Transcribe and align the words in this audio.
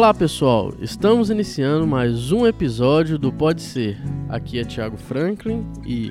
Olá 0.00 0.14
pessoal, 0.14 0.72
estamos 0.80 1.28
iniciando 1.28 1.86
mais 1.86 2.32
um 2.32 2.46
episódio 2.46 3.18
do 3.18 3.30
Pode 3.30 3.60
Ser. 3.60 4.00
Aqui 4.30 4.58
é 4.58 4.64
Thiago 4.64 4.96
Franklin 4.96 5.62
e 5.84 6.10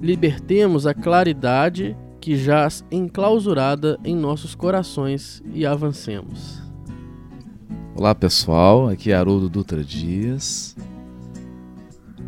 libertemos 0.00 0.86
a 0.86 0.94
claridade 0.94 1.96
que 2.20 2.36
jaz 2.36 2.84
enclausurada 2.88 3.98
em 4.04 4.14
nossos 4.14 4.54
corações 4.54 5.42
e 5.52 5.66
avancemos. 5.66 6.62
Olá 7.96 8.14
pessoal, 8.14 8.88
aqui 8.88 9.10
é 9.10 9.16
Haroldo 9.16 9.48
Dutra 9.48 9.82
Dias, 9.82 10.76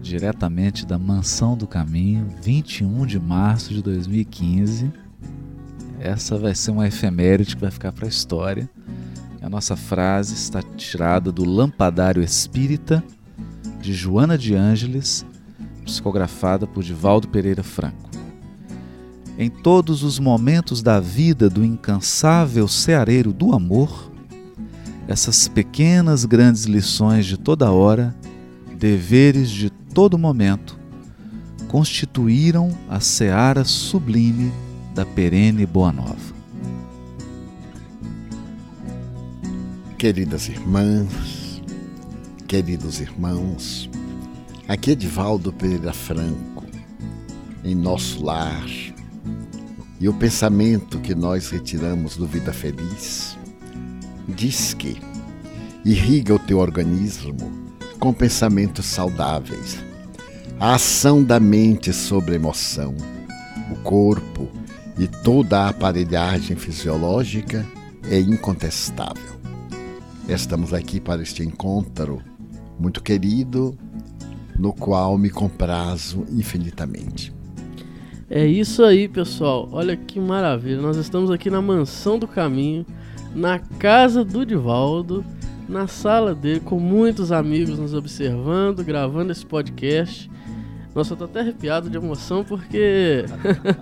diretamente 0.02 0.85
da 0.85 0.99
Mansão 0.99 1.57
do 1.57 1.69
Caminho, 1.69 2.27
21 2.43 3.07
de 3.07 3.21
março 3.21 3.73
de 3.73 3.85
2015. 3.85 4.93
Essa 6.01 6.37
vai 6.37 6.57
ser 6.57 6.73
uma 6.73 6.88
efeméride 6.88 7.55
que 7.55 7.62
vai 7.62 7.71
ficar 7.71 7.93
para 7.93 8.07
a 8.07 8.09
história. 8.09 8.69
A 9.41 9.49
nossa 9.49 9.77
frase 9.77 10.35
está 10.35 10.63
tirada 10.63 11.31
do 11.31 11.45
Lampadário 11.45 12.23
Espírita 12.23 13.03
de 13.81 13.93
Joana 13.93 14.37
de 14.37 14.55
Ângeles, 14.55 15.25
psicografada 15.85 16.67
por 16.67 16.83
Divaldo 16.83 17.29
Pereira 17.29 17.63
Franco. 17.63 18.11
Em 19.39 19.49
todos 19.49 20.03
os 20.03 20.19
momentos 20.19 20.83
da 20.83 20.99
vida 20.99 21.49
do 21.49 21.65
incansável 21.65 22.66
ceareiro 22.66 23.33
do 23.33 23.55
amor, 23.55 24.11
essas 25.07 25.47
pequenas 25.47 26.25
grandes 26.25 26.65
lições 26.65 27.25
de 27.25 27.39
toda 27.39 27.71
hora, 27.71 28.15
deveres 28.77 29.49
de 29.49 29.71
todo 29.71 30.19
momento, 30.19 30.77
constituíram 31.69 32.77
a 32.89 32.99
seara 32.99 33.65
sublime 33.65 34.53
da 34.95 35.07
perene 35.07 35.65
Boa 35.65 35.93
Nova. 35.93 36.38
Queridas 39.99 40.49
irmãs, 40.49 41.60
queridos 42.46 43.01
irmãos, 43.01 43.91
aqui 44.68 44.93
é 44.93 44.95
Divaldo 44.95 45.52
Pereira 45.52 45.93
Franco, 45.93 46.65
em 47.65 47.74
nosso 47.74 48.24
lar. 48.24 48.65
E 49.99 50.09
o 50.09 50.15
pensamento 50.15 51.01
que 51.01 51.16
nós 51.16 51.51
retiramos 51.51 52.16
do 52.16 52.29
Vida 52.29 52.52
Feliz 52.52 53.37
diz 54.29 54.73
que 54.73 55.02
irriga 55.85 56.32
o 56.32 56.38
teu 56.38 56.59
organismo 56.59 57.51
com 57.99 58.13
pensamentos 58.13 58.87
saudáveis, 58.87 59.79
a 60.60 60.76
ação 60.76 61.24
da 61.24 61.41
mente 61.41 61.93
sobre 61.93 62.35
a 62.35 62.37
emoção, 62.37 62.95
o 63.73 63.74
corpo 63.82 64.49
e 64.97 65.09
toda 65.09 65.62
a 65.62 65.71
aparelhagem 65.71 66.56
fisiológica 66.56 67.66
é 68.09 68.21
incontestável. 68.21 69.38
Estamos 70.28 70.75
aqui 70.75 71.00
para 71.00 71.22
este 71.22 71.43
encontro 71.43 72.22
muito 72.78 73.03
querido, 73.03 73.75
no 74.58 74.75
qual 74.75 75.16
me 75.16 75.30
comprazo 75.30 76.26
infinitamente. 76.30 77.32
É 78.28 78.47
isso 78.47 78.84
aí, 78.84 79.08
pessoal. 79.08 79.66
Olha 79.72 79.97
que 79.97 80.20
maravilha. 80.20 80.82
Nós 80.82 80.98
estamos 80.98 81.30
aqui 81.30 81.48
na 81.48 81.62
Mansão 81.62 82.19
do 82.19 82.28
Caminho, 82.28 82.84
na 83.34 83.58
casa 83.58 84.22
do 84.22 84.44
Divaldo, 84.44 85.25
na 85.66 85.86
sala 85.86 86.34
dele, 86.34 86.60
com 86.60 86.78
muitos 86.78 87.32
amigos 87.32 87.78
nos 87.78 87.94
observando, 87.94 88.84
gravando 88.84 89.32
esse 89.32 89.47
podcast. 89.47 90.30
Nossa, 90.94 91.14
eu 91.14 91.16
tô 91.16 91.24
até 91.24 91.41
arrepiado 91.41 91.88
de 91.88 91.97
emoção 91.97 92.44
porque, 92.44 93.24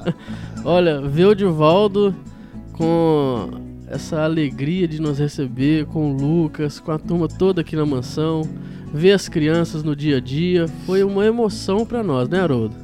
olha, 0.65 1.01
ver 1.01 1.27
o 1.27 1.35
Divaldo 1.35 2.15
com 2.73 3.66
essa 3.87 4.23
alegria 4.23 4.89
de 4.89 5.01
nos 5.01 5.19
receber 5.19 5.87
com 5.87 6.13
o 6.13 6.17
Lucas, 6.17 6.81
com 6.81 6.91
a 6.91 6.99
turma 6.99 7.29
toda 7.29 7.61
aqui 7.61 7.77
na 7.77 7.87
mansão, 7.87 8.43
ver 8.93 9.13
as 9.13 9.29
crianças 9.29 9.83
no 9.83 9.95
dia 9.95 10.17
a 10.17 10.21
dia, 10.21 10.67
foi 10.85 11.05
uma 11.05 11.25
emoção 11.25 11.87
para 11.87 12.03
nós, 12.03 12.29
né, 12.29 12.41
Haroldo? 12.41 12.75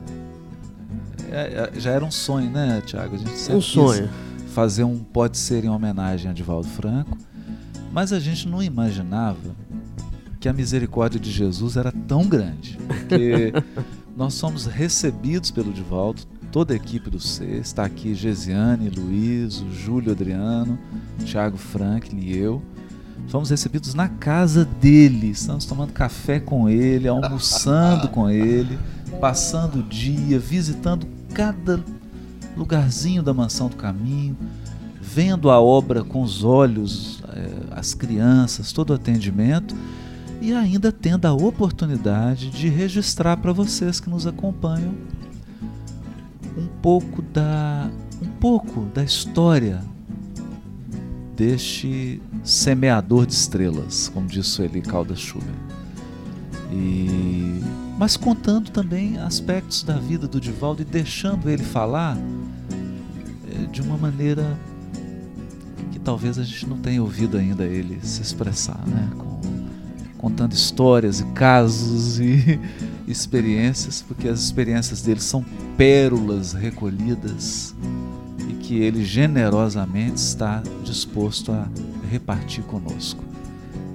É, 1.30 1.70
é, 1.74 1.80
já 1.80 1.90
era 1.90 2.04
um 2.04 2.10
sonho, 2.10 2.50
né, 2.50 2.82
Tiago? 2.84 3.14
A 3.14 3.18
gente 3.18 3.30
sempre 3.30 3.56
Um 3.56 3.60
sonho. 3.60 4.08
fazer 4.48 4.84
um 4.84 4.98
pode 4.98 5.38
ser 5.38 5.64
em 5.64 5.68
homenagem 5.68 6.30
a 6.30 6.34
Divaldo 6.34 6.68
Franco, 6.68 7.16
mas 7.92 8.12
a 8.12 8.20
gente 8.20 8.48
não 8.48 8.62
imaginava 8.62 9.56
que 10.38 10.48
a 10.48 10.52
misericórdia 10.52 11.18
de 11.18 11.30
Jesus 11.30 11.76
era 11.76 11.92
tão 12.06 12.28
grande, 12.28 12.78
porque 12.86 13.52
nós 14.16 14.34
somos 14.34 14.66
recebidos 14.66 15.50
pelo 15.50 15.72
Divaldo, 15.72 16.22
toda 16.52 16.74
a 16.74 16.76
equipe 16.76 17.08
do 17.08 17.18
C, 17.18 17.44
está 17.56 17.86
aqui 17.86 18.14
Gesiane, 18.14 18.90
Luiz, 18.90 19.62
o 19.62 19.72
Júlio 19.72 20.12
Adriano, 20.12 20.78
Thiago 21.24 21.56
Franklin 21.56 22.20
e 22.20 22.36
eu. 22.36 22.62
Fomos 23.28 23.48
recebidos 23.48 23.94
na 23.94 24.08
casa 24.08 24.62
dele, 24.62 25.30
estamos 25.30 25.64
tomando 25.64 25.94
café 25.94 26.38
com 26.38 26.68
ele, 26.68 27.08
almoçando 27.08 28.06
com 28.08 28.28
ele, 28.28 28.78
passando 29.18 29.78
o 29.78 29.82
dia, 29.82 30.38
visitando 30.38 31.06
cada 31.32 31.82
lugarzinho 32.54 33.22
da 33.22 33.32
mansão 33.32 33.70
do 33.70 33.76
caminho, 33.76 34.36
vendo 35.00 35.50
a 35.50 35.58
obra 35.58 36.04
com 36.04 36.20
os 36.20 36.44
olhos, 36.44 37.22
eh, 37.32 37.50
as 37.70 37.94
crianças, 37.94 38.72
todo 38.72 38.90
o 38.90 38.94
atendimento 38.94 39.74
e 40.38 40.52
ainda 40.52 40.92
tendo 40.92 41.24
a 41.24 41.32
oportunidade 41.32 42.50
de 42.50 42.68
registrar 42.68 43.38
para 43.38 43.52
vocês 43.52 44.00
que 44.00 44.10
nos 44.10 44.26
acompanham 44.26 44.92
um 46.56 46.66
pouco 46.80 47.22
da 47.22 47.90
um 48.20 48.28
pouco 48.38 48.82
da 48.94 49.02
história 49.02 49.82
deste 51.36 52.20
semeador 52.44 53.26
de 53.26 53.32
estrelas, 53.32 54.08
como 54.08 54.26
disse 54.26 54.50
Sueli 54.50 54.80
Caldas 54.80 55.20
Schubert. 55.20 55.54
E 56.70 57.60
mas 57.98 58.16
contando 58.16 58.70
também 58.70 59.18
aspectos 59.18 59.82
da 59.82 59.96
vida 59.96 60.26
do 60.26 60.40
Divaldo 60.40 60.82
e 60.82 60.84
deixando 60.84 61.48
ele 61.48 61.62
falar 61.62 62.16
eh, 62.16 63.66
de 63.70 63.80
uma 63.82 63.96
maneira 63.96 64.58
que 65.92 65.98
talvez 65.98 66.38
a 66.38 66.42
gente 66.42 66.66
não 66.66 66.78
tenha 66.78 67.02
ouvido 67.02 67.36
ainda 67.36 67.64
ele 67.64 68.00
se 68.02 68.22
expressar, 68.22 68.80
né? 68.86 69.08
Contando 70.18 70.52
histórias 70.52 71.20
e 71.20 71.24
casos 71.26 72.18
e 72.18 72.58
experiências, 73.06 74.02
porque 74.06 74.28
as 74.28 74.40
experiências 74.40 75.02
dele 75.02 75.20
são 75.20 75.44
pérolas 75.76 76.52
recolhidas 76.52 77.74
e 78.48 78.52
que 78.54 78.76
ele 78.80 79.04
generosamente 79.04 80.16
está 80.16 80.62
disposto 80.84 81.52
a 81.52 81.66
repartir 82.10 82.62
conosco. 82.64 83.22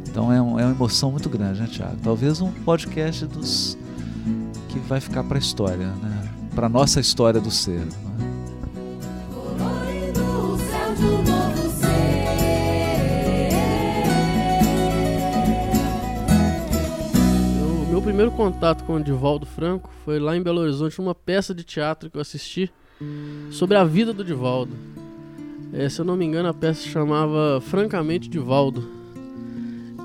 Então 0.09 0.31
é, 0.31 0.41
um- 0.41 0.59
é 0.59 0.65
uma 0.65 0.73
emoção 0.73 1.11
muito 1.11 1.29
grande, 1.29 1.59
né, 1.61 1.67
Tiago? 1.71 1.97
Talvez 2.03 2.41
um 2.41 2.51
podcast 2.51 3.25
dos 3.25 3.77
que 4.69 4.79
vai 4.79 4.99
ficar 4.99 5.23
para 5.23 5.37
a 5.37 5.39
história, 5.39 5.87
né? 5.87 6.29
Para 6.55 6.67
nossa 6.67 6.99
história 6.99 7.39
do 7.39 7.51
ser. 7.51 7.79
né? 7.81 7.91
Primeiro 18.17 18.35
contato 18.35 18.83
com 18.83 18.95
o 18.95 18.99
Divaldo 18.99 19.45
Franco 19.45 19.91
foi 20.03 20.17
lá 20.17 20.35
em 20.35 20.41
Belo 20.41 20.61
Horizonte, 20.61 20.97
numa 20.97 21.13
peça 21.13 21.53
de 21.53 21.63
teatro 21.63 22.09
que 22.09 22.17
eu 22.17 22.21
assisti 22.21 22.67
sobre 23.51 23.77
a 23.77 23.83
vida 23.83 24.11
do 24.11 24.23
Divaldo. 24.23 24.73
É, 25.71 25.87
se 25.87 26.01
eu 26.01 26.05
não 26.05 26.15
me 26.15 26.25
engano, 26.25 26.49
a 26.49 26.53
peça 26.53 26.81
se 26.81 26.87
chamava 26.87 27.61
Francamente 27.61 28.27
Divaldo. 28.27 28.89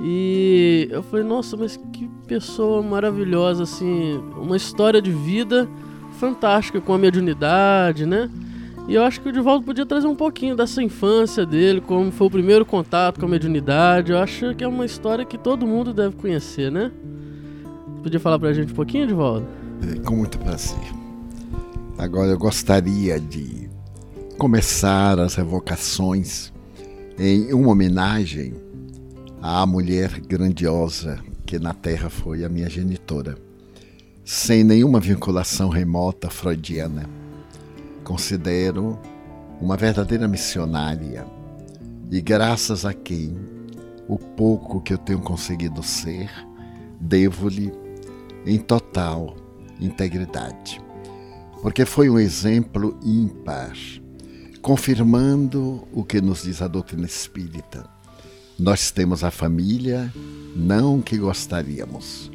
E 0.02 0.88
eu 0.90 1.02
falei, 1.02 1.24
nossa, 1.24 1.56
mas 1.56 1.78
que 1.90 2.06
pessoa 2.26 2.82
maravilhosa, 2.82 3.62
assim, 3.62 4.22
uma 4.36 4.58
história 4.58 5.00
de 5.00 5.10
vida 5.10 5.66
fantástica 6.20 6.82
com 6.82 6.92
a 6.92 6.98
mediunidade, 6.98 8.04
né? 8.04 8.28
E 8.88 8.94
eu 8.94 9.04
acho 9.04 9.22
que 9.22 9.30
o 9.30 9.32
Divaldo 9.32 9.64
podia 9.64 9.86
trazer 9.86 10.06
um 10.06 10.14
pouquinho 10.14 10.54
dessa 10.54 10.82
infância 10.82 11.46
dele, 11.46 11.80
como 11.80 12.12
foi 12.12 12.26
o 12.26 12.30
primeiro 12.30 12.66
contato 12.66 13.18
com 13.18 13.24
a 13.24 13.28
mediunidade. 13.30 14.12
Eu 14.12 14.18
acho 14.18 14.54
que 14.54 14.62
é 14.62 14.68
uma 14.68 14.84
história 14.84 15.24
que 15.24 15.38
todo 15.38 15.66
mundo 15.66 15.94
deve 15.94 16.14
conhecer, 16.16 16.70
né? 16.70 16.92
Podia 18.02 18.18
falar 18.18 18.38
pra 18.38 18.52
gente 18.52 18.72
um 18.72 18.74
pouquinho, 18.74 19.06
Divaldo? 19.06 19.46
É, 19.80 20.00
Com 20.00 20.16
muito 20.16 20.38
prazer. 20.38 20.78
Agora 21.96 22.30
eu 22.30 22.38
gostaria 22.38 23.20
de 23.20 23.70
começar 24.38 25.20
as 25.20 25.38
evocações 25.38 26.52
em 27.16 27.52
uma 27.52 27.70
homenagem 27.70 28.54
à 29.40 29.64
mulher 29.64 30.20
grandiosa 30.20 31.20
que 31.46 31.60
na 31.60 31.72
Terra 31.72 32.10
foi 32.10 32.44
a 32.44 32.48
minha 32.48 32.68
genitora, 32.68 33.36
sem 34.24 34.64
nenhuma 34.64 34.98
vinculação 34.98 35.68
remota 35.68 36.28
freudiana. 36.28 37.08
Considero 38.02 38.98
uma 39.60 39.76
verdadeira 39.76 40.26
missionária 40.26 41.24
e 42.10 42.20
graças 42.20 42.84
a 42.84 42.92
quem 42.92 43.36
o 44.08 44.18
pouco 44.18 44.80
que 44.80 44.92
eu 44.92 44.98
tenho 44.98 45.20
conseguido 45.20 45.82
ser, 45.84 46.30
devo-lhe 47.00 47.81
em 48.46 48.58
total 48.58 49.36
integridade. 49.80 50.80
Porque 51.60 51.84
foi 51.84 52.10
um 52.10 52.18
exemplo 52.18 52.98
ímpar, 53.04 53.72
confirmando 54.60 55.86
o 55.92 56.04
que 56.04 56.20
nos 56.20 56.42
diz 56.42 56.60
a 56.60 56.68
doutrina 56.68 57.06
espírita. 57.06 57.88
Nós 58.58 58.90
temos 58.90 59.24
a 59.24 59.30
família, 59.30 60.12
não 60.54 61.00
que 61.00 61.16
gostaríamos, 61.16 62.30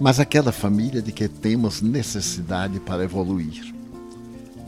mas 0.00 0.18
aquela 0.18 0.52
família 0.52 1.02
de 1.02 1.12
que 1.12 1.28
temos 1.28 1.80
necessidade 1.80 2.80
para 2.80 3.04
evoluir. 3.04 3.74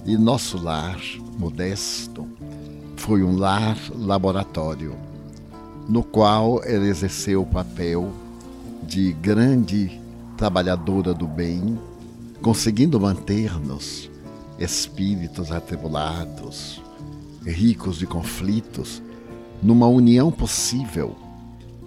E 0.04 0.16
nosso 0.16 0.56
lar, 0.58 1.00
modesto, 1.38 2.28
foi 2.96 3.22
um 3.22 3.36
lar 3.36 3.76
laboratório, 3.94 4.96
no 5.88 6.02
qual 6.02 6.62
ela 6.64 6.86
exerceu 6.86 7.42
o 7.42 7.46
papel 7.46 8.12
de 8.84 9.12
grande 9.12 10.00
trabalhadora 10.36 11.14
do 11.14 11.26
bem, 11.26 11.78
conseguindo 12.42 13.00
manter-nos 13.00 14.10
espíritos 14.58 15.50
atribulados, 15.50 16.82
ricos 17.44 17.98
de 17.98 18.06
conflitos, 18.06 19.02
numa 19.62 19.86
união 19.86 20.30
possível, 20.30 21.16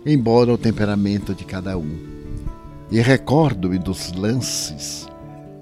embora 0.06 0.54
o 0.54 0.57
temperamento 0.57 1.34
de 1.34 1.46
cada 1.46 1.78
um. 1.78 1.98
E 2.92 3.00
recordo-me 3.00 3.78
dos 3.78 4.12
lances 4.13 5.07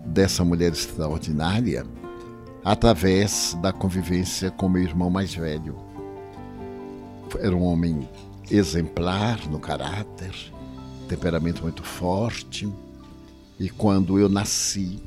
dessa 0.05 0.43
mulher 0.45 0.71
extraordinária 0.71 1.85
através 2.63 3.57
da 3.61 3.71
convivência 3.71 4.49
com 4.49 4.69
meu 4.69 4.81
irmão 4.81 5.09
mais 5.09 5.33
velho. 5.33 5.75
Era 7.39 7.55
um 7.55 7.63
homem 7.63 8.07
exemplar 8.49 9.39
no 9.49 9.59
caráter, 9.59 10.33
temperamento 11.07 11.63
muito 11.63 11.83
forte, 11.83 12.71
e 13.59 13.69
quando 13.69 14.19
eu 14.19 14.29
nasci, 14.29 15.01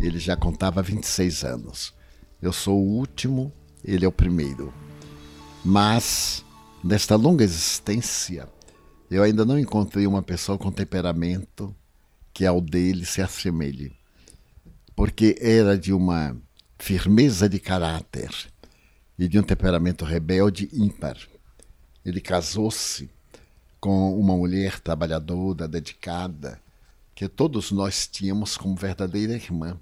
ele 0.00 0.18
já 0.18 0.36
contava 0.36 0.82
26 0.82 1.44
anos. 1.44 1.94
Eu 2.40 2.52
sou 2.52 2.78
o 2.78 2.96
último, 2.98 3.52
ele 3.84 4.04
é 4.04 4.08
o 4.08 4.12
primeiro. 4.12 4.72
Mas, 5.64 6.44
nesta 6.82 7.16
longa 7.16 7.42
existência, 7.44 8.48
eu 9.10 9.22
ainda 9.22 9.44
não 9.44 9.58
encontrei 9.58 10.06
uma 10.06 10.22
pessoa 10.22 10.56
com 10.56 10.70
temperamento 10.70 11.74
que 12.32 12.46
ao 12.46 12.60
dele 12.60 13.04
se 13.04 13.20
assemelhe. 13.20 13.92
Porque 14.94 15.36
era 15.40 15.76
de 15.76 15.92
uma 15.92 16.36
firmeza 16.78 17.48
de 17.48 17.58
caráter 17.58 18.30
e 19.18 19.28
de 19.28 19.38
um 19.38 19.42
temperamento 19.42 20.04
rebelde 20.04 20.68
ímpar. 20.72 21.16
Ele 22.04 22.20
casou-se 22.20 23.10
com 23.80 24.18
uma 24.20 24.36
mulher 24.36 24.78
trabalhadora, 24.78 25.66
dedicada, 25.66 26.60
que 27.14 27.26
todos 27.28 27.70
nós 27.70 28.06
tínhamos 28.06 28.56
como 28.56 28.76
verdadeira 28.76 29.32
irmã, 29.32 29.78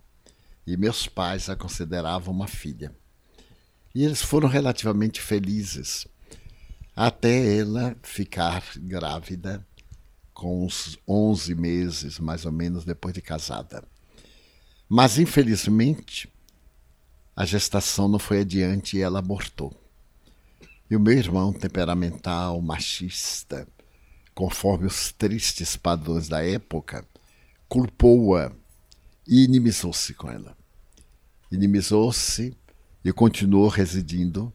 e 0.66 0.76
meus 0.76 1.06
pais 1.06 1.48
a 1.48 1.56
consideravam 1.56 2.32
uma 2.32 2.46
filha. 2.46 2.94
E 3.94 4.04
eles 4.04 4.22
foram 4.22 4.48
relativamente 4.48 5.20
felizes, 5.20 6.06
até 6.94 7.58
ela 7.58 7.96
ficar 8.02 8.62
grávida, 8.76 9.66
com 10.32 10.64
uns 10.64 10.96
11 11.06 11.54
meses 11.56 12.18
mais 12.20 12.44
ou 12.44 12.52
menos 12.52 12.84
depois 12.84 13.12
de 13.12 13.20
casada. 13.20 13.82
Mas, 14.88 15.18
infelizmente, 15.18 16.32
a 17.34 17.44
gestação 17.44 18.06
não 18.06 18.18
foi 18.18 18.40
adiante 18.40 18.96
e 18.96 19.00
ela 19.00 19.18
abortou. 19.18 19.74
E 20.88 20.96
o 20.96 21.00
meu 21.00 21.12
irmão, 21.12 21.52
temperamental, 21.52 22.60
machista, 22.62 23.66
conforme 24.38 24.86
os 24.86 25.10
tristes 25.10 25.76
padrões 25.76 26.28
da 26.28 26.46
época, 26.46 27.04
culpou-a 27.68 28.52
e 29.26 29.42
inimizou-se 29.42 30.14
com 30.14 30.30
ela. 30.30 30.56
Inimizou-se 31.50 32.56
e 33.04 33.12
continuou 33.12 33.66
residindo 33.66 34.52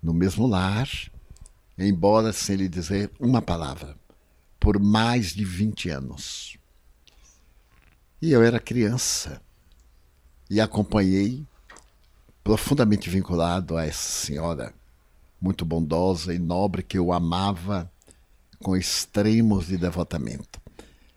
no 0.00 0.14
mesmo 0.14 0.46
lar, 0.46 0.88
embora 1.76 2.32
sem 2.32 2.54
lhe 2.54 2.68
dizer 2.68 3.10
uma 3.18 3.42
palavra, 3.42 3.98
por 4.60 4.78
mais 4.78 5.34
de 5.34 5.44
20 5.44 5.90
anos. 5.90 6.56
E 8.22 8.30
eu 8.30 8.44
era 8.44 8.60
criança 8.60 9.42
e 10.48 10.60
acompanhei 10.60 11.44
profundamente 12.44 13.10
vinculado 13.10 13.76
a 13.76 13.84
essa 13.84 14.24
senhora, 14.24 14.72
muito 15.40 15.64
bondosa 15.64 16.32
e 16.32 16.38
nobre, 16.38 16.84
que 16.84 16.96
eu 16.96 17.12
amava 17.12 17.90
com 18.64 18.74
extremos 18.74 19.66
de 19.66 19.76
devotamento. 19.76 20.58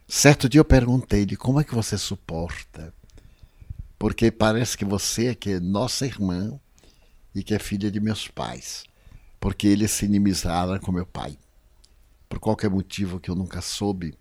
Certo 0.05 0.49
dia 0.49 0.59
eu 0.59 0.65
perguntei-lhe 0.65 1.37
como 1.37 1.61
é 1.61 1.63
que 1.63 1.73
você 1.73 1.97
suporta, 1.97 2.93
porque 3.97 4.29
parece 4.29 4.77
que 4.77 4.83
você 4.83 5.27
é 5.27 5.35
que 5.35 5.51
é 5.51 5.59
nossa 5.61 6.05
irmã 6.05 6.59
e 7.33 7.41
que 7.41 7.55
é 7.55 7.59
filha 7.59 7.89
de 7.89 8.01
meus 8.01 8.27
pais, 8.27 8.83
porque 9.39 9.65
eles 9.65 9.91
se 9.91 10.05
inimizaram 10.05 10.77
com 10.77 10.91
meu 10.91 11.05
pai. 11.05 11.37
Por 12.27 12.37
qualquer 12.37 12.69
motivo 12.69 13.17
que 13.17 13.31
eu 13.31 13.35
nunca 13.35 13.61
soube, 13.61 14.13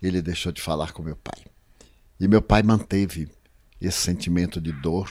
ele 0.00 0.22
deixou 0.22 0.50
de 0.50 0.62
falar 0.62 0.92
com 0.92 1.02
meu 1.02 1.16
pai. 1.16 1.44
E 2.18 2.26
meu 2.26 2.40
pai 2.40 2.62
manteve 2.62 3.28
esse 3.78 3.98
sentimento 3.98 4.62
de 4.62 4.72
dor 4.72 5.10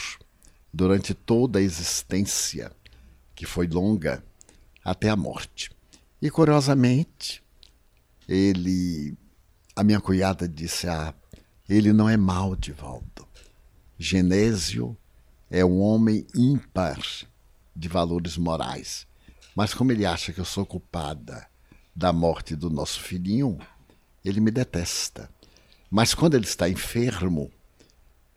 durante 0.73 1.13
toda 1.13 1.59
a 1.59 1.61
existência, 1.61 2.71
que 3.35 3.45
foi 3.45 3.67
longa, 3.67 4.23
até 4.83 5.09
a 5.09 5.15
morte. 5.15 5.69
E 6.19 6.31
curiosamente, 6.31 7.40
ele, 8.27 9.17
a 9.75 9.83
minha 9.83 9.99
cunhada 9.99 10.47
disse: 10.47 10.87
Ah, 10.87 11.13
ele 11.67 11.93
não 11.93 12.09
é 12.09 12.17
mau, 12.17 12.55
Divaldo. 12.55 13.27
Genésio 13.97 14.97
é 15.49 15.63
um 15.63 15.79
homem 15.79 16.25
ímpar 16.35 16.99
de 17.75 17.87
valores 17.87 18.37
morais. 18.37 19.07
Mas 19.55 19.73
como 19.73 19.91
ele 19.91 20.05
acha 20.05 20.31
que 20.31 20.39
eu 20.39 20.45
sou 20.45 20.65
culpada 20.65 21.47
da 21.95 22.13
morte 22.13 22.55
do 22.55 22.69
nosso 22.69 23.01
filhinho, 23.01 23.59
ele 24.23 24.39
me 24.39 24.49
detesta. 24.49 25.29
Mas 25.89 26.13
quando 26.13 26.35
ele 26.35 26.45
está 26.45 26.69
enfermo, 26.69 27.51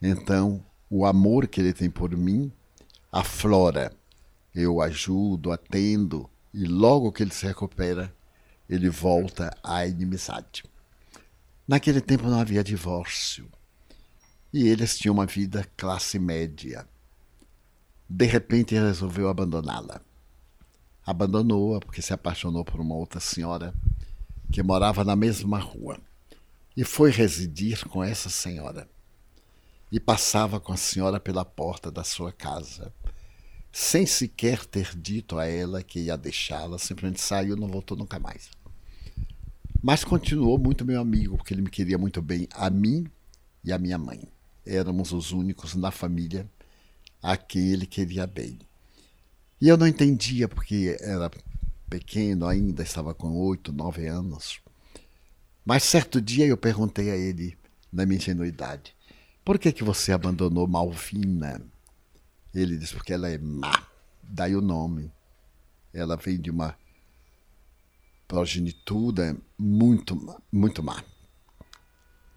então 0.03 0.65
o 0.91 1.07
amor 1.07 1.47
que 1.47 1.61
ele 1.61 1.73
tem 1.73 1.89
por 1.89 2.17
mim 2.17 2.53
aflora. 3.11 3.93
Eu 4.55 4.81
ajudo, 4.81 5.51
atendo, 5.51 6.29
e 6.53 6.65
logo 6.65 7.11
que 7.11 7.23
ele 7.23 7.33
se 7.33 7.47
recupera, 7.47 8.15
ele 8.69 8.89
volta 8.89 9.57
à 9.63 9.87
inimizade. 9.87 10.65
Naquele 11.67 12.01
tempo 12.01 12.29
não 12.29 12.41
havia 12.41 12.65
divórcio. 12.65 13.51
E 14.53 14.69
eles 14.69 14.99
tinham 14.99 15.15
uma 15.15 15.27
vida 15.27 15.69
classe 15.77 16.19
média. 16.19 16.87
De 18.09 18.27
repente 18.27 18.75
ele 18.75 18.87
resolveu 18.87 19.29
abandoná-la. 19.29 20.01
Abandonou-a 21.07 21.81
porque 21.81 22.01
se 22.01 22.13
apaixonou 22.13 22.65
por 22.65 22.81
uma 22.81 22.95
outra 22.95 23.21
senhora 23.21 23.75
que 24.53 24.63
morava 24.63 25.05
na 25.05 25.17
mesma 25.17 25.59
rua. 25.59 25.99
E 26.77 26.85
foi 26.85 27.11
residir 27.11 27.87
com 27.89 28.03
essa 28.03 28.29
senhora 28.29 28.89
e 29.95 30.01
passava 30.01 30.59
com 30.59 30.73
a 30.73 30.77
senhora 30.77 31.21
pela 31.21 31.45
porta 31.45 31.89
da 31.89 32.03
sua 32.03 32.33
casa, 32.33 32.93
sem 33.77 34.07
sequer 34.07 34.65
ter 34.65 34.95
dito 34.97 35.37
a 35.37 35.47
ela 35.47 35.83
que 35.83 35.99
ia 35.99 36.17
deixá-la, 36.17 36.79
simplesmente 36.79 37.21
saiu 37.21 37.57
e 37.57 37.61
não 37.61 37.67
voltou 37.67 37.97
nunca 37.97 38.21
mais. 38.21 38.49
Mas 39.83 40.05
continuou 40.05 40.57
muito 40.57 40.85
meu 40.85 41.01
amigo, 41.01 41.37
porque 41.37 41.53
ele 41.53 41.63
me 41.63 41.69
queria 41.69 41.99
muito 41.99 42.23
bem, 42.23 42.47
a 42.55 42.71
mim 42.71 43.05
e 43.65 43.73
a 43.73 43.79
minha 43.79 43.99
mãe. 43.99 44.29
Éramos 44.65 45.11
os 45.11 45.33
únicos 45.33 45.75
na 45.75 45.91
família 45.91 46.49
a 47.21 47.37
quem 47.37 47.73
ele 47.73 47.85
queria 47.85 48.29
bem. 48.29 48.61
E 49.61 49.67
eu 49.67 49.77
não 49.77 49.89
entendia, 49.89 50.47
porque 50.47 50.97
era 51.01 51.29
pequeno 51.91 52.47
ainda, 52.47 52.85
estava 52.85 53.13
com 53.13 53.33
oito, 53.33 53.73
nove 53.73 54.07
anos. 54.07 54.61
Mas 55.65 55.83
certo 55.83 56.21
dia 56.21 56.47
eu 56.47 56.57
perguntei 56.57 57.11
a 57.11 57.17
ele, 57.17 57.59
na 57.93 58.07
minha 58.07 58.19
ingenuidade, 58.19 58.95
por 59.45 59.59
que, 59.59 59.73
que 59.73 59.83
você 59.83 60.13
abandonou 60.13 60.69
Malvina? 60.69 61.74
Ele 62.55 62.77
disse, 62.77 62.95
porque 62.95 63.13
ela 63.13 63.29
é 63.29 63.39
má. 63.39 63.87
Daí 64.23 64.55
o 64.55 64.61
nome. 64.61 65.11
Ela 65.93 66.17
vem 66.17 66.41
de 66.41 66.51
uma 66.51 66.77
progenitura 68.29 69.37
muito, 69.59 70.41
muito 70.51 70.83
má. 70.83 71.03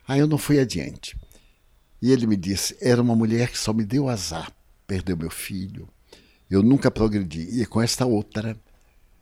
Aí 0.07 0.19
eu 0.19 0.27
não 0.27 0.37
fui 0.37 0.59
adiante. 0.59 1.17
E 2.01 2.11
ele 2.11 2.27
me 2.27 2.35
disse: 2.35 2.77
era 2.79 3.01
uma 3.01 3.15
mulher 3.15 3.49
que 3.49 3.57
só 3.57 3.73
me 3.73 3.83
deu 3.83 4.07
azar, 4.07 4.51
perdeu 4.85 5.17
meu 5.17 5.29
filho. 5.29 5.89
Eu 6.49 6.63
nunca 6.63 6.89
progredi. 6.89 7.61
E 7.61 7.65
com 7.65 7.81
esta 7.81 8.05
outra, 8.05 8.57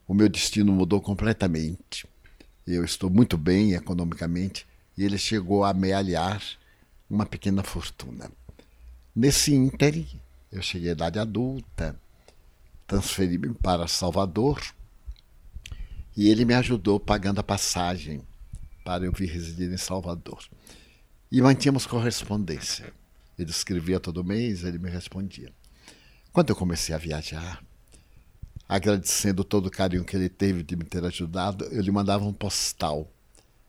o 0.08 0.14
meu 0.14 0.30
destino 0.30 0.72
mudou 0.72 1.02
completamente. 1.02 2.08
Eu 2.68 2.84
estou 2.84 3.10
muito 3.10 3.38
bem 3.38 3.74
economicamente 3.74 4.68
e 4.98 5.04
ele 5.04 5.18
chegou 5.18 5.64
a 5.64 5.70
amealhar 5.70 6.42
uma 7.10 7.26
pequena 7.26 7.64
fortuna. 7.64 8.32
Nesse 9.16 9.54
ínterim, 9.54 10.20
eu 10.58 10.62
cheguei 10.62 10.90
à 10.90 10.94
idade 10.94 11.20
adulta, 11.20 12.00
transferi-me 12.88 13.54
para 13.54 13.88
Salvador 13.88 14.62
e 16.16 16.30
ele 16.30 16.46
me 16.46 16.54
ajudou 16.54 17.00
pagando 17.00 17.40
a 17.40 17.44
passagem 17.44 18.22
para 18.84 19.06
eu 19.06 19.12
vir 19.12 19.30
residir 19.30 19.72
em 19.72 19.78
Salvador. 19.78 20.44
E 21.32 21.42
mantínhamos 21.42 21.86
correspondência. 21.86 22.94
Ele 23.38 23.50
escrevia 23.50 24.00
todo 24.00 24.24
mês, 24.24 24.64
ele 24.64 24.78
me 24.78 24.90
respondia. 24.90 25.52
Quando 26.32 26.52
eu 26.52 26.56
comecei 26.56 26.96
a 26.96 26.98
viajar, 26.98 27.62
agradecendo 28.70 29.44
todo 29.44 29.66
o 29.66 29.72
carinho 29.72 30.06
que 30.06 30.16
ele 30.16 30.30
teve 30.30 30.64
de 30.64 30.76
me 30.76 30.86
ter 30.86 31.04
ajudado, 31.04 31.66
eu 31.66 31.82
lhe 31.82 31.92
mandava 31.92 32.24
um 32.24 32.34
postal 32.34 33.12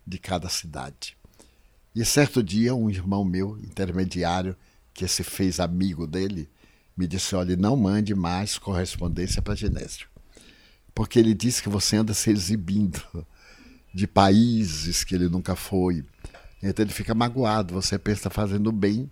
de 0.07 0.19
cada 0.19 0.49
cidade. 0.49 1.16
E 1.95 2.05
certo 2.05 2.43
dia, 2.43 2.75
um 2.75 2.88
irmão 2.88 3.25
meu, 3.25 3.59
intermediário, 3.59 4.57
que 4.95 5.09
se 5.09 5.25
fez 5.25 5.59
amigo 5.59 6.07
dele, 6.07 6.49
me 6.97 7.07
disse: 7.07 7.35
Olha, 7.35 7.57
não 7.57 7.76
mande 7.76 8.15
mais 8.15 8.59
correspondência 8.59 9.43
para 9.43 9.55
Genésio, 9.55 10.09
porque 10.95 11.19
ele 11.19 11.35
disse 11.35 11.62
que 11.62 11.69
você 11.69 11.97
anda 11.97 12.15
se 12.15 12.31
exibindo 12.31 13.03
de 13.93 14.07
países 14.07 15.05
que 15.05 15.15
ele 15.15 15.29
nunca 15.29 15.55
foi. 15.55 16.05
Então 16.62 16.85
ele 16.85 16.93
fica 16.93 17.15
magoado, 17.15 17.75
você 17.75 17.99
pensa 17.99 18.31
fazendo 18.31 18.73
bem 18.73 19.11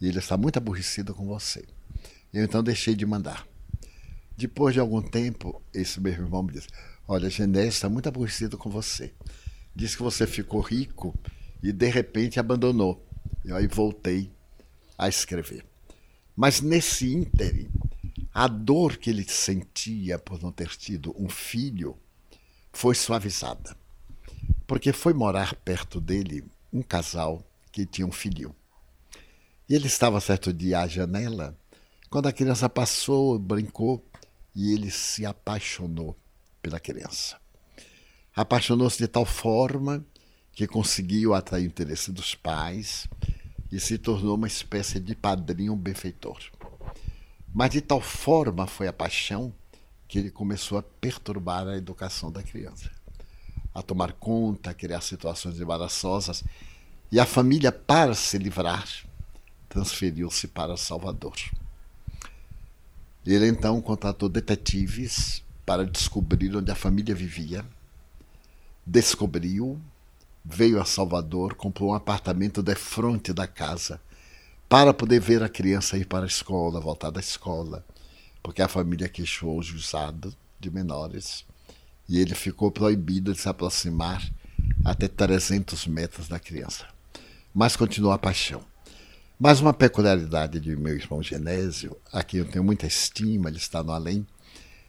e 0.00 0.08
ele 0.08 0.18
está 0.18 0.36
muito 0.36 0.56
aborrecido 0.56 1.14
com 1.14 1.26
você. 1.26 1.64
Eu 2.32 2.44
então 2.44 2.62
deixei 2.62 2.94
de 2.94 3.04
mandar. 3.04 3.46
Depois 4.36 4.74
de 4.74 4.80
algum 4.80 5.00
tempo, 5.02 5.62
esse 5.72 6.00
meu 6.00 6.12
irmão 6.12 6.42
me 6.42 6.52
disse: 6.52 6.68
Olha, 7.08 7.30
Genésio 7.30 7.68
está 7.70 7.88
muito 7.88 8.08
aborrecido 8.08 8.56
com 8.58 8.70
você. 8.70 9.12
Diz 9.74 9.94
que 9.94 10.02
você 10.02 10.26
ficou 10.26 10.60
rico 10.60 11.14
e 11.62 11.72
de 11.72 11.88
repente 11.88 12.38
abandonou. 12.38 13.04
E 13.44 13.52
aí 13.52 13.66
voltei 13.66 14.30
a 14.96 15.08
escrever. 15.08 15.64
Mas 16.36 16.60
nesse 16.60 17.10
ínterim, 17.12 17.70
a 18.32 18.46
dor 18.46 18.98
que 18.98 19.08
ele 19.08 19.24
sentia 19.26 20.18
por 20.18 20.42
não 20.42 20.52
ter 20.52 20.68
tido 20.76 21.14
um 21.18 21.28
filho 21.28 21.96
foi 22.70 22.94
suavizada. 22.94 23.74
Porque 24.66 24.92
foi 24.92 25.14
morar 25.14 25.54
perto 25.54 25.98
dele 25.98 26.44
um 26.70 26.82
casal 26.82 27.42
que 27.72 27.86
tinha 27.86 28.06
um 28.06 28.12
filho. 28.12 28.54
E 29.66 29.74
ele 29.74 29.86
estava 29.86 30.20
certo 30.20 30.52
dia 30.52 30.80
à 30.80 30.86
janela, 30.86 31.58
quando 32.10 32.26
a 32.26 32.32
criança 32.32 32.68
passou, 32.68 33.38
brincou, 33.38 34.04
e 34.54 34.72
ele 34.72 34.90
se 34.90 35.24
apaixonou 35.24 36.14
pela 36.60 36.78
criança. 36.78 37.40
Apaixonou-se 38.34 38.98
de 38.98 39.08
tal 39.08 39.24
forma 39.24 40.04
que 40.52 40.66
conseguiu 40.66 41.32
atrair 41.32 41.64
o 41.64 41.66
interesse 41.66 42.12
dos 42.12 42.34
pais 42.34 43.08
e 43.70 43.80
se 43.80 43.98
tornou 43.98 44.36
uma 44.36 44.46
espécie 44.46 45.00
de 45.00 45.14
padrinho 45.14 45.74
benfeitor. 45.74 46.38
Mas 47.52 47.70
de 47.70 47.80
tal 47.80 48.00
forma 48.00 48.66
foi 48.66 48.86
a 48.86 48.92
paixão 48.92 49.52
que 50.08 50.18
ele 50.18 50.30
começou 50.30 50.78
a 50.78 50.82
perturbar 50.82 51.66
a 51.66 51.76
educação 51.76 52.30
da 52.30 52.42
criança, 52.42 52.90
a 53.74 53.82
tomar 53.82 54.12
conta, 54.12 54.70
a 54.70 54.74
criar 54.74 55.00
situações 55.00 55.60
embaraçosas, 55.60 56.44
e 57.10 57.20
a 57.20 57.26
família, 57.26 57.70
para 57.70 58.14
se 58.14 58.36
livrar, 58.36 58.86
transferiu-se 59.68 60.48
para 60.48 60.76
Salvador. 60.76 61.36
Ele 63.24 63.48
então 63.48 63.80
contratou 63.80 64.28
detetives 64.28 65.42
para 65.64 65.84
descobrir 65.84 66.54
onde 66.56 66.70
a 66.70 66.76
família 66.76 67.14
vivia, 67.14 67.64
descobriu 68.84 69.80
veio 70.48 70.80
a 70.80 70.84
Salvador, 70.84 71.54
comprou 71.54 71.90
um 71.90 71.94
apartamento 71.94 72.62
de 72.62 72.74
frente 72.74 73.32
da 73.32 73.46
casa 73.46 74.00
para 74.68 74.94
poder 74.94 75.20
ver 75.20 75.42
a 75.42 75.48
criança 75.48 75.96
ir 75.96 76.06
para 76.06 76.24
a 76.24 76.28
escola, 76.28 76.80
voltar 76.80 77.10
da 77.10 77.20
escola, 77.20 77.84
porque 78.42 78.62
a 78.62 78.68
família 78.68 79.08
queixou 79.08 79.58
o 79.58 79.62
juizado 79.62 80.34
de 80.60 80.70
menores 80.70 81.44
e 82.08 82.20
ele 82.20 82.34
ficou 82.34 82.70
proibido 82.70 83.32
de 83.32 83.40
se 83.40 83.48
aproximar 83.48 84.22
até 84.84 85.08
300 85.08 85.86
metros 85.88 86.28
da 86.28 86.38
criança. 86.38 86.86
Mas 87.52 87.74
continuou 87.74 88.12
a 88.12 88.18
paixão. 88.18 88.62
Mas 89.38 89.60
uma 89.60 89.74
peculiaridade 89.74 90.60
de 90.60 90.76
meu 90.76 90.96
irmão 90.96 91.22
Genésio, 91.22 91.96
a 92.12 92.22
quem 92.22 92.40
eu 92.40 92.46
tenho 92.46 92.64
muita 92.64 92.86
estima, 92.86 93.48
ele 93.48 93.58
está 93.58 93.82
no 93.82 93.92
além, 93.92 94.26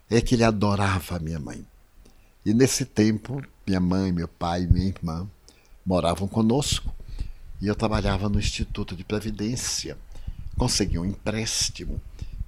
é 0.09 0.21
que 0.21 0.35
ele 0.35 0.43
adorava 0.43 1.15
a 1.15 1.19
minha 1.19 1.39
mãe. 1.39 1.65
E 2.45 2.53
nesse 2.53 2.85
tempo, 2.85 3.41
minha 3.65 3.79
mãe, 3.79 4.11
meu 4.11 4.27
pai 4.27 4.65
minha 4.65 4.87
irmã 4.87 5.27
moravam 5.87 6.27
conosco 6.27 6.93
e 7.61 7.67
eu 7.67 7.73
trabalhava 7.73 8.27
no 8.27 8.37
Instituto 8.37 8.93
de 8.93 9.05
Previdência. 9.05 9.97
Consegui 10.57 10.99
um 10.99 11.05
empréstimo 11.05 12.01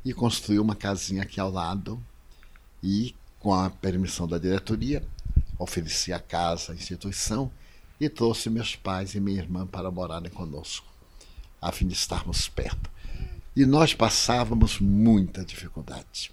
e 0.03 0.13
construí 0.13 0.60
uma 0.60 0.75
casinha 0.75 1.24
aqui 1.24 1.39
ao 1.39 1.50
lado 1.50 2.03
e, 2.84 3.15
com 3.39 3.53
a 3.53 3.69
permissão 3.69 4.27
da 4.27 4.38
diretoria, 4.38 5.01
ofereci 5.58 6.12
a 6.12 6.19
casa 6.19 6.74
à 6.74 6.75
instituição 6.75 7.50
e 7.98 8.10
trouxe 8.10 8.50
meus 8.50 8.75
pais 8.75 9.15
e 9.15 9.22
minha 9.22 9.39
irmã 9.39 9.65
para 9.65 9.89
morarem 9.89 10.29
conosco, 10.29 10.88
a 11.62 11.72
fim 11.72 11.88
de 11.88 11.93
estarmos 11.93 12.50
perto. 12.50 12.91
E 13.55 13.65
nós 13.65 13.93
passávamos 13.93 14.79
muita 14.79 15.46
dificuldade. 15.46 16.31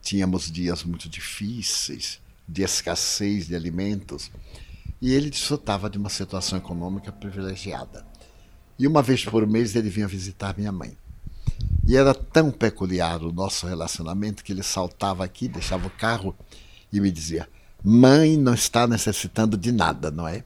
Tínhamos 0.00 0.50
dias 0.50 0.84
muito 0.84 1.08
difíceis, 1.08 2.20
de 2.46 2.62
escassez 2.62 3.48
de 3.48 3.56
alimentos, 3.56 4.30
e 5.02 5.12
ele 5.12 5.28
desfrutava 5.28 5.90
de 5.90 5.98
uma 5.98 6.08
situação 6.08 6.56
econômica 6.56 7.10
privilegiada. 7.10 8.06
E 8.78 8.86
uma 8.86 9.02
vez 9.02 9.24
por 9.24 9.44
mês 9.48 9.74
ele 9.74 9.90
vinha 9.90 10.06
visitar 10.06 10.56
minha 10.56 10.70
mãe. 10.70 10.96
E 11.84 11.96
era 11.96 12.14
tão 12.14 12.52
peculiar 12.52 13.20
o 13.20 13.32
nosso 13.32 13.66
relacionamento 13.66 14.44
que 14.44 14.52
ele 14.52 14.62
saltava 14.62 15.24
aqui, 15.24 15.48
deixava 15.48 15.88
o 15.88 15.90
carro 15.90 16.36
e 16.92 17.00
me 17.00 17.10
dizia: 17.10 17.48
Mãe 17.82 18.36
não 18.36 18.54
está 18.54 18.86
necessitando 18.86 19.56
de 19.56 19.72
nada, 19.72 20.08
não 20.12 20.28
é? 20.28 20.44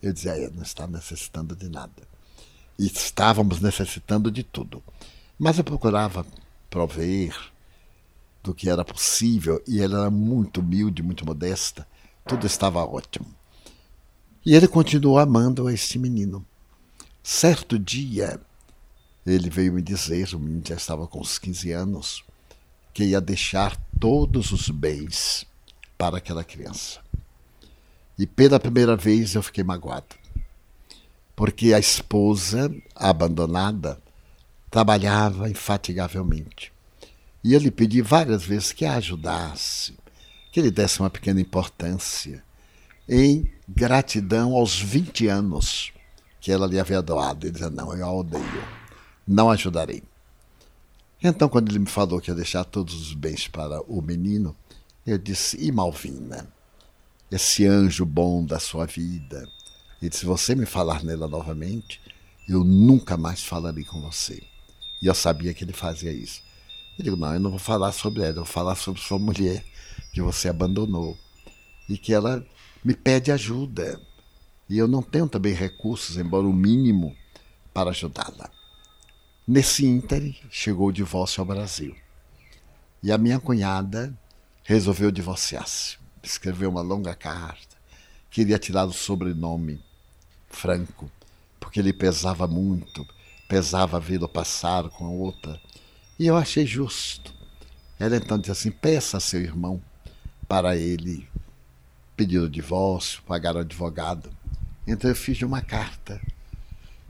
Eu 0.00 0.12
dizia: 0.12 0.38
é, 0.38 0.48
não 0.50 0.62
está 0.62 0.86
necessitando 0.86 1.56
de 1.56 1.68
nada. 1.68 2.08
E 2.78 2.86
estávamos 2.86 3.60
necessitando 3.60 4.30
de 4.30 4.44
tudo. 4.44 4.80
Mas 5.36 5.58
eu 5.58 5.64
procurava 5.64 6.24
prover 6.70 7.36
do 8.40 8.54
que 8.54 8.70
era 8.70 8.84
possível 8.84 9.60
e 9.66 9.82
ela 9.82 10.02
era 10.02 10.10
muito 10.10 10.60
humilde, 10.60 11.02
muito 11.02 11.26
modesta. 11.26 11.86
Tudo 12.24 12.46
estava 12.46 12.84
ótimo. 12.84 13.39
E 14.44 14.54
ele 14.54 14.66
continuou 14.66 15.18
amando 15.18 15.68
este 15.68 15.98
menino. 15.98 16.44
Certo 17.22 17.78
dia, 17.78 18.40
ele 19.26 19.50
veio 19.50 19.70
me 19.70 19.82
dizer, 19.82 20.34
o 20.34 20.38
menino 20.38 20.62
já 20.66 20.76
estava 20.76 21.06
com 21.06 21.20
uns 21.20 21.38
15 21.38 21.72
anos, 21.72 22.24
que 22.94 23.04
ia 23.04 23.20
deixar 23.20 23.76
todos 23.98 24.50
os 24.50 24.70
bens 24.70 25.46
para 25.98 26.16
aquela 26.16 26.42
criança. 26.42 27.00
E 28.18 28.26
pela 28.26 28.58
primeira 28.58 28.96
vez 28.96 29.34
eu 29.34 29.42
fiquei 29.42 29.62
magoado, 29.62 30.16
porque 31.36 31.74
a 31.74 31.78
esposa, 31.78 32.74
abandonada, 32.96 34.00
trabalhava 34.70 35.50
infatigavelmente. 35.50 36.72
E 37.44 37.52
eu 37.52 37.60
lhe 37.60 37.70
pedi 37.70 38.00
várias 38.00 38.42
vezes 38.42 38.72
que 38.72 38.86
a 38.86 38.94
ajudasse, 38.94 39.98
que 40.50 40.62
lhe 40.62 40.70
desse 40.70 41.00
uma 41.00 41.10
pequena 41.10 41.40
importância 41.40 42.42
em 43.10 43.50
gratidão 43.68 44.54
aos 44.54 44.80
20 44.80 45.26
anos 45.26 45.92
que 46.40 46.52
ela 46.52 46.68
lhe 46.68 46.78
havia 46.78 47.02
doado. 47.02 47.44
Ele 47.44 47.52
dizia: 47.52 47.68
Não, 47.68 47.92
eu 47.92 48.06
a 48.06 48.12
odeio, 48.12 48.64
não 49.26 49.50
ajudarei. 49.50 50.02
Então, 51.22 51.48
quando 51.48 51.68
ele 51.68 51.80
me 51.80 51.86
falou 51.86 52.20
que 52.20 52.30
ia 52.30 52.34
deixar 52.34 52.64
todos 52.64 52.94
os 52.94 53.12
bens 53.12 53.48
para 53.48 53.82
o 53.82 54.00
menino, 54.00 54.56
eu 55.04 55.18
disse: 55.18 55.56
E 55.60 55.72
Malvina, 55.72 56.48
esse 57.30 57.66
anjo 57.66 58.06
bom 58.06 58.44
da 58.44 58.60
sua 58.60 58.86
vida? 58.86 59.48
Ele 60.00 60.08
disse: 60.08 60.20
Se 60.20 60.26
você 60.26 60.54
me 60.54 60.64
falar 60.64 61.02
nela 61.02 61.26
novamente, 61.26 62.00
eu 62.48 62.62
nunca 62.62 63.16
mais 63.16 63.42
falarei 63.42 63.84
com 63.84 64.00
você. 64.00 64.40
E 65.02 65.06
eu 65.06 65.14
sabia 65.14 65.52
que 65.52 65.64
ele 65.64 65.72
fazia 65.72 66.12
isso. 66.12 66.42
Eu 66.96 67.04
digo: 67.04 67.16
Não, 67.16 67.34
eu 67.34 67.40
não 67.40 67.50
vou 67.50 67.58
falar 67.58 67.90
sobre 67.90 68.22
ela, 68.22 68.30
eu 68.30 68.36
vou 68.36 68.44
falar 68.44 68.76
sobre 68.76 69.00
sua 69.00 69.18
mulher 69.18 69.64
que 70.12 70.22
você 70.22 70.48
abandonou 70.48 71.18
e 71.88 71.98
que 71.98 72.14
ela 72.14 72.46
me 72.84 72.94
pede 72.94 73.30
ajuda. 73.32 74.00
E 74.68 74.78
eu 74.78 74.86
não 74.86 75.02
tenho 75.02 75.28
também 75.28 75.52
recursos, 75.52 76.16
embora 76.16 76.46
o 76.46 76.52
mínimo, 76.52 77.16
para 77.72 77.90
ajudá-la. 77.90 78.50
Nesse 79.46 79.84
ínter, 79.84 80.34
chegou 80.50 80.88
o 80.88 80.92
divórcio 80.92 81.40
ao 81.40 81.46
Brasil. 81.46 81.96
E 83.02 83.10
a 83.10 83.18
minha 83.18 83.40
cunhada 83.40 84.16
resolveu 84.62 85.10
divorciar-se. 85.10 85.98
Escreveu 86.22 86.70
uma 86.70 86.82
longa 86.82 87.14
carta. 87.14 87.76
Queria 88.30 88.58
tirar 88.58 88.84
o 88.84 88.92
sobrenome 88.92 89.82
Franco, 90.48 91.10
porque 91.58 91.80
ele 91.80 91.92
pesava 91.92 92.46
muito 92.46 93.04
pesava 93.50 93.98
vê-lo 93.98 94.28
passar 94.28 94.88
com 94.90 95.04
a 95.04 95.10
outra. 95.10 95.60
E 96.16 96.24
eu 96.24 96.36
achei 96.36 96.64
justo. 96.64 97.34
Ela 97.98 98.16
então 98.16 98.38
disse 98.38 98.52
assim: 98.52 98.70
peça 98.70 99.16
a 99.16 99.20
seu 99.20 99.40
irmão 99.40 99.82
para 100.46 100.76
ele 100.76 101.28
pedir 102.20 102.38
o 102.38 102.50
divórcio, 102.50 103.22
pagar 103.22 103.56
o 103.56 103.60
advogado. 103.60 104.30
Então 104.86 105.10
eu 105.10 105.16
fiz 105.16 105.40
uma 105.40 105.62
carta 105.62 106.20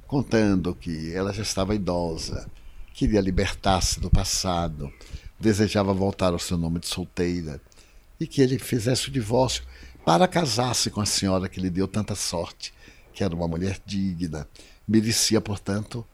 contando 0.06 0.72
que 0.72 1.12
ela 1.12 1.32
já 1.32 1.42
estava 1.42 1.74
idosa, 1.74 2.48
queria 2.94 3.20
libertar-se 3.20 3.98
do 3.98 4.08
passado, 4.08 4.88
desejava 5.36 5.92
voltar 5.92 6.32
ao 6.32 6.38
seu 6.38 6.56
nome 6.56 6.78
de 6.78 6.86
solteira 6.86 7.60
e 8.20 8.26
que 8.26 8.40
ele 8.40 8.56
fizesse 8.56 9.08
o 9.08 9.10
divórcio 9.10 9.64
para 10.04 10.28
casar-se 10.28 10.90
com 10.90 11.00
a 11.00 11.06
senhora 11.06 11.48
que 11.48 11.58
lhe 11.58 11.70
deu 11.70 11.88
tanta 11.88 12.14
sorte, 12.14 12.72
que 13.12 13.24
era 13.24 13.34
uma 13.34 13.48
mulher 13.48 13.80
digna, 13.84 14.46
merecia, 14.86 15.40
portanto, 15.40 16.06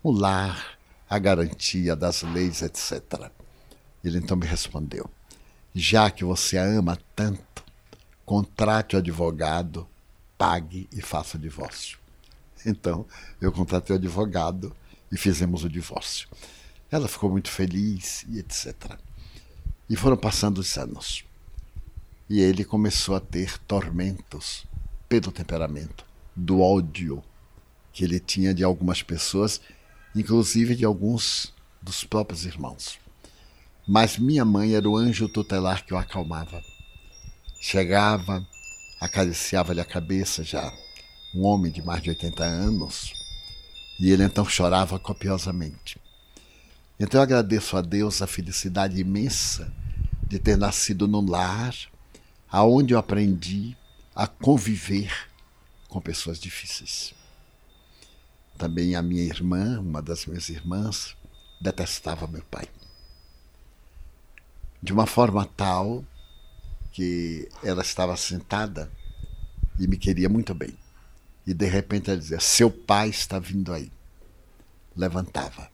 o 0.00 0.12
lar, 0.12 0.78
a 1.10 1.18
garantia 1.18 1.96
das 1.96 2.22
leis, 2.22 2.62
etc. 2.62 3.32
Ele 4.04 4.18
então 4.18 4.36
me 4.36 4.46
respondeu: 4.46 5.10
Já 5.74 6.08
que 6.08 6.24
você 6.24 6.56
a 6.56 6.64
ama 6.64 6.96
tanto, 7.16 7.63
contrate 8.24 8.96
o 8.96 8.98
advogado, 8.98 9.86
pague 10.36 10.88
e 10.92 11.00
faça 11.00 11.36
o 11.36 11.40
divórcio. 11.40 11.98
Então, 12.66 13.06
eu 13.40 13.52
contratei 13.52 13.94
o 13.94 13.98
advogado 13.98 14.74
e 15.12 15.16
fizemos 15.16 15.64
o 15.64 15.68
divórcio. 15.68 16.28
Ela 16.90 17.08
ficou 17.08 17.30
muito 17.30 17.50
feliz 17.50 18.24
e 18.28 18.38
etc. 18.38 18.98
E 19.88 19.96
foram 19.96 20.16
passando 20.16 20.58
os 20.58 20.76
anos. 20.78 21.24
E 22.28 22.40
ele 22.40 22.64
começou 22.64 23.14
a 23.14 23.20
ter 23.20 23.58
tormentos 23.58 24.64
pelo 25.08 25.30
temperamento, 25.30 26.06
do 26.34 26.60
ódio 26.60 27.22
que 27.92 28.02
ele 28.02 28.18
tinha 28.18 28.54
de 28.54 28.64
algumas 28.64 29.02
pessoas, 29.02 29.60
inclusive 30.14 30.74
de 30.74 30.84
alguns 30.84 31.52
dos 31.80 32.02
próprios 32.02 32.44
irmãos. 32.44 32.98
Mas 33.86 34.18
minha 34.18 34.44
mãe 34.44 34.74
era 34.74 34.88
o 34.88 34.96
anjo 34.96 35.28
tutelar 35.28 35.84
que 35.84 35.92
o 35.92 35.98
acalmava. 35.98 36.62
Chegava, 37.66 38.46
acariciava-lhe 39.00 39.80
a 39.80 39.86
cabeça 39.86 40.44
já, 40.44 40.70
um 41.34 41.46
homem 41.46 41.72
de 41.72 41.80
mais 41.80 42.02
de 42.02 42.10
80 42.10 42.44
anos, 42.44 43.14
e 43.98 44.10
ele 44.10 44.22
então 44.22 44.44
chorava 44.44 44.98
copiosamente. 44.98 45.98
Então 47.00 47.18
eu 47.18 47.22
agradeço 47.22 47.74
a 47.78 47.80
Deus 47.80 48.20
a 48.20 48.26
felicidade 48.26 49.00
imensa 49.00 49.72
de 50.28 50.38
ter 50.38 50.58
nascido 50.58 51.08
num 51.08 51.26
lar 51.26 51.74
aonde 52.50 52.92
eu 52.92 52.98
aprendi 52.98 53.74
a 54.14 54.26
conviver 54.26 55.10
com 55.88 56.02
pessoas 56.02 56.38
difíceis. 56.38 57.14
Também 58.58 58.94
a 58.94 59.00
minha 59.00 59.22
irmã, 59.22 59.80
uma 59.80 60.02
das 60.02 60.26
minhas 60.26 60.50
irmãs, 60.50 61.16
detestava 61.58 62.26
meu 62.26 62.42
pai. 62.42 62.68
De 64.82 64.92
uma 64.92 65.06
forma 65.06 65.48
tal 65.56 66.04
que 66.94 67.48
ela 67.62 67.82
estava 67.82 68.16
sentada 68.16 68.90
e 69.78 69.86
me 69.88 69.98
queria 69.98 70.28
muito 70.28 70.54
bem. 70.54 70.74
E 71.44 71.52
de 71.52 71.66
repente 71.66 72.08
ela 72.08 72.18
dizia: 72.18 72.40
Seu 72.40 72.70
pai 72.70 73.08
está 73.10 73.38
vindo 73.38 73.72
aí. 73.72 73.92
Levantava. 74.96 75.68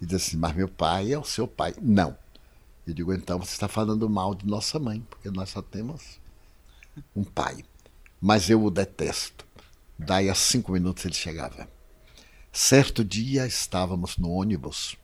E 0.00 0.06
dizia 0.06 0.16
assim: 0.16 0.36
Mas 0.38 0.56
meu 0.56 0.66
pai 0.68 1.12
é 1.12 1.18
o 1.18 1.24
seu 1.24 1.46
pai. 1.46 1.74
Não. 1.80 2.16
Eu 2.86 2.94
digo, 2.94 3.12
então 3.12 3.38
você 3.38 3.52
está 3.52 3.68
falando 3.68 4.08
mal 4.08 4.34
de 4.34 4.46
nossa 4.46 4.78
mãe, 4.78 5.06
porque 5.10 5.30
nós 5.30 5.50
só 5.50 5.60
temos 5.60 6.18
um 7.14 7.22
pai. 7.22 7.62
Mas 8.18 8.48
eu 8.48 8.64
o 8.64 8.70
detesto. 8.70 9.46
Daí 9.98 10.30
a 10.30 10.34
cinco 10.34 10.72
minutos 10.72 11.04
ele 11.04 11.14
chegava. 11.14 11.68
Certo 12.50 13.04
dia 13.04 13.46
estávamos 13.46 14.16
no 14.16 14.30
ônibus, 14.30 14.96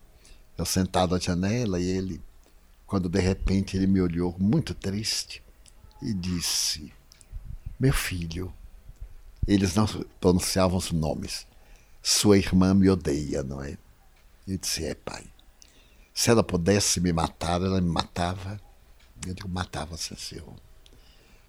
eu 0.57 0.65
sentado 0.65 1.13
à 1.13 1.19
janela 1.19 1.79
e 1.79 1.85
ele, 1.85 2.21
quando 2.85 3.09
de 3.09 3.19
repente 3.19 3.75
ele 3.75 3.87
me 3.87 4.01
olhou 4.01 4.35
muito 4.39 4.73
triste 4.73 5.43
e 6.01 6.13
disse: 6.13 6.93
Meu 7.79 7.93
filho, 7.93 8.53
eles 9.47 9.75
não 9.75 9.85
pronunciavam 10.19 10.77
os 10.77 10.91
nomes. 10.91 11.47
Sua 12.01 12.37
irmã 12.37 12.73
me 12.73 12.89
odeia, 12.89 13.43
não 13.43 13.63
é? 13.63 13.77
Eu 14.47 14.57
disse: 14.57 14.85
É, 14.85 14.93
pai. 14.93 15.25
Se 16.13 16.29
ela 16.29 16.43
pudesse 16.43 17.01
me 17.01 17.11
matar, 17.11 17.61
ela 17.61 17.81
me 17.81 17.89
matava. 17.89 18.59
Eu 19.25 19.33
digo, 19.33 19.49
matava 19.49 19.97
seu 19.97 20.15
senhor. 20.15 20.53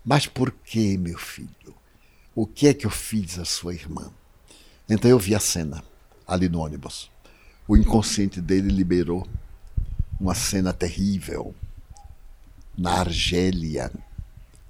Mas 0.05 0.27
por 0.27 0.51
que, 0.51 0.97
meu 0.97 1.19
filho? 1.19 1.75
O 2.35 2.47
que 2.47 2.69
é 2.69 2.75
que 2.75 2.87
eu 2.87 2.91
fiz 2.91 3.39
à 3.39 3.45
sua 3.45 3.75
irmã? 3.75 4.11
Então 4.89 5.11
eu 5.11 5.19
vi 5.19 5.35
a 5.35 5.41
cena 5.41 5.85
ali 6.27 6.49
no 6.49 6.61
ônibus. 6.61 7.11
O 7.69 7.77
inconsciente 7.77 8.41
dele 8.41 8.71
liberou 8.71 9.27
uma 10.19 10.35
cena 10.35 10.73
terrível 10.73 11.55
na 12.77 13.01
Argélia, 13.01 13.91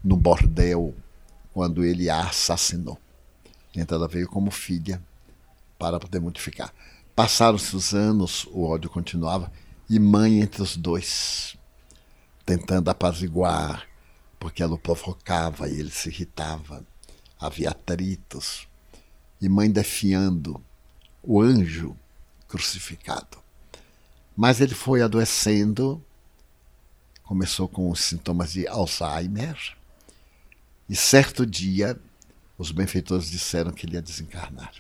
no 0.03 0.17
bordel, 0.17 0.95
quando 1.53 1.85
ele 1.85 2.09
a 2.11 2.21
assassinou. 2.21 2.99
Então 3.75 3.99
ela 3.99 4.09
veio 4.09 4.29
como 4.29 4.51
filha 4.51 5.03
para 5.79 5.99
poder 5.99 6.21
modificar. 6.21 6.73
Passaram-se 7.15 7.75
os 7.75 7.95
anos, 7.95 8.47
o 8.51 8.65
ódio 8.65 8.91
continuava 8.91 9.51
e 9.89 9.99
mãe 9.99 10.41
entre 10.41 10.63
os 10.63 10.77
dois, 10.77 11.57
tentando 12.45 12.91
apaziguar, 12.91 13.87
porque 14.39 14.63
ela 14.63 14.75
o 14.75 14.79
provocava 14.79 15.69
e 15.69 15.79
ele 15.79 15.91
se 15.91 16.09
irritava. 16.09 16.85
Havia 17.39 17.71
atritos. 17.71 18.67
E 19.41 19.49
mãe 19.49 19.71
defiando 19.71 20.63
o 21.23 21.41
anjo 21.41 21.97
crucificado. 22.49 23.46
Mas 24.37 24.61
ele 24.61 24.75
foi 24.75 25.01
adoecendo, 25.01 26.03
começou 27.25 27.67
com 27.67 27.91
os 27.91 28.01
sintomas 28.01 28.53
de 28.53 28.69
Alzheimer, 28.69 29.57
e 30.89 30.95
certo 30.95 31.47
dia 31.47 31.99
os 32.59 32.71
benfeitores 32.71 33.31
disseram 33.31 33.73
que 33.73 33.87
ele 33.87 33.95
ia 33.95 34.03
desencarnar. 34.03 34.73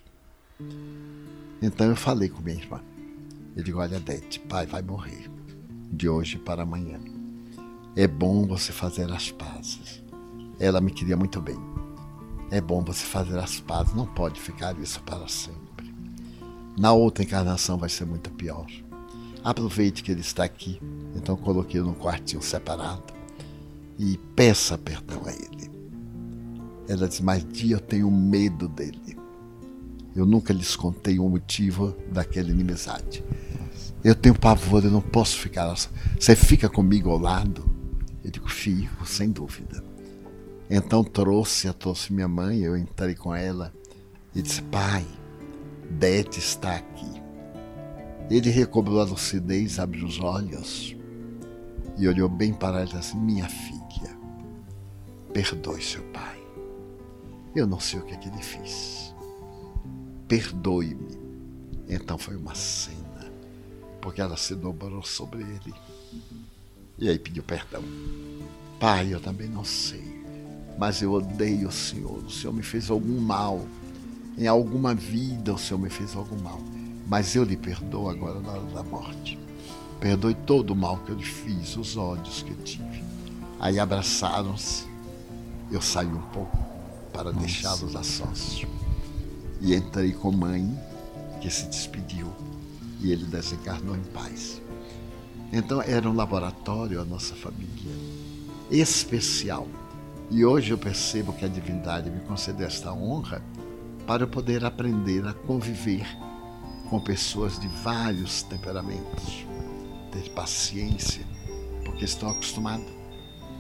Então 1.61 1.89
eu 1.89 1.97
falei 1.97 2.29
com 2.29 2.43
minha 2.43 2.57
irmã. 2.57 2.81
Eu 3.57 3.63
digo: 3.63 3.81
Olha, 3.81 3.99
Dete, 3.99 4.39
pai 4.41 4.67
vai 4.67 4.83
morrer 4.83 5.31
de 5.91 6.09
hoje 6.09 6.39
para 6.39 6.63
amanhã. 6.63 7.01
É 7.97 8.07
bom 8.07 8.47
você 8.47 8.73
fazer 8.73 9.11
as 9.11 9.31
pazes. 9.31 10.03
Ela 10.61 10.81
me 10.81 10.91
queria 10.91 11.17
muito 11.17 11.41
bem. 11.41 11.59
É 12.51 12.61
bom 12.61 12.85
você 12.85 13.05
fazer 13.05 13.39
as 13.39 13.59
pazes, 13.59 13.95
não 13.95 14.07
pode 14.07 14.41
ficar 14.41 14.79
isso 14.79 15.01
para 15.03 15.27
sempre. 15.27 15.95
Na 16.79 16.93
outra 16.93 17.25
encarnação 17.25 17.79
vai 17.79 17.89
ser 17.89 18.05
muito 18.05 18.31
pior. 18.31 18.67
Aproveite 19.47 20.03
que 20.03 20.11
ele 20.11 20.23
está 20.23 20.43
aqui, 20.43 20.81
então 21.15 21.37
coloquei 21.37 21.81
num 21.81 21.95
quartinho 21.95 22.43
separado 22.43 23.15
e 23.97 24.19
peça 24.35 24.77
perdão 24.77 25.23
a 25.25 25.31
ele. 25.31 25.71
Ela 26.89 27.07
diz: 27.07 27.21
Mas 27.21 27.47
dia 27.47 27.77
eu 27.77 27.81
tenho 27.81 28.11
medo 28.11 28.67
dele. 28.67 29.17
Eu 30.17 30.27
nunca 30.27 30.53
lhes 30.53 30.75
contei 30.75 31.21
o 31.21 31.29
motivo 31.29 31.97
daquela 32.11 32.51
inimizade. 32.51 33.23
Eu 34.03 34.17
tenho 34.17 34.37
pavor, 34.37 34.85
eu 34.85 34.91
não 34.91 35.01
posso 35.01 35.39
ficar. 35.39 35.73
Você 36.19 36.35
fica 36.35 36.69
comigo 36.69 37.09
ao 37.09 37.19
lado? 37.19 37.71
Eu 38.25 38.33
digo, 38.33 38.49
fico, 38.49 39.07
sem 39.07 39.31
dúvida. 39.31 39.81
Então 40.69 41.05
trouxe, 41.05 41.73
trouxe 41.75 42.13
minha 42.13 42.27
mãe, 42.27 42.63
eu 42.63 42.77
entrei 42.77 43.15
com 43.15 43.33
ela 43.33 43.73
e 44.35 44.43
disse, 44.43 44.61
pai, 44.63 45.07
Bete 45.89 46.41
está 46.41 46.75
aqui. 46.75 47.26
Ele 48.31 48.51
recobrou 48.51 49.01
a 49.01 49.05
lucidez, 49.05 49.79
abriu 49.79 50.07
os 50.07 50.19
olhos 50.21 50.97
e 51.97 52.09
olhou 52.09 52.29
bem 52.29 52.53
para 52.53 52.81
ela 52.81 52.91
e 52.91 52.99
disse 52.99 53.17
minha 53.17 53.49
filha, 53.49 54.19
perdoe 55.33 55.83
seu 55.83 56.03
pai. 56.13 56.41
Eu 57.55 57.67
não 57.67 57.81
sei 57.81 58.01
o 58.01 58.03
que 58.03 58.15
é 58.15 58.17
que 58.17 58.29
ele 58.29 58.43
fez 58.43 59.07
perdoe-me. 60.29 61.17
Então 61.89 62.19
foi 62.19 62.37
uma 62.37 62.55
cena, 62.55 63.31
porque 64.01 64.21
ela 64.21 64.37
se 64.37 64.55
dobrou 64.55 65.03
sobre 65.03 65.43
ele. 65.43 65.75
E 66.99 67.09
aí 67.09 67.19
pediu 67.19 67.43
perdão. 67.43 67.83
Pai, 68.81 69.15
eu 69.15 69.21
também 69.21 69.49
não 69.49 69.65
sei, 69.65 70.25
mas 70.79 71.01
eu 71.01 71.13
odeio 71.13 71.69
o 71.69 71.73
Senhor. 71.73 72.19
O 72.25 72.31
Senhor 72.31 72.53
me 72.53 72.63
fez 72.63 72.91
algum 72.91 73.21
mal. 73.21 73.65
Em 74.37 74.47
alguma 74.47 74.95
vida 74.95 75.55
o 75.55 75.59
Senhor 75.59 75.81
me 75.81 75.89
fez 75.89 76.15
algum 76.15 76.41
mal. 76.43 76.61
Mas 77.07 77.35
eu 77.37 77.45
lhe 77.45 77.57
perdoo 77.57 78.09
agora 78.09 78.41
na 78.41 78.53
hora 78.53 78.67
da 78.75 78.83
morte. 78.83 79.39
Perdoe 80.01 80.35
todo 80.35 80.71
o 80.71 80.77
mal 80.77 80.99
que 80.99 81.11
eu 81.11 81.17
lhe 81.17 81.25
fiz, 81.25 81.77
os 81.77 81.97
ódios 81.97 82.43
que 82.43 82.51
eu 82.51 82.57
tive. 82.65 83.05
Aí 83.59 83.79
abraçaram-se. 83.79 84.87
Eu 85.71 85.81
saí 85.81 86.07
um 86.07 86.23
pouco 86.33 86.57
para 87.13 87.33
deixá-los 87.33 87.97
a 87.97 88.03
sós 88.03 88.67
e 89.61 89.75
entrei 89.75 90.13
com 90.13 90.31
mãe, 90.31 90.79
que 91.41 91.51
se 91.51 91.67
despediu, 91.67 92.31
e 93.01 93.11
ele 93.11 93.25
desencarnou 93.25 93.97
em 93.97 94.03
paz. 94.03 94.61
Então 95.53 95.81
era 95.81 96.09
um 96.09 96.15
laboratório 96.15 97.01
a 97.01 97.05
nossa 97.05 97.35
família, 97.35 97.93
especial. 98.71 99.67
E 100.31 100.45
hoje 100.45 100.73
eu 100.73 100.79
percebo 100.79 101.33
que 101.33 101.45
a 101.45 101.49
divindade 101.49 102.11
me 102.11 102.21
concedeu 102.21 102.67
esta 102.67 102.93
honra 102.93 103.43
para 104.07 104.25
eu 104.25 104.29
poder 104.29 104.65
aprender 104.65 105.27
a 105.27 105.33
conviver 105.33 106.07
com 106.89 107.01
pessoas 107.01 107.59
de 107.59 107.69
vários 107.69 108.43
temperamentos. 108.43 109.45
Ter 110.13 110.31
paciência, 110.31 111.25
porque 111.85 112.05
estou 112.05 112.29
acostumado 112.29 112.85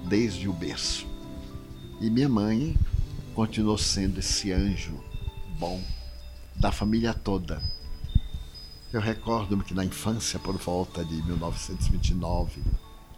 desde 0.08 0.48
o 0.48 0.52
berço. 0.52 1.06
E 2.00 2.08
minha 2.08 2.28
mãe 2.28 2.76
continuou 3.34 3.76
sendo 3.76 4.20
esse 4.20 4.52
anjo 4.52 5.02
bom 5.58 5.82
da 6.54 6.70
família 6.70 7.12
toda. 7.12 7.62
Eu 8.92 9.00
recordo-me 9.00 9.64
que 9.64 9.74
na 9.74 9.84
infância, 9.84 10.38
por 10.38 10.56
volta 10.56 11.04
de 11.04 11.14
1929, 11.22 12.62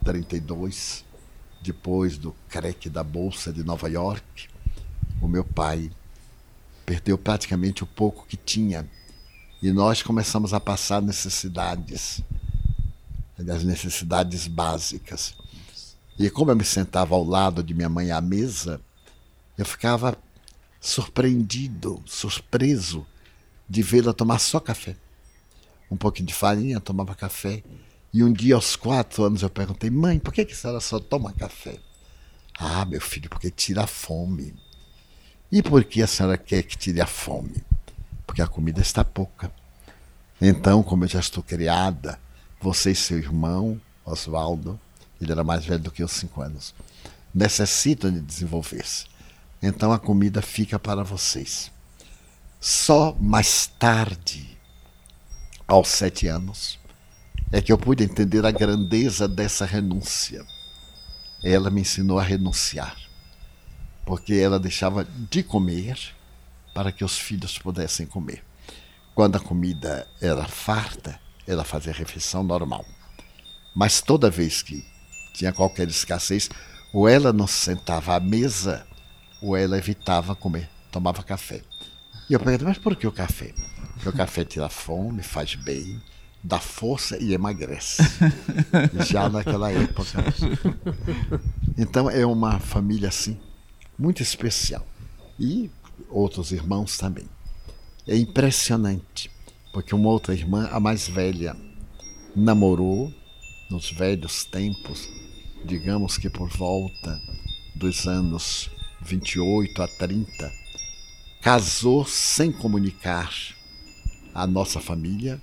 32, 0.05 1.05
depois 1.61 2.17
do 2.17 2.35
creque 2.49 2.89
da 2.89 3.05
Bolsa 3.05 3.53
de 3.53 3.63
Nova 3.63 3.89
York, 3.89 4.49
o 5.21 5.29
meu 5.29 5.45
pai 5.45 5.91
perdeu 6.87 7.19
praticamente 7.19 7.85
o 7.85 7.87
pouco 7.87 8.27
que 8.27 8.37
tinha 8.37 8.89
e 9.63 9.73
nós 9.73 10.03
começamos 10.03 10.55
a 10.55 10.61
passar 10.61 11.03
necessidades, 11.03 12.21
as 13.39 13.65
necessidades 13.65 14.47
básicas. 14.47 15.35
E 16.19 16.31
como 16.31 16.51
eu 16.51 16.57
me 16.57 16.65
sentava 16.65 17.15
ao 17.15 17.25
lado 17.25 17.63
de 17.63 17.75
minha 17.75 17.89
mãe 17.89 18.11
à 18.11 18.21
mesa, 18.21 18.81
eu 19.57 19.65
ficava 19.65 20.17
surpreendido, 20.81 22.03
surpreso 22.07 23.07
de 23.69 23.83
vê-la 23.83 24.13
tomar 24.13 24.39
só 24.39 24.61
café. 24.61 24.97
Um 25.91 25.97
pouquinho 25.97 26.29
de 26.29 26.35
farinha, 26.35 26.81
tomava 26.81 27.15
café. 27.15 27.63
E 28.13 28.23
um 28.23 28.33
dia, 28.33 28.55
aos 28.55 28.77
quatro 28.77 29.25
anos, 29.25 29.43
eu 29.43 29.51
perguntei, 29.51 29.91
mãe, 29.91 30.19
por 30.19 30.33
que, 30.33 30.45
que 30.45 30.53
a 30.53 30.57
senhora 30.57 30.81
só 30.81 30.99
toma 30.99 31.33
café? 31.33 31.79
Ah, 32.59 32.85
meu 32.85 33.01
filho, 33.01 33.29
porque 33.29 33.51
tira 33.51 33.85
a 33.85 33.87
fome. 33.87 34.55
E 35.51 35.63
por 35.63 35.85
que 35.85 36.03
a 36.03 36.07
senhora 36.07 36.37
quer 36.37 36.63
que 36.63 36.77
tire 36.77 37.01
a 37.01 37.07
fome? 37.07 37.68
Porque 38.29 38.43
a 38.43 38.47
comida 38.47 38.83
está 38.83 39.03
pouca. 39.03 39.51
Então, 40.39 40.83
como 40.83 41.05
eu 41.05 41.09
já 41.09 41.19
estou 41.19 41.43
criada, 41.43 42.21
você 42.61 42.91
e 42.91 42.95
seu 42.95 43.19
irmão, 43.19 43.81
Oswaldo, 44.05 44.79
ele 45.19 45.33
era 45.33 45.43
mais 45.43 45.65
velho 45.65 45.83
do 45.83 45.91
que 45.91 46.03
eu, 46.03 46.09
cinco 46.09 46.43
anos, 46.43 46.75
necessitam 47.35 48.13
de 48.13 48.21
desenvolver-se. 48.21 49.07
Então 49.63 49.93
a 49.93 49.99
comida 49.99 50.43
fica 50.43 50.79
para 50.79 51.03
vocês. 51.03 51.73
Só 52.61 53.17
mais 53.19 53.67
tarde, 53.67 54.59
aos 55.67 55.89
sete 55.89 56.29
anos, 56.29 56.79
é 57.51 57.63
que 57.63 57.73
eu 57.73 57.79
pude 57.79 58.05
entender 58.05 58.45
a 58.45 58.51
grandeza 58.51 59.27
dessa 59.27 59.65
renúncia. 59.65 60.45
Ela 61.43 61.71
me 61.71 61.81
ensinou 61.81 62.19
a 62.19 62.23
renunciar, 62.23 62.95
porque 64.05 64.35
ela 64.35 64.61
deixava 64.61 65.05
de 65.05 65.43
comer 65.43 66.18
para 66.79 66.93
que 66.93 67.05
os 67.05 67.19
filhos 67.19 67.59
pudessem 67.59 68.07
comer. 68.07 68.45
Quando 69.13 69.35
a 69.35 69.41
comida 69.41 70.07
era 70.21 70.45
farta, 70.45 71.19
ela 71.45 71.65
fazia 71.65 71.93
refeição 71.93 72.45
normal. 72.45 72.85
Mas 73.75 74.01
toda 74.01 74.31
vez 74.31 74.63
que 74.63 74.87
tinha 75.35 75.53
qualquer 75.53 75.89
escassez, 75.89 76.49
ou 76.93 77.09
ela 77.09 77.33
não 77.33 77.49
sentava 77.49 78.15
à 78.15 78.21
mesa, 78.21 78.87
ou 79.43 79.57
ela 79.57 79.77
evitava 79.77 80.37
comer, 80.37 80.71
tomava 80.93 81.25
café. 81.25 81.63
E 82.31 82.35
eu 82.35 82.39
perguntei, 82.39 82.69
mas 82.69 82.79
por 82.79 82.95
que 82.95 83.09
o 83.09 83.13
café? 83.13 83.53
Porque 83.95 84.11
o 84.11 84.13
café 84.13 84.45
tira 84.45 84.69
fome, 84.69 85.21
faz 85.21 85.57
bem, 85.57 86.01
dá 86.45 86.61
força 86.61 87.19
e 87.21 87.35
emagrece. 87.35 88.05
Já 89.05 89.29
naquela 89.29 89.73
época. 89.73 90.23
Então 91.77 92.09
é 92.09 92.25
uma 92.25 92.61
família 92.61 93.09
assim, 93.09 93.37
muito 93.99 94.23
especial. 94.23 94.87
E 95.41 95.71
outros 96.09 96.53
irmãos 96.53 96.97
também. 96.97 97.29
É 98.07 98.17
impressionante, 98.17 99.31
porque 99.73 99.95
uma 99.95 100.09
outra 100.09 100.35
irmã, 100.35 100.69
a 100.73 100.81
mais 100.81 101.09
velha, 101.09 101.57
namorou 102.35 103.13
nos 103.71 103.91
velhos 103.91 104.45
tempos, 104.45 105.09
digamos 105.65 106.17
que 106.17 106.31
por 106.31 106.49
volta 106.49 107.21
dos 107.75 108.07
anos 108.07 108.71
28 109.03 109.83
a 109.83 109.89
30, 109.89 110.53
casou 111.43 112.05
sem 112.05 112.51
comunicar 112.51 113.33
a 114.35 114.47
nossa 114.47 114.81
família, 114.81 115.41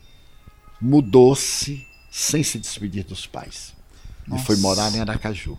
mudou-se 0.82 1.86
sem 2.12 2.44
se 2.44 2.58
despedir 2.58 3.04
dos 3.04 3.26
pais 3.26 3.74
nossa. 4.28 4.42
e 4.42 4.46
foi 4.46 4.56
morar 4.58 4.94
em 4.94 5.02
Aracaju. 5.02 5.58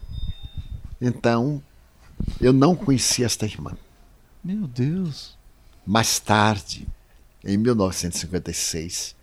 Então, 1.01 1.63
eu 2.41 2.53
não 2.53 2.75
conhecia 2.75 3.27
esta 3.27 3.45
irmã. 3.45 3.77
Meu 4.47 4.69
Deus. 4.69 5.37
Mais 5.85 6.21
tarde, 6.21 6.87
em 7.45 7.57
1956, 7.57 9.17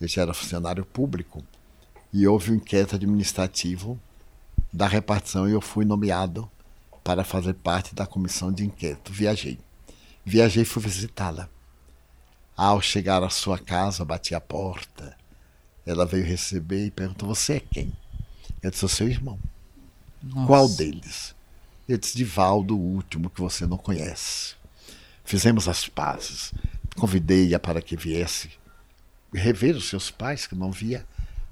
eu 0.00 0.08
já 0.08 0.22
era 0.22 0.34
funcionário 0.34 0.84
público 0.84 1.40
e 2.12 2.26
houve 2.26 2.50
um 2.50 2.56
inquérito 2.56 2.96
administrativo 2.96 3.96
da 4.72 4.88
repartição 4.88 5.48
e 5.48 5.52
eu 5.52 5.60
fui 5.60 5.84
nomeado 5.84 6.50
para 7.04 7.22
fazer 7.22 7.54
parte 7.54 7.94
da 7.94 8.08
comissão 8.08 8.50
de 8.50 8.64
inquérito. 8.64 9.12
Viajei. 9.12 9.56
Viajei 10.24 10.64
e 10.64 10.66
fui 10.66 10.82
visitá-la. 10.82 11.48
Ao 12.56 12.80
chegar 12.80 13.22
à 13.22 13.30
sua 13.30 13.60
casa, 13.60 14.04
bati 14.04 14.34
a 14.34 14.40
porta. 14.40 15.16
Ela 15.86 16.04
veio 16.04 16.24
receber 16.24 16.86
e 16.86 16.90
perguntou: 16.90 17.28
Você 17.28 17.52
é 17.52 17.60
quem? 17.60 17.92
Eu 18.60 18.70
disse: 18.70 18.80
Sou 18.80 18.88
seu 18.88 19.08
irmão. 19.08 19.38
Nossa. 20.20 20.46
Qual 20.48 20.68
deles? 20.68 21.35
Eu 21.88 21.96
disse: 21.96 22.16
Divaldo, 22.16 22.76
o 22.76 22.94
último 22.94 23.30
que 23.30 23.40
você 23.40 23.66
não 23.66 23.76
conhece. 23.76 24.54
Fizemos 25.24 25.68
as 25.68 25.88
pazes. 25.88 26.52
Convidei-a 26.96 27.58
para 27.58 27.82
que 27.82 27.96
viesse 27.96 28.50
rever 29.32 29.76
os 29.76 29.88
seus 29.88 30.10
pais, 30.10 30.46
que 30.46 30.54
não 30.54 30.70
via 30.70 31.06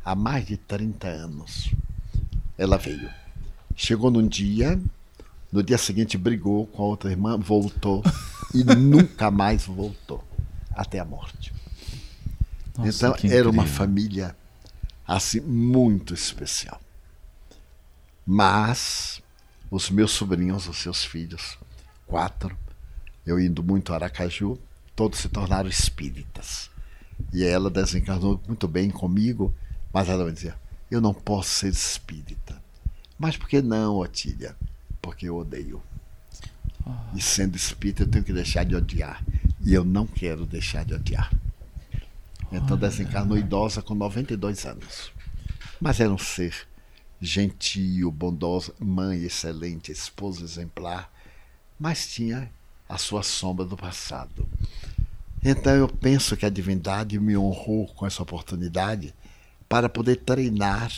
há 0.04 0.14
mais 0.14 0.46
de 0.46 0.56
30 0.56 1.06
anos. 1.08 1.70
Ela 2.56 2.78
veio. 2.78 3.10
Chegou 3.76 4.10
num 4.10 4.26
dia, 4.26 4.80
no 5.52 5.62
dia 5.62 5.78
seguinte 5.78 6.16
brigou 6.16 6.66
com 6.66 6.82
a 6.82 6.86
outra 6.86 7.10
irmã, 7.10 7.36
voltou 7.36 8.02
e 8.54 8.62
nunca 8.74 9.30
mais 9.30 9.66
voltou 9.66 10.24
até 10.72 10.98
a 10.98 11.04
morte. 11.04 11.52
Nossa, 12.76 13.08
então 13.08 13.30
era 13.30 13.48
uma 13.48 13.66
família 13.66 14.36
assim 15.06 15.40
muito 15.40 16.14
especial. 16.14 16.80
Mas 18.26 19.22
os 19.74 19.90
meus 19.90 20.12
sobrinhos, 20.12 20.68
os 20.68 20.76
seus 20.76 21.04
filhos, 21.04 21.58
quatro, 22.06 22.56
eu 23.26 23.40
indo 23.40 23.60
muito 23.60 23.92
a 23.92 23.96
Aracaju, 23.96 24.56
todos 24.94 25.18
se 25.18 25.28
tornaram 25.28 25.68
espíritas. 25.68 26.70
E 27.32 27.42
ela 27.42 27.68
desencarnou 27.68 28.40
muito 28.46 28.68
bem 28.68 28.88
comigo, 28.88 29.52
mas 29.92 30.08
ela 30.08 30.24
me 30.24 30.30
dizia: 30.30 30.54
Eu 30.88 31.00
não 31.00 31.12
posso 31.12 31.50
ser 31.50 31.72
espírita. 31.72 32.62
Mas 33.18 33.36
por 33.36 33.48
que 33.48 33.60
não, 33.60 33.96
Otília? 33.96 34.54
Porque 35.02 35.28
eu 35.28 35.38
odeio. 35.38 35.82
E 37.12 37.20
sendo 37.20 37.56
espírita, 37.56 38.04
eu 38.04 38.08
tenho 38.08 38.24
que 38.24 38.32
deixar 38.32 38.64
de 38.64 38.76
odiar. 38.76 39.24
E 39.60 39.74
eu 39.74 39.84
não 39.84 40.06
quero 40.06 40.46
deixar 40.46 40.84
de 40.84 40.94
odiar. 40.94 41.32
Então 42.52 42.76
desencarnou 42.76 43.36
idosa 43.36 43.82
com 43.82 43.96
92 43.96 44.66
anos. 44.66 45.10
Mas 45.80 45.98
era 45.98 46.12
um 46.12 46.18
ser 46.18 46.54
gentil, 47.20 48.10
bondosa, 48.10 48.74
mãe 48.78 49.22
excelente, 49.22 49.92
esposa 49.92 50.44
exemplar, 50.44 51.10
mas 51.78 52.06
tinha 52.06 52.50
a 52.88 52.98
sua 52.98 53.22
sombra 53.22 53.64
do 53.64 53.76
passado. 53.76 54.48
Então 55.44 55.74
eu 55.74 55.88
penso 55.88 56.36
que 56.36 56.46
a 56.46 56.50
divindade 56.50 57.18
me 57.18 57.36
honrou 57.36 57.86
com 57.88 58.06
essa 58.06 58.22
oportunidade 58.22 59.14
para 59.68 59.88
poder 59.88 60.16
treinar 60.16 60.92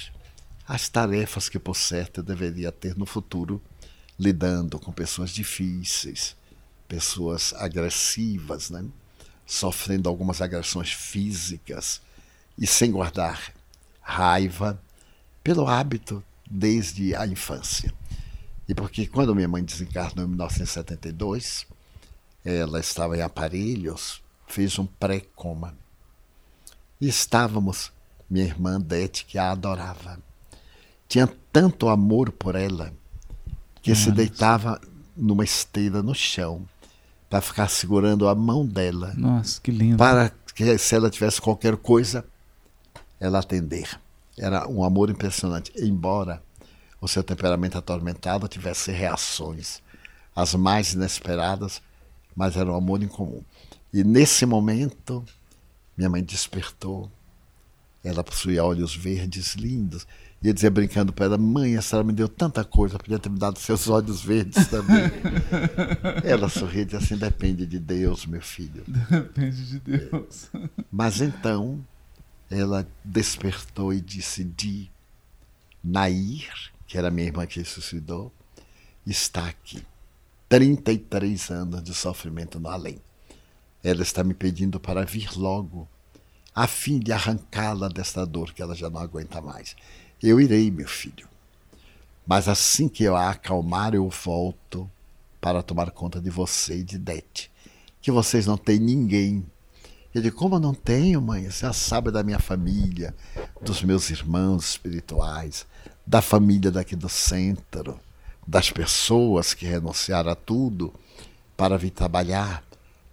as 0.68 0.88
tarefas 0.88 1.48
que, 1.48 1.58
por 1.58 1.76
certo, 1.76 2.18
eu 2.18 2.24
deveria 2.24 2.72
ter 2.72 2.96
no 2.96 3.06
futuro, 3.06 3.62
lidando 4.18 4.78
com 4.78 4.92
pessoas 4.92 5.30
difíceis, 5.30 6.36
pessoas 6.88 7.52
agressivas, 7.54 8.70
né? 8.70 8.84
sofrendo 9.46 10.08
algumas 10.08 10.42
agressões 10.42 10.90
físicas 10.90 12.00
e 12.58 12.66
sem 12.66 12.90
guardar 12.90 13.52
raiva, 14.00 14.80
pelo 15.46 15.68
hábito 15.68 16.20
desde 16.50 17.14
a 17.14 17.24
infância. 17.24 17.94
E 18.68 18.74
porque 18.74 19.06
quando 19.06 19.32
minha 19.32 19.46
mãe 19.46 19.62
desencarnou 19.62 20.24
em 20.24 20.28
1972, 20.28 21.64
ela 22.44 22.80
estava 22.80 23.16
em 23.16 23.22
aparelhos 23.22 24.20
fez 24.48 24.76
um 24.76 24.86
pré-coma. 24.86 25.72
E 27.00 27.08
estávamos, 27.08 27.92
minha 28.28 28.44
irmã 28.44 28.80
Dete, 28.80 29.24
que 29.24 29.38
a 29.38 29.52
adorava. 29.52 30.18
Tinha 31.08 31.28
tanto 31.52 31.88
amor 31.88 32.32
por 32.32 32.56
ela 32.56 32.92
que 33.80 33.90
Nossa. 33.90 34.02
se 34.02 34.10
deitava 34.10 34.80
numa 35.16 35.44
esteira 35.44 36.02
no 36.02 36.14
chão 36.14 36.68
para 37.30 37.40
ficar 37.40 37.68
segurando 37.68 38.26
a 38.26 38.34
mão 38.34 38.66
dela. 38.66 39.14
Nossa, 39.16 39.60
que 39.60 39.70
lindo. 39.70 39.96
Para 39.96 40.32
que 40.52 40.76
se 40.76 40.94
ela 40.96 41.08
tivesse 41.08 41.40
qualquer 41.40 41.76
coisa, 41.76 42.24
ela 43.20 43.38
atender. 43.38 43.96
Era 44.38 44.68
um 44.68 44.84
amor 44.84 45.10
impressionante, 45.10 45.72
embora 45.76 46.42
o 47.00 47.08
seu 47.08 47.22
temperamento 47.22 47.78
atormentado 47.78 48.48
tivesse 48.48 48.90
reações 48.90 49.80
as 50.36 50.54
mais 50.54 50.92
inesperadas, 50.92 51.80
mas 52.34 52.56
era 52.56 52.70
um 52.70 52.76
amor 52.76 53.02
incomum. 53.02 53.42
E 53.92 54.04
nesse 54.04 54.44
momento, 54.44 55.24
Minha 55.96 56.10
mãe 56.10 56.22
despertou. 56.22 57.10
Ela 58.04 58.22
possuía 58.22 58.62
olhos 58.62 58.94
verdes 58.94 59.54
lindos. 59.54 60.06
E 60.42 60.48
eu 60.48 60.52
dizia 60.52 60.70
brincando 60.70 61.12
para 61.12 61.24
ela: 61.24 61.38
Mãe, 61.38 61.76
a 61.76 61.82
senhora 61.82 62.06
me 62.06 62.12
deu 62.12 62.28
tanta 62.28 62.62
coisa, 62.62 62.98
podia 62.98 63.18
ter 63.18 63.30
me 63.30 63.38
dado 63.38 63.58
seus 63.58 63.88
olhos 63.88 64.22
verdes 64.22 64.68
também. 64.68 65.10
ela 66.22 66.48
sorria 66.48 66.82
e 66.82 66.84
dizia 66.84 66.98
assim: 66.98 67.16
Depende 67.16 67.64
de 67.66 67.78
Deus, 67.78 68.26
meu 68.26 68.42
filho. 68.42 68.84
Depende 68.86 69.66
de 69.66 69.80
Deus. 69.80 70.50
Mas 70.92 71.22
então 71.22 71.82
ela 72.50 72.86
despertou 73.04 73.92
e 73.92 74.00
disse: 74.00 74.44
Di, 74.44 74.90
Nair, 75.82 76.72
que 76.86 76.98
era 76.98 77.10
minha 77.10 77.26
irmã 77.26 77.46
que 77.46 77.64
suicidou, 77.64 78.32
está 79.06 79.46
aqui. 79.46 79.82
33 80.48 81.50
anos 81.50 81.82
de 81.82 81.92
sofrimento 81.92 82.60
no 82.60 82.68
além. 82.68 83.00
Ela 83.82 84.02
está 84.02 84.22
me 84.22 84.34
pedindo 84.34 84.78
para 84.78 85.04
vir 85.04 85.36
logo, 85.36 85.88
a 86.54 86.66
fim 86.66 86.98
de 86.98 87.12
arrancá-la 87.12 87.88
desta 87.88 88.24
dor 88.24 88.52
que 88.52 88.62
ela 88.62 88.74
já 88.74 88.88
não 88.88 89.00
aguenta 89.00 89.40
mais. 89.40 89.76
Eu 90.22 90.40
irei, 90.40 90.70
meu 90.70 90.88
filho. 90.88 91.28
Mas 92.26 92.48
assim 92.48 92.88
que 92.88 93.04
eu 93.04 93.14
a 93.14 93.30
acalmar, 93.30 93.94
eu 93.94 94.08
volto 94.08 94.90
para 95.40 95.62
tomar 95.62 95.90
conta 95.90 96.20
de 96.20 96.30
você 96.30 96.78
e 96.78 96.82
de 96.82 96.98
Dete. 96.98 97.50
Que 98.00 98.10
vocês 98.10 98.46
não 98.46 98.56
têm 98.56 98.80
ninguém. 98.80 99.44
Digo, 100.20 100.34
como 100.34 100.54
eu 100.54 100.60
não 100.60 100.72
tenho, 100.72 101.20
mãe? 101.20 101.50
Você 101.50 101.70
sabe 101.74 102.10
da 102.10 102.22
minha 102.22 102.38
família, 102.38 103.14
dos 103.60 103.82
meus 103.82 104.08
irmãos 104.08 104.70
espirituais, 104.70 105.66
da 106.06 106.22
família 106.22 106.70
daqui 106.70 106.96
do 106.96 107.08
centro, 107.08 108.00
das 108.46 108.70
pessoas 108.70 109.52
que 109.52 109.66
renunciaram 109.66 110.30
a 110.30 110.34
tudo 110.34 110.94
para 111.54 111.76
vir 111.76 111.90
trabalhar. 111.90 112.64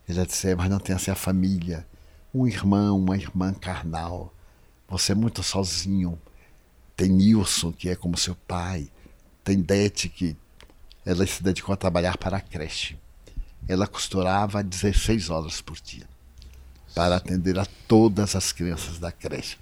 Ele 0.07 0.25
disse, 0.25 0.55
mas 0.55 0.69
não 0.69 0.79
tem 0.79 0.95
assim 0.95 1.11
a 1.11 1.15
família, 1.15 1.85
um 2.33 2.47
irmão, 2.47 2.97
uma 2.97 3.17
irmã 3.17 3.53
carnal. 3.53 4.33
Você 4.87 5.11
é 5.11 5.15
muito 5.15 5.43
sozinho. 5.43 6.17
Tem 6.95 7.09
Nilson, 7.09 7.73
que 7.73 7.89
é 7.89 7.97
como 7.97 8.17
seu 8.17 8.35
pai. 8.47 8.89
Tem 9.43 9.59
Dete, 9.59 10.07
que 10.07 10.37
ela 11.05 11.27
se 11.27 11.43
dedicou 11.43 11.73
a 11.73 11.77
trabalhar 11.77 12.17
para 12.17 12.37
a 12.37 12.41
creche. 12.41 12.97
Ela 13.67 13.87
costurava 13.87 14.63
16 14.63 15.29
horas 15.29 15.59
por 15.59 15.75
dia 15.81 16.12
para 16.93 17.15
atender 17.15 17.57
a 17.57 17.65
todas 17.87 18.35
as 18.35 18.51
crianças 18.51 18.99
da 18.99 19.11
creche. 19.11 19.57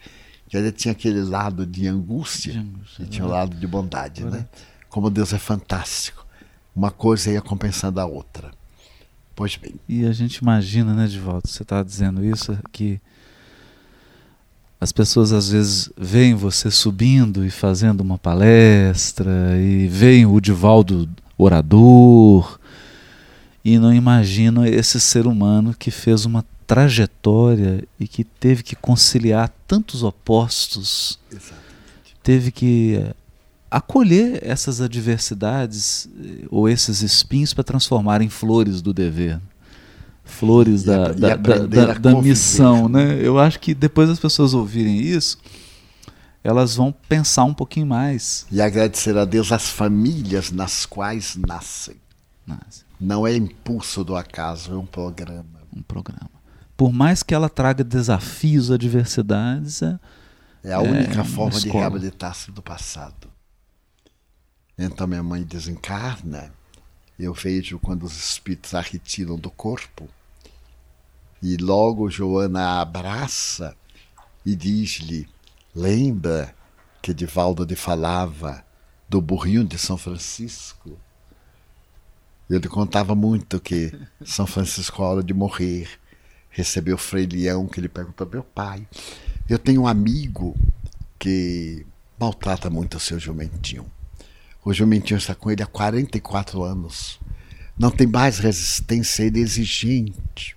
Que 0.47 0.57
ele 0.57 0.71
tinha 0.71 0.91
aquele 0.91 1.21
lado 1.21 1.65
de 1.65 1.87
angústia, 1.87 2.53
de 2.53 2.59
angústia 2.59 3.03
e 3.03 3.05
tinha 3.05 3.25
o 3.25 3.29
um 3.29 3.31
lado 3.31 3.55
de 3.55 3.65
bondade, 3.65 4.23
né? 4.25 4.45
Como 4.89 5.09
Deus 5.09 5.31
é 5.31 5.39
fantástico. 5.39 6.25
Uma 6.75 6.91
coisa 6.91 7.31
ia 7.31 7.41
compensando 7.41 7.99
a 8.01 8.05
outra. 8.05 8.51
Pois 9.35 9.55
bem. 9.55 9.75
E 9.87 10.05
a 10.05 10.11
gente 10.11 10.37
imagina, 10.37 10.93
né, 10.93 11.07
Divaldo, 11.07 11.47
você 11.47 11.63
está 11.63 11.81
dizendo 11.81 12.23
isso, 12.23 12.57
que 12.71 12.99
as 14.79 14.91
pessoas 14.91 15.31
às 15.31 15.49
vezes 15.49 15.89
veem 15.97 16.33
você 16.33 16.69
subindo 16.71 17.45
e 17.45 17.49
fazendo 17.49 18.01
uma 18.01 18.17
palestra, 18.17 19.55
e 19.57 19.87
veem 19.87 20.25
o 20.25 20.41
Divaldo 20.41 21.09
orador, 21.37 22.59
e 23.63 23.77
não 23.77 23.93
imaginam 23.93 24.65
esse 24.65 24.99
ser 24.99 25.27
humano 25.27 25.73
que 25.77 25.91
fez 25.91 26.25
uma 26.25 26.43
trajetória 26.71 27.85
e 27.99 28.07
que 28.07 28.23
teve 28.23 28.63
que 28.63 28.77
conciliar 28.77 29.49
tantos 29.67 30.03
opostos, 30.03 31.19
Exatamente. 31.29 32.15
teve 32.23 32.49
que 32.49 32.95
eh, 32.95 33.13
acolher 33.69 34.39
essas 34.41 34.79
adversidades 34.79 36.07
eh, 36.17 36.45
ou 36.49 36.69
esses 36.69 37.01
espinhos 37.01 37.53
para 37.53 37.65
transformar 37.65 38.21
em 38.21 38.29
flores 38.29 38.81
do 38.81 38.93
dever, 38.93 39.37
flores 40.23 40.83
E 40.83 40.85
da, 40.85 41.11
da, 41.11 41.35
da, 41.35 41.93
da- 41.95 42.21
missão. 42.21 42.87
Né? 42.87 43.19
Eu 43.21 43.37
acho 43.37 43.59
que 43.59 43.73
depois 43.73 44.09
as 44.09 44.17
pessoas 44.17 44.53
ouvirem 44.53 44.97
isso, 45.01 45.39
elas 46.41 46.75
vão 46.77 46.93
pensar 47.09 47.43
um 47.43 47.53
pouquinho 47.53 47.85
mais. 47.85 48.45
E 48.49 48.61
agradecer 48.61 49.17
a 49.17 49.25
Deus 49.25 49.51
as 49.51 49.67
famílias 49.69 50.51
nas 50.51 50.85
quais 50.85 51.35
nascem. 51.35 51.95
Mas, 52.47 52.85
Não 52.97 53.27
é 53.27 53.35
impulso 53.35 54.05
do 54.05 54.15
acaso, 54.15 54.71
é 54.71 54.77
um 54.77 54.85
programa. 54.85 55.59
um 55.75 55.81
programa. 55.81 56.29
Por 56.81 56.91
mais 56.91 57.21
que 57.21 57.35
ela 57.35 57.47
traga 57.47 57.83
desafios, 57.83 58.71
adversidades, 58.71 59.83
é, 59.83 59.99
É 60.63 60.73
a 60.73 60.77
É, 60.77 60.79
única 60.79 61.13
uma 61.13 61.23
forma 61.23 61.59
de 61.59 61.69
reabilitar-se 61.69 62.51
do 62.51 62.59
passado. 62.59 63.27
Então 64.75 65.05
minha 65.05 65.21
mãe 65.21 65.43
desencarna, 65.43 66.51
eu 67.19 67.35
vejo 67.35 67.77
quando 67.77 68.01
os 68.01 68.17
espíritos 68.17 68.73
a 68.73 68.81
retiram 68.81 69.37
do 69.37 69.51
corpo, 69.51 70.09
e 71.39 71.55
logo 71.55 72.09
Joana 72.09 72.61
a 72.61 72.81
abraça 72.81 73.77
e 74.43 74.55
diz-lhe: 74.55 75.29
Lembra 75.75 76.51
que 76.99 77.13
Divaldo 77.13 77.63
lhe 77.63 77.75
falava 77.75 78.65
do 79.07 79.21
burrinho 79.21 79.63
de 79.63 79.77
São 79.77 79.99
Francisco? 79.99 80.97
Eu 82.49 82.57
lhe 82.57 82.67
contava 82.67 83.13
muito 83.13 83.59
que 83.59 83.93
São 84.25 84.47
Francisco, 84.47 85.03
a 85.03 85.09
hora 85.09 85.23
de 85.23 85.31
morrer, 85.31 86.00
recebeu 86.51 86.95
o 86.95 86.99
Frei 86.99 87.25
Leão, 87.25 87.67
que 87.67 87.81
lhe 87.81 87.89
perguntou: 87.89 88.29
Meu 88.31 88.43
pai, 88.43 88.85
eu 89.49 89.57
tenho 89.57 89.81
um 89.81 89.87
amigo 89.87 90.55
que 91.17 91.85
maltrata 92.19 92.69
muito 92.69 92.97
o 92.97 92.99
seu 92.99 93.19
jumentinho. 93.19 93.89
O 94.63 94.73
jumentinho 94.73 95.17
está 95.17 95.33
com 95.33 95.49
ele 95.49 95.63
há 95.63 95.67
44 95.67 96.61
anos. 96.61 97.19
Não 97.77 97.89
tem 97.89 98.05
mais 98.05 98.37
resistência, 98.37 99.23
ele 99.23 99.39
é 99.39 99.41
exigente. 99.41 100.55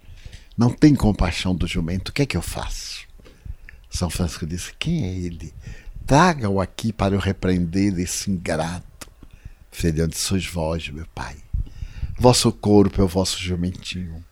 Não 0.58 0.70
tem 0.70 0.94
compaixão 0.94 1.54
do 1.54 1.66
jumento. 1.66 2.10
O 2.10 2.12
que 2.12 2.22
é 2.22 2.26
que 2.26 2.36
eu 2.36 2.42
faço? 2.42 3.06
São 3.88 4.10
Francisco 4.10 4.46
disse: 4.46 4.74
Quem 4.78 5.04
é 5.04 5.14
ele? 5.14 5.54
Traga-o 6.06 6.60
aqui 6.60 6.92
para 6.92 7.14
eu 7.14 7.20
repreender 7.20 7.98
esse 7.98 8.30
ingrato. 8.30 9.08
Filhão 9.70 10.06
de 10.06 10.16
sois 10.18 10.46
vós, 10.46 10.88
meu 10.90 11.06
pai. 11.14 11.36
Vosso 12.18 12.52
corpo 12.52 13.00
é 13.00 13.04
o 13.04 13.08
vosso 13.08 13.38
jumentinho. 13.38 14.22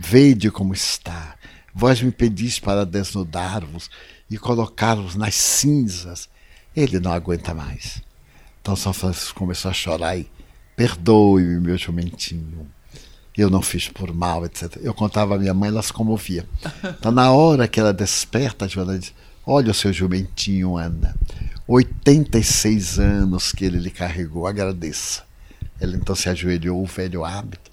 Vede 0.00 0.50
como 0.50 0.72
está. 0.72 1.36
Vós 1.74 2.00
me 2.00 2.10
pedis 2.10 2.58
para 2.58 2.86
desnudar-vos 2.86 3.90
e 4.30 4.38
colocar-vos 4.38 5.14
nas 5.14 5.34
cinzas. 5.34 6.28
Ele 6.74 6.98
não 6.98 7.12
aguenta 7.12 7.52
mais. 7.52 8.02
Então 8.60 8.74
São 8.74 8.92
Francisco 8.92 9.38
começou 9.38 9.70
a 9.70 9.74
chorar 9.74 10.16
e 10.16 10.28
perdoe-me, 10.74 11.60
meu 11.60 11.76
jumentinho. 11.76 12.66
Eu 13.36 13.50
não 13.50 13.62
fiz 13.62 13.88
por 13.88 14.12
mal, 14.12 14.44
etc. 14.44 14.78
Eu 14.82 14.92
contava 14.92 15.36
à 15.36 15.38
minha 15.38 15.54
mãe, 15.54 15.68
ela 15.68 15.82
se 15.82 15.92
comovia. 15.92 16.46
Então, 16.98 17.12
na 17.12 17.30
hora 17.30 17.68
que 17.68 17.78
ela 17.78 17.92
desperta, 17.92 18.64
a 18.64 18.68
Joana 18.68 18.98
diz: 18.98 19.14
Olha 19.46 19.70
o 19.70 19.74
seu 19.74 19.92
jumentinho, 19.92 20.76
Ana. 20.76 21.14
86 21.66 22.98
anos 22.98 23.52
que 23.52 23.64
ele 23.64 23.78
lhe 23.78 23.90
carregou, 23.90 24.46
agradeça. 24.46 25.22
Ela 25.80 25.96
então 25.96 26.14
se 26.14 26.28
ajoelhou, 26.28 26.82
o 26.82 26.86
velho 26.86 27.24
hábito, 27.24 27.69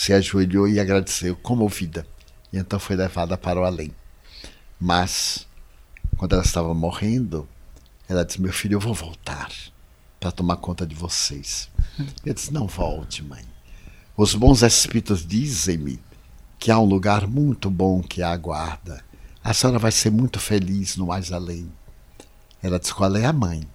se 0.00 0.14
ajoelhou 0.14 0.66
e 0.66 0.80
agradeceu, 0.80 1.36
comovida. 1.36 2.06
E 2.50 2.56
então 2.56 2.80
foi 2.80 2.96
levada 2.96 3.36
para 3.36 3.60
o 3.60 3.64
além. 3.64 3.92
Mas, 4.80 5.46
quando 6.16 6.32
ela 6.32 6.42
estava 6.42 6.72
morrendo, 6.72 7.46
ela 8.08 8.24
disse: 8.24 8.40
Meu 8.40 8.50
filho, 8.50 8.76
eu 8.76 8.80
vou 8.80 8.94
voltar 8.94 9.52
para 10.18 10.32
tomar 10.32 10.56
conta 10.56 10.86
de 10.86 10.94
vocês. 10.94 11.68
Eu 12.24 12.32
disse: 12.32 12.50
Não 12.50 12.66
volte, 12.66 13.22
mãe. 13.22 13.44
Os 14.16 14.34
bons 14.34 14.62
espíritos 14.62 15.26
dizem-me 15.26 16.00
que 16.58 16.70
há 16.70 16.78
um 16.78 16.86
lugar 16.86 17.26
muito 17.26 17.68
bom 17.68 18.02
que 18.02 18.22
a 18.22 18.30
aguarda. 18.30 19.04
A 19.44 19.52
senhora 19.52 19.78
vai 19.78 19.92
ser 19.92 20.10
muito 20.10 20.40
feliz 20.40 20.96
no 20.96 21.08
mais 21.08 21.30
além. 21.30 21.70
Ela 22.62 22.80
disse: 22.80 22.94
Qual 22.94 23.14
é 23.16 23.26
a 23.26 23.34
mãe 23.34 23.68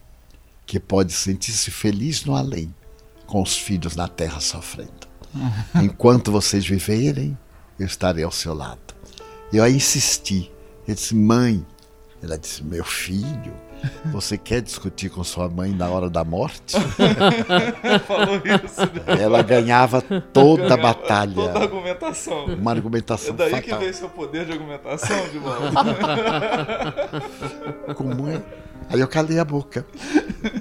que 0.65 0.79
pode 0.79 1.13
sentir-se 1.13 1.69
feliz 1.69 2.25
no 2.25 2.35
além 2.35 2.73
com 3.27 3.43
os 3.43 3.55
filhos 3.55 3.95
na 3.95 4.07
terra 4.07 4.39
sofrendo? 4.39 4.94
Enquanto 5.82 6.32
vocês 6.32 6.65
viverem, 6.65 7.38
eu 7.80 7.86
estarei 7.86 8.24
ao 8.24 8.32
seu 8.32 8.54
lado. 8.54 8.80
Eu 9.52 9.63
aí 9.63 9.76
insisti. 9.76 10.52
Eu 10.88 10.95
disse: 10.95 11.15
Mãe. 11.15 11.65
Ela 12.24 12.38
disse: 12.38 12.63
Meu 12.63 12.84
filho, 12.84 13.54
você 14.06 14.38
quer 14.38 14.62
discutir 14.62 15.10
com 15.10 15.24
sua 15.24 15.48
mãe 15.50 15.71
na 15.71 15.88
hora 15.89 16.10
da 16.10 16.24
morte? 16.24 16.76
Falou 18.08 18.36
isso. 18.38 18.82
Ela 19.21 19.41
ganhava 19.43 20.02
toda 20.02 20.74
a 20.74 20.78
batalha. 20.78 21.36
Toda 21.36 21.60
a 21.60 21.62
argumentação. 21.62 22.45
Uma 22.45 22.71
argumentação 22.71 23.34
É 23.34 23.38
daí 23.38 23.62
que 23.62 23.69
fatal. 23.69 23.80
vem 23.80 23.93
seu 23.93 24.10
poder 24.10 24.45
de 24.45 24.54
argumentação, 24.54 25.17
de. 25.30 25.39
Como 27.95 28.30
é? 28.30 28.41
Aí 28.89 29.00
eu 29.00 29.08
calei 29.08 29.39
a 29.39 29.45
boca. 29.45 29.86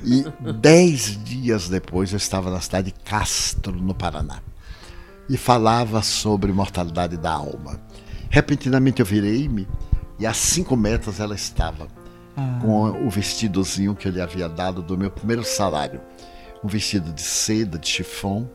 E 0.03 0.25
dez 0.53 1.23
dias 1.25 1.69
depois 1.69 2.13
eu 2.13 2.17
estava 2.17 2.51
na 2.51 2.61
cidade 2.61 2.93
de 2.93 2.99
Castro, 3.05 3.73
no 3.73 3.95
Paraná. 3.95 4.41
E 5.29 5.37
falava 5.37 6.03
sobre 6.03 6.53
mortalidade 6.53 7.17
da 7.17 7.33
alma. 7.33 7.81
Repentinamente 8.31 9.01
eu 9.01 9.07
virei-me 9.07 9.67
e 10.19 10.27
a 10.27 10.35
cinco 10.35 10.77
metros 10.77 11.21
ela 11.21 11.35
estava. 11.35 11.89
Com 12.61 13.07
o 13.07 13.11
vestidozinho 13.11 13.95
que 13.95 14.09
eu 14.09 14.13
lhe 14.13 14.21
havia 14.21 14.49
dado 14.49 14.83
do 14.83 14.99
meu 14.99 15.11
primeiro 15.11 15.45
salário. 15.45 16.01
Um 16.63 16.69
vestido 16.69 17.13
de 17.13 17.23
seda, 17.23 17.79
de 17.79 17.87
chifão, 17.87 18.51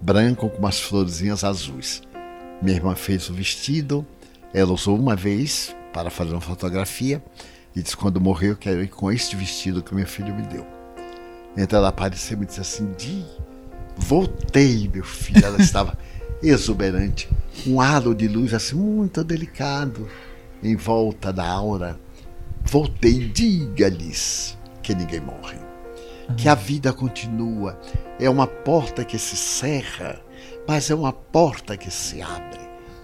branco 0.00 0.48
com 0.48 0.58
umas 0.58 0.80
florzinhas 0.80 1.44
azuis. 1.44 2.02
Minha 2.62 2.76
irmã 2.76 2.94
fez 2.94 3.28
o 3.28 3.34
vestido 3.34 4.06
Ela 4.52 4.72
usou 4.72 4.96
uma 4.96 5.16
vez 5.16 5.74
para 5.92 6.10
fazer 6.10 6.32
uma 6.32 6.40
fotografia 6.40 7.22
e 7.74 7.82
disse: 7.82 7.96
quando 7.96 8.20
morrer, 8.20 8.50
eu 8.50 8.56
quero 8.56 8.82
ir 8.82 8.88
com 8.88 9.10
este 9.10 9.36
vestido 9.36 9.82
que 9.82 9.94
meu 9.94 10.06
filho 10.06 10.34
me 10.34 10.42
deu. 10.42 10.66
Então 11.56 11.78
ela 11.78 11.88
apareceu 11.88 12.36
e 12.36 12.40
me 12.40 12.46
disse 12.46 12.60
assim: 12.60 12.92
Di, 12.96 13.24
voltei, 13.96 14.88
meu 14.92 15.04
filho. 15.04 15.44
Ela 15.44 15.60
estava 15.60 15.96
exuberante, 16.42 17.28
um 17.66 17.80
halo 17.80 18.14
de 18.14 18.28
luz 18.28 18.52
assim 18.54 18.76
muito 18.76 19.22
delicado 19.24 20.08
em 20.62 20.76
volta 20.76 21.32
da 21.32 21.46
aura. 21.48 21.98
Voltei, 22.64 23.28
diga-lhes 23.28 24.56
que 24.82 24.94
ninguém 24.94 25.20
morre, 25.20 25.58
que 26.36 26.48
a 26.48 26.54
vida 26.54 26.92
continua. 26.92 27.78
É 28.18 28.28
uma 28.30 28.46
porta 28.46 29.04
que 29.04 29.18
se 29.18 29.36
cerra, 29.36 30.20
mas 30.66 30.90
é 30.90 30.94
uma 30.94 31.12
porta 31.12 31.76
que 31.76 31.90
se 31.90 32.22
abre 32.22 32.60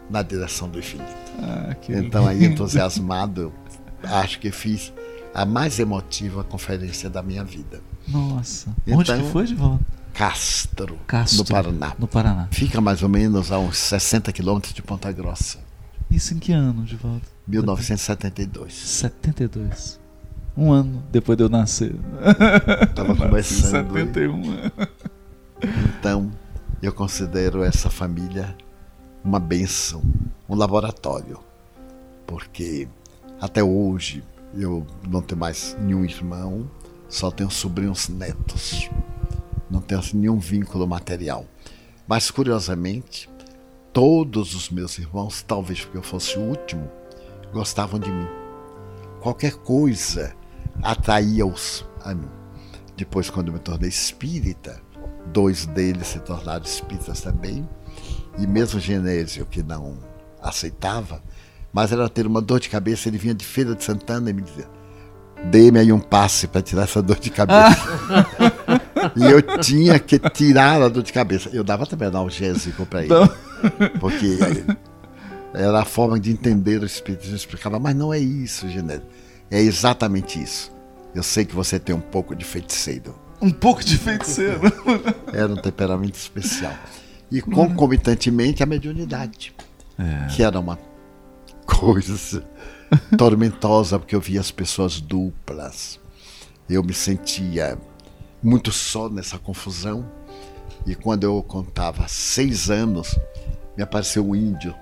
na 0.09 0.23
direção 0.23 0.69
do 0.69 0.79
infinito. 0.79 1.09
Ah, 1.43 1.75
Então, 1.89 2.27
aí, 2.27 2.45
entusiasmado, 2.45 3.53
acho 4.03 4.41
que 4.41 4.51
fiz 4.51 4.93
a 5.35 5.45
mais 5.45 5.79
emotiva 5.79 6.43
conferência 6.43 7.09
da 7.11 7.23
minha 7.23 7.45
vida. 7.45 7.81
Nossa. 8.09 8.71
Onde 8.89 9.03
Então- 9.13 9.23
que 9.23 9.31
foi, 9.31 9.45
Divaldo? 9.47 9.85
Castro, 10.21 10.99
Castro. 11.07 11.39
no 11.39 11.45
Paraná. 11.47 11.97
No 11.99 12.07
Paraná. 12.07 12.49
Fica 12.51 12.79
mais 12.79 13.03
ou 13.03 13.09
menos 13.09 13.51
a 13.51 13.59
uns 13.59 13.79
60 13.79 14.31
quilômetros 14.35 14.75
de 14.75 14.83
Ponta 14.83 15.11
Grossa, 15.11 15.61
Isso 16.11 16.35
em 16.35 16.39
que 16.39 16.53
ano, 16.53 16.85
Divaldo? 16.85 17.23
1972. 17.49 18.75
72. 18.75 19.99
Um 20.55 20.73
ano 20.73 21.03
depois 21.11 21.39
de 21.39 21.45
eu 21.45 21.49
nascer. 21.49 21.95
Estava 22.87 23.17
começando. 23.17 23.95
71. 23.95 24.43
Então, 25.99 26.31
eu 26.83 26.93
considero 26.93 27.65
essa 27.65 27.89
família 27.89 28.55
uma 29.25 29.41
bênção, 29.41 30.03
um 30.47 30.55
laboratório, 30.55 31.41
porque 32.27 32.87
até 33.41 33.65
hoje 33.65 34.23
eu 34.53 34.87
não 35.09 35.23
tenho 35.23 35.41
mais 35.41 35.75
nenhum 35.81 36.05
irmão, 36.05 36.71
só 37.09 37.31
tenho 37.31 37.51
sobrinhos 37.51 38.11
netos, 38.11 38.91
não 39.71 39.81
tenho 39.81 40.01
assim, 40.01 40.17
nenhum 40.17 40.39
vínculo 40.39 40.87
material. 40.87 41.47
Mas 42.07 42.31
curiosamente, 42.31 43.29
todos 43.93 44.55
os 44.55 44.71
meus 44.71 44.99
irmãos, 44.99 45.43
talvez 45.43 45.85
porque 45.85 45.99
eu 45.99 46.03
fosse 46.03 46.39
o 46.39 46.43
último, 46.43 46.91
gostavam 47.53 48.01
de 48.01 48.11
mim. 48.11 48.27
Qualquer 49.21 49.55
coisa 49.55 50.35
atraía-os 50.83 51.85
a 52.03 52.15
mim. 52.15 52.29
Depois, 52.97 53.31
quando 53.31 53.49
eu 53.49 53.55
me 53.55 53.61
tornei 53.61 53.89
espírita, 53.89 54.81
dois 55.33 55.67
deles 55.67 56.09
se 56.09 56.21
tornaram 56.21 56.65
espíritas 56.65 57.21
também, 57.21 57.69
e 58.39 58.47
mesmo 58.47 58.81
Genésio, 58.81 59.47
que 59.47 59.63
não 59.63 59.99
aceitava, 60.43 61.23
mas 61.73 61.93
era 61.93 62.09
ter 62.09 62.27
uma 62.27 62.41
dor 62.41 62.61
de 62.61 62.69
cabeça, 62.69 63.09
ele 63.09 63.19
vinha 63.19 63.35
de 63.35 63.45
Feira 63.45 63.75
de 63.75 63.85
Santana 63.85 64.31
e 64.31 64.33
me 64.33 64.43
dizia: 64.43 64.69
dê-me 65.45 65.79
aí 65.79 65.93
um 65.93 66.01
passe 66.01 66.47
para 66.47 66.63
tirar 66.63 66.83
essa 66.83 67.03
dor 67.03 67.19
de 67.19 67.31
cabeça. 67.31 67.87
e 69.17 69.25
eu 69.25 69.43
tinha 69.61 69.99
que 69.99 70.19
tirar 70.31 70.81
a 70.83 70.89
dor 70.89 71.03
de 71.03 71.13
cabeça. 71.13 71.49
Eu 71.53 71.63
dava 71.65 71.87
também 71.87 72.09
analgésico 72.09 72.85
para 72.87 73.03
ele, 73.05 73.15
porque 74.01 74.39
era 75.55 75.81
a 75.81 75.85
forma 75.85 76.19
de 76.19 76.31
entender 76.31 76.81
o 76.83 76.87
espiritismo. 76.87 77.33
Eu 77.33 77.37
explicava, 77.37 77.79
mas 77.79 77.95
não 77.95 78.13
é 78.13 78.19
isso, 78.19 78.69
Genésio. 78.69 79.03
É 79.51 79.61
exatamente 79.61 80.41
isso. 80.43 80.71
Eu 81.15 81.23
sei 81.23 81.45
que 81.45 81.55
você 81.55 81.79
tem 81.79 81.95
um 81.95 82.01
pouco 82.01 82.35
de 82.37 82.45
feiticeiro. 82.45 83.15
Um 83.43 83.51
pouco 83.51 83.83
de 83.85 83.97
feiticeiro. 83.97 84.61
Era 85.33 85.53
um 85.53 85.57
temperamento 85.57 86.15
especial. 86.15 86.75
E 87.31 87.41
concomitantemente 87.41 88.63
a 88.63 88.67
mediunidade, 88.67 89.53
É. 89.99 90.27
que 90.29 90.43
era 90.43 90.59
uma 90.61 90.79
coisa 91.67 92.45
tormentosa, 93.17 93.99
porque 93.99 94.15
eu 94.15 94.21
via 94.21 94.41
as 94.41 94.51
pessoas 94.51 95.01
duplas. 95.01 95.99
Eu 96.69 96.83
me 96.85 96.93
sentia 96.95 97.77
muito 98.43 98.73
só 98.73 99.09
nessa 99.09 99.39
confusão. 99.39 100.11
E 100.87 100.95
quando 100.95 101.25
eu 101.25 101.43
contava 101.43 102.09
seis 102.09 102.71
anos, 102.71 103.19
me 103.77 103.83
apareceu 103.83 104.27
um 104.27 104.35
índio, 104.35 104.75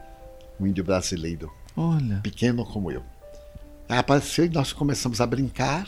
um 0.60 0.66
índio 0.66 0.84
brasileiro, 0.84 1.52
Olha. 1.76 2.20
pequeno 2.22 2.64
como 2.64 2.90
eu. 2.90 3.02
Apareceu 3.88 4.44
e 4.44 4.48
nós 4.48 4.72
começamos 4.72 5.20
a 5.20 5.26
brincar 5.26 5.86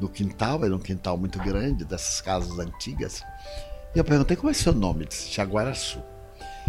no 0.00 0.08
quintal, 0.08 0.64
era 0.64 0.74
um 0.74 0.78
quintal 0.78 1.16
muito 1.16 1.38
grande, 1.38 1.84
dessas 1.84 2.20
casas 2.20 2.58
antigas. 2.58 3.22
E 3.94 3.98
eu 3.98 4.04
perguntei 4.04 4.36
como 4.36 4.50
é 4.50 4.54
seu 4.54 4.74
nome, 4.74 5.00
ele 5.00 5.08
disse 5.08 5.32
Jaguaraçu. 5.32 6.00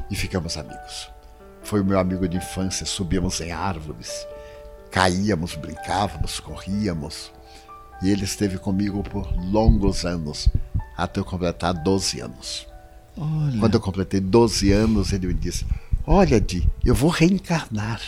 E 0.09 0.15
ficamos 0.15 0.57
amigos. 0.57 1.09
Foi 1.63 1.81
o 1.81 1.85
meu 1.85 1.99
amigo 1.99 2.27
de 2.27 2.37
infância, 2.37 2.85
subíamos 2.85 3.41
em 3.41 3.51
árvores, 3.51 4.25
caíamos, 4.89 5.55
brincávamos, 5.55 6.39
corríamos. 6.39 7.31
E 8.01 8.09
ele 8.09 8.23
esteve 8.23 8.57
comigo 8.57 9.03
por 9.03 9.31
longos 9.37 10.05
anos, 10.05 10.47
até 10.95 11.19
eu 11.19 11.25
completar 11.25 11.73
12 11.73 12.19
anos. 12.21 12.67
Olha. 13.17 13.59
Quando 13.59 13.73
eu 13.73 13.81
completei 13.81 14.19
12 14.19 14.71
anos, 14.71 15.11
ele 15.11 15.27
me 15.27 15.33
disse: 15.33 15.65
Olha, 16.05 16.39
Di, 16.39 16.69
eu 16.85 16.93
vou 16.93 17.09
reencarnar. 17.09 18.01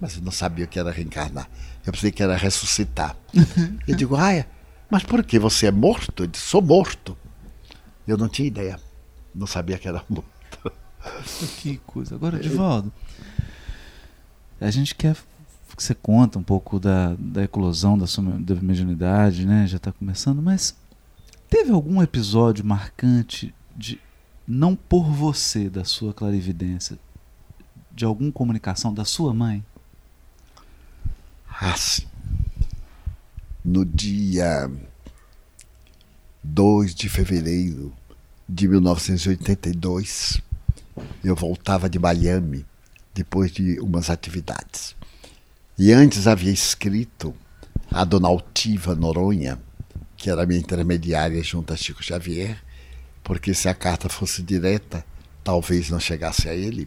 Mas 0.00 0.16
eu 0.16 0.22
não 0.22 0.32
sabia 0.32 0.64
o 0.64 0.68
que 0.68 0.78
era 0.78 0.90
reencarnar. 0.90 1.48
Eu 1.84 1.92
pensei 1.92 2.10
que 2.10 2.22
era 2.22 2.36
ressuscitar. 2.36 3.14
eu 3.86 3.94
digo: 3.94 4.16
Ah, 4.16 4.44
mas 4.90 5.02
por 5.02 5.22
que 5.22 5.38
você 5.38 5.66
é 5.66 5.70
morto? 5.70 6.22
Ele 6.22 6.32
disse: 6.32 6.46
Sou 6.46 6.62
morto. 6.62 7.16
Eu 8.08 8.16
não 8.16 8.28
tinha 8.28 8.48
ideia. 8.48 8.80
Não 9.34 9.46
sabia 9.46 9.78
que 9.78 9.86
era 9.86 10.02
morto. 10.08 10.30
Que 11.62 11.78
coisa. 11.86 12.14
Agora, 12.14 12.38
Divaldo, 12.38 12.92
a 14.60 14.70
gente 14.70 14.94
quer 14.94 15.16
que 15.80 15.84
você 15.84 15.94
conta 15.94 16.38
um 16.38 16.42
pouco 16.42 16.78
da, 16.78 17.16
da 17.18 17.44
eclosão 17.44 17.96
da 17.96 18.06
sua 18.06 18.22
da 18.22 18.54
mediunidade, 18.56 19.46
né? 19.46 19.66
Já 19.66 19.78
está 19.78 19.90
começando, 19.90 20.42
mas 20.42 20.76
teve 21.48 21.72
algum 21.72 22.02
episódio 22.02 22.62
marcante 22.62 23.54
de 23.74 23.98
não 24.46 24.76
por 24.76 25.10
você 25.10 25.70
da 25.70 25.82
sua 25.82 26.12
clarividência, 26.12 26.98
de 27.92 28.04
alguma 28.04 28.30
comunicação 28.30 28.92
da 28.92 29.06
sua 29.06 29.32
mãe? 29.32 29.64
Ah, 31.48 31.74
sim. 31.78 32.04
No 33.64 33.82
dia 33.86 34.70
2 36.44 36.94
de 36.94 37.08
fevereiro 37.08 37.90
de 38.46 38.68
1982, 38.68 40.42
eu 41.24 41.34
voltava 41.34 41.88
de 41.88 41.98
Miami 41.98 42.66
depois 43.14 43.50
de 43.50 43.80
umas 43.80 44.10
atividades. 44.10 44.99
E 45.82 45.94
antes 45.94 46.26
havia 46.26 46.52
escrito 46.52 47.34
a 47.90 48.04
dona 48.04 48.28
Altiva 48.28 48.94
Noronha, 48.94 49.58
que 50.14 50.28
era 50.28 50.44
minha 50.44 50.60
intermediária 50.60 51.42
junto 51.42 51.72
a 51.72 51.76
Chico 51.76 52.04
Xavier, 52.04 52.62
porque 53.24 53.54
se 53.54 53.66
a 53.66 53.74
carta 53.74 54.06
fosse 54.06 54.42
direta, 54.42 55.02
talvez 55.42 55.88
não 55.88 55.98
chegasse 55.98 56.50
a 56.50 56.54
ele. 56.54 56.86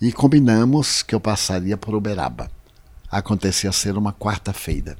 E 0.00 0.10
combinamos 0.10 1.02
que 1.02 1.14
eu 1.14 1.20
passaria 1.20 1.76
por 1.76 1.94
Uberaba. 1.94 2.50
Acontecia 3.10 3.70
ser 3.72 3.94
uma 3.98 4.14
quarta-feira. 4.14 4.96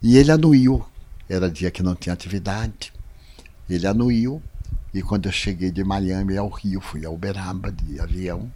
E 0.00 0.16
ele 0.16 0.30
anuiu, 0.30 0.86
era 1.28 1.50
dia 1.50 1.72
que 1.72 1.82
não 1.82 1.96
tinha 1.96 2.12
atividade. 2.12 2.92
Ele 3.68 3.84
anuiu, 3.88 4.40
e 4.94 5.02
quando 5.02 5.26
eu 5.26 5.32
cheguei 5.32 5.72
de 5.72 5.82
Miami 5.82 6.36
ao 6.36 6.48
Rio, 6.48 6.80
fui 6.80 7.04
a 7.04 7.10
Uberaba 7.10 7.72
de 7.72 7.98
avião, 7.98 8.48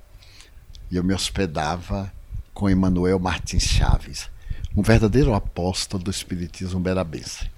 e 0.88 0.94
eu 0.94 1.02
me 1.02 1.12
hospedava 1.12 2.12
com 2.56 2.70
Emanuel 2.70 3.18
Martins 3.18 3.64
Chaves, 3.64 4.30
um 4.74 4.80
verdadeiro 4.80 5.34
apóstolo 5.34 6.02
do 6.02 6.10
espiritismo 6.10 6.80
berabense. 6.80 7.50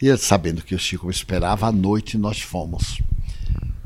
E 0.00 0.16
sabendo 0.16 0.62
que 0.62 0.74
o 0.74 0.78
Chico 0.78 1.10
esperava, 1.10 1.66
à 1.66 1.72
noite 1.72 2.16
nós 2.16 2.40
fomos. 2.40 3.02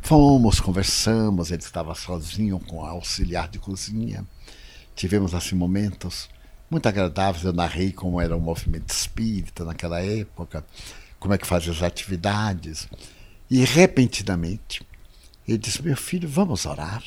Fomos, 0.01 0.61
conversamos, 0.61 1.51
ele 1.51 1.61
estava 1.61 1.93
sozinho 1.93 2.61
com 2.61 2.85
a 2.85 2.91
auxiliar 2.91 3.49
de 3.49 3.59
cozinha. 3.59 4.25
Tivemos 4.95 5.35
assim 5.35 5.57
momentos 5.57 6.29
muito 6.71 6.89
agradáveis. 6.89 7.45
Eu 7.45 7.53
narrei 7.53 7.91
como 7.91 8.21
era 8.21 8.37
o 8.37 8.41
movimento 8.41 8.91
espírita 8.91 9.65
naquela 9.65 10.01
época, 10.01 10.65
como 11.19 11.35
é 11.35 11.39
que 11.39 11.49
fazia 11.49 11.73
as 11.73 11.83
atividades. 11.83 12.89
E 13.51 13.65
repentinamente 13.65 14.87
ele 15.49 15.59
disse: 15.59 15.83
Meu 15.83 15.97
filho, 15.97 16.29
vamos 16.29 16.65
orar. 16.65 17.03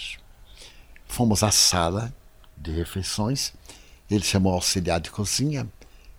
Fomos 1.07 1.43
à 1.43 1.51
sala 1.51 2.13
de 2.62 2.72
refeições. 2.72 3.53
Ele 4.09 4.24
chamou 4.24 4.53
auxiliar 4.53 4.99
de 4.99 5.09
cozinha, 5.09 5.68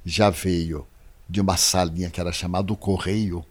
já 0.05 0.31
veio 0.31 0.87
de 1.29 1.41
uma 1.41 1.57
salinha 1.57 2.11
que 2.11 2.21
era 2.21 2.33
chamada 2.33 2.73
o 2.73 2.77
Correio, 2.77 3.45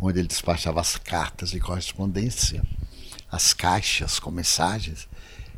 onde 0.00 0.18
ele 0.18 0.28
despachava 0.28 0.80
as 0.80 0.96
cartas 0.96 1.50
de 1.50 1.60
correspondência, 1.60 2.62
as 3.30 3.52
caixas 3.52 4.18
com 4.18 4.30
mensagens, 4.30 5.08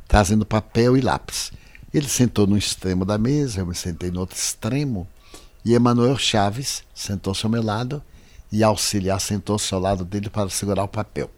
trazendo 0.07 0.47
papel 0.47 0.97
e 0.97 1.01
lápis. 1.01 1.53
Ele 1.93 2.09
sentou 2.09 2.47
no 2.47 2.57
extremo 2.57 3.05
da 3.05 3.19
mesa, 3.19 3.61
eu 3.61 3.67
me 3.67 3.75
sentei 3.75 4.11
no 4.11 4.21
outro 4.21 4.37
extremo, 4.37 5.09
e 5.65 5.75
Emanuel 5.75 6.17
Chaves 6.17 6.83
sentou-se 6.95 7.45
ao 7.45 7.51
meu 7.51 7.63
lado 7.63 8.03
e 8.51 8.63
auxiliar 8.63 9.21
sentou-se 9.21 9.73
ao 9.75 9.81
lado 9.81 10.05
dele 10.05 10.31
para 10.31 10.49
segurar 10.49 10.85
o 10.85 10.89
papel. 10.89 11.31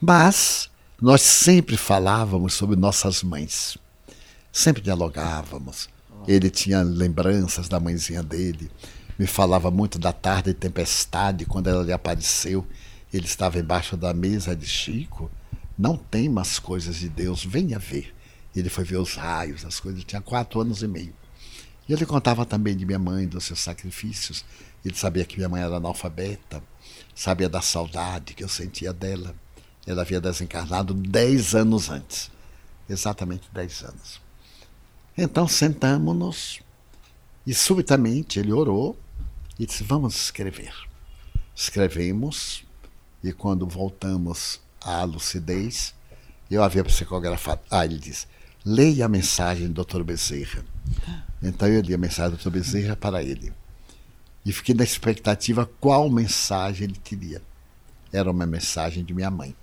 Mas 0.00 0.70
nós 1.00 1.22
sempre 1.22 1.76
falávamos 1.76 2.54
sobre 2.54 2.76
nossas 2.76 3.22
mães. 3.22 3.78
Sempre 4.52 4.82
dialogávamos. 4.82 5.88
Ele 6.26 6.50
tinha 6.50 6.82
lembranças 6.82 7.68
da 7.68 7.78
mãezinha 7.78 8.22
dele. 8.22 8.70
Me 9.18 9.26
falava 9.26 9.70
muito 9.70 9.98
da 9.98 10.12
tarde 10.12 10.52
de 10.52 10.58
tempestade, 10.58 11.46
quando 11.46 11.68
ela 11.68 11.82
lhe 11.82 11.92
apareceu. 11.92 12.66
Ele 13.12 13.26
estava 13.26 13.58
embaixo 13.58 13.96
da 13.96 14.12
mesa 14.12 14.54
de 14.54 14.66
Chico. 14.66 15.30
Não 15.78 15.96
tema 15.96 16.40
as 16.42 16.58
coisas 16.58 16.96
de 16.96 17.08
Deus, 17.08 17.44
venha 17.44 17.78
ver. 17.78 18.14
Ele 18.54 18.68
foi 18.68 18.84
ver 18.84 18.96
os 18.96 19.14
raios, 19.14 19.64
as 19.64 19.78
coisas. 19.78 20.00
Ele 20.00 20.06
tinha 20.06 20.20
quatro 20.20 20.60
anos 20.60 20.82
e 20.82 20.88
meio. 20.88 21.14
E 21.88 21.92
ele 21.92 22.04
contava 22.04 22.44
também 22.44 22.76
de 22.76 22.84
minha 22.84 22.98
mãe, 22.98 23.26
dos 23.26 23.44
seus 23.44 23.60
sacrifícios. 23.60 24.44
Ele 24.84 24.94
sabia 24.94 25.24
que 25.24 25.36
minha 25.36 25.48
mãe 25.48 25.62
era 25.62 25.76
analfabeta, 25.76 26.62
sabia 27.14 27.48
da 27.48 27.60
saudade 27.60 28.34
que 28.34 28.44
eu 28.44 28.48
sentia 28.48 28.92
dela. 28.92 29.34
Ela 29.86 30.02
havia 30.02 30.20
desencarnado 30.20 30.92
dez 30.94 31.54
anos 31.54 31.90
antes. 31.90 32.30
Exatamente 32.88 33.48
dez 33.52 33.82
anos. 33.82 34.20
Então 35.16 35.46
sentamos-nos 35.46 36.60
e 37.46 37.54
subitamente 37.54 38.38
ele 38.38 38.52
orou 38.52 38.98
e 39.58 39.66
disse: 39.66 39.82
Vamos 39.82 40.14
escrever. 40.14 40.74
Escrevemos 41.54 42.64
e 43.22 43.32
quando 43.32 43.66
voltamos 43.66 44.60
à 44.80 45.04
lucidez, 45.04 45.94
eu 46.50 46.62
havia 46.62 46.84
psicografado. 46.84 47.60
Ah, 47.70 47.84
ele 47.84 47.98
disse: 47.98 48.26
Leia 48.64 49.06
a 49.06 49.08
mensagem 49.08 49.68
do 49.68 49.84
Dr. 49.84 50.02
Bezerra. 50.02 50.64
Então 51.42 51.68
eu 51.68 51.80
li 51.80 51.94
a 51.94 51.98
mensagem 51.98 52.36
do 52.36 52.42
Dr. 52.42 52.50
Bezerra 52.50 52.96
para 52.96 53.22
ele. 53.22 53.52
E 54.44 54.52
fiquei 54.52 54.74
na 54.74 54.84
expectativa 54.84 55.68
qual 55.80 56.08
mensagem 56.08 56.84
ele 56.84 56.98
teria. 56.98 57.42
Era 58.12 58.30
uma 58.30 58.46
mensagem 58.46 59.04
de 59.04 59.12
minha 59.12 59.30
mãe. 59.30 59.54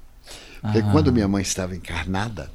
Porque 0.62 0.80
ah. 0.80 0.92
quando 0.92 1.12
minha 1.12 1.28
mãe 1.28 1.42
estava 1.42 1.76
encarnada, 1.76 2.52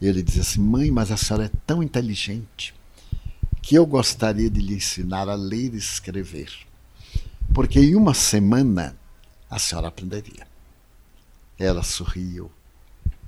ele 0.00 0.22
dizia 0.22 0.42
assim: 0.42 0.60
Mãe, 0.60 0.90
mas 0.90 1.10
a 1.10 1.16
senhora 1.16 1.46
é 1.46 1.50
tão 1.66 1.82
inteligente 1.82 2.74
que 3.62 3.74
eu 3.74 3.86
gostaria 3.86 4.50
de 4.50 4.60
lhe 4.60 4.74
ensinar 4.74 5.28
a 5.28 5.34
ler 5.34 5.74
e 5.74 5.78
escrever. 5.78 6.52
Porque 7.54 7.80
em 7.80 7.94
uma 7.94 8.14
semana 8.14 8.96
a 9.50 9.58
senhora 9.58 9.88
aprenderia. 9.88 10.46
Ela 11.58 11.82
sorriu 11.82 12.50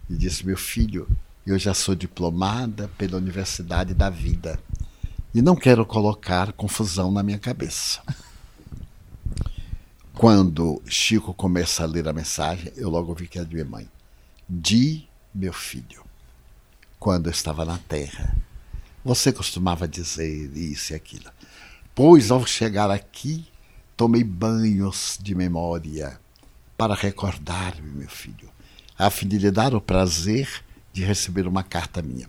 e 0.08 0.16
disse: 0.16 0.46
Meu 0.46 0.56
filho, 0.56 1.08
eu 1.46 1.58
já 1.58 1.72
sou 1.72 1.94
diplomada 1.94 2.88
pela 2.98 3.16
Universidade 3.16 3.94
da 3.94 4.10
Vida 4.10 4.60
e 5.34 5.40
não 5.40 5.56
quero 5.56 5.84
colocar 5.86 6.52
confusão 6.52 7.10
na 7.10 7.22
minha 7.22 7.38
cabeça. 7.38 8.02
Quando 10.14 10.82
Chico 10.86 11.32
começa 11.32 11.84
a 11.84 11.86
ler 11.86 12.08
a 12.08 12.12
mensagem, 12.12 12.72
eu 12.76 12.90
logo 12.90 13.14
vi 13.14 13.28
que 13.28 13.38
era 13.38 13.46
de 13.46 13.54
minha 13.54 13.64
mãe. 13.64 13.88
Di, 14.48 15.08
meu 15.32 15.52
filho, 15.52 16.02
quando 16.98 17.26
eu 17.26 17.32
estava 17.32 17.64
na 17.64 17.78
terra, 17.78 18.36
você 19.04 19.32
costumava 19.32 19.86
dizer 19.86 20.56
isso 20.56 20.92
e 20.92 20.96
aquilo. 20.96 21.30
Pois 21.94 22.30
ao 22.30 22.46
chegar 22.46 22.90
aqui, 22.90 23.46
tomei 23.96 24.24
banhos 24.24 25.18
de 25.20 25.34
memória 25.34 26.20
para 26.76 26.94
recordar-me, 26.94 27.90
meu 27.90 28.08
filho, 28.08 28.50
a 28.98 29.10
fim 29.10 29.26
de 29.26 29.38
lhe 29.38 29.50
dar 29.50 29.74
o 29.74 29.80
prazer 29.80 30.64
de 30.92 31.04
receber 31.04 31.46
uma 31.46 31.62
carta 31.62 32.02
minha 32.02 32.28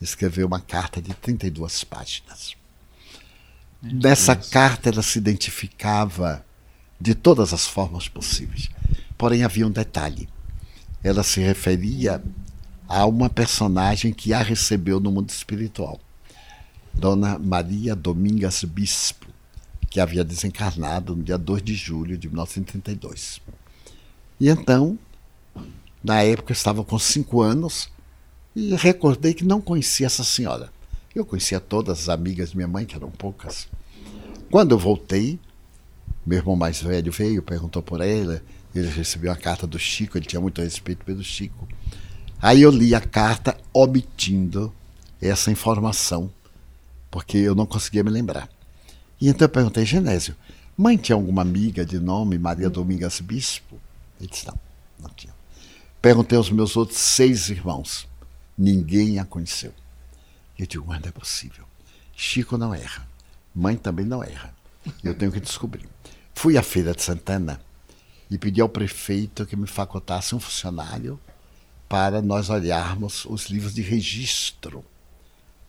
escreveu 0.00 0.46
uma 0.46 0.60
carta 0.60 1.02
de 1.02 1.12
32 1.14 1.84
páginas. 1.84 2.56
Nessa 3.82 4.34
carta 4.34 4.88
ela 4.88 5.02
se 5.02 5.18
identificava 5.18 6.44
de 7.00 7.14
todas 7.14 7.52
as 7.52 7.66
formas 7.66 8.08
possíveis. 8.08 8.68
Porém, 9.16 9.44
havia 9.44 9.66
um 9.66 9.70
detalhe. 9.70 10.28
Ela 11.02 11.22
se 11.22 11.40
referia 11.40 12.22
a 12.88 13.04
uma 13.04 13.28
personagem 13.28 14.14
que 14.14 14.32
a 14.32 14.42
recebeu 14.42 14.98
no 14.98 15.12
mundo 15.12 15.28
espiritual. 15.28 16.00
Dona 16.94 17.38
Maria 17.38 17.94
Domingas 17.94 18.64
Bispo, 18.64 19.26
que 19.90 20.00
havia 20.00 20.24
desencarnado 20.24 21.14
no 21.14 21.22
dia 21.22 21.36
2 21.36 21.62
de 21.62 21.74
julho 21.74 22.16
de 22.16 22.28
1932. 22.28 23.40
E 24.40 24.48
então, 24.48 24.98
na 26.02 26.22
época, 26.22 26.52
eu 26.52 26.54
estava 26.54 26.82
com 26.82 26.98
cinco 26.98 27.42
anos 27.42 27.90
e 28.56 28.74
recordei 28.74 29.34
que 29.34 29.44
não 29.44 29.60
conhecia 29.60 30.06
essa 30.06 30.24
senhora. 30.24 30.72
Eu 31.14 31.26
conhecia 31.26 31.60
todas 31.60 32.00
as 32.00 32.08
amigas 32.08 32.50
de 32.50 32.56
minha 32.56 32.68
mãe, 32.68 32.86
que 32.86 32.96
eram 32.96 33.10
poucas. 33.10 33.68
Quando 34.50 34.72
eu 34.72 34.78
voltei, 34.78 35.38
meu 36.24 36.38
irmão 36.38 36.56
mais 36.56 36.80
velho 36.80 37.12
veio, 37.12 37.42
perguntou 37.42 37.82
por 37.82 38.00
ela, 38.00 38.42
ele 38.74 38.88
recebeu 38.88 39.30
a 39.30 39.36
carta 39.36 39.66
do 39.66 39.78
Chico, 39.78 40.16
ele 40.16 40.26
tinha 40.26 40.40
muito 40.40 40.62
respeito 40.62 41.04
pelo 41.04 41.22
Chico. 41.22 41.68
Aí 42.40 42.62
eu 42.62 42.70
li 42.70 42.94
a 42.94 43.00
carta 43.00 43.58
omitindo 43.72 44.72
essa 45.20 45.50
informação, 45.50 46.32
porque 47.10 47.36
eu 47.36 47.54
não 47.54 47.66
conseguia 47.66 48.04
me 48.04 48.10
lembrar. 48.10 48.48
E 49.20 49.28
então 49.28 49.46
eu 49.46 49.48
perguntei, 49.48 49.84
Genésio, 49.84 50.36
mãe 50.76 50.96
tinha 50.96 51.16
alguma 51.16 51.42
amiga 51.42 51.84
de 51.84 51.98
nome 51.98 52.38
Maria 52.38 52.70
Domingas 52.70 53.20
Bispo? 53.20 53.80
Ele 54.20 54.28
disse, 54.28 54.46
não, 54.46 54.58
não 55.00 55.10
tinha. 55.10 55.34
Perguntei 56.00 56.38
aos 56.38 56.50
meus 56.50 56.76
outros 56.76 56.98
seis 56.98 57.48
irmãos. 57.48 58.06
Ninguém 58.56 59.18
a 59.18 59.24
conheceu. 59.24 59.74
Eu 60.56 60.66
digo, 60.66 60.84
mas 60.86 61.00
não 61.00 61.08
é 61.08 61.12
possível. 61.12 61.64
Chico 62.14 62.56
não 62.56 62.72
erra. 62.72 63.06
Mãe 63.54 63.76
também 63.76 64.06
não 64.06 64.22
erra. 64.22 64.54
Eu 65.02 65.14
tenho 65.14 65.32
que 65.32 65.40
descobrir. 65.40 65.88
Fui 66.34 66.56
à 66.56 66.62
Feira 66.62 66.94
de 66.94 67.02
Santana 67.02 67.60
e 68.30 68.38
pedi 68.38 68.60
ao 68.60 68.68
prefeito 68.68 69.44
que 69.44 69.56
me 69.56 69.66
facultasse 69.66 70.36
um 70.36 70.40
funcionário 70.40 71.18
para 71.88 72.20
nós 72.20 72.50
olharmos 72.50 73.24
os 73.24 73.46
livros 73.46 73.74
de 73.74 73.82
registro. 73.82 74.84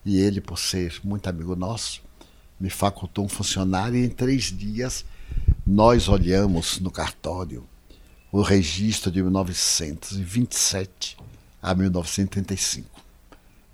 E 0.03 0.19
ele, 0.19 0.41
por 0.41 0.57
ser 0.59 0.99
muito 1.03 1.27
amigo 1.27 1.55
nosso, 1.55 2.01
me 2.59 2.69
facultou 2.69 3.25
um 3.25 3.29
funcionário 3.29 3.95
e 3.95 4.05
em 4.05 4.09
três 4.09 4.45
dias 4.45 5.05
nós 5.65 6.09
olhamos 6.09 6.79
no 6.79 6.91
cartório 6.91 7.65
o 8.31 8.41
registro 8.41 9.11
de 9.11 9.21
1927 9.23 11.17
a 11.61 11.73
1935. 11.73 12.87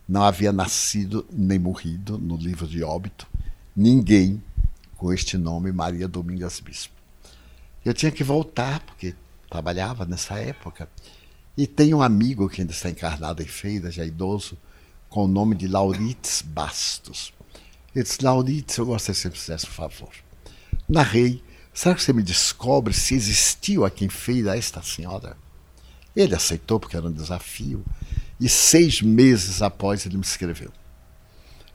Não 0.07 0.23
havia 0.23 0.51
nascido 0.51 1.25
nem 1.31 1.57
morrido 1.57 2.17
no 2.17 2.37
livro 2.37 2.67
de 2.67 2.83
óbito 2.83 3.27
ninguém 3.75 4.41
com 4.95 5.11
este 5.11 5.37
nome, 5.37 5.71
Maria 5.71 6.07
Domingas 6.07 6.59
Bispo. 6.59 6.93
Eu 7.83 7.93
tinha 7.93 8.11
que 8.11 8.23
voltar, 8.23 8.79
porque 8.81 9.13
trabalhava 9.49 10.05
nessa 10.05 10.39
época. 10.39 10.89
E 11.57 11.65
tem 11.65 11.93
um 11.93 12.01
amigo 12.01 12.49
que 12.49 12.61
ainda 12.61 12.73
está 12.73 12.89
encarnado 12.89 13.41
em 13.41 13.47
feira, 13.47 13.89
já 13.89 14.05
idoso, 14.05 14.57
com 15.09 15.23
o 15.23 15.27
nome 15.27 15.55
de 15.55 15.67
Laurites 15.67 16.41
Bastos. 16.41 17.33
Ele 17.95 18.03
disse, 18.03 18.23
Laurites, 18.23 18.77
eu 18.77 18.85
gostaria 18.85 19.15
que 19.15 19.21
você 19.21 19.31
fizesse 19.31 19.65
um 19.67 19.71
favor. 19.71 20.11
Narrei, 20.87 21.41
será 21.73 21.95
que 21.95 22.03
você 22.03 22.11
me 22.11 22.21
descobre 22.21 22.93
se 22.93 23.15
existiu 23.15 23.85
aqui 23.85 24.03
em 24.03 24.09
feira 24.09 24.57
esta 24.57 24.81
senhora? 24.81 25.37
Ele 26.13 26.35
aceitou 26.35 26.79
porque 26.79 26.97
era 26.97 27.07
um 27.07 27.11
desafio. 27.11 27.85
E 28.39 28.49
seis 28.49 29.01
meses 29.01 29.61
após 29.61 30.05
ele 30.05 30.17
me 30.17 30.23
escreveu. 30.23 30.71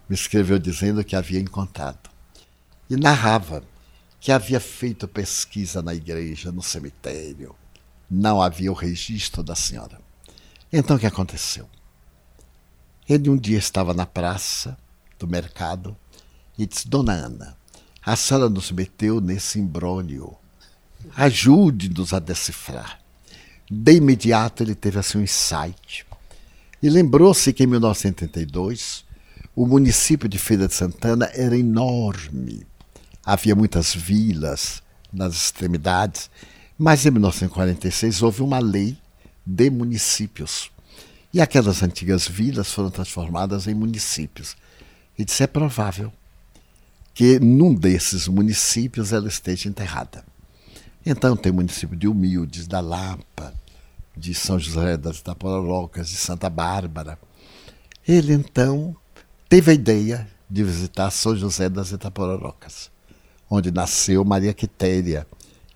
Me 0.07 0.15
escreveu 0.15 0.59
dizendo 0.59 1.03
que 1.03 1.17
havia 1.17 1.41
encontrado. 1.41 2.11
E 2.91 2.97
narrava 2.97 3.63
que 4.21 4.31
havia 4.31 4.61
feito 4.61 5.09
pesquisa 5.09 5.81
na 5.81 5.95
igreja, 5.95 6.53
no 6.53 6.63
cemitério. 6.63 7.55
Não 8.11 8.43
havia 8.43 8.73
o 8.73 8.75
registro 8.75 9.43
da 9.43 9.55
senhora. 9.55 10.01
Então 10.73 10.97
o 10.97 10.99
que 10.99 11.07
aconteceu? 11.07 11.69
Ele 13.09 13.31
um 13.31 13.37
dia 13.37 13.59
estava 13.59 13.95
na 13.95 14.07
praça 14.07 14.77
do 15.19 15.29
mercado 15.29 15.97
e 16.59 16.67
disse: 16.67 16.89
Dona 16.89 17.13
Ana, 17.13 17.57
a 18.05 18.17
senhora 18.17 18.49
nos 18.49 18.71
meteu 18.71 19.21
nesse 19.21 19.59
embrólio. 19.59 20.37
Ajude-nos 21.17 22.13
a 22.13 22.19
decifrar. 22.19 23.01
De 23.71 23.95
imediato 23.95 24.63
ele 24.63 24.75
teve 24.75 24.99
assim 24.99 25.19
um 25.19 25.23
insight. 25.23 26.07
E 26.83 26.89
lembrou-se 26.89 27.53
que 27.53 27.63
em 27.63 27.67
1982 27.67 29.05
o 29.55 29.67
município 29.67 30.29
de 30.29 30.39
Feira 30.39 30.67
de 30.67 30.75
Santana 30.75 31.31
era 31.35 31.57
enorme. 31.57 32.67
Havia 33.25 33.55
muitas 33.55 33.95
vilas 33.95 34.83
nas 35.13 35.35
extremidades, 35.35 36.31
mas 36.81 37.05
em 37.05 37.11
1946 37.11 38.23
houve 38.23 38.41
uma 38.41 38.59
lei 38.59 38.97
de 39.45 39.69
municípios. 39.69 40.71
E 41.31 41.39
aquelas 41.39 41.83
antigas 41.83 42.27
vilas 42.27 42.73
foram 42.73 42.91
transformadas 42.91 43.67
em 43.67 43.75
municípios. 43.75 44.57
E 45.19 45.23
disse: 45.23 45.43
é 45.43 45.47
provável 45.47 46.11
que 47.13 47.39
num 47.39 47.75
desses 47.75 48.27
municípios 48.27 49.13
ela 49.13 49.29
esteja 49.29 49.69
enterrada. 49.69 50.25
Então 51.05 51.37
tem 51.37 51.53
o 51.53 51.57
município 51.57 51.95
de 51.95 52.09
Humildes, 52.09 52.67
da 52.67 52.81
Lapa, 52.81 53.53
de 54.17 54.33
São 54.33 54.59
José 54.59 54.97
das 54.97 55.19
Itapororocas, 55.19 56.09
de 56.09 56.17
Santa 56.17 56.49
Bárbara. 56.49 57.19
Ele 58.09 58.33
então 58.33 58.97
teve 59.51 59.71
a 59.71 59.75
ideia 59.75 60.27
de 60.49 60.65
visitar 60.65 61.11
São 61.11 61.37
José 61.37 61.69
das 61.69 61.93
Itapororocas, 61.93 62.91
onde 63.51 63.71
nasceu 63.71 64.25
Maria 64.25 64.55
Quitéria, 64.55 65.27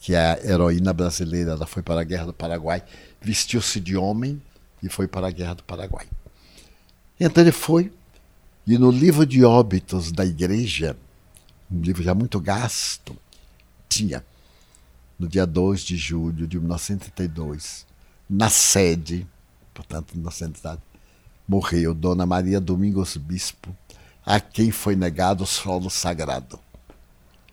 que 0.05 0.15
é 0.15 0.19
a 0.19 0.45
heroína 0.45 0.93
brasileira. 0.93 1.53
Ela 1.53 1.67
foi 1.67 1.83
para 1.83 2.03
a 2.03 2.05
Guerra 2.05 2.27
do 2.27 2.35
Paraguai, 2.35 2.85
vestiu-se 3.23 3.81
de 3.81 3.97
homem 3.97 4.41
e 4.83 4.89
foi 4.91 5.09
para 5.09 5.29
a 5.29 5.31
Guerra 5.31 5.55
do 5.55 5.65
Paraguai. 5.65 6.07
Então 7.19 7.43
ele 7.43 7.51
foi 7.51 7.91
E 8.67 8.77
no 8.77 8.91
livro 8.91 9.25
de 9.25 9.43
óbitos 9.43 10.13
da 10.13 10.25
igreja, 10.25 10.95
um 11.71 11.81
livro 11.81 12.03
já 12.03 12.15
muito 12.15 12.39
gasto, 12.39 13.17
tinha, 13.89 14.23
no 15.19 15.27
dia 15.27 15.47
2 15.47 15.81
de 15.81 15.97
julho 15.97 16.47
de 16.47 16.59
1932, 16.59 17.87
na 18.29 18.51
sede, 18.51 19.27
portanto, 19.73 20.19
na 20.19 20.31
cidade, 20.31 20.83
morreu 21.49 21.95
Dona 21.95 22.27
Maria 22.27 22.61
Domingos 22.61 23.17
Bispo, 23.17 23.75
a 24.25 24.39
quem 24.39 24.71
foi 24.71 24.97
negado 24.97 25.45
o 25.45 25.47
solo 25.47 25.89
sagrado. 25.89 26.59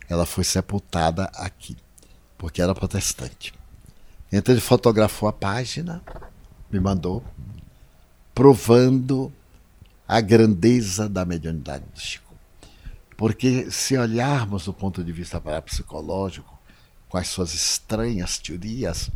Ela 0.10 0.26
foi 0.26 0.43
sepultada 0.43 1.26
aqui, 1.34 1.78
porque 2.42 2.60
era 2.60 2.74
protestante. 2.74 3.54
Então 4.32 4.52
ele 4.52 4.60
fotografou 4.60 5.30
a 5.30 5.32
página, 5.32 6.02
me 6.72 6.80
mandou, 6.80 7.24
provando 8.34 9.32
a 10.08 10.20
grandeza 10.20 11.08
da 11.08 11.24
mediunidade 11.24 11.86
do 11.94 12.00
Chico. 12.00 12.34
Porque 13.16 13.70
se 13.70 13.96
olharmos 13.96 14.66
do 14.66 14.74
ponto 14.74 15.04
de 15.04 15.12
vista 15.12 15.39
parapsicológico, 15.39 16.60
com 17.08 17.16
as 17.20 17.28
suas 17.28 17.54
estranhas 17.54 18.39
teorias, 18.39 19.12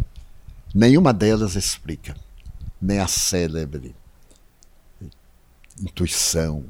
nenhuma 0.71 1.11
delas 1.11 1.55
explica, 1.55 2.15
nem 2.79 2.99
a 2.99 3.07
célebre 3.07 3.95
intuição, 5.81 6.63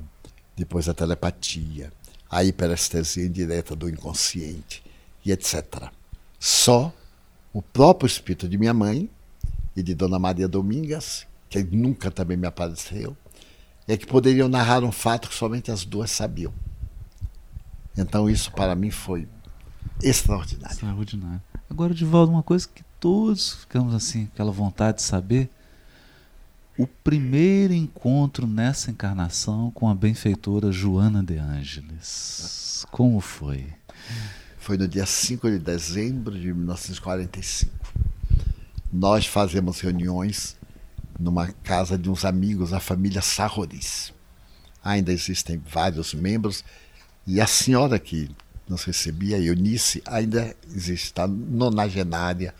depois 0.56 0.88
a 0.88 0.93
telepatia, 0.93 1.91
a 2.30 2.45
hiperestesia 2.45 3.26
indireta 3.26 3.76
do 3.76 3.89
inconsciente 3.89 4.82
e 5.26 5.34
etc. 5.34 5.91
Só 6.39 6.93
o 7.53 7.61
próprio 7.61 8.07
espírito 8.07 8.47
de 8.47 8.57
minha 8.57 8.73
mãe 8.73 9.09
e 9.75 9.83
de 9.83 9.93
Dona 9.93 10.19
Maria 10.19 10.47
Domingas, 10.47 11.25
que 11.49 11.63
nunca 11.63 12.11
também 12.11 12.38
me 12.38 12.47
apareceu, 12.47 13.15
é 13.88 13.95
que 13.95 14.05
poderiam 14.05 14.47
narrar 14.47 14.83
um 14.83 14.91
fato 14.91 15.29
que 15.29 15.36
somente 15.36 15.71
as 15.71 15.86
duas 15.86 16.11
sabiam. 16.11 16.53
Então 17.97 18.29
isso 18.29 18.51
para 18.51 18.75
mim 18.75 18.91
foi 18.91 19.27
extraordinário. 20.01 20.73
Extraordinário. 20.73 21.41
Agora, 21.69 21.93
Divaldo, 21.93 22.31
uma 22.31 22.43
coisa 22.43 22.67
que 22.67 22.83
todos 22.99 23.53
ficamos 23.53 23.93
assim, 23.93 24.29
aquela 24.33 24.51
vontade 24.51 24.97
de 24.97 25.03
saber, 25.03 25.49
o 26.77 26.86
primeiro 26.86 27.73
encontro 27.73 28.45
nessa 28.45 28.91
encarnação 28.91 29.71
com 29.71 29.88
a 29.88 29.95
benfeitora 29.95 30.71
Joana 30.71 31.23
de 31.23 31.38
Ângeles. 31.38 32.86
Como 32.91 33.21
foi? 33.21 33.73
Foi 34.66 34.80
no 34.80 34.88
dia 34.88 35.05
5 35.05 35.47
de 35.47 35.59
dezembro 35.59 36.34
de 36.34 36.51
1945. 36.51 37.72
Nós 38.91 39.28
fazemos 39.28 39.80
reuniões 39.80 40.57
numa 41.20 41.49
casa 41.51 41.95
de 41.95 42.09
uns 42.09 42.26
amigos 42.26 42.72
da 42.72 42.80
família 42.80 43.22
Sarroris. 43.22 44.11
Ainda 44.84 45.13
existem 45.13 45.61
vários 45.72 46.16
membros 46.16 46.66
e 47.28 47.39
a 47.39 47.45
senhora 47.45 47.99
que 47.99 48.28
nos 48.68 48.84
recebia, 48.84 49.38
Eunice, 49.38 50.01
ainda 50.03 50.55
existe, 50.68 51.05
está 51.05 51.28
nonagenária 51.28 52.51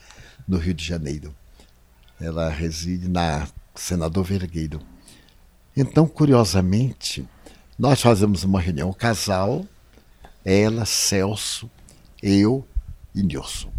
no 0.48 0.60
Rio 0.60 0.76
de 0.76 0.86
Janeiro. 0.86 1.36
Ela 2.22 2.52
reside 2.52 3.08
na 3.08 3.48
senador 3.74 4.26
Vergueiro. 4.26 4.80
Então, 5.76 6.08
curiosamente, 6.08 7.28
nós 7.80 8.00
fazemos 8.00 8.44
uma 8.44 8.62
reunião, 8.62 8.92
o 8.92 8.94
casal, 8.94 9.66
ela, 10.46 10.86
Celso, 10.86 11.68
eu 12.26 12.68
e 13.14 13.22
Nilson. 13.22 13.72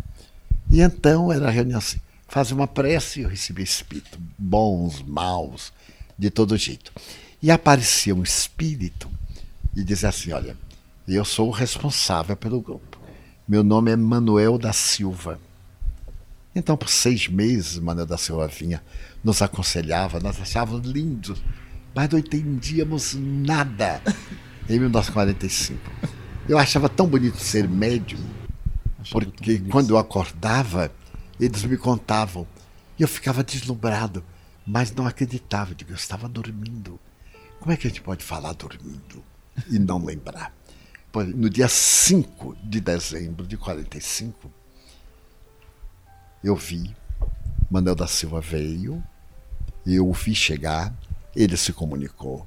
E 0.70 0.80
então 0.80 1.32
era 1.32 1.48
a 1.48 1.50
reunião 1.50 1.78
assim, 1.78 2.00
faz 2.28 2.52
uma 2.52 2.68
prece 2.68 3.22
eu 3.22 3.28
recebia 3.28 3.64
espírito, 3.64 4.18
bons, 4.38 5.02
maus, 5.02 5.72
de 6.16 6.30
todo 6.30 6.56
jeito. 6.56 6.92
E 7.42 7.50
aparecia 7.50 8.14
um 8.14 8.22
espírito 8.22 9.10
e 9.74 9.82
dizia 9.82 10.08
assim, 10.08 10.32
olha, 10.32 10.56
eu 11.06 11.24
sou 11.24 11.48
o 11.48 11.52
responsável 11.52 12.36
pelo 12.36 12.60
grupo. 12.60 12.98
Meu 13.46 13.62
nome 13.62 13.90
é 13.90 13.96
Manuel 13.96 14.58
da 14.58 14.72
Silva. 14.72 15.38
Então, 16.54 16.76
por 16.76 16.88
seis 16.88 17.28
meses, 17.28 17.78
Manuel 17.78 18.06
da 18.06 18.16
Silva 18.16 18.48
vinha 18.48 18.82
nos 19.22 19.42
aconselhava, 19.42 20.20
nós 20.20 20.40
achávamos 20.40 20.86
lindos, 20.86 21.42
mas 21.94 22.08
não 22.08 22.18
entendíamos 22.18 23.14
nada 23.14 24.00
em 24.68 24.78
1945. 24.78 26.15
Eu 26.48 26.58
achava 26.58 26.88
tão 26.88 27.08
bonito 27.08 27.38
ser 27.38 27.68
médium, 27.68 28.20
porque 29.10 29.58
quando 29.58 29.90
eu 29.90 29.98
acordava, 29.98 30.92
eles 31.40 31.64
me 31.64 31.76
contavam. 31.76 32.46
E 32.96 33.02
eu 33.02 33.08
ficava 33.08 33.42
deslumbrado, 33.42 34.24
mas 34.64 34.92
não 34.92 35.06
acreditava, 35.06 35.74
de 35.74 35.84
que 35.84 35.90
eu 35.90 35.96
estava 35.96 36.28
dormindo. 36.28 37.00
Como 37.58 37.72
é 37.72 37.76
que 37.76 37.88
a 37.88 37.90
gente 37.90 38.00
pode 38.00 38.24
falar 38.24 38.52
dormindo 38.52 39.24
e 39.68 39.78
não 39.78 40.04
lembrar? 40.04 40.54
No 41.34 41.50
dia 41.50 41.66
5 41.66 42.56
de 42.62 42.80
dezembro 42.80 43.44
de 43.44 43.56
45, 43.56 44.50
eu 46.44 46.54
vi, 46.54 46.94
Manuel 47.68 47.96
da 47.96 48.06
Silva 48.06 48.40
veio, 48.40 49.02
eu 49.84 50.08
o 50.08 50.14
fiz 50.14 50.36
chegar, 50.36 50.94
ele 51.34 51.56
se 51.56 51.72
comunicou. 51.72 52.46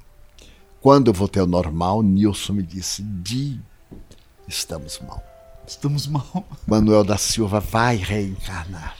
Quando 0.80 1.08
eu 1.08 1.12
voltei 1.14 1.42
ao 1.42 1.46
normal, 1.46 2.02
Nilson 2.02 2.54
me 2.54 2.62
disse: 2.62 3.02
Di, 3.02 3.60
estamos 4.50 4.98
mal. 4.98 5.22
Estamos 5.66 6.06
mal. 6.06 6.46
Manuel 6.66 7.04
da 7.04 7.16
Silva 7.16 7.60
vai 7.60 7.96
reencarnar. 7.96 8.96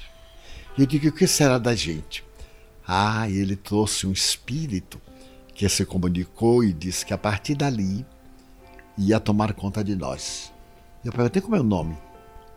E 0.78 0.82
eu 0.82 0.86
digo: 0.86 1.08
o 1.08 1.12
que 1.12 1.26
será 1.26 1.58
da 1.58 1.74
gente? 1.74 2.24
Ah, 2.86 3.28
ele 3.28 3.56
trouxe 3.56 4.06
um 4.06 4.12
espírito 4.12 5.00
que 5.54 5.68
se 5.68 5.84
comunicou 5.84 6.64
e 6.64 6.72
disse 6.72 7.04
que 7.04 7.12
a 7.12 7.18
partir 7.18 7.54
dali 7.54 8.06
ia 8.96 9.20
tomar 9.20 9.52
conta 9.52 9.84
de 9.84 9.94
nós. 9.94 10.52
Eu 11.04 11.12
perguntei 11.12 11.42
como 11.42 11.56
é 11.56 11.60
o 11.60 11.64
nome. 11.64 11.96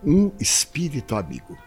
Um 0.04 0.32
espírito 0.40 1.16
amigo. 1.16 1.58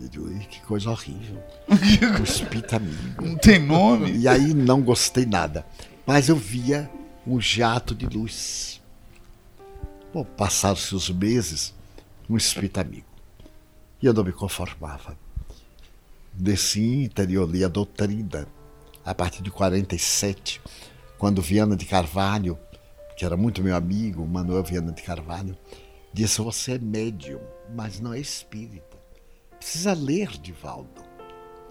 Eu 0.00 0.08
digo, 0.08 0.38
que 0.48 0.60
coisa 0.62 0.90
horrível. 0.90 1.42
o 1.68 2.22
espírito 2.22 2.76
amigo. 2.76 3.22
Não 3.22 3.36
tem 3.36 3.58
nome. 3.58 4.12
E 4.12 4.28
aí 4.28 4.52
não 4.52 4.82
gostei 4.82 5.24
nada. 5.24 5.64
Mas 6.06 6.28
eu 6.28 6.36
via 6.36 6.90
um 7.26 7.40
jato 7.40 7.94
de 7.94 8.06
luz. 8.06 8.81
Bom, 10.12 10.24
passaram-se 10.24 10.94
os 10.94 11.08
meses, 11.08 11.74
um 12.28 12.36
espírito 12.36 12.78
amigo. 12.78 13.06
E 14.02 14.06
eu 14.06 14.12
não 14.12 14.22
me 14.22 14.32
conformava. 14.32 15.16
Desci 16.32 17.04
interior, 17.04 17.48
li 17.48 17.64
a 17.64 17.68
doutrina, 17.68 18.46
a 19.04 19.14
partir 19.14 19.42
de 19.42 19.50
47, 19.50 20.60
quando 21.18 21.40
Viana 21.40 21.76
de 21.76 21.86
Carvalho, 21.86 22.58
que 23.16 23.24
era 23.24 23.36
muito 23.36 23.62
meu 23.62 23.74
amigo, 23.74 24.26
Manuel 24.26 24.62
Viana 24.62 24.92
de 24.92 25.02
Carvalho, 25.02 25.56
disse: 26.12 26.42
Você 26.42 26.72
é 26.72 26.78
médium, 26.78 27.40
mas 27.74 28.00
não 28.00 28.12
é 28.12 28.18
espírito. 28.18 28.98
Precisa 29.58 29.94
ler, 29.94 30.28
Divaldo. 30.40 31.02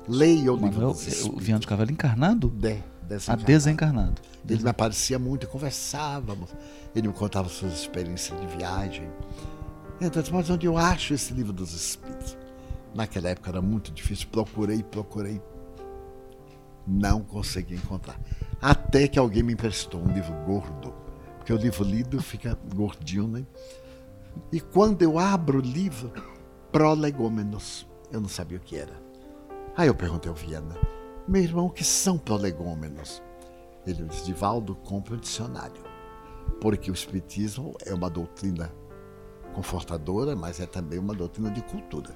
Leia 0.07 0.51
o 0.51 0.55
livro 0.55 0.71
Manuel, 0.71 0.91
dos 0.91 1.05
o 1.05 1.09
Espíritos. 1.09 1.43
Viano 1.43 1.59
de 1.59 1.67
Cavalo 1.67 1.91
encarnado? 1.91 2.49
De, 2.49 2.81
A 3.27 3.35
desencarnado. 3.35 4.21
Ele 4.47 4.63
me 4.63 4.69
aparecia 4.69 5.19
muito, 5.19 5.47
conversávamos. 5.47 6.53
Ele 6.95 7.07
me 7.07 7.13
contava 7.13 7.47
suas 7.47 7.73
experiências 7.73 8.39
de 8.39 8.47
viagem. 8.47 9.09
Então, 9.99 10.23
mas 10.31 10.49
onde 10.49 10.65
eu 10.65 10.77
acho 10.77 11.13
esse 11.13 11.33
livro 11.33 11.53
dos 11.53 11.73
Espíritos? 11.73 12.37
Naquela 12.93 13.29
época 13.29 13.49
era 13.49 13.61
muito 13.61 13.91
difícil. 13.91 14.27
Procurei, 14.31 14.83
procurei. 14.83 15.41
Não 16.85 17.21
consegui 17.21 17.75
encontrar. 17.75 18.19
Até 18.61 19.07
que 19.07 19.19
alguém 19.19 19.43
me 19.43 19.53
emprestou 19.53 20.01
um 20.01 20.11
livro 20.11 20.33
gordo. 20.45 20.93
Porque 21.37 21.53
o 21.53 21.57
livro 21.57 21.83
lido 21.83 22.21
fica 22.21 22.57
gordinho, 22.75 23.27
né? 23.27 23.45
E 24.51 24.59
quando 24.59 25.01
eu 25.01 25.19
abro 25.19 25.59
o 25.59 25.61
livro, 25.61 26.11
prolegômenos. 26.71 27.87
Eu 28.11 28.21
não 28.21 28.29
sabia 28.29 28.57
o 28.57 28.61
que 28.61 28.75
era. 28.75 28.93
Aí 29.75 29.87
eu 29.87 29.95
perguntei 29.95 30.29
ao 30.29 30.35
Viana, 30.35 30.75
meu 31.27 31.41
irmão, 31.41 31.67
o 31.67 31.69
que 31.69 31.83
são 31.83 32.17
prolegômenos? 32.17 33.21
Ele 33.85 34.03
disse, 34.03 34.25
Divaldo, 34.25 34.75
compra 34.75 35.15
um 35.15 35.19
dicionário. 35.19 35.81
Porque 36.59 36.91
o 36.91 36.93
Espiritismo 36.93 37.75
é 37.85 37.93
uma 37.93 38.09
doutrina 38.09 38.71
confortadora, 39.53 40.35
mas 40.35 40.59
é 40.59 40.65
também 40.65 40.99
uma 40.99 41.13
doutrina 41.13 41.49
de 41.49 41.61
cultura. 41.61 42.15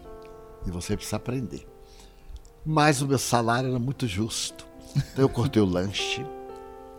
E 0.66 0.72
você 0.72 0.96
precisa 0.96 1.18
aprender. 1.18 1.68
Mas 2.66 3.02
o 3.02 3.08
meu 3.08 3.18
salário 3.18 3.70
era 3.70 3.80
muito 3.80 4.08
justo. 4.08 4.66
Então 4.96 5.26
eu 5.26 5.30
cortei 5.30 5.62
o 5.62 5.66
lanche 5.66 6.26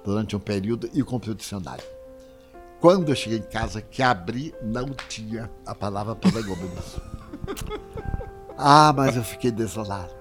durante 0.05 0.37
um 0.37 0.41
período 0.41 0.89
e 0.93 1.03
comprei 1.03 1.33
o 1.33 1.37
dicionário. 1.37 1.85
Quando 2.81 3.09
eu 3.09 3.17
cheguei 3.17 3.39
em 3.39 3.43
casa, 3.43 3.81
que 3.81 4.03
abri, 4.03 4.55
não 4.63 4.87
tinha 5.09 5.51
a 5.65 5.75
palavra 5.75 6.15
prolegômenos. 6.15 6.97
Ah, 8.59 8.93
mas 8.95 9.17
eu 9.17 9.25
fiquei 9.25 9.51
desolado. 9.51 10.15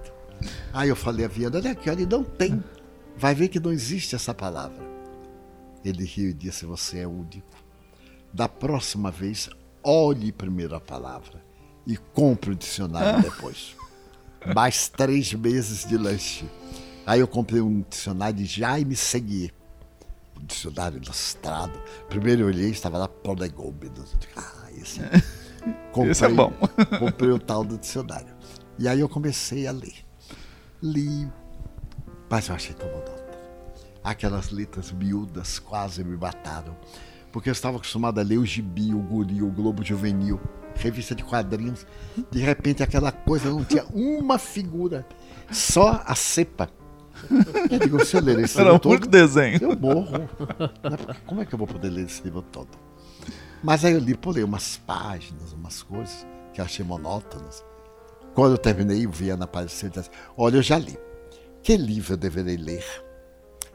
Aí 0.72 0.88
eu 0.88 0.96
falei 0.96 1.24
a 1.24 1.28
Viana, 1.28 1.58
olha 1.58 1.70
aqui, 1.72 1.88
olha, 1.88 2.06
não 2.06 2.24
tem. 2.24 2.62
Vai 3.16 3.34
ver 3.34 3.48
que 3.48 3.58
não 3.58 3.72
existe 3.72 4.14
essa 4.14 4.34
palavra. 4.34 4.84
Ele 5.84 6.04
riu 6.04 6.30
e 6.30 6.34
disse, 6.34 6.66
você 6.66 7.00
é 7.00 7.06
único. 7.06 7.64
Da 8.32 8.48
próxima 8.48 9.10
vez, 9.10 9.48
olhe 9.82 10.32
primeiro 10.32 10.74
a 10.74 10.80
palavra 10.80 11.42
e 11.86 11.96
compre 11.96 12.50
o 12.50 12.54
dicionário 12.54 13.22
depois. 13.22 13.76
Mais 14.54 14.88
três 14.88 15.32
meses 15.32 15.86
de 15.86 15.96
lanche. 15.96 16.44
Aí 17.06 17.20
eu 17.20 17.28
comprei 17.28 17.60
um 17.60 17.82
dicionário 17.88 18.36
de 18.36 18.44
Jaime 18.44 18.96
Seguier. 18.96 19.52
o 20.36 20.40
dicionário 20.40 21.00
ilustrado. 21.00 21.80
Primeiro 22.08 22.42
eu 22.42 22.46
olhei, 22.48 22.70
estava 22.70 22.98
lá 22.98 23.08
digo, 24.18 24.32
ah, 24.36 24.68
esse 24.76 25.00
é. 25.00 25.10
Comprei, 25.92 26.10
Esse 26.12 26.24
é 26.24 26.28
bom. 26.28 26.52
comprei 26.98 27.30
o 27.30 27.38
tal 27.38 27.64
do 27.64 27.78
dicionário. 27.78 28.34
E 28.78 28.88
aí 28.88 29.00
eu 29.00 29.08
comecei 29.08 29.66
a 29.66 29.72
ler. 29.72 29.94
Li, 30.82 31.26
mas 32.28 32.48
eu 32.48 32.54
achei 32.54 32.74
tão 32.74 32.88
monótono. 32.88 33.16
Aquelas 34.02 34.50
letras 34.50 34.92
miúdas 34.92 35.58
quase 35.58 36.04
me 36.04 36.16
mataram. 36.16 36.76
Porque 37.32 37.48
eu 37.50 37.52
estava 37.52 37.76
acostumado 37.76 38.18
a 38.18 38.22
ler 38.22 38.38
o 38.38 38.46
Gibi, 38.46 38.94
o 38.94 38.98
Guri, 38.98 39.42
o 39.42 39.50
Globo 39.50 39.84
Juvenil, 39.84 40.40
revista 40.76 41.14
de 41.14 41.22
quadrinhos. 41.24 41.86
De 42.30 42.38
repente 42.38 42.82
aquela 42.82 43.12
coisa 43.12 43.50
não 43.50 43.64
tinha 43.64 43.84
uma 43.92 44.38
figura, 44.38 45.06
só 45.50 46.02
a 46.06 46.14
cepa. 46.14 46.70
Eu 47.70 47.78
digo, 47.78 48.04
se 48.04 48.16
eu 48.16 48.22
ler 48.22 48.38
esse 48.40 48.58
Era 48.58 48.70
livro 48.70 48.80
todo, 48.80 49.06
desenho. 49.06 49.58
eu 49.62 49.76
morro. 49.76 50.28
Como 51.26 51.40
é 51.40 51.44
que 51.46 51.54
eu 51.54 51.58
vou 51.58 51.66
poder 51.66 51.90
ler 51.90 52.04
esse 52.06 52.22
livro 52.22 52.42
todo? 52.42 52.68
Mas 53.62 53.84
aí 53.84 53.92
eu 53.92 53.98
li, 53.98 54.14
pulei 54.14 54.44
umas 54.44 54.76
páginas, 54.86 55.52
umas 55.52 55.82
coisas 55.82 56.26
que 56.52 56.60
eu 56.60 56.64
achei 56.64 56.84
monótonas. 56.84 57.64
Quando 58.34 58.52
eu 58.52 58.58
terminei, 58.58 59.06
o 59.06 59.10
Viana 59.10 59.44
apareceu 59.44 59.88
e 59.88 59.92
disse: 59.92 60.10
Olha, 60.36 60.56
eu 60.58 60.62
já 60.62 60.78
li. 60.78 60.96
Que 61.66 61.76
livro 61.76 62.12
eu 62.12 62.16
deverei 62.16 62.56
ler? 62.56 62.84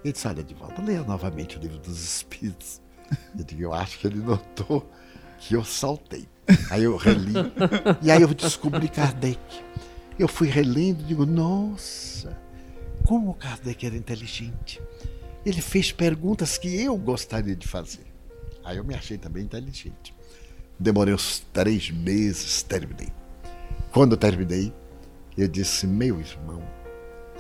Ele 0.02 0.14
disse: 0.14 0.26
Olha, 0.26 0.42
de 0.42 0.54
volta, 0.54 0.82
leia 0.82 1.04
novamente 1.04 1.58
o 1.58 1.60
livro 1.60 1.78
dos 1.78 2.02
Espíritos. 2.02 2.82
Eu 3.38 3.44
digo: 3.44 3.64
Eu 3.64 3.74
acho 3.74 4.00
que 4.00 4.08
ele 4.08 4.20
notou 4.20 4.90
que 5.38 5.56
eu 5.56 5.66
saltei. 5.66 6.26
Aí 6.70 6.84
eu 6.84 6.96
reli. 6.96 7.34
E 8.02 8.10
aí 8.10 8.22
eu 8.22 8.34
descobri 8.34 8.88
Kardec. 8.88 9.42
Eu 10.18 10.30
fui 10.30 10.48
relendo 10.48 11.02
e 11.02 11.04
digo: 11.04 11.26
Nossa, 11.26 12.40
como 13.06 13.32
o 13.32 13.34
Kardec 13.34 13.86
era 13.86 13.98
inteligente. 13.98 14.82
Ele 15.46 15.62
fez 15.62 15.92
perguntas 15.92 16.58
que 16.58 16.82
eu 16.82 16.96
gostaria 16.96 17.58
de 17.58 17.68
fazer. 17.68 18.06
Aí 18.64 18.78
eu 18.78 18.86
me 18.86 18.96
achei 18.96 19.18
também 19.18 19.44
inteligente. 19.44 20.16
Demorei 20.80 21.14
uns 21.14 21.40
três 21.52 21.92
meses, 21.92 22.64
terminei. 22.64 23.10
Quando 23.92 24.14
eu 24.14 24.18
terminei, 24.18 24.74
eu 25.38 25.50
disse: 25.50 25.86
Meu 25.86 26.22
irmão, 26.22 26.64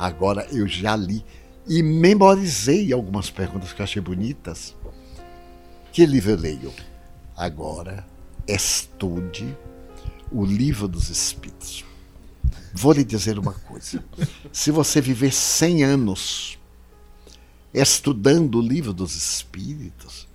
agora 0.01 0.47
eu 0.51 0.67
já 0.67 0.95
li 0.95 1.23
e 1.67 1.83
memorizei 1.83 2.91
algumas 2.91 3.29
perguntas 3.29 3.71
que 3.71 3.83
achei 3.83 4.01
bonitas. 4.01 4.75
Que 5.93 6.05
livro 6.05 6.31
eu 6.31 6.37
leio? 6.37 6.73
Agora 7.37 8.05
estude 8.47 9.55
o 10.31 10.43
livro 10.43 10.87
dos 10.87 11.09
Espíritos. 11.09 11.85
Vou 12.73 12.93
lhe 12.93 13.03
dizer 13.03 13.37
uma 13.37 13.53
coisa: 13.53 14.03
se 14.51 14.71
você 14.71 14.99
viver 14.99 15.31
100 15.31 15.83
anos 15.83 16.57
estudando 17.71 18.55
o 18.55 18.61
livro 18.61 18.93
dos 18.93 19.15
Espíritos, 19.15 20.27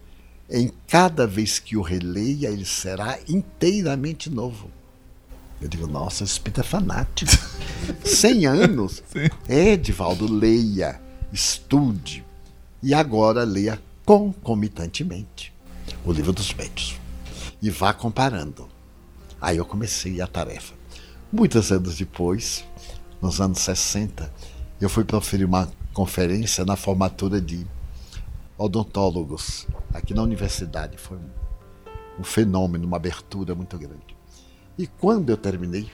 em 0.49 0.71
cada 0.87 1.27
vez 1.27 1.59
que 1.59 1.77
o 1.77 1.83
releia, 1.83 2.49
ele 2.49 2.65
será 2.65 3.19
inteiramente 3.29 4.31
novo. 4.31 4.71
Eu 5.61 5.69
digo, 5.69 5.87
nossa, 5.87 6.23
o 6.23 6.27
espírito 6.27 6.61
é 6.61 6.65
fanático. 6.65 7.33
100 8.05 8.47
anos? 8.47 9.03
É, 9.49 9.73
Edivaldo, 9.73 10.31
leia, 10.31 11.01
estude. 11.33 12.25
E 12.83 12.93
agora 12.93 13.43
leia 13.45 13.81
concomitantemente 14.05 15.53
o 16.05 16.13
livro 16.13 16.33
dos 16.33 16.53
médios. 16.55 16.99
E 17.61 17.71
vá 17.71 17.93
comparando. 17.93 18.69
Aí 19.41 19.57
eu 19.57 19.65
comecei 19.65 20.21
a 20.21 20.27
tarefa. 20.27 20.75
Muitos 21.33 21.73
anos 21.73 21.97
depois, 21.97 22.65
nos 23.21 23.41
anos 23.41 23.59
60, 23.61 24.33
eu 24.81 24.89
fui 24.89 25.05
proferir 25.05 25.47
uma 25.47 25.69
conferência 25.93 26.65
na 26.65 26.77
formatura 26.77 27.41
de 27.41 27.67
odontólogos 28.59 29.67
aqui 29.93 30.15
na 30.15 30.23
universidade. 30.23 30.97
Foi 30.97 31.17
um, 31.17 32.21
um 32.21 32.25
fenômeno, 32.25 32.87
uma 32.87 32.97
abertura 32.97 33.55
muito 33.55 33.77
grande. 33.79 34.16
E 34.79 34.87
quando 34.87 35.31
eu 35.31 35.37
terminei, 35.37 35.89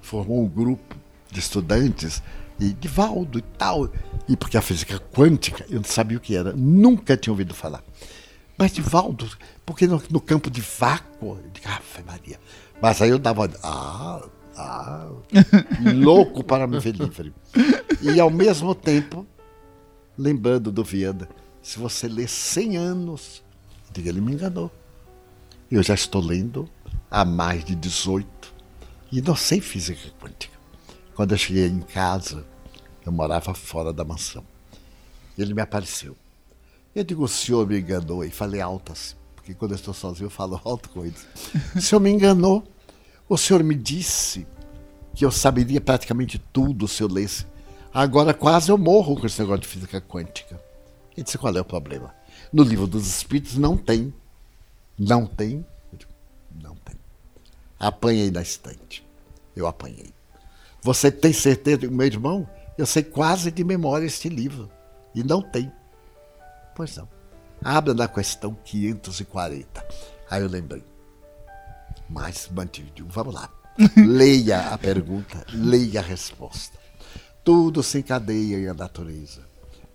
formou 0.00 0.42
um 0.42 0.48
grupo 0.48 0.96
de 1.30 1.40
estudantes 1.40 2.22
e 2.58 2.72
de 2.72 2.88
Valdo 2.88 3.38
e 3.38 3.42
tal. 3.42 3.90
E 4.28 4.36
porque 4.36 4.56
a 4.56 4.62
física 4.62 4.98
quântica, 4.98 5.64
eu 5.68 5.76
não 5.76 5.84
sabia 5.84 6.18
o 6.18 6.20
que 6.20 6.36
era, 6.36 6.52
nunca 6.52 7.16
tinha 7.16 7.32
ouvido 7.32 7.54
falar. 7.54 7.82
Mas 8.56 8.72
de 8.72 8.82
Valdo, 8.82 9.28
porque 9.64 9.86
no, 9.86 10.02
no 10.10 10.20
campo 10.20 10.50
de 10.50 10.60
vácuo, 10.60 11.38
eu 11.42 11.50
digo, 11.52 11.66
ah, 11.66 11.80
Maria. 12.06 12.38
Mas 12.80 13.00
aí 13.00 13.10
eu 13.10 13.18
dava, 13.18 13.50
ah, 13.62 14.22
ah, 14.56 15.08
louco 15.94 16.44
para 16.44 16.66
me 16.66 16.78
ver 16.78 16.94
livre. 16.94 17.32
E 18.02 18.20
ao 18.20 18.30
mesmo 18.30 18.74
tempo, 18.74 19.26
lembrando 20.16 20.70
do 20.70 20.84
Viana, 20.84 21.28
se 21.62 21.78
você 21.78 22.06
ler 22.06 22.28
100 22.28 22.76
anos, 22.76 23.42
eu 23.88 23.92
digo, 23.94 24.08
ele 24.08 24.20
me 24.20 24.32
enganou. 24.32 24.70
Eu 25.70 25.82
já 25.82 25.94
estou 25.94 26.20
lendo 26.20 26.68
há 27.10 27.24
mais 27.24 27.64
de 27.64 27.74
18 27.74 28.54
e 29.10 29.20
não 29.20 29.34
sei 29.34 29.60
física 29.60 30.08
quântica. 30.20 30.56
Quando 31.14 31.32
eu 31.32 31.38
cheguei 31.38 31.66
em 31.66 31.80
casa, 31.80 32.46
eu 33.04 33.10
morava 33.10 33.52
fora 33.52 33.92
da 33.92 34.04
mansão. 34.04 34.44
Ele 35.36 35.52
me 35.52 35.60
apareceu. 35.60 36.16
Eu 36.94 37.04
digo, 37.04 37.24
o 37.24 37.28
senhor 37.28 37.66
me 37.66 37.78
enganou, 37.78 38.24
e 38.24 38.30
falei 38.30 38.60
alto 38.60 38.92
assim, 38.92 39.14
porque 39.34 39.54
quando 39.54 39.72
eu 39.72 39.76
estou 39.76 39.94
sozinho 39.94 40.26
eu 40.26 40.30
falo 40.30 40.60
alto 40.64 40.88
com 40.90 41.04
ele. 41.04 41.14
O 41.74 41.80
senhor 41.80 42.00
me 42.00 42.10
enganou. 42.10 42.64
O 43.28 43.36
senhor 43.36 43.62
me 43.62 43.74
disse 43.74 44.46
que 45.14 45.24
eu 45.24 45.30
saberia 45.30 45.80
praticamente 45.80 46.38
tudo 46.52 46.88
se 46.88 47.02
eu 47.02 47.08
lesse. 47.08 47.46
Agora 47.92 48.32
quase 48.32 48.70
eu 48.70 48.78
morro 48.78 49.16
com 49.16 49.26
esse 49.26 49.40
negócio 49.40 49.62
de 49.62 49.68
física 49.68 50.00
quântica. 50.00 50.60
Ele 51.16 51.24
disse, 51.24 51.38
qual 51.38 51.56
é 51.56 51.60
o 51.60 51.64
problema? 51.64 52.14
No 52.52 52.62
livro 52.62 52.86
dos 52.86 53.06
Espíritos 53.06 53.56
não 53.56 53.76
tem. 53.76 54.12
Não 54.98 55.26
tem? 55.26 55.64
Eu 55.92 55.98
digo, 55.98 56.12
não 56.60 56.74
tem. 56.76 56.96
Apanhei 57.80 58.30
na 58.30 58.42
estante. 58.42 59.02
Eu 59.56 59.66
apanhei. 59.66 60.12
Você 60.82 61.10
tem 61.10 61.32
certeza, 61.32 61.90
meu 61.90 62.06
irmão? 62.06 62.48
Eu 62.76 62.84
sei 62.84 63.02
quase 63.02 63.50
de 63.50 63.64
memória 63.64 64.04
este 64.04 64.28
livro. 64.28 64.70
E 65.14 65.24
não 65.24 65.40
tem. 65.40 65.72
Pois 66.76 66.94
não. 66.96 67.08
Abra 67.64 67.94
na 67.94 68.06
questão 68.06 68.54
540. 68.64 69.86
Aí 70.30 70.42
eu 70.42 70.48
lembrei. 70.48 70.84
Mas 72.08 72.48
mantive. 72.52 72.92
Digo, 72.94 73.08
Vamos 73.10 73.34
lá. 73.34 73.50
Leia 73.96 74.68
a 74.68 74.78
pergunta, 74.78 75.46
leia 75.54 76.00
a 76.00 76.02
resposta. 76.02 76.78
Tudo 77.42 77.82
se 77.82 77.98
encadeia 77.98 78.58
em 78.58 78.68
a 78.68 78.74
natureza. 78.74 79.40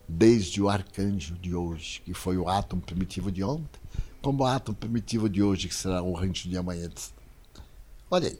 Desde 0.07 0.61
o 0.61 0.69
arcanjo 0.69 1.35
de 1.35 1.53
hoje, 1.53 2.01
que 2.01 2.13
foi 2.13 2.37
o 2.37 2.49
átomo 2.49 2.81
primitivo 2.81 3.31
de 3.31 3.43
ontem, 3.43 3.79
como 4.21 4.43
o 4.43 4.47
átomo 4.47 4.75
primitivo 4.77 5.29
de 5.29 5.43
hoje, 5.43 5.67
que 5.67 5.75
será 5.75 6.01
o 6.01 6.13
rancho 6.13 6.49
de 6.49 6.57
amanhã. 6.57 6.89
Olha 8.09 8.29
aí. 8.29 8.39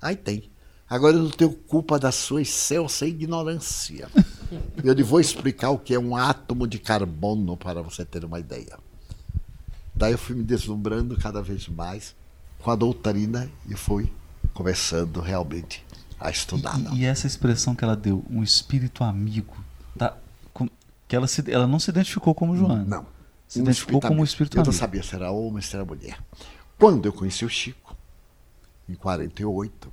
Aí 0.00 0.16
tem. 0.16 0.50
Agora 0.88 1.16
eu 1.16 1.22
não 1.24 1.30
tenho 1.30 1.52
culpa 1.52 1.98
da 1.98 2.12
sua 2.12 2.42
excelsa 2.42 3.06
ignorância. 3.06 4.08
Eu 4.82 4.92
lhe 4.92 5.02
vou 5.02 5.18
explicar 5.20 5.70
o 5.70 5.78
que 5.78 5.92
é 5.92 5.98
um 5.98 6.14
átomo 6.14 6.68
de 6.68 6.78
carbono 6.78 7.56
para 7.56 7.82
você 7.82 8.04
ter 8.04 8.24
uma 8.24 8.38
ideia. 8.38 8.78
Daí 9.92 10.12
eu 10.12 10.18
fui 10.18 10.36
me 10.36 10.44
deslumbrando 10.44 11.16
cada 11.16 11.42
vez 11.42 11.66
mais 11.66 12.14
com 12.60 12.70
a 12.70 12.76
doutrina 12.76 13.50
e 13.68 13.74
fui 13.74 14.12
começando 14.54 15.20
realmente 15.20 15.84
a 16.20 16.30
estudar. 16.30 16.78
E, 16.92 17.00
e 17.00 17.04
essa 17.04 17.26
expressão 17.26 17.74
que 17.74 17.82
ela 17.82 17.96
deu, 17.96 18.24
um 18.30 18.40
espírito 18.42 19.02
amigo, 19.02 19.56
tá? 19.98 20.16
com- 20.54 20.68
que 21.08 21.16
ela, 21.16 21.26
se, 21.26 21.42
ela 21.50 21.66
não 21.66 21.80
se 21.80 21.90
identificou 21.90 22.32
como 22.34 22.56
Joana. 22.56 22.84
Não. 22.84 23.06
Se 23.48 23.58
identificou 23.58 24.00
como 24.00 24.20
um 24.20 24.24
espírito 24.24 24.54
Eu 24.56 24.58
não 24.62 24.70
amigo. 24.70 24.78
sabia 24.78 25.02
se 25.02 25.14
era 25.14 25.30
homem, 25.32 25.60
se 25.62 25.74
era 25.74 25.84
mulher. 25.84 26.18
Quando 26.78 27.06
eu 27.06 27.12
conheci 27.12 27.44
o 27.44 27.48
Chico, 27.48 27.85
em 28.88 28.94
48, 28.94 29.92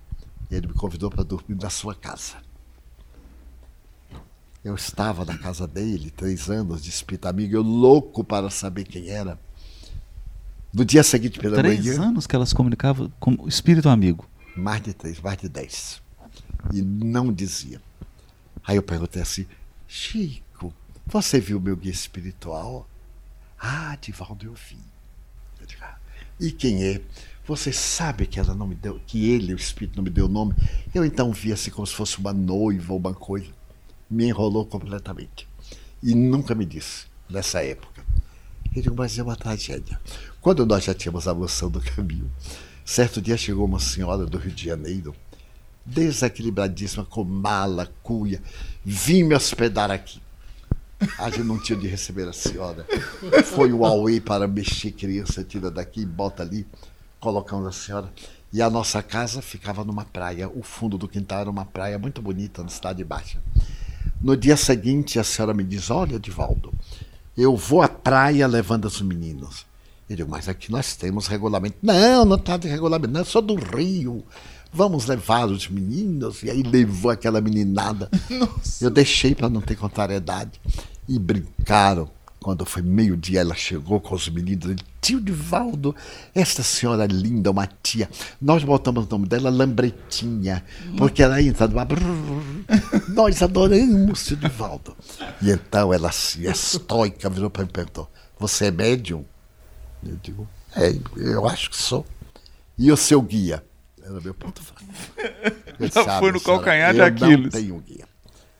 ele 0.51 0.67
me 0.67 0.73
convidou 0.73 1.09
para 1.09 1.23
dormir 1.23 1.55
na 1.55 1.69
sua 1.69 1.95
casa. 1.95 2.37
Eu 4.63 4.75
estava 4.75 5.25
na 5.25 5.37
casa 5.37 5.67
dele, 5.67 6.09
três 6.09 6.49
anos 6.49 6.81
de 6.81 6.89
espírito 6.89 7.27
amigo, 7.27 7.53
eu 7.55 7.61
louco 7.61 8.23
para 8.23 8.49
saber 8.49 8.85
quem 8.85 9.09
era. 9.09 9.37
No 10.73 10.85
dia 10.85 11.03
seguinte 11.03 11.39
pela 11.39 11.57
Três 11.57 11.85
manhã, 11.85 12.01
anos 12.01 12.25
que 12.25 12.35
ela 12.35 12.45
se 12.45 12.55
comunicava 12.55 13.11
como 13.19 13.47
espírito 13.47 13.89
amigo. 13.89 14.27
mais 14.55 14.81
de 14.81 14.93
três, 14.93 15.19
mais 15.19 15.37
de 15.37 15.49
dez. 15.49 16.01
E 16.73 16.81
não 16.81 17.31
dizia. 17.33 17.81
Aí 18.63 18.77
eu 18.77 18.83
perguntei 18.83 19.21
assim, 19.21 19.45
Chico, 19.87 20.73
você 21.05 21.39
viu 21.39 21.59
meu 21.59 21.75
guia 21.75 21.91
espiritual? 21.91 22.87
Ah, 23.59 23.97
Divaldo, 24.01 24.45
eu 24.45 24.53
vi. 24.53 24.79
Eu 25.59 25.67
digo, 25.67 25.81
"Ah, 25.83 25.97
e 26.39 26.51
quem 26.51 26.83
é? 26.83 27.01
Você 27.45 27.73
sabe 27.73 28.25
que 28.25 28.39
ela 28.39 28.55
não 28.55 28.65
me 28.65 28.75
deu, 28.75 29.01
que 29.05 29.29
ele, 29.29 29.53
o 29.53 29.57
espírito, 29.57 29.97
não 29.97 30.03
me 30.03 30.09
deu 30.09 30.29
nome? 30.29 30.53
Eu 30.93 31.03
então 31.03 31.31
vi 31.31 31.51
assim 31.51 31.71
como 31.71 31.85
se 31.85 31.93
fosse 31.93 32.17
uma 32.17 32.31
noiva 32.31 32.93
ou 32.93 32.99
uma 32.99 33.13
coisa. 33.13 33.49
Me 34.09 34.25
enrolou 34.25 34.65
completamente. 34.65 35.47
E 36.01 36.15
nunca 36.15 36.55
me 36.55 36.65
disse, 36.65 37.05
nessa 37.29 37.61
época. 37.63 38.01
Eu 38.73 38.81
digo, 38.81 38.95
mas 38.95 39.17
é 39.17 39.23
uma 39.23 39.35
tragédia. 39.35 39.99
Quando 40.41 40.65
nós 40.65 40.85
já 40.85 40.93
tínhamos 40.93 41.27
a 41.27 41.33
noção 41.33 41.69
do 41.69 41.81
caminho, 41.81 42.31
certo 42.85 43.21
dia 43.21 43.35
chegou 43.35 43.65
uma 43.65 43.79
senhora 43.79 44.25
do 44.25 44.37
Rio 44.37 44.51
de 44.51 44.65
Janeiro, 44.65 45.13
desequilibradíssima, 45.85 47.03
com 47.03 47.23
mala, 47.23 47.91
cuia, 48.01 48.41
vim 48.85 49.23
me 49.23 49.35
hospedar 49.35 49.91
aqui. 49.91 50.21
A 51.17 51.29
gente 51.29 51.43
não 51.43 51.59
tinha 51.59 51.77
de 51.77 51.87
receber 51.87 52.27
a 52.27 52.33
senhora. 52.33 52.85
Foi 53.43 53.73
o 53.73 53.79
Huawei 53.79 54.21
para 54.21 54.47
mexer 54.47 54.91
criança, 54.91 55.43
tira 55.43 55.69
daqui 55.69 56.05
bota 56.05 56.43
ali, 56.43 56.65
colocamos 57.23 57.65
a 57.65 57.71
senhora. 57.71 58.13
E 58.51 58.61
a 58.61 58.69
nossa 58.69 59.01
casa 59.01 59.41
ficava 59.41 59.85
numa 59.85 60.03
praia. 60.03 60.49
O 60.49 60.61
fundo 60.61 60.97
do 60.97 61.07
quintal 61.07 61.39
era 61.39 61.49
uma 61.49 61.65
praia 61.65 61.97
muito 61.97 62.21
bonita, 62.21 62.61
na 62.61 62.67
Cidade 62.67 63.01
Baixa. 63.03 63.41
No 64.21 64.35
dia 64.35 64.57
seguinte, 64.57 65.17
a 65.17 65.23
senhora 65.23 65.53
me 65.53 65.63
diz: 65.63 65.89
Olha, 65.89 66.19
Divaldo, 66.19 66.73
eu 67.35 67.55
vou 67.55 67.81
à 67.81 67.87
praia 67.87 68.45
levando 68.45 68.85
os 68.85 69.01
meninos. 69.01 69.65
Eu 70.09 70.17
digo, 70.17 70.29
mas 70.29 70.49
aqui 70.49 70.69
nós 70.69 70.95
temos 70.97 71.27
regulamento. 71.27 71.77
Não, 71.81 72.25
não 72.25 72.35
está 72.35 72.57
de 72.57 72.67
regulamento, 72.67 73.13
não, 73.13 73.21
eu 73.21 73.25
sou 73.25 73.41
do 73.41 73.55
Rio. 73.55 74.23
Vamos 74.71 75.05
levar 75.05 75.45
os 75.45 75.69
meninos. 75.69 76.43
E 76.43 76.49
aí 76.49 76.61
levou 76.61 77.09
aquela 77.09 77.39
meninada. 77.39 78.09
Eu 78.81 78.89
deixei 78.89 79.35
para 79.35 79.47
não 79.47 79.61
ter 79.61 79.75
contrariedade. 79.75 80.59
E 81.07 81.19
brincaram. 81.19 82.09
Quando 82.43 82.65
foi 82.65 82.81
meio-dia, 82.81 83.39
ela 83.39 83.55
chegou 83.55 84.01
com 84.01 84.13
os 84.15 84.27
meninos. 84.27 84.75
Tio 84.99 85.21
Divaldo, 85.21 85.95
esta 86.35 86.61
senhora 86.61 87.05
linda, 87.05 87.49
uma 87.49 87.65
tia. 87.81 88.09
Nós 88.41 88.65
botamos 88.65 89.05
o 89.05 89.09
nome 89.09 89.27
dela 89.27 89.49
Lambretinha, 89.49 90.61
porque 90.97 91.23
ela 91.23 91.41
entra 91.41 91.65
ar. 91.65 91.87
Nós 93.07 93.41
adoramos 93.41 94.25
tio 94.25 94.35
Divaldo. 94.35 94.95
E 95.41 95.51
então 95.51 95.93
ela, 95.93 96.09
assim, 96.09 96.43
estoica, 96.45 97.29
virou 97.29 97.49
para 97.49 97.63
mim 97.63 97.69
e 97.69 97.73
perguntou: 97.73 98.11
Você 98.37 98.65
é 98.65 98.71
médium? 98.71 99.23
Eu 100.05 100.17
digo: 100.21 100.45
É, 100.75 100.93
eu 101.15 101.47
acho 101.47 101.69
que 101.69 101.77
sou. 101.77 102.05
E 102.77 102.91
o 102.91 102.97
seu 102.97 103.21
guia? 103.21 103.63
Era 104.03 104.19
meu 104.19 104.33
ponto 104.33 104.61
fraco. 104.61 104.83
Eu 105.79 105.87
Já 106.03 106.17
"Ah, 106.17 106.19
foi 106.19 106.33
no 106.33 106.41
calcanhar 106.41 106.91
de 106.93 106.99
eu 106.99 107.09
não 107.09 107.15
Aquiles." 107.15 107.53
tenho 107.53 107.79
guia. 107.79 108.05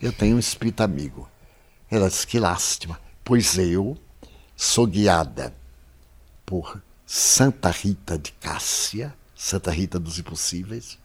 Eu 0.02 0.14
tenho 0.14 0.38
um 0.38 0.40
espírito 0.40 0.82
amigo. 0.82 1.28
Ela 1.92 2.08
disse: 2.08 2.26
Que 2.26 2.40
lástima, 2.40 2.98
pois 3.24 3.58
eu 3.58 3.98
sou 4.56 4.86
guiada 4.86 5.54
por 6.46 6.82
Santa 7.06 7.70
Rita 7.70 8.18
de 8.18 8.32
Cássia, 8.34 9.14
Santa 9.36 9.72
Rita 9.72 10.00
dos 10.00 10.20
Impossíveis, 10.20 10.98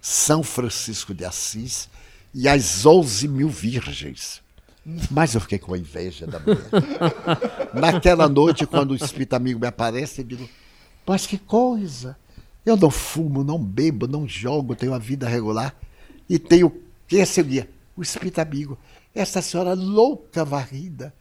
São 0.00 0.42
Francisco 0.42 1.14
de 1.14 1.24
Assis 1.24 1.88
e 2.34 2.48
as 2.48 2.84
11 2.84 3.28
mil 3.28 3.48
virgens. 3.48 4.42
Mas 5.10 5.34
eu 5.34 5.40
fiquei 5.40 5.58
com 5.58 5.74
a 5.74 5.78
inveja 5.78 6.26
da 6.26 6.40
mulher. 6.40 6.64
Naquela 7.74 8.28
noite, 8.28 8.66
quando 8.66 8.92
o 8.92 8.96
espírito 8.96 9.34
amigo 9.34 9.60
me 9.60 9.66
aparece, 9.66 10.22
eu 10.22 10.24
digo: 10.24 10.48
Mas 11.06 11.26
que 11.26 11.36
coisa! 11.36 12.16
Eu 12.64 12.76
não 12.76 12.90
fumo, 12.90 13.44
não 13.44 13.58
bebo, 13.58 14.06
não 14.06 14.26
jogo, 14.28 14.74
tenho 14.74 14.92
uma 14.92 14.98
vida 14.98 15.28
regular 15.28 15.74
e 16.28 16.38
tenho. 16.38 16.72
Quem 17.06 17.20
é 17.20 17.24
seu 17.24 17.44
guia? 17.44 17.68
O 17.96 18.02
espírito 18.02 18.38
amigo. 18.38 18.78
Essa 19.14 19.42
senhora 19.42 19.74
louca 19.74 20.44
varrida, 20.44 21.12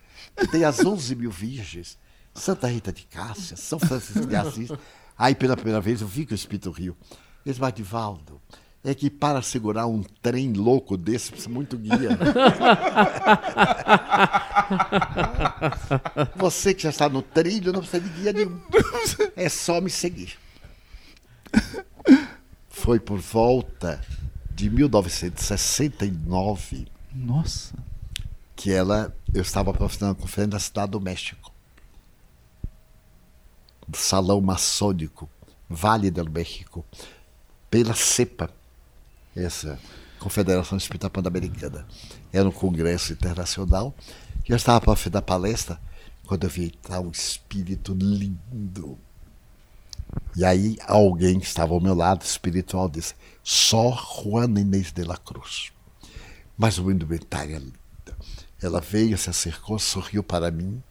tem 0.47 0.63
as 0.63 0.79
11 0.79 1.15
mil 1.15 1.31
virgens, 1.31 1.97
Santa 2.33 2.67
Rita 2.67 2.91
de 2.91 3.03
Cássia, 3.03 3.57
São 3.57 3.79
Francisco 3.79 4.25
de 4.25 4.35
Assis. 4.35 4.69
Aí, 5.17 5.35
pela 5.35 5.55
primeira 5.55 5.81
vez, 5.81 6.01
eu 6.01 6.07
vi 6.07 6.25
que 6.25 6.33
o 6.33 6.35
espírito 6.35 6.71
riu. 6.71 6.95
Ele 7.45 7.53
disse, 7.53 7.71
Divaldo, 7.71 8.41
é 8.83 8.93
que 8.93 9.09
para 9.09 9.41
segurar 9.41 9.87
um 9.87 10.03
trem 10.21 10.53
louco 10.53 10.95
desse, 10.95 11.31
precisa 11.31 11.49
muito 11.49 11.77
guia. 11.77 12.17
Você 16.35 16.73
que 16.73 16.83
já 16.83 16.89
está 16.89 17.09
no 17.09 17.21
trilho, 17.21 17.73
não 17.73 17.81
precisa 17.81 18.01
de 18.01 18.09
guia 18.09 18.31
nenhum. 18.31 18.57
É 19.35 19.49
só 19.49 19.81
me 19.81 19.89
seguir. 19.89 20.37
Foi 22.69 22.99
por 22.99 23.19
volta 23.19 23.99
de 24.51 24.69
1969 24.69 26.87
Nossa. 27.13 27.73
que 28.55 28.71
ela, 28.71 29.13
eu 29.33 29.41
estava 29.41 29.73
profissional 29.73 30.13
uma 30.13 30.21
conferência 30.21 30.53
na 30.53 30.59
cidade 30.59 30.91
do 30.91 31.01
México. 31.01 31.51
Do 33.87 33.97
Salão 33.97 34.41
Maçônico, 34.41 35.29
Vale 35.69 36.09
del 36.09 36.29
México, 36.29 36.85
pela 37.69 37.93
CEPA, 37.93 38.49
essa 39.35 39.79
Confederação 40.19 40.77
Espírita 40.77 41.09
Pan-Americana. 41.09 41.87
Era 42.33 42.47
um 42.47 42.51
congresso 42.51 43.13
internacional. 43.13 43.93
E 44.47 44.51
eu 44.51 44.57
estava 44.57 44.81
para 44.81 44.95
fazer 44.95 45.15
a 45.15 45.21
palestra 45.21 45.79
quando 46.25 46.43
eu 46.43 46.49
vi 46.49 46.65
entrar 46.65 46.99
um 46.99 47.11
espírito 47.11 47.93
lindo. 47.93 48.97
E 50.35 50.43
aí 50.43 50.77
alguém 50.87 51.39
que 51.39 51.45
estava 51.45 51.73
ao 51.73 51.79
meu 51.79 51.93
lado, 51.93 52.23
espiritual, 52.23 52.89
disse, 52.89 53.13
só 53.43 53.91
Juana 53.91 54.59
Inês 54.59 54.91
de 54.91 55.03
la 55.03 55.17
Cruz. 55.17 55.71
Mas 56.57 56.77
o 56.79 56.91
indumentário. 56.91 57.78
Ela 58.61 58.81
veio, 58.81 59.17
se 59.17 59.29
acercou, 59.29 59.79
sorriu 59.79 60.21
para 60.21 60.51
mim. 60.51 60.83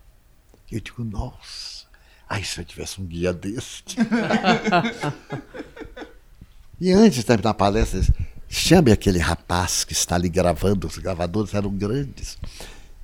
Eu 0.71 0.81
digo, 0.81 1.05
nossa, 1.05 1.87
ai, 2.29 2.43
se 2.43 2.61
eu 2.61 2.65
tivesse 2.65 3.01
um 3.01 3.05
guia 3.05 3.33
desse. 3.33 3.83
e 6.81 6.93
antes 6.93 7.17
de 7.17 7.25
terminar 7.25 7.51
a 7.51 7.55
palestra, 7.55 8.01
chame 8.49 8.91
aquele 8.91 9.19
rapaz 9.19 9.85
que 9.85 9.93
está 9.93 10.15
ali 10.15 10.29
gravando, 10.29 10.87
os 10.87 10.99
gravadores 10.99 11.53
eram 11.53 11.71
grandes, 11.71 12.39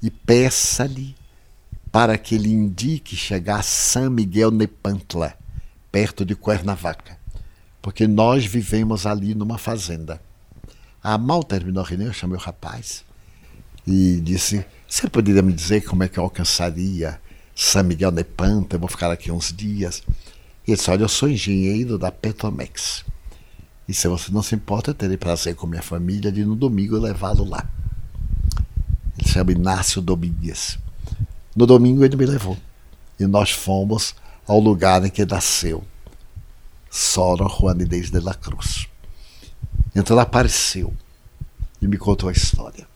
e 0.03 0.11
peça-lhe 0.11 1.15
para 1.93 2.19
que 2.19 2.35
ele 2.35 2.51
indique 2.51 3.15
chegar 3.15 3.61
a 3.61 3.63
San 3.63 4.11
Miguel 4.11 4.51
Nepantla, 4.51 5.35
perto 5.93 6.25
de 6.25 6.35
Cuernavaca. 6.35 7.19
Porque 7.81 8.07
nós 8.07 8.47
vivemos 8.47 9.07
ali 9.07 9.35
numa 9.35 9.59
fazenda. 9.59 10.21
A 11.03 11.19
mal 11.19 11.45
terminou 11.45 11.85
a 11.85 11.87
reunião, 11.87 12.09
eu 12.09 12.15
chamei 12.15 12.37
o 12.37 12.41
rapaz 12.41 13.05
e 13.87 14.21
disse: 14.21 14.65
Você 14.89 15.09
poderia 15.09 15.43
me 15.43 15.53
dizer 15.53 15.83
como 15.83 16.03
é 16.03 16.09
que 16.09 16.19
eu 16.19 16.25
alcançaria 16.25 17.21
San 17.55 17.85
Miguel 17.85 18.11
de 18.11 18.25
Panta? 18.25 18.77
Eu 18.77 18.81
vou 18.81 18.89
ficar 18.89 19.11
aqui 19.11 19.31
uns 19.31 19.53
dias. 19.53 20.03
E 20.67 20.71
ele 20.71 20.77
disse: 20.77 20.91
Olha, 20.91 21.03
eu 21.03 21.09
sou 21.09 21.29
engenheiro 21.29 21.99
da 21.99 22.11
Petromex. 22.11 23.05
E 23.87 23.93
se 23.93 24.09
você 24.09 24.33
não 24.33 24.43
se 24.43 24.55
importa, 24.55 24.91
eu 24.91 24.95
terei 24.95 25.17
prazer 25.17 25.55
com 25.55 25.67
minha 25.67 25.83
família 25.83 26.33
de 26.33 26.45
no 26.45 26.57
domingo 26.57 26.99
levá-lo 26.99 27.45
lá. 27.45 27.69
Ele 29.19 29.27
se 29.27 29.35
chama 29.35 29.53
Inácio 29.53 30.01
Domingues. 30.01 30.79
No 31.55 31.67
domingo 31.67 32.05
ele 32.05 32.17
me 32.17 32.25
levou. 32.25 32.57
E 33.21 33.27
nós 33.27 33.51
fomos 33.51 34.15
ao 34.47 34.59
lugar 34.59 35.05
em 35.05 35.11
que 35.11 35.25
nasceu 35.25 35.85
Sora 36.91 37.47
Juanidez 37.49 38.11
de 38.11 38.21
la 38.21 38.35
Cruz. 38.35 38.89
Então 39.95 40.15
ela 40.15 40.23
apareceu 40.23 40.93
e 41.81 41.87
me 41.87 41.99
contou 41.99 42.29
a 42.29 42.33
história. 42.33 42.89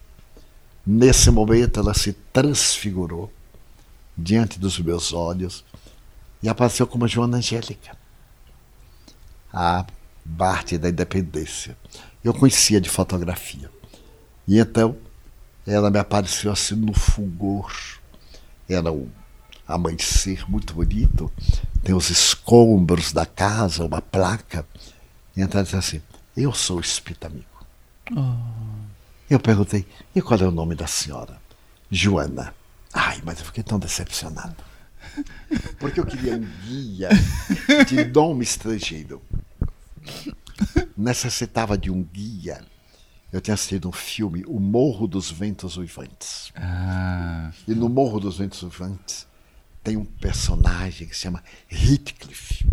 Nesse 0.91 1.31
momento 1.31 1.79
ela 1.79 1.93
se 1.93 2.15
transfigurou 2.33 3.31
diante 4.17 4.59
dos 4.59 4.79
meus 4.79 5.13
olhos 5.13 5.63
e 6.43 6.49
apareceu 6.49 6.87
como 6.87 7.07
Joana 7.07 7.37
Angélica, 7.37 7.95
a 9.53 9.85
Barte 10.25 10.79
da 10.79 10.89
Independência. 10.89 11.77
Eu 12.25 12.33
conhecia 12.33 12.81
de 12.81 12.89
fotografia. 12.89 13.71
E 14.47 14.59
então 14.59 14.97
ela 15.67 15.91
me 15.91 15.99
apareceu 15.99 16.51
assim 16.51 16.75
no 16.77 16.95
fulgor. 16.95 17.71
Era 18.67 18.91
um 18.91 19.11
amanhecer 19.67 20.51
muito 20.51 20.73
bonito, 20.73 21.31
tem 21.85 21.95
os 21.95 22.09
escombros 22.09 23.13
da 23.13 23.27
casa, 23.27 23.85
uma 23.85 24.01
placa. 24.01 24.67
E 25.37 25.43
então 25.43 25.59
ela 25.59 25.65
disse 25.65 25.77
assim: 25.77 26.03
Eu 26.35 26.55
sou 26.55 26.79
o 26.79 26.81
espírito 26.81 27.27
amigo. 27.27 27.45
Eu 29.29 29.39
perguntei: 29.39 29.87
E 30.15 30.23
qual 30.23 30.39
é 30.41 30.47
o 30.47 30.51
nome 30.51 30.75
da 30.75 30.87
senhora? 30.87 31.41
Joana. 31.91 32.55
Ai, 32.93 33.21
mas 33.25 33.39
eu 33.39 33.45
fiquei 33.47 33.63
tão 33.63 33.79
decepcionado. 33.79 34.57
Porque 35.79 36.01
eu 36.01 36.07
queria 36.07 36.35
um 36.35 36.47
guia 36.67 37.09
de 37.87 38.05
nome 38.07 38.45
estrangeiro. 38.45 39.23
Necessitava 40.97 41.77
de 41.77 41.91
um 41.91 42.03
guia. 42.03 42.65
Eu 43.33 43.41
tinha 43.41 43.55
assistido 43.55 43.89
um 43.89 43.93
filme, 43.93 44.43
O 44.47 44.59
Morro 44.59 45.07
dos 45.07 45.31
Ventos 45.31 45.77
Uivantes. 45.77 46.51
Ah. 46.57 47.51
E 47.67 47.75
no 47.75 47.89
Morro 47.89 48.19
dos 48.19 48.39
Ventos 48.39 48.63
Uivantes 48.63 49.27
tem 49.85 49.97
um 49.97 50.05
personagem 50.05 51.07
que 51.07 51.15
se 51.15 51.23
chama 51.23 51.43
Heathcliff. 51.71 52.67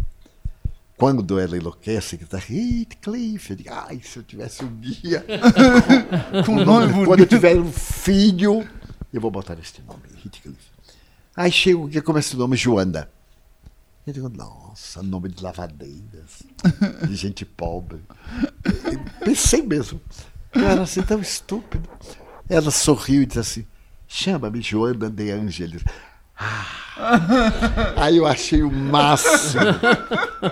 Quando 0.97 1.37
ela 1.39 1.57
enlouquece, 1.57 2.17
que 2.17 2.23
está 2.23 2.37
Heathcliff, 2.37 3.51
eu 3.51 3.55
digo, 3.57 3.69
ai, 3.71 3.99
se 4.01 4.17
eu 4.17 4.23
tivesse 4.23 4.63
um 4.63 4.75
guia. 4.77 5.25
Com 6.45 6.55
nome 6.63 7.05
Quando 7.05 7.19
eu 7.19 7.27
tiver 7.27 7.57
um 7.57 7.71
filho, 7.71 8.67
eu 9.11 9.19
vou 9.19 9.29
botar 9.29 9.57
este 9.59 9.81
nome, 9.81 10.03
Heathcliff. 10.23 10.75
Aí 11.35 11.51
chega 11.51 11.77
o 11.77 11.89
que 11.89 12.01
começa 12.01 12.35
o 12.35 12.39
nome 12.39 12.55
Joana. 12.55 13.09
Eu 14.07 14.13
digo, 14.13 14.29
nossa, 14.29 15.01
nome 15.01 15.29
de 15.29 15.43
lavadeiras, 15.43 16.43
de 17.07 17.15
gente 17.15 17.43
pobre. 17.43 18.01
E 18.63 19.25
pensei 19.25 19.63
mesmo, 19.63 19.99
eu 20.53 20.65
era 20.65 20.83
assim 20.83 21.01
tão 21.01 21.19
estúpido. 21.19 21.89
Ela 22.47 22.71
sorriu 22.71 23.23
e 23.23 23.25
disse 23.25 23.39
assim, 23.39 23.67
chama-me 24.07 24.61
Joana 24.61 25.09
de 25.09 25.31
Ângeles. 25.31 25.83
Ah. 26.37 26.85
Aí 27.97 28.17
eu 28.17 28.25
achei 28.25 28.63
o 28.63 28.71
máximo, 28.71 29.63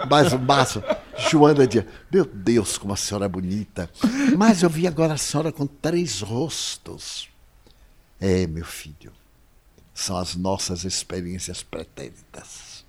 mas 0.10 0.34
o 0.34 0.40
máximo. 0.40 0.84
Joana 1.18 1.66
dizia, 1.66 1.88
meu 2.12 2.26
Deus, 2.26 2.78
como 2.78 2.94
a 2.94 2.98
senhora 2.98 3.26
é 3.26 3.30
bonita. 3.30 3.90
Mas 4.38 4.62
eu 4.62 4.70
vi 4.70 4.88
agora 4.88 5.14
a 5.14 5.18
senhora 5.18 5.52
com 5.52 5.66
três 5.66 6.22
rostos. 6.22 7.30
É, 8.20 8.48
meu 8.48 8.66
filho, 8.66 9.12
são 9.94 10.18
as 10.18 10.36
nossas 10.36 10.84
experiências 10.84 11.64
pretéritas. 11.64 12.84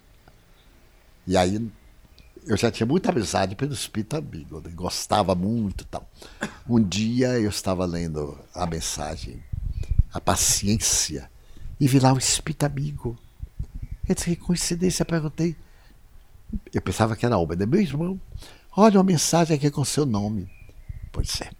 E 1.26 1.36
aí 1.36 1.70
eu 2.46 2.56
já 2.56 2.70
tinha 2.70 2.86
muita 2.86 3.10
amizade 3.10 3.54
pelo 3.54 3.72
espírito 3.72 4.16
amigo, 4.16 4.60
né? 4.60 4.70
gostava 4.74 5.34
muito 5.34 5.84
tal. 5.84 6.08
Um 6.68 6.82
dia 6.82 7.38
eu 7.38 7.48
estava 7.48 7.84
lendo 7.84 8.38
a 8.54 8.66
mensagem, 8.66 9.42
a 10.12 10.20
paciência, 10.20 11.30
e 11.84 11.86
vi 11.86 11.98
lá 11.98 12.14
o 12.14 12.16
espírito 12.16 12.64
amigo. 12.64 13.14
Eu 14.08 14.14
disse, 14.14 14.34
que 14.34 14.36
coincidência, 14.36 15.04
perguntei. 15.04 15.54
Eu 16.72 16.80
pensava 16.80 17.14
que 17.14 17.26
era 17.26 17.36
obra, 17.36 17.56
né? 17.56 17.66
Meu 17.66 17.78
irmão, 17.78 18.18
olha 18.74 18.96
uma 18.96 19.04
mensagem 19.04 19.54
aqui 19.54 19.70
com 19.70 19.84
seu 19.84 20.06
nome. 20.06 20.50
Pois 21.12 21.42
é. 21.42 21.50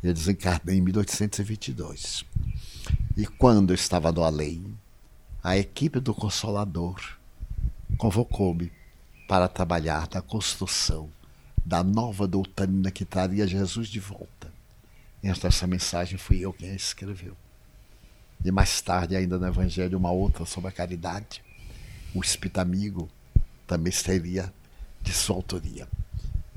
Eu 0.00 0.14
desencarnei 0.14 0.78
em 0.78 0.80
1822. 0.80 2.24
E 3.16 3.26
quando 3.26 3.70
eu 3.70 3.74
estava 3.74 4.12
no 4.12 4.22
além, 4.22 4.78
a 5.42 5.58
equipe 5.58 5.98
do 5.98 6.14
Consolador 6.14 7.18
convocou-me 7.96 8.70
para 9.26 9.48
trabalhar 9.48 10.08
na 10.14 10.22
construção 10.22 11.10
da 11.66 11.82
nova 11.82 12.28
doutrina 12.28 12.92
que 12.92 13.04
traria 13.04 13.44
Jesus 13.44 13.88
de 13.88 13.98
volta. 13.98 14.52
E 15.20 15.26
essa 15.26 15.66
mensagem 15.66 16.16
fui 16.16 16.38
eu 16.38 16.52
quem 16.52 16.70
a 16.70 16.76
escreveu. 16.76 17.36
E 18.44 18.50
mais 18.50 18.80
tarde, 18.80 19.16
ainda 19.16 19.38
no 19.38 19.46
Evangelho, 19.46 19.98
uma 19.98 20.10
outra 20.10 20.44
sobre 20.44 20.68
a 20.68 20.72
caridade. 20.72 21.42
O 22.14 22.20
Espírito 22.20 22.58
Amigo 22.58 23.08
também 23.66 23.92
seria 23.92 24.52
de 25.02 25.12
sua 25.12 25.36
autoria. 25.36 25.88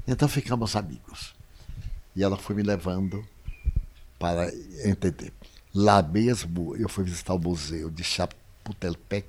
Então 0.08 0.28
ficamos 0.28 0.76
amigos. 0.76 1.34
E 2.16 2.24
ela 2.24 2.38
foi 2.38 2.56
me 2.56 2.64
levando 2.64 3.26
para 4.20 4.52
entender. 4.86 5.34
Lá 5.74 6.02
mesmo, 6.02 6.76
eu 6.76 6.90
fui 6.90 7.04
visitar 7.04 7.34
o 7.34 7.40
museu 7.40 7.90
de 7.90 8.04
Chapultepec, 8.04 9.28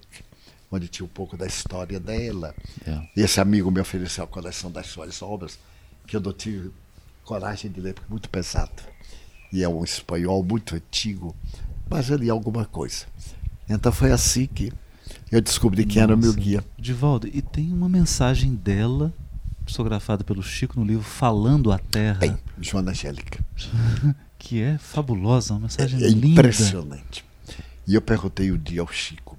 onde 0.70 0.88
tinha 0.88 1.06
um 1.06 1.08
pouco 1.08 1.36
da 1.36 1.46
história 1.46 2.00
dela. 2.00 2.54
É. 2.86 3.08
E 3.16 3.20
esse 3.22 3.40
amigo 3.40 3.70
me 3.70 3.80
ofereceu 3.80 4.24
a 4.24 4.26
coleção 4.26 4.70
das 4.70 4.86
suas 4.86 5.22
obras, 5.22 5.58
que 6.06 6.16
eu 6.16 6.20
não 6.20 6.32
tive 6.32 6.72
coragem 7.24 7.70
de 7.70 7.80
ler, 7.80 7.94
porque 7.94 8.08
é 8.08 8.10
muito 8.10 8.28
pesado. 8.28 8.82
E 9.52 9.62
é 9.62 9.68
um 9.68 9.84
espanhol 9.84 10.42
muito 10.42 10.74
antigo, 10.74 11.36
mas 11.92 12.10
eu 12.10 12.16
li 12.16 12.30
alguma 12.30 12.64
coisa. 12.64 13.06
Então 13.68 13.92
foi 13.92 14.12
assim 14.12 14.46
que 14.46 14.72
eu 15.30 15.40
descobri 15.40 15.84
quem 15.84 16.02
era 16.02 16.14
o 16.14 16.18
meu 16.18 16.28
Nossa. 16.28 16.40
guia. 16.40 16.64
Divaldo, 16.78 17.28
e 17.32 17.40
tem 17.40 17.72
uma 17.72 17.88
mensagem 17.88 18.54
dela, 18.54 19.12
psicografada 19.64 20.24
pelo 20.24 20.42
Chico 20.42 20.78
no 20.78 20.84
livro 20.86 21.04
Falando 21.04 21.70
a 21.72 21.78
Terra, 21.78 22.18
Tem, 22.20 22.36
Joana 22.60 22.90
Angélica. 22.90 23.42
que 24.38 24.60
é 24.60 24.76
fabulosa, 24.78 25.54
uma 25.54 25.60
mensagem 25.60 26.02
É 26.02 26.08
linda. 26.08 26.26
impressionante. 26.40 27.24
E 27.86 27.94
eu 27.94 28.02
perguntei 28.02 28.50
um 28.52 28.58
dia 28.58 28.80
ao 28.80 28.88
Chico: 28.88 29.36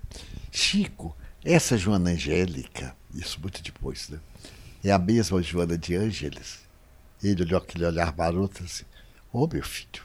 Chico, 0.52 1.16
essa 1.44 1.78
Joana 1.78 2.12
Angélica, 2.12 2.96
isso 3.14 3.40
muito 3.42 3.62
depois, 3.62 4.10
né? 4.10 4.20
É 4.84 4.92
a 4.92 5.00
mesma 5.00 5.42
Joana 5.42 5.78
de 5.78 5.96
Ângeles? 5.96 6.60
Ele 7.22 7.44
olhou 7.44 7.58
aquele 7.58 7.86
olhar 7.86 8.14
maroto 8.18 8.62
e 8.62 8.66
disse: 8.66 8.86
Ô 9.32 9.48
meu 9.48 9.64
filho, 9.64 10.04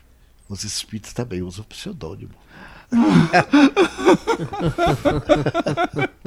os 0.48 0.64
espíritos 0.64 1.12
também 1.12 1.42
usam 1.42 1.64
pseudônimo. 1.64 2.32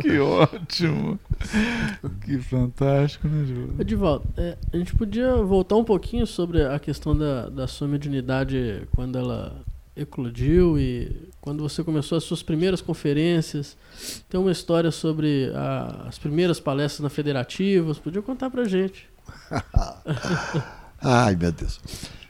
Que 0.01 0.19
ótimo. 0.19 1.19
Que 2.23 2.37
fantástico, 2.39 3.27
né, 3.27 3.45
Ju? 3.45 3.75
Edivaldo, 3.79 4.25
é, 4.37 4.57
a 4.73 4.77
gente 4.77 4.95
podia 4.95 5.35
voltar 5.37 5.75
um 5.75 5.83
pouquinho 5.83 6.25
sobre 6.25 6.63
a 6.63 6.79
questão 6.79 7.15
da, 7.15 7.49
da 7.49 7.67
sua 7.67 7.87
mediunidade 7.87 8.87
quando 8.95 9.17
ela 9.17 9.55
eclodiu 9.95 10.79
e 10.79 11.29
quando 11.39 11.61
você 11.61 11.83
começou 11.83 12.17
as 12.17 12.23
suas 12.23 12.41
primeiras 12.41 12.81
conferências. 12.81 13.75
Tem 14.29 14.39
uma 14.39 14.51
história 14.51 14.89
sobre 14.91 15.51
a- 15.53 16.05
as 16.07 16.17
primeiras 16.17 16.59
palestras 16.59 17.01
na 17.01 17.09
Federativas. 17.09 17.99
Podia 17.99 18.21
contar 18.21 18.49
pra 18.49 18.63
gente. 18.65 19.07
Ai, 21.01 21.35
meu 21.35 21.51
Deus. 21.51 21.79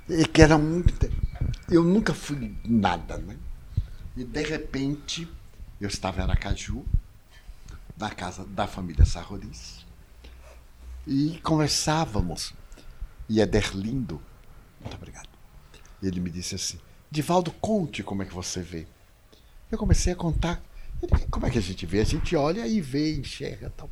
E 0.09 0.25
que 0.25 0.41
era 0.41 0.57
muito. 0.57 0.93
Eu 1.71 1.85
nunca 1.85 2.13
fui 2.13 2.53
nada, 2.65 3.17
né? 3.17 3.37
E 4.17 4.25
de 4.25 4.43
repente, 4.43 5.25
eu 5.79 5.87
estava 5.87 6.19
em 6.19 6.23
Aracaju, 6.23 6.85
na 7.97 8.09
casa 8.09 8.45
da 8.45 8.67
família 8.67 9.05
Sarroris, 9.05 9.85
e 11.07 11.39
conversávamos. 11.41 12.53
E 13.29 13.39
Ederlindo, 13.39 14.21
muito 14.81 14.97
obrigado. 14.97 15.29
Ele 16.03 16.19
me 16.19 16.29
disse 16.29 16.55
assim: 16.55 16.77
Divaldo, 17.09 17.51
conte 17.53 18.03
como 18.03 18.21
é 18.21 18.25
que 18.25 18.33
você 18.33 18.61
vê. 18.61 18.85
Eu 19.71 19.77
comecei 19.77 20.11
a 20.11 20.15
contar. 20.15 20.61
Ele, 21.01 21.25
como 21.27 21.45
é 21.45 21.49
que 21.49 21.57
a 21.57 21.61
gente 21.61 21.85
vê? 21.85 22.01
A 22.01 22.05
gente 22.05 22.35
olha 22.35 22.67
e 22.67 22.81
vê, 22.81 23.15
enxerga 23.15 23.71
tal. 23.77 23.89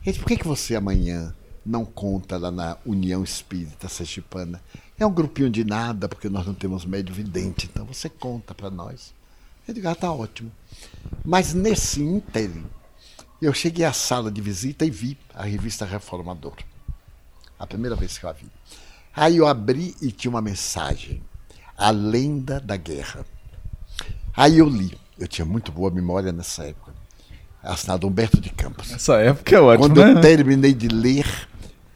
Ele 0.00 0.12
disse, 0.12 0.18
por 0.18 0.28
que, 0.28 0.38
que 0.38 0.48
você 0.48 0.74
amanhã 0.74 1.34
não 1.64 1.84
conta 1.84 2.38
lá 2.38 2.50
na 2.50 2.78
União 2.86 3.22
Espírita 3.22 3.86
Sergipana? 3.86 4.62
É 4.98 5.04
um 5.04 5.12
grupinho 5.12 5.50
de 5.50 5.64
nada, 5.64 6.08
porque 6.08 6.28
nós 6.28 6.46
não 6.46 6.54
temos 6.54 6.84
médio 6.84 7.14
vidente, 7.14 7.68
então 7.70 7.84
você 7.84 8.08
conta 8.08 8.54
para 8.54 8.70
nós. 8.70 9.14
Eu 9.68 9.74
digo, 9.74 9.88
ah, 9.88 9.94
tá 9.94 10.10
ótimo. 10.10 10.50
Mas 11.24 11.52
nesse 11.52 12.02
ínterim, 12.02 12.64
eu 13.42 13.52
cheguei 13.52 13.84
à 13.84 13.92
sala 13.92 14.30
de 14.30 14.40
visita 14.40 14.84
e 14.86 14.90
vi 14.90 15.18
a 15.34 15.44
revista 15.44 15.84
Reformador. 15.84 16.56
A 17.58 17.66
primeira 17.66 17.96
vez 17.96 18.16
que 18.16 18.24
eu 18.24 18.30
a 18.30 18.32
vi. 18.32 18.46
Aí 19.14 19.36
eu 19.36 19.46
abri 19.46 19.94
e 20.00 20.10
tinha 20.12 20.30
uma 20.30 20.40
mensagem. 20.40 21.22
A 21.76 21.90
lenda 21.90 22.60
da 22.60 22.76
guerra. 22.76 23.26
Aí 24.34 24.58
eu 24.58 24.68
li. 24.68 24.96
Eu 25.18 25.26
tinha 25.26 25.44
muito 25.44 25.72
boa 25.72 25.90
memória 25.90 26.32
nessa 26.32 26.64
época. 26.64 26.94
Assinado 27.62 28.06
Humberto 28.06 28.40
de 28.40 28.50
Campos. 28.50 28.92
Essa 28.92 29.16
época 29.16 29.56
é 29.56 29.60
ótima. 29.60 29.88
Quando 29.88 30.00
eu 30.00 30.14
né? 30.14 30.20
terminei 30.20 30.72
de 30.72 30.88
ler, 30.88 31.26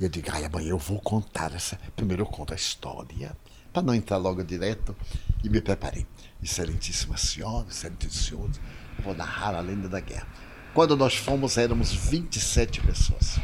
eu 0.04 0.08
digo, 0.08 0.28
ai, 0.32 0.44
amanhã 0.44 0.70
eu 0.70 0.78
vou 0.78 1.00
contar 1.00 1.54
essa. 1.54 1.78
Primeiro 1.94 2.22
eu 2.22 2.26
conto 2.26 2.52
a 2.52 2.56
história, 2.56 3.36
para 3.72 3.82
não 3.82 3.94
entrar 3.94 4.16
logo 4.16 4.42
direto, 4.42 4.96
e 5.44 5.48
me 5.48 5.60
preparei. 5.60 6.06
Excelentíssima 6.42 7.16
senhora, 7.16 7.66
excelentíssimos 7.68 8.26
senhores, 8.26 8.60
eu 8.98 9.04
vou 9.04 9.14
narrar 9.14 9.54
a 9.54 9.60
lenda 9.60 9.88
da 9.88 10.00
guerra. 10.00 10.26
Quando 10.72 10.96
nós 10.96 11.16
fomos, 11.16 11.58
éramos 11.58 11.92
27 11.92 12.80
pessoas. 12.80 13.38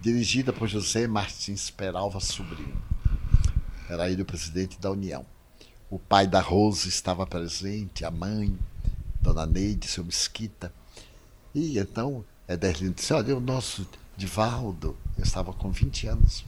Dirigida 0.00 0.52
por 0.52 0.68
José 0.68 1.06
Martins 1.06 1.70
Peralva 1.70 2.20
Sobrinho. 2.20 2.80
Era 3.88 4.10
ele 4.10 4.22
o 4.22 4.26
presidente 4.26 4.80
da 4.80 4.90
União. 4.90 5.26
O 5.90 5.98
pai 5.98 6.26
da 6.26 6.40
Rose 6.40 6.88
estava 6.88 7.26
presente, 7.26 8.04
a 8.04 8.10
mãe, 8.10 8.58
Dona 9.20 9.44
Neide, 9.44 9.88
seu 9.88 10.04
Mesquita. 10.04 10.72
E 11.54 11.78
então, 11.78 12.24
Ederlino 12.48 12.94
disse, 12.94 13.12
olha, 13.12 13.36
o 13.36 13.40
nosso 13.40 13.86
Divaldo, 14.16 14.96
eu 15.16 15.24
estava 15.24 15.52
com 15.52 15.70
20 15.70 16.06
anos, 16.08 16.44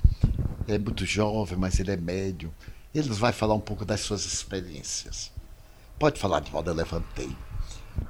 é 0.66 0.78
muito 0.78 1.06
jovem, 1.06 1.58
mas 1.58 1.80
ele 1.80 1.90
é 1.90 1.96
médio. 1.96 2.52
Ele 2.94 3.08
vai 3.10 3.32
falar 3.32 3.54
um 3.54 3.60
pouco 3.60 3.84
das 3.84 4.00
suas 4.00 4.24
experiências. 4.24 5.32
Pode 5.98 6.20
falar, 6.20 6.40
Divaldo, 6.40 6.70
eu 6.70 6.74
levantei. 6.74 7.34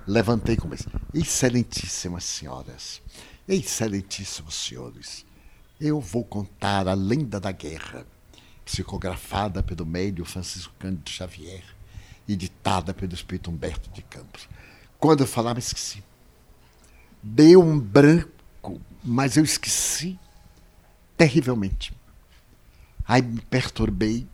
Levantei 0.06 0.56
como 0.56 0.74
isso. 0.74 0.88
Excelentíssimas 1.14 2.24
senhoras, 2.24 3.00
excelentíssimos 3.46 4.54
senhores, 4.54 5.24
eu 5.80 6.00
vou 6.00 6.24
contar 6.24 6.88
a 6.88 6.94
lenda 6.94 7.38
da 7.38 7.52
guerra, 7.52 8.04
psicografada 8.64 9.62
pelo 9.62 9.86
médio 9.86 10.24
Francisco 10.24 10.74
Cândido 10.78 11.08
Xavier 11.08 11.64
e 12.26 12.36
ditada 12.36 12.92
pelo 12.92 13.14
espírito 13.14 13.50
Humberto 13.50 13.88
de 13.90 14.02
Campos. 14.02 14.48
Quando 14.98 15.20
eu 15.20 15.26
falava, 15.26 15.58
esqueci. 15.58 16.02
Deu 17.22 17.62
um 17.62 17.78
branco, 17.78 18.80
mas 19.02 19.36
eu 19.36 19.44
esqueci 19.44 20.18
terrivelmente. 21.18 21.92
Aí 23.06 23.20
me 23.20 23.40
perturbei 23.40 24.26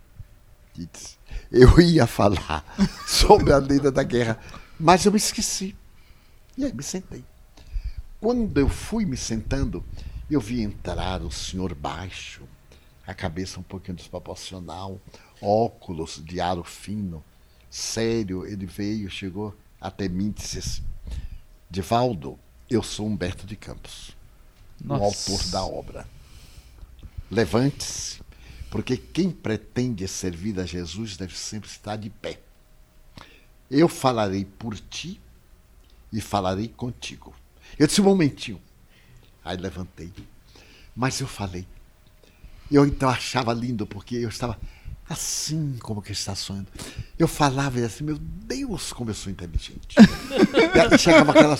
e 0.77 0.87
disse, 0.93 1.17
eu 1.51 1.81
ia 1.81 2.07
falar 2.07 2.65
sobre 3.09 3.53
a 3.53 3.59
lenda 3.59 3.91
da 3.91 4.03
guerra, 4.03 4.39
mas 4.79 5.07
eu 5.07 5.13
me 5.13 5.19
esqueci. 5.19 5.75
E 6.59 6.65
aí 6.65 6.73
me 6.73 6.83
sentei. 6.83 7.25
Quando 8.21 8.59
eu 8.59 8.69
fui 8.69 9.05
me 9.05 9.17
sentando, 9.17 9.85
eu 10.31 10.41
vi 10.41 10.61
entrar 10.61 11.23
o 11.23 11.31
senhor 11.31 11.75
baixo, 11.75 12.43
a 13.07 13.15
cabeça 13.15 13.61
um 13.61 13.63
pouquinho 13.63 13.97
desproporcional, 13.97 15.01
óculos 15.41 16.23
de 16.25 16.41
aro 16.41 16.65
fino, 16.65 17.25
sério, 17.71 18.47
ele 18.47 18.67
veio, 18.67 19.11
chegou 19.11 19.55
até 19.81 20.09
mim 20.09 20.29
e 20.29 20.31
disse 20.31 20.59
assim, 20.59 20.83
Divaldo, 21.71 22.39
eu 22.71 22.83
sou 22.83 23.07
Humberto 23.07 23.47
de 23.47 23.57
Campos, 23.57 24.17
o 24.83 24.89
Nossa. 24.89 25.33
autor 25.33 25.47
da 25.51 25.65
obra. 25.65 26.14
Levante-se, 27.35 28.21
porque 28.71 28.97
quem 28.97 29.29
pretende 29.29 30.07
servir 30.07 30.61
a 30.61 30.65
Jesus 30.65 31.17
deve 31.17 31.37
sempre 31.37 31.69
estar 31.69 31.97
de 31.97 32.09
pé. 32.09 32.39
Eu 33.69 33.89
falarei 33.89 34.45
por 34.45 34.79
ti 34.79 35.21
e 36.13 36.21
falarei 36.21 36.69
contigo. 36.69 37.35
Eu 37.77 37.89
disse 37.89 38.01
um 38.01 38.05
momentinho. 38.05 38.63
Aí 39.45 39.57
levantei. 39.57 40.13
Mas 40.95 41.19
eu 41.19 41.27
falei. 41.27 41.67
Eu 42.71 42.87
então 42.87 43.09
achava 43.09 43.53
lindo, 43.53 43.85
porque 43.85 44.15
eu 44.15 44.29
estava 44.29 44.57
assim 45.09 45.77
como 45.83 46.01
que 46.01 46.13
está 46.13 46.37
sonhando. 46.37 46.69
Eu 47.19 47.27
falava 47.27 47.81
e 47.81 47.85
assim, 47.85 48.05
meu 48.05 48.17
Deus, 48.17 48.93
como 48.93 49.11
eu 49.11 49.15
sou 49.15 49.33
inteligente. 49.33 49.97
e, 50.95 50.99
chegava 50.99 51.33
aquelas, 51.33 51.59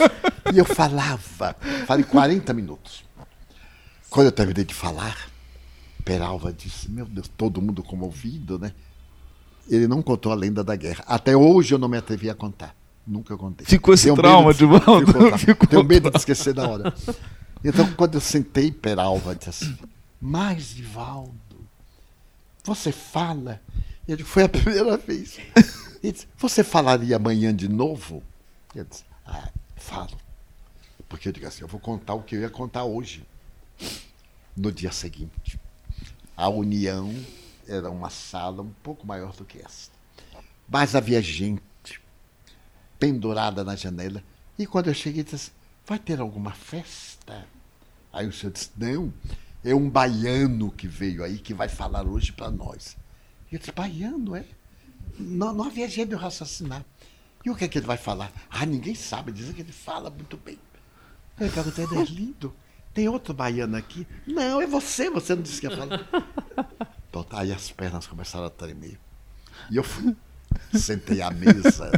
e 0.55 0.57
eu 0.57 0.65
falava, 0.65 1.57
falei 1.85 2.05
40 2.05 2.55
minutos. 2.55 3.05
Quando 4.09 4.27
eu 4.27 4.33
terminei 4.33 4.65
de 4.65 4.73
falar, 4.73 5.34
Peralva 6.05 6.53
disse, 6.53 6.91
meu 6.91 7.07
Deus, 7.07 7.29
todo 7.29 7.63
mundo 7.63 7.83
comovido, 7.83 8.59
né? 8.59 8.73
Ele 9.69 9.89
não 9.89 10.03
contou 10.03 10.31
a 10.31 10.35
lenda 10.35 10.63
da 10.63 10.77
guerra. 10.77 11.03
Até 11.07 11.35
hoje 11.35 11.75
eu 11.75 11.79
não 11.79 11.89
me 11.89 11.97
atrevi 11.97 12.29
a 12.29 12.35
contar. 12.35 12.77
Nunca 13.07 13.37
contei. 13.37 13.67
Ficou 13.67 13.95
esse 13.95 14.05
Tenho 14.05 14.17
trauma, 14.17 14.53
de, 14.53 14.59
Divaldo? 14.59 15.07
Ficou, 15.07 15.39
ficou 15.39 15.69
Tenho 15.69 15.85
medo 15.85 16.11
de 16.11 16.17
esquecer 16.17 16.53
da 16.53 16.69
hora. 16.69 16.95
Então, 17.65 17.91
quando 17.95 18.15
eu 18.15 18.21
sentei, 18.21 18.71
Peralva 18.71 19.35
disse 19.35 19.51
assim, 19.51 19.79
mas, 20.21 20.75
Divaldo, 20.75 21.35
você 22.63 22.93
fala. 22.93 23.61
Ele 24.07 24.25
foi 24.25 24.45
a 24.45 24.49
primeira 24.51 24.97
vez. 24.97 25.39
Ele 26.03 26.13
disse, 26.13 26.27
você 26.37 26.63
falaria 26.63 27.17
amanhã 27.17 27.55
de 27.55 27.69
novo? 27.69 28.23
Eu 28.75 28.85
disse, 28.85 29.05
ah, 29.27 29.51
falo. 29.77 30.17
Porque 31.09 31.29
eu 31.29 31.33
digo 31.33 31.47
assim, 31.47 31.63
eu 31.63 31.69
vou 31.69 31.81
contar 31.81 32.15
o 32.15 32.23
que 32.23 32.37
eu 32.37 32.41
ia 32.41 32.51
contar 32.51 32.85
hoje. 32.85 33.27
No 34.57 34.71
dia 34.71 34.93
seguinte. 34.93 35.61
A 36.37 36.49
União 36.49 37.15
era 37.67 37.91
uma 37.91 38.11
sala 38.11 38.63
um 38.63 38.73
pouco 38.83 39.07
maior 39.07 39.35
do 39.35 39.45
que 39.45 39.59
esta. 39.59 39.95
Mas 40.69 40.95
havia 40.95 41.23
gente 41.23 41.63
pendurada 42.99 43.63
na 43.63 43.77
janela. 43.77 44.23
E 44.59 44.67
quando 44.67 44.89
eu 44.89 44.95
cheguei, 44.95 45.23
disse 45.23 45.37
assim, 45.37 45.51
vai 45.87 45.99
ter 45.99 46.21
alguma 46.21 46.53
festa? 46.53 47.47
Aí 48.13 48.27
o 48.27 48.33
senhor 48.33 48.53
disse, 48.53 48.71
não, 48.77 49.13
é 49.65 49.75
um 49.75 49.89
baiano 49.89 50.71
que 50.71 50.87
veio 50.87 51.25
aí 51.25 51.39
que 51.39 51.55
vai 51.55 51.69
falar 51.69 52.07
hoje 52.07 52.33
para 52.33 52.51
nós. 52.51 52.97
E 53.51 53.55
eu 53.55 53.59
disse, 53.59 53.73
baiano, 53.73 54.35
é? 54.37 54.45
Não, 55.19 55.53
não 55.53 55.65
havia 55.65 55.89
jeito 55.89 56.09
de 56.09 56.15
eu 56.15 56.19
raciocinar. 56.19 56.85
E 57.45 57.51
o 57.51 57.55
que 57.55 57.65
é 57.65 57.69
que 57.69 57.79
ele 57.79 57.87
vai 57.87 57.99
falar? 57.99 58.33
Ah, 58.49 58.65
ninguém 58.65 58.95
sabe, 58.95 59.31
dizem 59.31 59.55
que 59.55 59.61
ele 59.61 59.73
fala 59.73 60.11
muito 60.11 60.37
bem. 60.37 60.59
Eu 61.39 61.51
perguntei, 61.51 61.85
é 61.85 62.05
lindo. 62.05 62.55
Tem 62.95 63.09
outro 63.09 63.35
baiano 63.35 63.77
aqui? 63.77 64.07
Não, 64.27 64.61
é 64.63 64.67
você, 64.67 65.11
você 65.11 65.35
não 65.35 65.43
disse 65.43 65.61
que 65.61 65.67
ia 65.67 65.77
falar. 65.77 66.01
Então, 67.11 67.25
aí 67.31 67.53
as 67.53 67.71
pernas 67.71 68.09
começaram 68.09 68.47
a 68.47 68.51
tremer. 68.51 68.99
E 69.71 69.77
eu 69.77 69.85
fui, 69.85 70.17
sentei 70.75 71.23
à 71.23 71.31
mesa, 71.31 71.93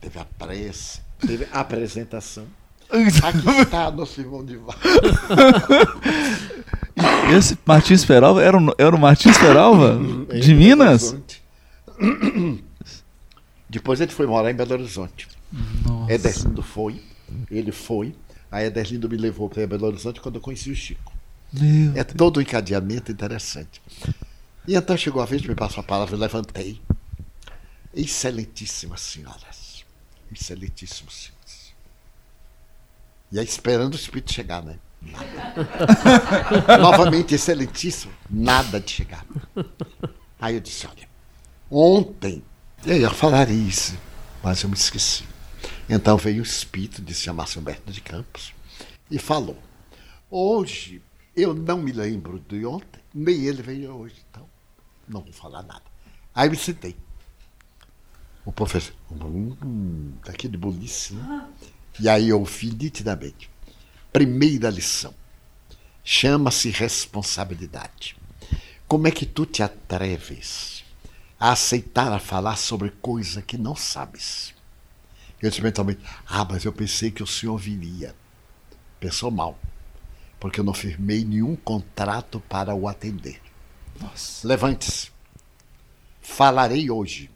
teve 0.00 0.16
a 0.16 0.24
prece, 0.24 1.00
teve 1.18 1.48
a 1.50 1.58
apresentação. 1.58 2.46
Aqui 2.88 3.62
está 3.62 3.90
nosso 3.90 4.20
irmão 4.20 4.44
de 4.44 4.60
Esse 7.36 7.58
Martins 7.66 8.04
Peralva 8.04 8.40
era, 8.44 8.56
o, 8.56 8.74
era 8.78 8.94
o 8.94 8.98
Martins 8.98 9.36
Peralva? 9.38 9.98
de 10.40 10.54
Minas? 10.54 11.16
Depois 13.68 14.00
ele 14.00 14.12
foi 14.12 14.26
morar 14.26 14.52
em 14.52 14.54
Belo 14.54 14.72
Horizonte. 14.74 15.26
Nossa. 15.84 16.12
Ederlindo 16.12 16.62
foi, 16.62 17.02
ele 17.50 17.72
foi. 17.72 18.14
Aí 18.52 18.66
Ederlindo 18.66 19.08
me 19.08 19.16
levou 19.16 19.48
para 19.48 19.66
Belo 19.66 19.86
Horizonte 19.86 20.20
quando 20.20 20.34
eu 20.34 20.40
conheci 20.42 20.70
o 20.70 20.76
Chico. 20.76 21.10
Meu 21.50 21.92
é 21.92 22.04
Deus. 22.04 22.16
todo 22.18 22.36
um 22.36 22.42
encadeamento 22.42 23.10
interessante. 23.10 23.80
E 24.68 24.76
então 24.76 24.94
chegou 24.94 25.22
a 25.22 25.24
vez 25.24 25.40
de 25.40 25.48
me 25.48 25.54
passar 25.54 25.80
a 25.80 25.84
palavra, 25.84 26.14
eu 26.14 26.18
levantei. 26.18 26.78
Excelentíssimas 27.94 29.00
senhoras, 29.00 29.86
excelentíssimos 30.30 31.14
senhores. 31.14 31.74
E 33.32 33.38
aí 33.38 33.44
esperando 33.44 33.94
o 33.94 33.96
Espírito 33.96 34.30
chegar, 34.30 34.62
né? 34.62 34.78
Novamente, 36.78 37.34
excelentíssimo, 37.34 38.12
nada 38.28 38.78
de 38.78 38.90
chegar. 38.90 39.24
Aí 40.38 40.56
eu 40.56 40.60
disse: 40.60 40.86
olha, 40.86 41.08
ontem 41.70 42.44
eu 42.84 42.98
ia 42.98 43.10
falar 43.10 43.48
isso, 43.48 43.98
mas 44.42 44.62
eu 44.62 44.68
me 44.68 44.76
esqueci. 44.76 45.31
Então 45.94 46.16
veio 46.16 46.40
o 46.40 46.42
Espírito 46.42 47.02
de 47.02 47.12
se 47.12 47.20
chamar 47.20 47.46
Humberto 47.54 47.92
de 47.92 48.00
Campos 48.00 48.54
e 49.10 49.18
falou: 49.18 49.62
hoje 50.30 51.02
eu 51.36 51.52
não 51.52 51.82
me 51.82 51.92
lembro 51.92 52.40
de 52.48 52.64
ontem, 52.64 52.98
nem 53.12 53.44
ele 53.44 53.60
veio 53.60 53.94
hoje, 53.94 54.16
então 54.30 54.48
não 55.06 55.20
vou 55.20 55.34
falar 55.34 55.62
nada. 55.62 55.82
Aí 56.34 56.48
me 56.48 56.56
sentei. 56.56 56.96
O 58.42 58.50
professor, 58.50 58.94
hum, 59.10 60.14
daqui 60.24 60.48
de 60.48 60.56
bolice, 60.56 61.12
né? 61.12 61.46
E 62.00 62.08
aí 62.08 62.30
eu 62.30 62.40
ouvi 62.40 62.70
nitidamente. 62.70 63.50
Primeira 64.10 64.70
lição. 64.70 65.12
Chama-se 66.02 66.70
responsabilidade. 66.70 68.16
Como 68.88 69.06
é 69.06 69.10
que 69.10 69.26
tu 69.26 69.44
te 69.44 69.62
atreves 69.62 70.84
a 71.38 71.52
aceitar 71.52 72.10
a 72.10 72.18
falar 72.18 72.56
sobre 72.56 72.88
coisa 72.88 73.42
que 73.42 73.58
não 73.58 73.76
sabes? 73.76 74.54
Eu 75.42 75.50
disse 75.50 75.60
mentalmente, 75.60 76.00
ah, 76.26 76.46
mas 76.48 76.64
eu 76.64 76.72
pensei 76.72 77.10
que 77.10 77.22
o 77.22 77.26
senhor 77.26 77.58
viria. 77.58 78.14
Pensou 79.00 79.30
mal, 79.30 79.58
porque 80.38 80.60
eu 80.60 80.64
não 80.64 80.72
firmei 80.72 81.24
nenhum 81.24 81.56
contrato 81.56 82.40
para 82.48 82.74
o 82.74 82.86
atender. 82.86 83.40
Levante-se. 84.44 85.10
Falarei 86.20 86.88
hoje, 86.88 87.28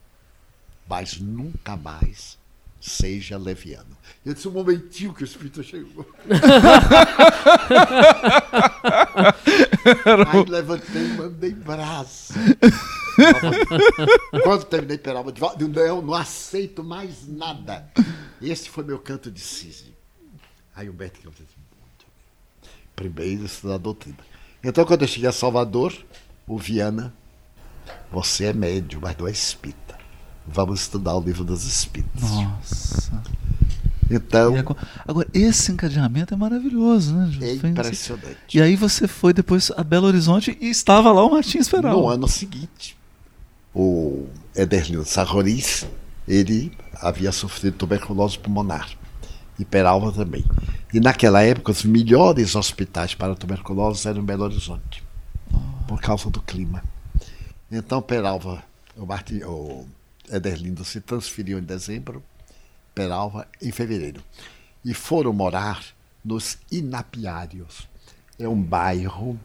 mas 0.88 1.18
nunca 1.18 1.76
mais 1.76 2.38
seja 2.80 3.36
leviano. 3.36 3.96
Eu 4.24 4.32
disse 4.32 4.46
um 4.46 4.52
momentinho 4.52 5.12
que 5.12 5.22
o 5.22 5.24
Espírito 5.24 5.64
chegou. 5.64 6.06
Aí 10.28 10.44
levantei 10.48 11.04
e 11.04 11.08
mandei 11.16 11.52
braço. 11.52 12.34
Quando 14.42 14.64
terminei 14.64 14.98
Peralva 14.98 15.32
de 15.32 15.40
volta, 15.40 15.66
não, 15.66 16.02
não 16.02 16.14
aceito 16.14 16.84
mais 16.84 17.26
nada. 17.26 17.90
Esse 18.40 18.68
foi 18.68 18.84
meu 18.84 18.98
canto 18.98 19.30
de 19.30 19.40
Cise. 19.40 19.94
Aí 20.74 20.88
o 20.90 20.92
Beto 20.92 21.18
disse, 21.30 21.30
muito 21.30 22.06
Primeiro 22.94 23.46
estudar 23.46 23.76
a 23.76 23.78
doutrina. 23.78 24.18
Então, 24.62 24.84
quando 24.84 25.02
eu 25.02 25.08
cheguei 25.08 25.28
a 25.28 25.32
Salvador, 25.32 25.94
o 26.46 26.58
Viana, 26.58 27.14
você 28.10 28.46
é 28.46 28.52
médio, 28.52 29.00
mas 29.00 29.16
não 29.16 29.26
é 29.26 29.30
espírita. 29.30 29.96
Vamos 30.46 30.82
estudar 30.82 31.16
o 31.16 31.20
livro 31.20 31.44
dos 31.44 31.64
Espíritos. 31.64 32.22
Nossa. 32.22 33.22
Então. 34.10 34.54
Agora, 35.06 35.28
esse 35.34 35.72
encadeamento 35.72 36.32
é 36.32 36.36
maravilhoso, 36.36 37.14
né? 37.14 37.30
É 37.40 37.52
impressionante. 37.54 38.56
E 38.56 38.62
aí 38.62 38.76
você 38.76 39.08
foi 39.08 39.32
depois 39.32 39.70
a 39.76 39.82
Belo 39.82 40.06
Horizonte 40.06 40.56
e 40.60 40.70
estava 40.70 41.12
lá 41.12 41.24
o 41.24 41.30
Martins 41.32 41.68
Peral. 41.68 42.00
No 42.00 42.08
ano 42.08 42.28
seguinte, 42.28 42.96
o 43.74 44.26
Ederlino 44.54 45.04
Sarroris, 45.04 45.86
ele 46.26 46.72
havia 46.94 47.32
sofrido 47.32 47.76
tuberculose 47.76 48.38
pulmonar. 48.38 48.88
E 49.58 49.64
Peralva 49.64 50.12
também. 50.12 50.44
E 50.92 51.00
naquela 51.00 51.42
época, 51.42 51.72
os 51.72 51.84
melhores 51.84 52.54
hospitais 52.54 53.14
para 53.14 53.34
tuberculose 53.34 54.06
eram 54.06 54.20
em 54.20 54.24
Belo 54.24 54.44
Horizonte. 54.44 55.02
Por 55.88 56.00
causa 56.00 56.30
do 56.30 56.42
clima. 56.42 56.82
Então, 57.70 58.02
Peralva, 58.02 58.62
o, 58.96 59.06
Martin, 59.06 59.42
o 59.44 59.86
Ederlindo 60.30 60.84
se 60.84 61.00
transferiu 61.00 61.58
em 61.58 61.62
dezembro, 61.62 62.22
Peralva 62.96 63.46
em 63.60 63.70
fevereiro. 63.70 64.24
E 64.82 64.94
foram 64.94 65.30
morar 65.30 65.84
nos 66.24 66.56
Inapiários. 66.72 67.86
É 68.38 68.48
um 68.48 68.60
bairro 68.60 69.38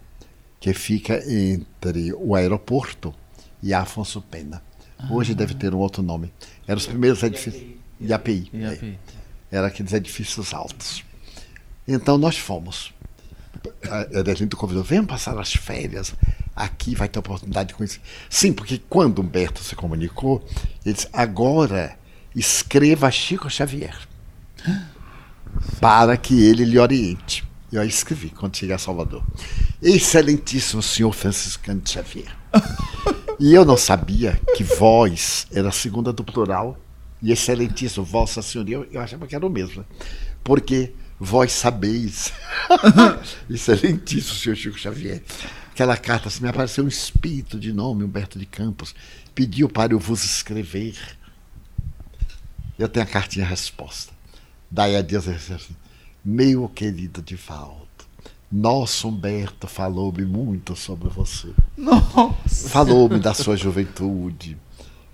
que 0.57 0.73
fica 0.73 1.21
entre 1.29 2.13
o 2.13 2.33
aeroporto 2.33 3.13
e 3.61 3.73
Afonso 3.73 4.21
Pena. 4.21 4.63
Hoje 5.09 5.33
ah. 5.33 5.35
deve 5.35 5.53
ter 5.53 5.75
um 5.75 5.79
outro 5.79 6.01
nome. 6.01 6.31
Eram 6.65 6.77
os 6.77 6.87
primeiros 6.87 7.21
edifícios. 7.23 7.61
IAPI. 7.99 8.49
IAPI. 8.53 8.99
É. 9.51 9.57
Era 9.57 9.67
aqueles 9.67 9.91
edifícios 9.91 10.53
altos. 10.53 11.03
Então 11.85 12.17
nós 12.17 12.37
fomos. 12.37 12.93
Ederlindo 14.11 14.55
convidou, 14.55 14.81
venham 14.81 15.05
passar 15.05 15.37
as 15.37 15.51
férias 15.53 16.15
aqui 16.55 16.95
vai 16.95 17.09
ter 17.09 17.19
oportunidade 17.19 17.69
de 17.69 17.75
conhecer. 17.75 18.01
Sim, 18.29 18.53
porque 18.53 18.81
quando 18.89 19.21
Humberto 19.21 19.63
se 19.63 19.75
comunicou, 19.75 20.45
ele 20.85 20.93
disse: 20.93 21.07
agora 21.11 21.97
escreva 22.35 23.09
Chico 23.11 23.49
Xavier 23.49 23.97
para 25.79 26.15
que 26.17 26.45
ele 26.45 26.63
lhe 26.63 26.79
oriente. 26.79 27.43
Eu 27.71 27.83
escrevi 27.83 28.29
quando 28.29 28.57
cheguei 28.57 28.75
a 28.75 28.77
Salvador. 28.77 29.23
Excelentíssimo 29.81 30.81
senhor 30.81 31.11
Franciscano 31.13 31.81
Xavier. 31.85 32.35
e 33.39 33.53
eu 33.53 33.63
não 33.63 33.77
sabia 33.77 34.39
que 34.55 34.63
voz 34.63 35.47
era 35.51 35.69
a 35.69 35.71
segunda 35.71 36.11
do 36.11 36.23
plural 36.23 36.77
e 37.21 37.31
excelentíssimo, 37.31 38.03
vossa 38.03 38.41
senhoria, 38.41 38.85
eu 38.91 38.99
achava 38.99 39.27
que 39.27 39.35
era 39.35 39.45
o 39.45 39.49
mesmo. 39.49 39.85
Porque 40.43 40.93
vós 41.19 41.51
sabeis. 41.51 42.33
excelentíssimo 43.49 44.35
senhor 44.35 44.55
Chico 44.55 44.77
Xavier 44.77 45.23
aquela 45.81 45.97
carta, 45.97 46.27
assim, 46.27 46.43
me 46.43 46.49
apareceu 46.49 46.83
um 46.83 46.87
espírito 46.87 47.59
de 47.59 47.73
nome, 47.73 48.03
Humberto 48.03 48.37
de 48.37 48.45
Campos, 48.45 48.93
pediu 49.33 49.67
para 49.67 49.93
eu 49.93 49.99
vos 49.99 50.23
escrever. 50.23 50.95
Eu 52.81 52.89
tenho 52.89 53.05
a 53.05 53.07
cartinha 53.07 53.45
resposta. 53.45 54.11
Daí 54.69 54.95
a 54.95 55.03
Deus 55.03 55.27
assim, 55.27 55.75
meu 56.25 56.67
querido 56.67 57.21
Divaldo, 57.21 57.85
Nosso 58.51 59.07
Humberto 59.07 59.67
falou-me 59.67 60.25
muito 60.25 60.75
sobre 60.75 61.07
você. 61.07 61.53
Nossa. 61.77 62.69
Falou-me 62.69 63.19
da 63.19 63.35
sua 63.35 63.55
juventude. 63.55 64.57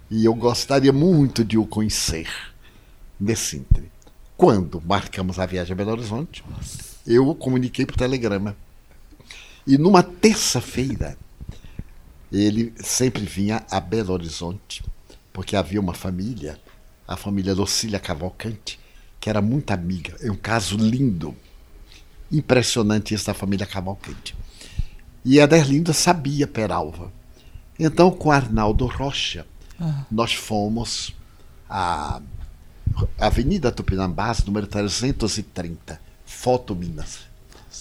E 0.10 0.24
eu 0.24 0.34
gostaria 0.34 0.94
muito 0.94 1.44
de 1.44 1.58
o 1.58 1.68
conhecer 1.68 2.30
nesse 3.20 3.58
ínterim. 3.58 3.92
Quando 4.38 4.82
marcamos 4.86 5.38
a 5.38 5.46
viagem 5.46 5.74
a 5.74 5.76
Belo 5.76 5.92
Horizonte, 5.92 6.46
eu 7.06 7.28
o 7.28 7.36
comuniquei 7.36 7.86
por 7.86 7.98
telegrama. 7.98 8.56
E 9.68 9.78
numa 9.78 10.02
terça-feira, 10.02 11.18
ele 12.32 12.74
sempre 12.78 13.26
vinha 13.26 13.66
a 13.70 13.82
Belo 13.82 14.14
Horizonte, 14.14 14.86
porque 15.34 15.58
havia 15.58 15.82
uma 15.82 15.94
família, 15.94 16.58
a 17.08 17.16
família 17.16 17.54
Lucília 17.54 18.00
Cavalcante, 18.00 18.80
que 19.20 19.30
era 19.30 19.42
muito 19.42 19.72
amiga. 19.72 20.16
É 20.22 20.32
um 20.32 20.36
caso 20.36 20.76
lindo, 20.78 21.36
impressionante 22.32 23.14
isso 23.14 23.28
da 23.28 23.34
família 23.34 23.66
Cavalcante. 23.66 24.36
E 25.24 25.40
a 25.40 25.46
Derlinda 25.46 25.94
sabia 25.94 26.48
Peralva. 26.48 27.12
Então, 27.80 28.12
com 28.12 28.32
Arnaldo 28.32 28.86
Rocha, 28.86 29.46
nós 30.12 30.34
fomos 30.34 31.16
à 31.70 32.22
Avenida 33.20 33.72
Tupinambás, 33.72 34.44
número 34.44 34.68
330, 34.68 36.00
Foto 36.26 36.76
Minas. 36.76 37.20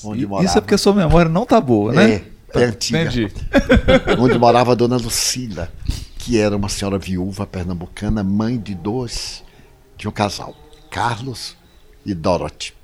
Onde 0.04 0.26
morava, 0.26 0.46
Isso 0.46 0.58
é 0.58 0.60
porque 0.60 0.74
a 0.74 0.78
sua 0.78 0.94
memória 0.94 1.30
não 1.30 1.46
tá 1.46 1.60
boa, 1.60 1.92
né? 1.92 2.22
É, 2.54 2.62
é 2.62 2.64
antiga. 2.64 3.02
Entendi. 3.02 3.32
onde 4.18 4.38
morava 4.38 4.72
a 4.72 4.74
dona 4.74 4.96
Lucila, 4.96 5.72
que 6.26 6.40
era 6.40 6.56
uma 6.56 6.68
senhora 6.68 6.98
viúva 6.98 7.46
pernambucana, 7.46 8.24
mãe 8.24 8.58
de 8.58 8.74
dois, 8.74 9.44
de 9.96 10.08
um 10.08 10.10
casal, 10.10 10.56
Carlos 10.90 11.56
e 12.04 12.12
Dorothy. 12.12 12.74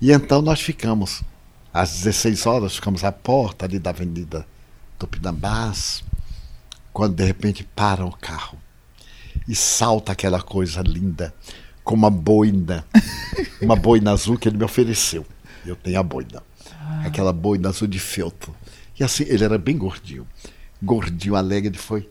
E 0.00 0.12
então 0.12 0.40
nós 0.40 0.60
ficamos, 0.60 1.20
às 1.74 1.90
16 1.94 2.46
horas, 2.46 2.76
ficamos 2.76 3.02
à 3.02 3.10
porta 3.10 3.64
ali 3.66 3.80
da 3.80 3.90
Avenida 3.90 4.46
Tupinambás, 4.96 6.04
quando 6.92 7.16
de 7.16 7.24
repente 7.24 7.64
para 7.74 8.06
o 8.06 8.12
carro 8.12 8.56
e 9.48 9.54
salta 9.56 10.12
aquela 10.12 10.40
coisa 10.40 10.80
linda, 10.80 11.34
com 11.82 11.96
uma 11.96 12.08
boina, 12.08 12.86
uma 13.60 13.74
boina 13.74 14.12
azul 14.12 14.38
que 14.38 14.48
ele 14.48 14.58
me 14.58 14.64
ofereceu. 14.64 15.26
Eu 15.66 15.74
tenho 15.74 15.98
a 15.98 16.04
boina, 16.04 16.40
aquela 17.04 17.32
boina 17.32 17.70
azul 17.70 17.88
de 17.88 17.98
feltro. 17.98 18.54
E 18.96 19.02
assim, 19.02 19.24
ele 19.24 19.42
era 19.42 19.58
bem 19.58 19.76
gordinho, 19.76 20.24
gordinho, 20.80 21.34
alegre, 21.34 21.70
ele 21.70 21.76
foi 21.76 22.08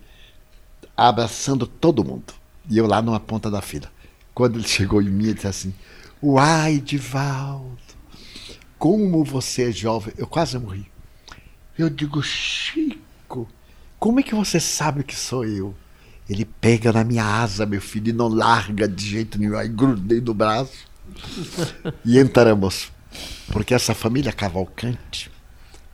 abraçando 1.08 1.66
todo 1.66 2.04
mundo. 2.04 2.34
E 2.70 2.78
eu 2.78 2.86
lá 2.86 3.02
numa 3.02 3.20
ponta 3.20 3.50
da 3.50 3.62
fila. 3.62 3.92
Quando 4.34 4.58
ele 4.58 4.68
chegou 4.68 5.02
em 5.02 5.10
mim, 5.10 5.26
ele 5.26 5.34
disse 5.36 5.48
assim: 5.48 5.74
Uai, 6.22 6.80
Divaldo, 6.80 7.78
como 8.78 9.24
você 9.24 9.70
é 9.70 9.72
jovem. 9.72 10.14
Eu 10.18 10.28
quase 10.28 10.58
morri. 10.60 10.86
Eu 11.78 11.90
digo, 11.90 12.22
Chico, 12.22 13.48
como 13.98 14.20
é 14.20 14.24
que 14.24 14.36
você 14.36 14.60
sabe 14.60 15.04
que 15.04 15.16
sou 15.16 15.46
eu? 15.46 15.74
Ele 16.30 16.46
pega 16.46 16.92
na 16.92 17.04
minha 17.04 17.26
asa, 17.26 17.66
meu 17.66 17.82
filho, 17.82 18.10
e 18.10 18.14
não 18.14 18.28
larga 18.28 18.88
de 18.88 19.04
jeito 19.04 19.40
nenhum. 19.40 19.58
Aí 19.58 19.68
grudei 19.68 20.22
no 20.22 20.34
braço. 20.34 20.86
e 22.06 22.20
entramos. 22.20 22.92
Porque 23.52 23.74
essa 23.74 23.96
família 23.96 24.32
Cavalcante 24.32 25.32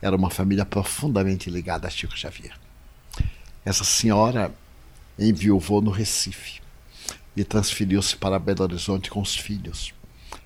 era 0.02 0.14
uma 0.14 0.28
família 0.28 0.64
profundamente 0.66 1.48
ligada 1.48 1.86
a 1.86 1.90
Chico 1.90 2.16
Xavier. 2.16 2.52
Essa 3.64 3.82
senhora 3.82 4.54
enviou 5.18 5.60
no 5.80 5.90
Recife 5.90 6.60
e 7.36 7.44
transferiu-se 7.44 8.16
para 8.16 8.38
Belo 8.38 8.62
Horizonte 8.62 9.10
com 9.10 9.20
os 9.20 9.36
filhos. 9.36 9.92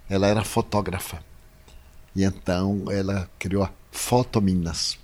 Ela 0.08 0.26
era 0.26 0.44
fotógrafa. 0.44 1.22
E 2.14 2.24
então 2.24 2.84
ela 2.90 3.30
criou 3.38 3.62
a 3.62 3.72
Foto 3.92 4.40
Minas. 4.40 4.98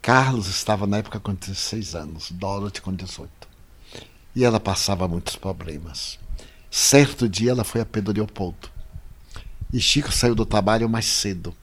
Carlos 0.00 0.48
estava 0.48 0.86
na 0.86 0.98
época 0.98 1.20
com 1.20 1.34
16 1.34 1.94
anos, 1.94 2.30
Dorothy 2.30 2.80
com 2.80 2.94
18. 2.94 3.30
E 4.34 4.44
ela 4.44 4.60
passava 4.60 5.08
muitos 5.08 5.36
problemas. 5.36 6.18
Certo 6.70 7.28
dia 7.28 7.50
ela 7.50 7.64
foi 7.64 7.80
a 7.80 7.86
Pedro 7.86 8.14
Leopoldo. 8.14 8.70
E 9.72 9.80
Chico 9.80 10.12
saiu 10.12 10.34
do 10.34 10.46
trabalho 10.46 10.88
mais 10.88 11.06
cedo. 11.06 11.54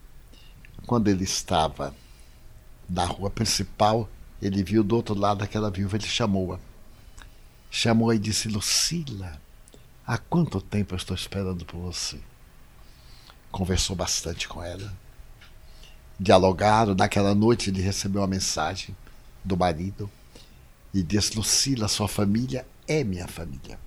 Quando 0.85 1.07
ele 1.07 1.23
estava 1.23 1.95
na 2.89 3.05
rua 3.05 3.29
principal, 3.29 4.09
ele 4.41 4.63
viu 4.63 4.83
do 4.83 4.95
outro 4.95 5.15
lado 5.15 5.43
aquela 5.43 5.71
viúva, 5.71 5.95
ele 5.95 6.05
chamou-a. 6.05 6.59
Chamou-a 7.75 8.13
e 8.13 8.19
disse: 8.19 8.47
Lucila, 8.47 9.41
há 10.05 10.15
quanto 10.15 10.61
tempo 10.61 10.93
eu 10.93 10.95
estou 10.95 11.15
esperando 11.15 11.65
por 11.65 11.79
você? 11.79 12.19
Conversou 13.51 13.95
bastante 13.95 14.47
com 14.47 14.61
ela. 14.61 14.93
Dialogaram. 16.19 16.93
Naquela 16.93 17.33
noite 17.33 17.71
ele 17.71 17.81
recebeu 17.81 18.21
uma 18.21 18.27
mensagem 18.27 18.95
do 19.43 19.57
marido 19.57 20.07
e 20.93 21.01
disse: 21.01 21.35
Lucila, 21.35 21.87
sua 21.87 22.07
família 22.07 22.63
é 22.87 23.03
minha 23.03 23.27
família. 23.27 23.79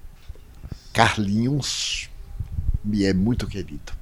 Carlinhos 0.93 2.11
me 2.85 3.05
é 3.05 3.15
muito 3.15 3.47
querido. 3.47 3.93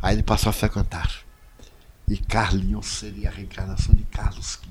Aí 0.00 0.14
ele 0.14 0.22
passou 0.22 0.50
a 0.50 0.52
frequentar. 0.52 1.24
E 2.06 2.16
Carlinhos 2.16 2.86
seria 2.86 3.30
a 3.30 3.32
reencarnação 3.32 3.96
de 3.96 4.04
Carlos 4.04 4.60
V, 4.62 4.68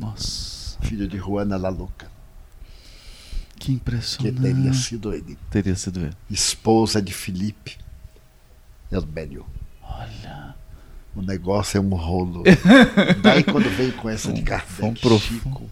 Nossa, 0.00 0.80
filho 0.80 1.06
de 1.06 1.18
Juana 1.18 1.58
La 1.58 1.68
Louca, 1.68 2.10
que 3.62 3.66
que 3.66 3.72
impressionante. 3.72 4.40
teria 4.40 4.72
sido 4.74 5.14
ele, 5.14 5.38
Teria 5.50 5.76
sido 5.76 6.00
ele. 6.00 6.16
esposa 6.30 7.00
de 7.00 7.12
Felipe 7.12 7.78
Elbélio. 8.90 9.46
Olha. 9.82 10.54
O 11.14 11.22
negócio 11.22 11.76
é 11.78 11.80
um 11.80 11.94
rolo. 11.94 12.42
Daí 13.22 13.44
quando 13.44 13.68
veio 13.70 13.92
com 13.94 14.08
essa 14.08 14.32
de 14.32 14.42
Kardec, 14.42 14.72
foi 14.72 14.88
um 14.88 14.94
profundo. 14.94 15.20
Chico, 15.42 15.70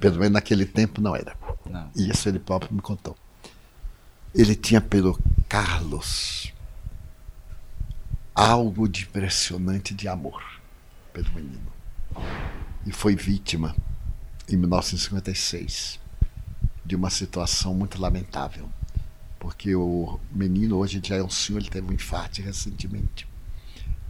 pelo 0.00 0.16
menos 0.18 0.32
naquele 0.32 0.64
tempo 0.66 1.00
não 1.00 1.14
era. 1.14 1.36
Não. 1.68 1.90
E 1.94 2.08
isso 2.10 2.28
ele 2.28 2.38
próprio 2.38 2.74
me 2.74 2.80
contou. 2.80 3.16
Ele 4.34 4.54
tinha 4.56 4.80
pelo 4.80 5.18
Carlos 5.48 6.52
algo 8.34 8.88
de 8.88 9.02
impressionante 9.02 9.94
de 9.94 10.08
amor 10.08 10.42
pelo 11.12 11.30
menino. 11.32 11.72
E 12.86 12.90
foi 12.92 13.14
vítima, 13.14 13.74
em 14.48 14.56
1956, 14.56 16.00
de 16.84 16.94
uma 16.94 17.10
situação 17.10 17.74
muito 17.74 18.00
lamentável. 18.00 18.68
Porque 19.38 19.74
o 19.74 20.18
menino 20.32 20.76
hoje 20.76 21.00
já 21.04 21.16
é 21.16 21.22
um 21.22 21.30
senhor, 21.30 21.60
ele 21.60 21.70
teve 21.70 21.86
um 21.88 21.92
infarto 21.92 22.40
recentemente. 22.40 23.26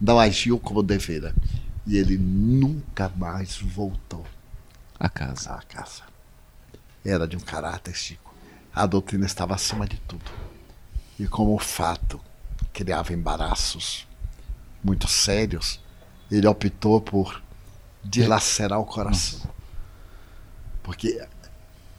Não 0.00 0.18
agiu 0.18 0.58
como 0.58 0.82
devera. 0.82 1.34
E 1.86 1.96
ele 1.96 2.16
nunca 2.16 3.10
mais 3.16 3.56
voltou 3.58 4.24
A 4.98 5.08
casa. 5.08 5.54
à 5.54 5.62
casa. 5.62 6.02
Era 7.04 7.26
de 7.26 7.36
um 7.36 7.40
caráter, 7.40 7.94
Chico. 7.94 8.34
A 8.74 8.86
doutrina 8.86 9.26
estava 9.26 9.54
acima 9.54 9.86
de 9.86 9.98
tudo. 10.00 10.30
E 11.18 11.26
como 11.26 11.54
o 11.54 11.58
fato 11.58 12.20
criava 12.72 13.12
embaraços 13.12 14.06
muito 14.82 15.06
sérios, 15.06 15.80
ele 16.30 16.46
optou 16.46 17.00
por 17.00 17.42
dilacerar 18.02 18.80
o 18.80 18.84
coração. 18.84 19.40
Porque 20.82 21.24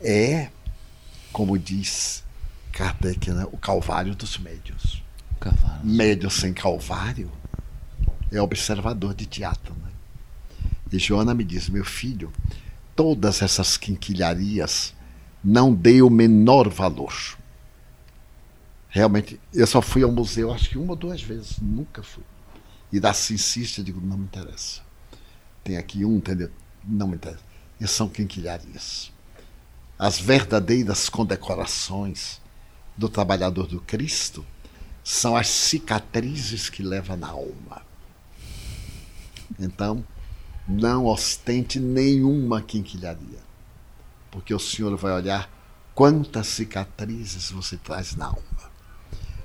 é, 0.01 0.49
como 1.35 1.59
diz 1.59 2.23
Kardec, 2.71 3.29
né, 3.29 3.45
o 3.51 3.57
calvário 3.57 4.15
dos 4.15 4.37
médios. 4.37 5.03
Cavalo. 5.37 5.83
Médio 5.83 6.29
sem 6.29 6.53
calvário 6.53 7.29
é 8.31 8.41
observador 8.41 9.13
de 9.13 9.25
teatro. 9.25 9.73
Né? 9.73 9.91
E 10.93 10.97
Joana 10.97 11.33
me 11.33 11.43
diz: 11.43 11.67
meu 11.67 11.83
filho, 11.83 12.31
todas 12.95 13.41
essas 13.41 13.75
quinquilharias 13.75 14.93
não 15.43 15.73
dei 15.73 16.01
o 16.01 16.09
menor 16.09 16.69
valor. 16.69 17.13
Realmente, 18.87 19.37
eu 19.53 19.67
só 19.67 19.81
fui 19.81 20.03
ao 20.03 20.11
museu 20.13 20.53
acho 20.53 20.69
que 20.69 20.77
uma 20.77 20.91
ou 20.91 20.95
duas 20.95 21.21
vezes, 21.21 21.59
nunca 21.59 22.01
fui. 22.01 22.23
E 22.93 22.97
da 22.97 23.11
se 23.11 23.33
insiste, 23.33 23.79
eu 23.79 23.83
digo: 23.83 23.99
não 23.99 24.17
me 24.17 24.23
interessa. 24.23 24.81
Tem 25.65 25.75
aqui 25.75 26.05
um, 26.05 26.15
entendeu? 26.15 26.49
Não 26.81 27.09
me 27.09 27.15
interessa. 27.15 27.43
E 27.77 27.85
são 27.85 28.07
quinquilharias. 28.07 29.13
As 29.97 30.19
verdadeiras 30.19 31.07
condecorações 31.07 32.41
do 32.97 33.07
trabalhador 33.07 33.65
do 33.65 33.79
Cristo 33.79 34.45
são 35.01 35.37
as 35.37 35.47
cicatrizes 35.47 36.69
que 36.69 36.83
leva 36.83 37.15
na 37.15 37.29
alma. 37.29 37.81
Então, 39.57 40.03
não 40.67 41.05
ostente 41.05 41.79
nenhuma 41.79 42.61
quinquilharia, 42.61 43.39
porque 44.29 44.53
o 44.53 44.59
Senhor 44.59 44.97
vai 44.97 45.13
olhar 45.13 45.49
quantas 45.93 46.47
cicatrizes 46.47 47.49
você 47.51 47.77
traz 47.77 48.15
na 48.15 48.25
alma. 48.25 48.71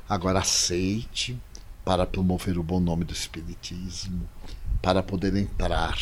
Agora 0.09 0.41
aceite 0.41 1.41
para 1.85 2.05
promover 2.07 2.59
o 2.59 2.63
bom 2.63 2.81
nome 2.81 3.05
do 3.05 3.13
Espiritismo, 3.13 4.29
para 4.83 5.01
poder 5.01 5.37
entrar, 5.37 5.97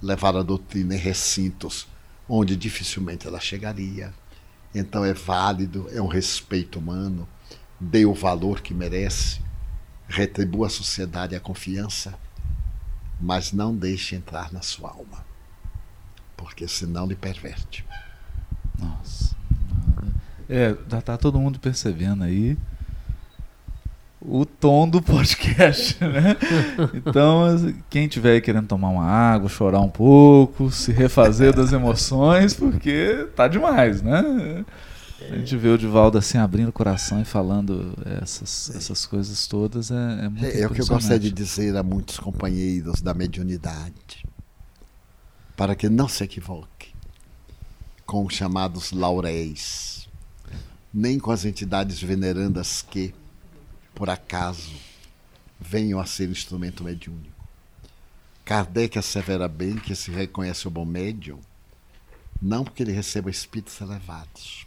levar 0.00 0.36
a 0.36 0.42
doutrina 0.42 0.94
em 0.94 0.98
recintos 0.98 1.88
onde 2.30 2.54
dificilmente 2.54 3.26
ela 3.26 3.40
chegaria. 3.40 4.14
Então 4.72 5.04
é 5.04 5.12
válido, 5.12 5.88
é 5.92 6.00
um 6.00 6.06
respeito 6.06 6.78
humano, 6.78 7.28
dê 7.78 8.06
o 8.06 8.14
valor 8.14 8.60
que 8.60 8.72
merece. 8.72 9.40
retribua 10.08 10.66
a 10.66 10.70
sociedade 10.70 11.36
a 11.36 11.40
confiança, 11.40 12.18
mas 13.20 13.52
não 13.52 13.74
deixe 13.74 14.16
entrar 14.16 14.52
na 14.52 14.60
sua 14.60 14.90
alma, 14.90 15.24
porque 16.36 16.66
senão 16.66 17.06
lhe 17.06 17.14
perverte. 17.14 17.84
Nossa. 18.76 19.36
É, 20.48 20.76
já 20.88 21.00
tá 21.00 21.16
todo 21.16 21.38
mundo 21.38 21.60
percebendo 21.60 22.24
aí 22.24 22.58
o 24.20 24.44
tom 24.44 24.88
do 24.88 25.00
podcast, 25.00 25.96
né? 26.04 26.36
Então, 26.94 27.74
quem 27.88 28.06
tiver 28.06 28.32
aí 28.32 28.40
querendo 28.40 28.66
tomar 28.66 28.88
uma 28.88 29.04
água, 29.04 29.48
chorar 29.48 29.80
um 29.80 29.88
pouco, 29.88 30.70
se 30.70 30.92
refazer 30.92 31.54
das 31.54 31.72
emoções, 31.72 32.54
porque 32.54 33.28
tá 33.34 33.48
demais, 33.48 34.02
né? 34.02 34.64
A 35.30 35.36
gente 35.36 35.56
vê 35.56 35.68
o 35.68 35.78
Divaldo 35.78 36.16
assim 36.18 36.38
abrindo 36.38 36.68
o 36.68 36.72
coração 36.72 37.20
e 37.20 37.24
falando 37.24 37.94
essas, 38.22 38.70
essas 38.74 39.04
coisas 39.04 39.46
todas 39.46 39.90
é, 39.90 40.24
é 40.24 40.28
muito 40.28 40.44
É, 40.44 40.60
é 40.60 40.66
o 40.66 40.70
que 40.70 40.80
eu 40.80 40.86
gostaria 40.86 41.18
de 41.18 41.30
dizer 41.30 41.76
a 41.76 41.82
muitos 41.82 42.18
companheiros 42.18 43.02
da 43.02 43.12
mediunidade, 43.12 44.24
para 45.56 45.74
que 45.74 45.88
não 45.88 46.08
se 46.08 46.24
equivoque 46.24 46.94
com 48.06 48.26
os 48.26 48.34
chamados 48.34 48.92
lauréis, 48.92 50.08
nem 50.92 51.18
com 51.18 51.30
as 51.30 51.44
entidades 51.44 52.02
venerandas 52.02 52.82
que, 52.82 53.14
por 53.94 54.10
acaso, 54.10 54.72
venham 55.58 56.00
a 56.00 56.06
ser 56.06 56.28
instrumento 56.28 56.82
mediúnico. 56.82 57.28
Kardec 58.44 58.98
assevera 58.98 59.46
bem 59.46 59.76
que 59.76 59.94
se 59.94 60.10
reconhece 60.10 60.66
o 60.66 60.70
bom 60.70 60.84
médium 60.84 61.38
não 62.40 62.64
porque 62.64 62.82
ele 62.82 62.92
receba 62.92 63.30
espíritos 63.30 63.78
elevados, 63.80 64.66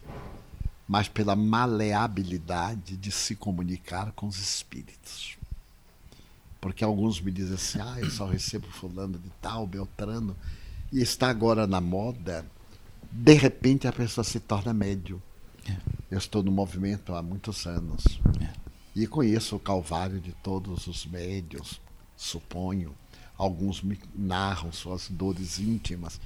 mas 0.87 1.07
pela 1.07 1.35
maleabilidade 1.35 2.95
de 2.95 3.11
se 3.11 3.35
comunicar 3.35 4.11
com 4.11 4.27
os 4.27 4.37
espíritos. 4.37 5.37
Porque 6.61 6.83
alguns 6.83 7.19
me 7.19 7.31
dizem 7.31 7.55
assim, 7.55 7.79
ah, 7.81 7.99
eu 7.99 8.11
só 8.11 8.27
recebo 8.27 8.67
fulano 8.67 9.17
de 9.17 9.29
tal, 9.41 9.65
Beltrano, 9.65 10.35
e 10.91 11.01
está 11.01 11.29
agora 11.29 11.65
na 11.65 11.81
moda, 11.81 12.45
de 13.11 13.33
repente 13.33 13.87
a 13.87 13.91
pessoa 13.91 14.23
se 14.23 14.39
torna 14.39 14.73
médio. 14.73 15.21
É. 15.67 15.75
Eu 16.11 16.17
estou 16.19 16.43
no 16.43 16.51
movimento 16.51 17.15
há 17.15 17.23
muitos 17.23 17.65
anos. 17.65 18.19
É. 18.39 18.62
E 18.95 19.07
conheço 19.07 19.55
o 19.55 19.59
calvário 19.59 20.19
de 20.19 20.31
todos 20.33 20.87
os 20.87 21.05
médios, 21.05 21.81
suponho. 22.15 22.95
Alguns 23.35 23.81
me 23.81 23.99
narram 24.13 24.71
suas 24.71 25.09
dores 25.09 25.57
íntimas, 25.57 26.21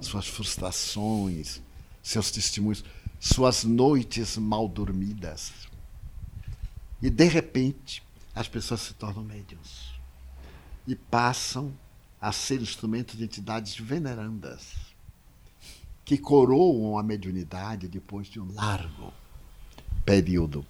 suas 0.00 0.28
frustrações, 0.28 1.60
seus 2.02 2.30
testemunhos, 2.30 2.84
suas 3.18 3.64
noites 3.64 4.36
mal 4.36 4.68
dormidas. 4.68 5.52
E 7.00 7.10
de 7.10 7.24
repente, 7.24 8.02
as 8.34 8.48
pessoas 8.48 8.80
se 8.80 8.94
tornam 8.94 9.24
médiums 9.24 9.92
e 10.86 10.94
passam 10.94 11.72
a 12.20 12.30
ser 12.30 12.60
instrumentos 12.60 13.16
de 13.16 13.24
entidades 13.24 13.76
venerandas 13.76 14.92
que 16.04 16.16
coroam 16.16 16.98
a 16.98 17.02
mediunidade 17.02 17.88
depois 17.88 18.28
de 18.28 18.40
um 18.40 18.52
largo 18.54 19.12
período. 20.04 20.66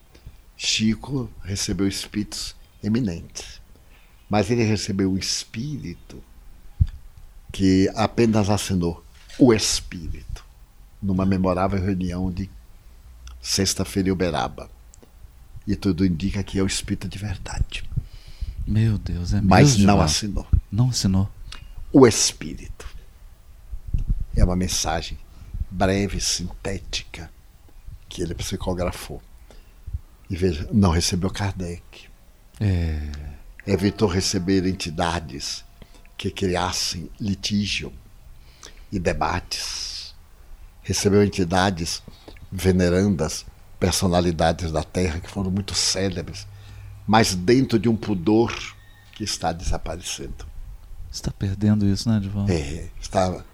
Chico 0.65 1.29
recebeu 1.43 1.89
espíritos 1.89 2.55
eminentes, 2.85 3.61
mas 4.31 4.49
ele 4.49 4.63
recebeu 4.63 5.11
um 5.11 5.19
espírito 5.19 6.23
que 7.51 7.91
apenas 7.97 8.49
assinou 8.49 9.05
o 9.41 9.53
espírito 9.53 10.45
numa 11.03 11.27
memorável 11.27 11.83
reunião 11.83 12.31
de 12.31 12.49
sexta-feira 13.41 14.09
em 14.09 14.13
Uberaba. 14.13 14.71
E 15.67 15.75
tudo 15.75 16.07
indica 16.07 16.45
que 16.45 16.61
é 16.61 16.63
o 16.63 16.67
espírito 16.67 17.09
de 17.09 17.19
verdade. 17.19 17.83
Meu 18.65 18.99
Deus, 18.99 19.33
é 19.33 19.37
mesmo. 19.37 19.49
Mas 19.49 19.71
não 19.73 19.79
Divaldo? 19.79 20.03
assinou. 20.05 20.47
Não 20.71 20.89
assinou. 20.91 21.29
O 21.93 22.07
espírito. 22.07 22.87
É 24.37 24.45
uma 24.45 24.55
mensagem 24.55 25.19
breve, 25.69 26.21
sintética, 26.21 27.29
que 28.09 28.23
ele 28.23 28.33
psicografou. 28.33 29.21
E 30.33 30.37
veja, 30.37 30.67
não 30.73 30.91
recebeu 30.91 31.29
Kardec. 31.29 32.09
É. 32.59 32.99
Evitou 33.67 34.09
receber 34.09 34.67
entidades 34.67 35.63
que 36.17 36.31
criassem 36.31 37.11
litígio 37.21 37.93
e 38.91 38.99
debates. 38.99 40.15
Recebeu 40.83 41.23
entidades 41.23 42.03
venerandas, 42.51 43.45
personalidades 43.79 44.73
da 44.73 44.83
Terra 44.83 45.21
que 45.21 45.29
foram 45.29 45.51
muito 45.51 45.75
célebres, 45.75 46.47
mas 47.07 47.35
dentro 47.35 47.79
de 47.79 47.91
um 47.91 47.95
pudor 47.95 48.55
que 49.15 49.25
está 49.25 49.53
desaparecendo. 49.53 50.47
Está 51.11 51.31
perdendo 51.31 51.87
isso, 51.87 52.09
né, 52.09 52.19
Divaldo? 52.19 52.51
É, 52.51 52.89
está, 52.99 53.45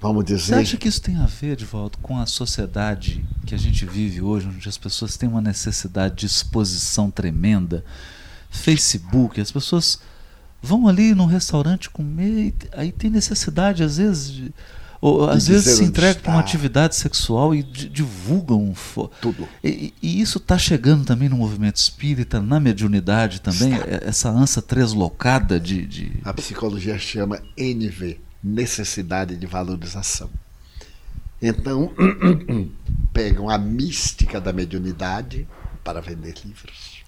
vamos 0.00 0.24
Você 0.24 0.34
dizer, 0.36 0.54
acha 0.56 0.76
que 0.76 0.88
isso 0.88 1.00
tem 1.02 1.16
a 1.16 1.26
ver, 1.26 1.56
Divaldo, 1.56 1.98
com 1.98 2.18
a 2.18 2.26
sociedade 2.26 3.24
que 3.46 3.54
a 3.54 3.58
gente 3.58 3.84
vive 3.86 4.20
hoje, 4.20 4.46
onde 4.46 4.68
as 4.68 4.78
pessoas 4.78 5.16
têm 5.16 5.28
uma 5.28 5.40
necessidade 5.40 6.16
de 6.16 6.26
exposição 6.26 7.10
tremenda? 7.10 7.84
Facebook, 8.50 9.40
as 9.40 9.50
pessoas 9.52 9.98
vão 10.62 10.88
ali 10.88 11.14
num 11.14 11.26
restaurante 11.26 11.90
comer, 11.90 12.48
e 12.48 12.54
aí 12.72 12.92
tem 12.92 13.10
necessidade, 13.10 13.82
às 13.82 13.96
vezes, 13.98 14.32
de, 14.32 14.54
ou, 15.00 15.28
às 15.30 15.46
vezes 15.46 15.76
se 15.76 15.84
entregam 15.84 16.22
para 16.22 16.32
uma 16.32 16.40
atividade 16.40 16.96
sexual 16.96 17.54
e 17.54 17.62
di- 17.62 17.88
divulgam. 17.88 18.74
tudo. 19.20 19.46
E, 19.62 19.92
e 20.02 20.20
isso 20.20 20.38
está 20.38 20.58
chegando 20.58 21.04
também 21.04 21.28
no 21.28 21.36
movimento 21.36 21.76
espírita, 21.76 22.40
na 22.40 22.58
mediunidade 22.58 23.40
também, 23.40 23.74
Está. 23.74 23.86
é- 23.86 24.00
essa 24.08 24.28
ânsia 24.30 24.60
treslocada 24.62 25.60
de. 25.60 25.86
de- 25.86 26.12
A 26.24 26.32
psicologia 26.32 26.98
chama 26.98 27.40
NV, 27.56 28.18
necessidade 28.42 29.36
de 29.36 29.46
valorização. 29.46 30.30
Então, 31.40 31.94
pegam 33.12 33.48
a 33.48 33.56
mística 33.56 34.40
da 34.40 34.52
mediunidade 34.52 35.46
para 35.84 36.00
vender 36.00 36.34
livros. 36.44 37.04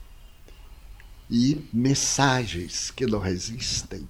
E 1.29 1.69
mensagens 1.73 2.91
que 2.91 3.07
não 3.07 3.19
resistem, 3.19 4.09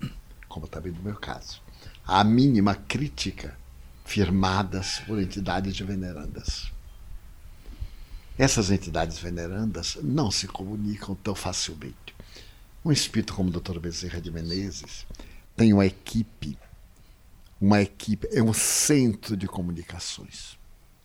como 0.49 0.67
também 0.67 0.93
no 0.93 1.03
meu 1.03 1.17
caso, 1.17 1.61
à 2.07 2.25
mínima 2.25 2.75
crítica 2.75 3.57
firmadas 4.05 5.01
por 5.07 5.21
entidades 5.21 5.79
venerandas. 5.79 6.71
Essas 8.37 8.71
entidades 8.71 9.19
venerandas 9.19 9.99
não 10.03 10.31
se 10.31 10.49
comunicam 10.49 11.15
tão 11.15 11.35
facilmente. 11.35 12.15
Um 12.85 12.91
espírito 12.91 13.35
como 13.35 13.51
o 13.51 13.53
Dr. 13.53 13.79
Bezerra 13.79 14.21
de 14.21 14.31
Menezes 14.31 15.07
tem 15.55 15.73
uma 15.75 15.85
equipe, 15.85 16.59
uma 17.61 17.82
equipe, 17.82 18.27
é 18.32 18.43
um 18.43 18.55
centro 18.55 19.37
de 19.37 19.47
comunicações. 19.47 20.59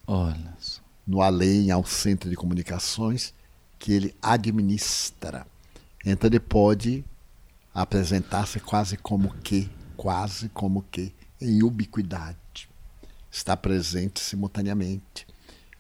Olha 0.08 0.54
só. 0.58 0.82
No 1.06 1.22
além 1.22 1.70
há 1.70 1.78
um 1.78 1.86
centro 1.86 2.30
de 2.30 2.36
comunicações 2.36 3.34
que 3.78 3.92
ele 3.92 4.16
administra. 4.22 5.46
Então 6.06 6.28
ele 6.28 6.40
pode 6.40 7.04
apresentar-se 7.74 8.60
quase 8.60 8.98
como 8.98 9.34
que, 9.36 9.70
quase 9.98 10.50
como 10.50 10.84
que, 10.84 11.14
em 11.42 11.62
ubiquidade. 11.62 12.70
Está 13.30 13.58
presente 13.58 14.20
simultaneamente. 14.20 15.28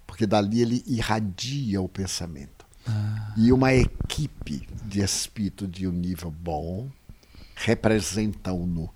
Porque 0.05 0.27
dali 0.27 0.61
ele 0.61 0.83
irradia 0.85 1.81
o 1.81 1.89
pensamento. 1.89 2.65
E 3.35 3.51
uma 3.51 3.73
equipe 3.73 4.67
de 4.83 5.01
espírito 5.01 5.67
de 5.67 5.87
um 5.87 5.91
nível 5.91 6.29
bom 6.29 6.89
representa-o 7.55 8.65
nu. 8.67 8.89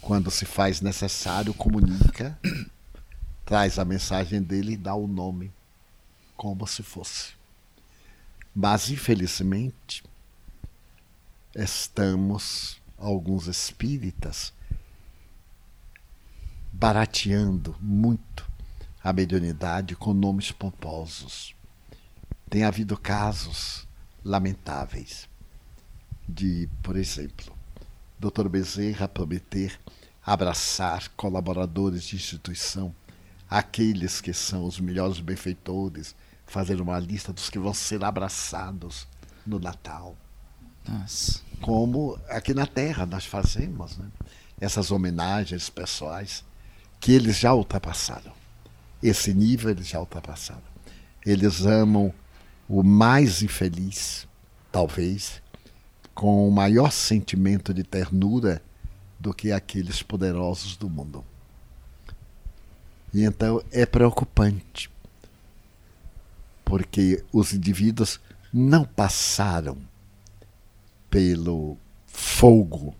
Quando 0.00 0.30
se 0.30 0.44
faz 0.44 0.80
necessário, 0.80 1.52
comunica, 1.52 2.38
traz 3.44 3.78
a 3.78 3.84
mensagem 3.84 4.42
dele 4.42 4.72
e 4.72 4.76
dá 4.76 4.94
o 4.94 5.06
nome, 5.06 5.52
como 6.36 6.66
se 6.66 6.82
fosse. 6.82 7.32
Mas, 8.54 8.90
infelizmente, 8.90 10.02
estamos, 11.54 12.80
alguns 12.98 13.46
espíritas, 13.46 14.52
barateando 16.72 17.76
muito 17.80 18.48
a 19.02 19.12
mediunidade 19.12 19.96
com 19.96 20.12
nomes 20.12 20.52
pomposos. 20.52 21.54
Tem 22.48 22.64
havido 22.64 22.96
casos 22.98 23.86
lamentáveis 24.24 25.28
de, 26.28 26.68
por 26.82 26.96
exemplo, 26.96 27.59
Dr. 28.20 28.48
Bezerra 28.48 29.08
prometer 29.08 29.80
abraçar 30.22 31.08
colaboradores 31.16 32.04
de 32.04 32.16
instituição, 32.16 32.94
aqueles 33.48 34.20
que 34.20 34.34
são 34.34 34.66
os 34.66 34.78
melhores 34.78 35.20
benfeitores, 35.20 36.14
fazer 36.46 36.82
uma 36.82 36.98
lista 36.98 37.32
dos 37.32 37.48
que 37.48 37.58
vão 37.58 37.72
ser 37.72 38.04
abraçados 38.04 39.08
no 39.46 39.58
Natal 39.58 40.14
Nossa. 40.86 41.40
como 41.62 42.18
aqui 42.28 42.52
na 42.52 42.66
Terra 42.66 43.06
nós 43.06 43.24
fazemos 43.24 43.96
né? 43.96 44.06
essas 44.60 44.90
homenagens 44.90 45.70
pessoais 45.70 46.44
que 47.00 47.12
eles 47.12 47.38
já 47.38 47.54
ultrapassaram. 47.54 48.32
Esse 49.02 49.32
nível 49.32 49.70
eles 49.70 49.88
já 49.88 49.98
ultrapassaram. 49.98 50.62
Eles 51.24 51.64
amam 51.64 52.12
o 52.68 52.82
mais 52.82 53.42
infeliz, 53.42 54.28
talvez, 54.70 55.40
com 56.14 56.48
o 56.48 56.50
maior 56.50 56.90
sentimento 56.90 57.72
de 57.72 57.82
ternura 57.82 58.62
do 59.18 59.34
que 59.34 59.52
aqueles 59.52 60.02
poderosos 60.02 60.76
do 60.76 60.88
mundo. 60.88 61.24
E 63.12 63.24
então 63.24 63.62
é 63.70 63.84
preocupante, 63.84 64.90
porque 66.64 67.24
os 67.32 67.52
indivíduos 67.52 68.20
não 68.52 68.84
passaram 68.84 69.76
pelo 71.08 71.76
fogo 72.06 72.94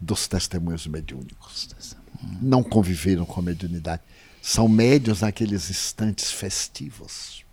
dos 0.00 0.28
testemunhos 0.28 0.86
mediúnicos. 0.86 1.68
Não 2.40 2.62
conviveram 2.62 3.24
com 3.24 3.40
a 3.40 3.42
mediunidade. 3.42 4.02
São 4.42 4.68
médios 4.68 5.22
naqueles 5.22 5.70
instantes 5.70 6.30
festivos. 6.30 7.44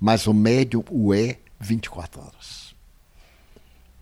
Mas 0.00 0.26
o 0.26 0.34
médium 0.34 0.84
o 0.90 1.14
é 1.14 1.38
24 1.60 2.20
horas. 2.20 2.71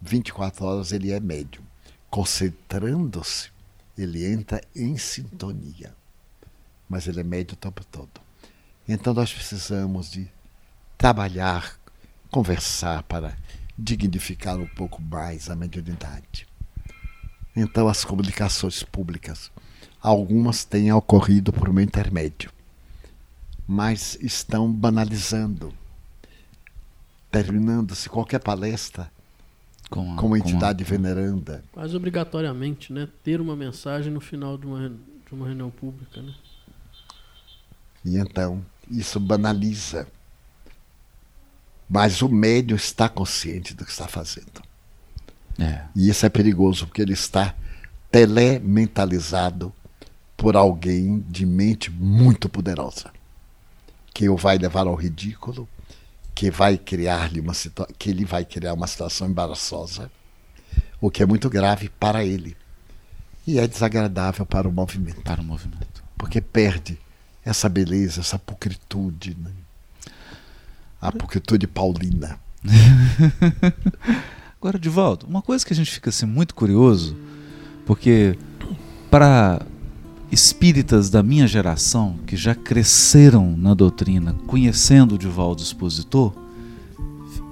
24 0.01 0.65
horas 0.65 0.93
ele 0.93 1.13
é 1.13 1.21
médium. 1.21 1.63
Concentrando-se, 2.09 3.51
ele 3.97 4.25
entra 4.25 4.61
em 4.75 4.97
sintonia. 4.97 5.95
Mas 6.89 7.07
ele 7.07 7.21
é 7.21 7.25
médio 7.25 7.55
o 7.55 7.57
tempo 7.57 7.85
todo. 7.85 8.21
Então 8.89 9.15
nós 9.15 9.33
precisamos 9.33 10.11
de 10.11 10.29
trabalhar, 10.99 11.79
conversar 12.31 13.03
para 13.05 13.37
dignificar 13.79 14.59
um 14.59 14.67
pouco 14.67 15.01
mais 15.01 15.49
a 15.49 15.57
mediunidade. 15.57 16.47
Então 17.55 17.89
as 17.89 18.05
comunicações 18.05 18.83
públicas, 18.83 19.51
algumas 20.01 20.65
têm 20.65 20.93
ocorrido 20.93 21.53
por 21.53 21.69
um 21.69 21.81
intermédio, 21.81 22.51
mas 23.67 24.17
estão 24.21 24.73
banalizando, 24.73 25.73
terminando-se 27.31 28.09
qualquer 28.09 28.41
palestra 28.41 29.11
com, 29.91 30.13
a, 30.13 30.17
com 30.17 30.27
uma 30.29 30.39
entidade 30.39 30.85
com 30.85 30.95
a... 30.95 30.97
veneranda. 30.97 31.65
Quase 31.73 31.95
obrigatoriamente, 31.97 32.93
né? 32.93 33.09
Ter 33.23 33.41
uma 33.41 33.57
mensagem 33.57 34.13
no 34.13 34.21
final 34.21 34.57
de 34.57 34.67
uma, 34.67 34.89
de 34.89 35.35
uma 35.35 35.47
reunião 35.47 35.71
pública, 35.71 36.23
né? 36.23 36.33
E 38.05 38.17
então, 38.17 38.65
isso 38.91 39.21
banaliza 39.21 40.07
mas 41.91 42.23
o 42.23 42.29
médium 42.29 42.77
está 42.77 43.09
consciente 43.09 43.75
do 43.75 43.85
que 43.85 43.91
está 43.91 44.07
fazendo. 44.07 44.63
É. 45.59 45.83
E 45.97 46.09
isso 46.09 46.25
é 46.25 46.29
perigoso, 46.29 46.87
porque 46.87 47.03
ele 47.03 47.15
está 47.15 47.53
telementalizado 48.13 49.73
por 50.37 50.57
alguém 50.57 51.19
de 51.29 51.45
mente 51.45 51.91
muito 51.91 52.49
poderosa, 52.49 53.11
que 54.15 54.29
o 54.29 54.37
vai 54.37 54.57
levar 54.57 54.87
ao 54.87 54.95
ridículo, 54.95 55.69
que 56.41 56.51
vai 56.51 56.79
criar-lhe 56.79 57.39
uma 57.39 57.53
que 57.99 58.09
ele 58.09 58.25
vai 58.25 58.47
criar 58.47 58.73
uma 58.73 58.87
situação 58.87 59.29
embaraçosa, 59.29 60.11
o 60.99 61.11
que 61.11 61.23
é 61.23 61.27
muito 61.27 61.51
grave 61.51 61.91
para 61.91 62.25
ele 62.25 62.57
e 63.47 63.59
é 63.59 63.69
desagradável 63.69 64.47
para 64.47 64.67
o 64.67 64.73
movimento. 64.73 65.21
Para 65.21 65.43
o 65.43 65.45
movimento. 65.45 66.03
Porque 66.17 66.41
perde 66.41 66.99
essa 67.45 67.69
beleza, 67.69 68.23
essa 68.23 68.39
pulcritude, 68.39 69.37
né? 69.39 69.51
a 70.99 71.13
pulcritude 71.13 71.67
paulina. 71.67 72.41
Agora, 74.59 74.79
Divaldo, 74.79 75.27
uma 75.27 75.43
coisa 75.43 75.67
que 75.67 75.75
a 75.75 75.77
gente 75.77 75.91
fica 75.91 76.09
assim, 76.09 76.25
muito 76.25 76.55
curioso, 76.55 77.19
porque 77.85 78.39
para 79.11 79.61
espíritas 80.31 81.11
da 81.11 81.23
minha 81.23 81.47
geração, 81.47 82.17
que 82.27 82.37
já 82.37 82.55
cresceram 82.55 83.57
na 83.57 83.75
doutrina, 83.75 84.37
conhecendo 84.47 85.17
o 85.17 85.19
Divaldo 85.19 85.63
expositor, 85.63 86.33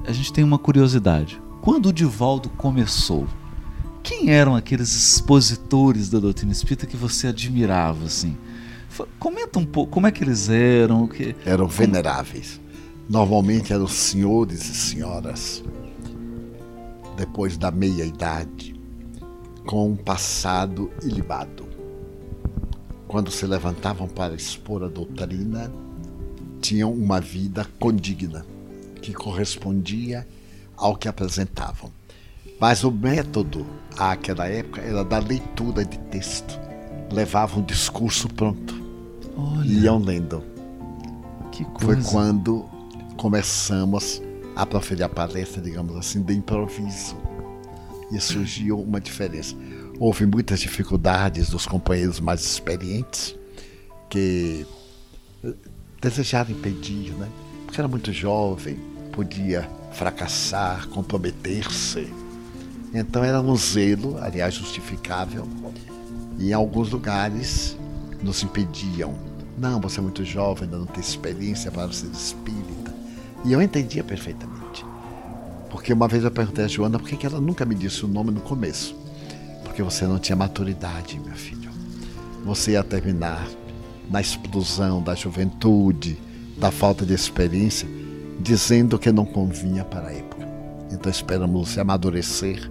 a 0.06 0.12
gente 0.12 0.32
tem 0.32 0.44
uma 0.44 0.58
curiosidade. 0.58 1.40
Quando 1.60 1.86
o 1.86 1.92
Divaldo 1.92 2.48
começou, 2.50 3.26
quem 4.02 4.30
eram 4.30 4.54
aqueles 4.56 4.94
expositores 4.94 6.08
da 6.08 6.18
doutrina 6.18 6.52
espírita 6.52 6.86
que 6.86 6.96
você 6.96 7.26
admirava 7.26 8.06
assim? 8.06 8.36
Comenta 9.18 9.58
um 9.58 9.66
pouco 9.66 9.92
como 9.92 10.06
é 10.06 10.10
que 10.10 10.24
eles 10.24 10.48
eram, 10.48 11.06
que 11.06 11.36
eram 11.44 11.68
veneráveis. 11.68 12.60
Normalmente 13.08 13.72
eram 13.72 13.86
senhores 13.86 14.68
e 14.68 14.74
senhoras, 14.74 15.62
depois 17.16 17.56
da 17.56 17.70
meia-idade, 17.70 18.74
com 19.66 19.90
um 19.90 19.96
passado 19.96 20.90
ilibado. 21.02 21.67
Quando 23.08 23.30
se 23.30 23.46
levantavam 23.46 24.06
para 24.06 24.34
expor 24.34 24.84
a 24.84 24.88
doutrina, 24.88 25.72
tinham 26.60 26.92
uma 26.92 27.18
vida 27.20 27.66
condigna, 27.80 28.44
que 29.00 29.14
correspondia 29.14 30.28
ao 30.76 30.94
que 30.94 31.08
apresentavam. 31.08 31.90
Mas 32.60 32.84
o 32.84 32.90
método 32.90 33.66
àquela 33.96 34.46
época 34.46 34.82
era 34.82 35.02
da 35.02 35.18
leitura 35.18 35.86
de 35.86 35.98
texto. 36.10 36.60
Levavam 37.10 37.60
um 37.60 37.64
discurso 37.64 38.28
pronto. 38.28 38.74
Olha. 39.34 39.66
Iam 39.66 39.98
lendo. 39.98 40.44
Que 41.50 41.64
coisa. 41.64 42.02
Foi 42.02 42.12
quando 42.12 42.66
começamos 43.16 44.20
a 44.54 44.66
proferir 44.66 45.04
a 45.04 45.08
palestra, 45.08 45.62
digamos 45.62 45.96
assim, 45.96 46.20
de 46.20 46.34
improviso. 46.34 47.16
E 48.10 48.20
surgiu 48.20 48.78
uma 48.78 49.00
diferença. 49.00 49.56
Houve 49.98 50.26
muitas 50.26 50.60
dificuldades 50.60 51.50
dos 51.50 51.66
companheiros 51.66 52.20
mais 52.20 52.40
experientes 52.40 53.34
que 54.08 54.64
eh, 55.44 55.54
desejaram 56.00 56.52
impedir, 56.52 57.12
né? 57.14 57.28
Porque 57.66 57.80
era 57.80 57.88
muito 57.88 58.12
jovem, 58.12 58.78
podia 59.12 59.68
fracassar, 59.92 60.86
comprometer-se. 60.88 62.12
Então 62.94 63.24
era 63.24 63.40
um 63.40 63.56
zelo, 63.56 64.16
aliás, 64.18 64.54
justificável, 64.54 65.46
e 66.38 66.50
em 66.50 66.52
alguns 66.52 66.90
lugares 66.90 67.76
nos 68.22 68.42
impediam. 68.42 69.14
Não, 69.58 69.80
você 69.80 69.98
é 69.98 70.02
muito 70.02 70.24
jovem, 70.24 70.64
ainda 70.64 70.78
não 70.78 70.86
tem 70.86 71.00
experiência 71.00 71.70
para 71.72 71.90
ser 71.92 72.06
espírita. 72.06 72.94
E 73.44 73.52
eu 73.52 73.60
entendia 73.60 74.04
perfeitamente. 74.04 74.86
Porque 75.68 75.92
uma 75.92 76.06
vez 76.06 76.22
eu 76.22 76.30
perguntei 76.30 76.64
a 76.64 76.68
Joana 76.68 76.98
por 76.98 77.08
que 77.08 77.26
ela 77.26 77.40
nunca 77.40 77.64
me 77.64 77.74
disse 77.74 78.04
o 78.04 78.08
nome 78.08 78.30
no 78.30 78.40
começo. 78.40 78.94
Porque 79.78 79.92
você 79.94 80.08
não 80.08 80.18
tinha 80.18 80.34
maturidade, 80.34 81.20
meu 81.20 81.36
filho. 81.36 81.70
Você 82.44 82.72
ia 82.72 82.82
terminar 82.82 83.48
na 84.10 84.20
explosão 84.20 85.00
da 85.00 85.14
juventude, 85.14 86.18
da 86.56 86.72
falta 86.72 87.06
de 87.06 87.14
experiência, 87.14 87.88
dizendo 88.40 88.98
que 88.98 89.12
não 89.12 89.24
convinha 89.24 89.84
para 89.84 90.08
a 90.08 90.12
época. 90.12 90.48
Então 90.90 91.08
esperamos 91.08 91.68
você 91.68 91.78
amadurecer, 91.78 92.68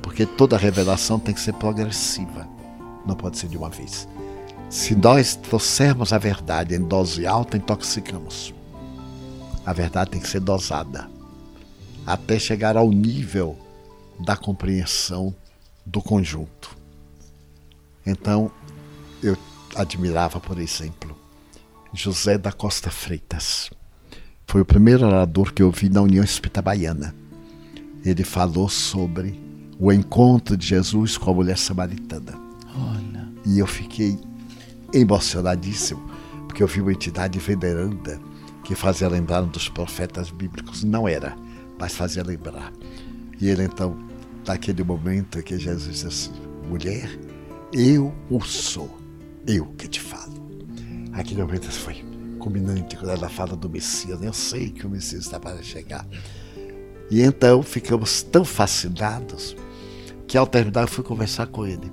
porque 0.00 0.24
toda 0.24 0.56
revelação 0.56 1.18
tem 1.18 1.34
que 1.34 1.40
ser 1.40 1.54
progressiva, 1.54 2.46
não 3.04 3.16
pode 3.16 3.36
ser 3.36 3.48
de 3.48 3.56
uma 3.56 3.68
vez. 3.68 4.06
Se 4.70 4.94
nós 4.94 5.34
trouxermos 5.34 6.12
a 6.12 6.18
verdade 6.18 6.72
em 6.72 6.84
dose 6.84 7.26
alta, 7.26 7.56
intoxicamos. 7.56 8.54
A 9.66 9.72
verdade 9.72 10.12
tem 10.12 10.20
que 10.20 10.28
ser 10.28 10.38
dosada 10.38 11.10
até 12.06 12.38
chegar 12.38 12.76
ao 12.76 12.92
nível 12.92 13.58
da 14.20 14.36
compreensão 14.36 15.34
do 15.88 16.02
conjunto. 16.02 16.76
Então, 18.06 18.50
eu 19.22 19.36
admirava, 19.74 20.38
por 20.38 20.58
exemplo, 20.58 21.16
José 21.92 22.36
da 22.36 22.52
Costa 22.52 22.90
Freitas. 22.90 23.70
Foi 24.46 24.60
o 24.60 24.66
primeiro 24.66 25.06
orador 25.06 25.52
que 25.52 25.62
eu 25.62 25.70
vi 25.70 25.88
na 25.88 26.02
União 26.02 26.22
Espírita 26.22 26.62
Baiana. 26.62 27.14
Ele 28.04 28.22
falou 28.22 28.68
sobre 28.68 29.40
o 29.78 29.92
encontro 29.92 30.56
de 30.56 30.66
Jesus 30.66 31.16
com 31.16 31.30
a 31.30 31.34
mulher 31.34 31.58
samaritana. 31.58 32.38
Olha. 32.74 33.28
E 33.46 33.58
eu 33.58 33.66
fiquei 33.66 34.18
emocionadíssimo, 34.92 36.00
porque 36.46 36.62
eu 36.62 36.66
vi 36.66 36.80
uma 36.80 36.92
entidade 36.92 37.38
veneranda 37.38 38.20
que 38.64 38.74
fazia 38.74 39.08
lembrar 39.08 39.42
um 39.42 39.48
dos 39.48 39.68
profetas 39.68 40.30
bíblicos. 40.30 40.84
Não 40.84 41.08
era, 41.08 41.34
mas 41.78 41.94
fazia 41.94 42.22
lembrar. 42.22 42.72
E 43.40 43.48
ele 43.48 43.64
então, 43.64 44.07
naquele 44.48 44.82
momento 44.82 45.42
que 45.42 45.58
Jesus 45.58 45.92
disse 45.92 46.06
assim: 46.06 46.32
mulher, 46.68 47.08
eu 47.72 48.14
o 48.30 48.40
sou, 48.40 48.98
eu 49.46 49.66
que 49.74 49.86
te 49.86 50.00
falo. 50.00 50.48
Aquele 51.12 51.42
momento 51.42 51.70
foi 51.70 52.04
culminante 52.38 52.96
quando 52.96 53.10
ela 53.10 53.28
fala 53.28 53.54
do 53.54 53.68
Messias. 53.68 54.22
Eu 54.22 54.32
sei 54.32 54.70
que 54.70 54.86
o 54.86 54.90
Messias 54.90 55.24
está 55.24 55.38
para 55.38 55.62
chegar. 55.62 56.06
E 57.10 57.20
então 57.20 57.62
ficamos 57.62 58.22
tão 58.22 58.44
fascinados 58.44 59.56
que 60.26 60.36
ao 60.36 60.46
terminar 60.46 60.82
eu 60.82 60.88
fui 60.88 61.04
conversar 61.04 61.46
com 61.48 61.66
ele. 61.66 61.90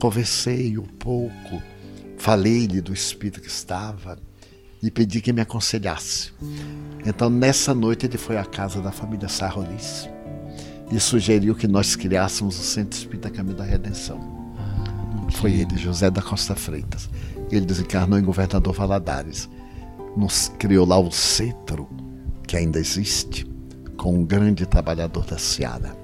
Conversei 0.00 0.78
um 0.78 0.86
pouco, 0.86 1.62
falei-lhe 2.16 2.80
do 2.80 2.92
espírito 2.92 3.40
que 3.40 3.48
estava 3.48 4.18
e 4.80 4.90
pedi 4.90 5.20
que 5.20 5.32
me 5.32 5.40
aconselhasse. 5.40 6.32
Então, 7.04 7.28
nessa 7.28 7.74
noite, 7.74 8.06
ele 8.06 8.16
foi 8.16 8.36
à 8.36 8.44
casa 8.44 8.80
da 8.80 8.92
família 8.92 9.28
Sarrolis 9.28 10.08
e 10.90 10.98
sugeriu 10.98 11.54
que 11.54 11.68
nós 11.68 11.94
criássemos 11.94 12.58
o 12.58 12.62
Centro 12.62 12.98
Espírita 12.98 13.30
Caminho 13.30 13.56
da 13.56 13.64
Redenção. 13.64 14.38
Foi 15.32 15.52
ele, 15.52 15.76
José 15.76 16.10
da 16.10 16.22
Costa 16.22 16.54
Freitas. 16.54 17.08
Ele 17.50 17.66
desencarnou 17.66 18.18
em 18.18 18.22
Governador 18.22 18.72
Valadares. 18.74 19.48
Nos 20.16 20.50
criou 20.58 20.86
lá 20.86 20.98
o 20.98 21.10
centro, 21.12 21.88
que 22.46 22.56
ainda 22.56 22.78
existe, 22.78 23.46
com 23.96 24.14
um 24.14 24.24
grande 24.24 24.66
trabalhador 24.66 25.24
da 25.24 25.38
Seara. 25.38 25.94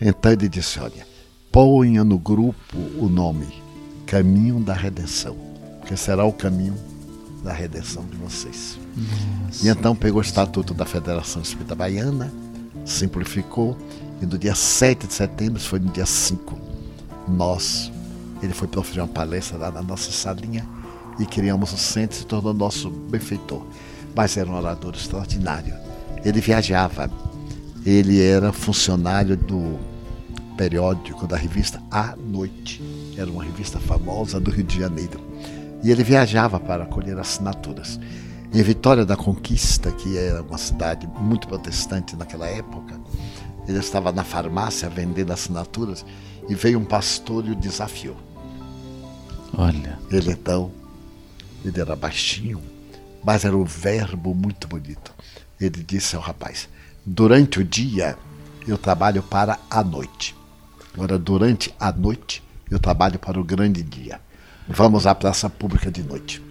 Então 0.00 0.32
ele 0.32 0.48
disse: 0.48 0.80
Olha, 0.80 1.06
ponha 1.52 2.02
no 2.02 2.18
grupo 2.18 2.76
o 2.98 3.08
nome 3.08 3.46
Caminho 4.06 4.60
da 4.60 4.74
Redenção, 4.74 5.36
que 5.86 5.96
será 5.96 6.24
o 6.24 6.32
caminho 6.32 6.74
da 7.42 7.52
redenção 7.52 8.04
de 8.04 8.16
vocês. 8.16 8.76
E 9.62 9.68
então 9.68 9.94
pegou 9.94 10.18
o 10.18 10.24
Estatuto 10.24 10.74
da 10.74 10.84
Federação 10.84 11.40
Espírita 11.40 11.76
Baiana, 11.76 12.32
simplificou, 12.86 13.76
e 14.22 14.26
no 14.26 14.38
dia 14.38 14.54
7 14.54 15.06
de 15.06 15.12
setembro, 15.12 15.60
foi 15.60 15.78
no 15.78 15.90
dia 15.90 16.06
5, 16.06 16.58
nós, 17.28 17.92
ele 18.42 18.54
foi 18.54 18.68
proferir 18.68 19.02
uma 19.02 19.08
palestra 19.08 19.58
lá 19.58 19.70
na 19.70 19.82
nossa 19.82 20.10
salinha 20.12 20.66
e 21.18 21.26
criamos 21.26 21.72
o 21.72 21.76
centro, 21.76 22.16
se 22.16 22.24
tornou 22.24 22.54
nosso 22.54 22.90
benfeitor. 22.90 23.62
Mas 24.14 24.36
era 24.36 24.48
um 24.48 24.54
orador 24.54 24.94
extraordinário. 24.94 25.74
Ele 26.24 26.40
viajava, 26.40 27.10
ele 27.84 28.22
era 28.22 28.52
funcionário 28.52 29.36
do 29.36 29.78
periódico 30.56 31.26
da 31.26 31.36
revista 31.36 31.82
A 31.90 32.14
Noite. 32.16 32.82
Era 33.16 33.30
uma 33.30 33.44
revista 33.44 33.78
famosa 33.78 34.40
do 34.40 34.50
Rio 34.50 34.64
de 34.64 34.78
Janeiro. 34.78 35.20
E 35.82 35.90
ele 35.90 36.02
viajava 36.02 36.58
para 36.58 36.86
colher 36.86 37.18
assinaturas. 37.18 38.00
Em 38.56 38.62
Vitória 38.62 39.04
da 39.04 39.18
Conquista, 39.18 39.92
que 39.92 40.16
era 40.16 40.40
uma 40.40 40.56
cidade 40.56 41.06
muito 41.20 41.46
protestante 41.46 42.16
naquela 42.16 42.46
época, 42.46 42.98
ele 43.68 43.78
estava 43.78 44.10
na 44.10 44.24
farmácia 44.24 44.88
vendendo 44.88 45.30
assinaturas 45.30 46.06
e 46.48 46.54
veio 46.54 46.78
um 46.78 46.84
pastor 46.86 47.44
e 47.44 47.50
o 47.50 47.54
desafiou. 47.54 48.16
Olha. 49.52 49.98
Ele 50.10 50.32
então, 50.32 50.72
ele 51.62 51.78
era 51.78 51.94
baixinho, 51.94 52.62
mas 53.22 53.44
era 53.44 53.54
um 53.54 53.62
verbo 53.62 54.34
muito 54.34 54.66
bonito. 54.66 55.12
Ele 55.60 55.84
disse 55.84 56.16
ao 56.16 56.22
rapaz: 56.22 56.66
Durante 57.04 57.60
o 57.60 57.64
dia 57.64 58.16
eu 58.66 58.78
trabalho 58.78 59.22
para 59.22 59.58
a 59.68 59.84
noite. 59.84 60.34
Agora, 60.94 61.18
durante 61.18 61.74
a 61.78 61.92
noite, 61.92 62.42
eu 62.70 62.78
trabalho 62.78 63.18
para 63.18 63.38
o 63.38 63.44
grande 63.44 63.82
dia. 63.82 64.18
Vamos 64.66 65.06
à 65.06 65.14
praça 65.14 65.50
pública 65.50 65.90
de 65.90 66.02
noite. 66.02 66.45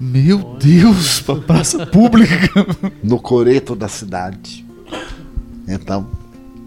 Meu 0.00 0.56
Deus, 0.58 1.20
pra 1.20 1.36
praça 1.36 1.86
pública. 1.86 2.66
No 3.02 3.20
coreto 3.20 3.76
da 3.76 3.88
cidade. 3.88 4.64
Então, 5.68 6.08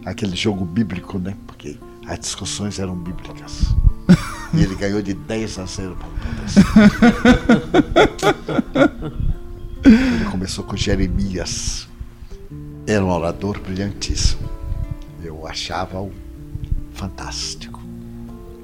aquele 0.06 0.36
jogo 0.36 0.64
bíblico, 0.66 1.20
né? 1.20 1.36
Porque 1.46 1.78
as 2.08 2.20
discussões 2.20 2.80
eram 2.80 2.96
bíblicas. 2.96 3.76
E 4.54 4.64
ele 4.64 4.76
ganhou 4.76 5.02
de 5.02 5.14
10 5.14 5.60
a 5.60 5.66
0 5.66 5.98
para 5.98 6.08
o 6.08 6.12
Ele 9.86 10.26
começou 10.32 10.64
com 10.64 10.78
Jeremias. 10.78 11.88
Era 12.88 13.04
um 13.04 13.10
orador 13.10 13.60
brilhantíssimo. 13.60 14.50
Eu 15.22 15.46
achava-o 15.46 16.12
fantástico. 16.94 17.82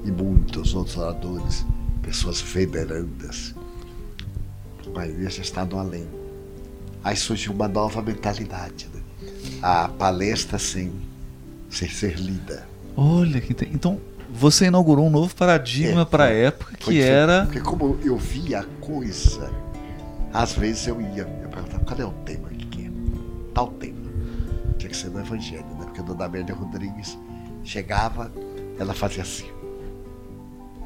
E 0.04 0.10
muitos 0.10 0.74
outros 0.74 0.96
oradores, 0.96 1.66
pessoas 2.02 2.40
venerandas. 2.40 3.54
Igreja 5.02 5.42
está 5.42 5.64
no 5.64 5.78
além. 5.78 6.06
Aí 7.02 7.16
surgiu 7.16 7.52
uma 7.52 7.68
nova 7.68 8.00
mentalidade. 8.00 8.88
Né? 8.94 9.00
A 9.62 9.88
palestra 9.88 10.58
sem, 10.58 10.92
sem 11.68 11.88
ser 11.88 12.18
lida. 12.18 12.66
Olha, 12.96 13.40
que 13.40 13.52
então 13.66 14.00
você 14.30 14.66
inaugurou 14.66 15.06
um 15.06 15.10
novo 15.10 15.34
paradigma 15.34 16.02
É, 16.02 16.04
para 16.04 16.24
a 16.24 16.30
época 16.30 16.74
que 16.76 17.00
era. 17.00 17.44
Porque 17.44 17.60
como 17.60 17.98
eu 18.02 18.16
via 18.16 18.60
a 18.60 18.64
coisa, 18.80 19.50
às 20.32 20.52
vezes 20.54 20.86
eu 20.86 21.00
ia, 21.00 21.22
eu 21.42 21.48
perguntava, 21.48 21.84
cadê 21.84 22.02
o 22.04 22.10
tema 22.24 22.48
aqui? 22.48 22.90
Tal 23.52 23.68
tema. 23.68 24.04
Tinha 24.78 24.90
que 24.90 24.96
ser 24.96 25.10
do 25.10 25.20
Evangelho, 25.20 25.64
né? 25.78 25.84
Porque 25.84 26.00
a 26.00 26.02
dona 26.04 26.24
Amélia 26.24 26.54
Rodrigues 26.54 27.18
chegava, 27.62 28.32
ela 28.78 28.92
fazia 28.94 29.22
assim. 29.22 29.46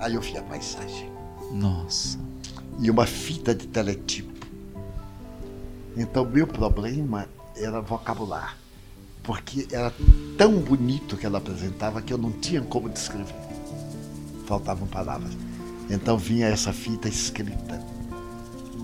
Aí 0.00 0.14
eu 0.14 0.20
via 0.20 0.40
a 0.40 0.42
paisagem. 0.42 1.10
Nossa. 1.52 2.18
E 2.78 2.90
uma 2.90 3.06
fita 3.06 3.54
de 3.54 3.66
teletipo. 3.66 4.46
Então 5.96 6.24
meu 6.24 6.46
problema 6.46 7.26
era 7.56 7.80
vocabular. 7.80 8.56
Porque 9.22 9.66
era 9.72 9.92
tão 10.38 10.58
bonito 10.58 11.16
que 11.16 11.26
ela 11.26 11.38
apresentava 11.38 12.00
que 12.00 12.12
eu 12.12 12.18
não 12.18 12.30
tinha 12.30 12.62
como 12.62 12.88
descrever. 12.88 13.34
Faltavam 14.46 14.86
palavras. 14.86 15.36
Então 15.90 16.16
vinha 16.16 16.46
essa 16.46 16.72
fita 16.72 17.08
escrita. 17.08 17.82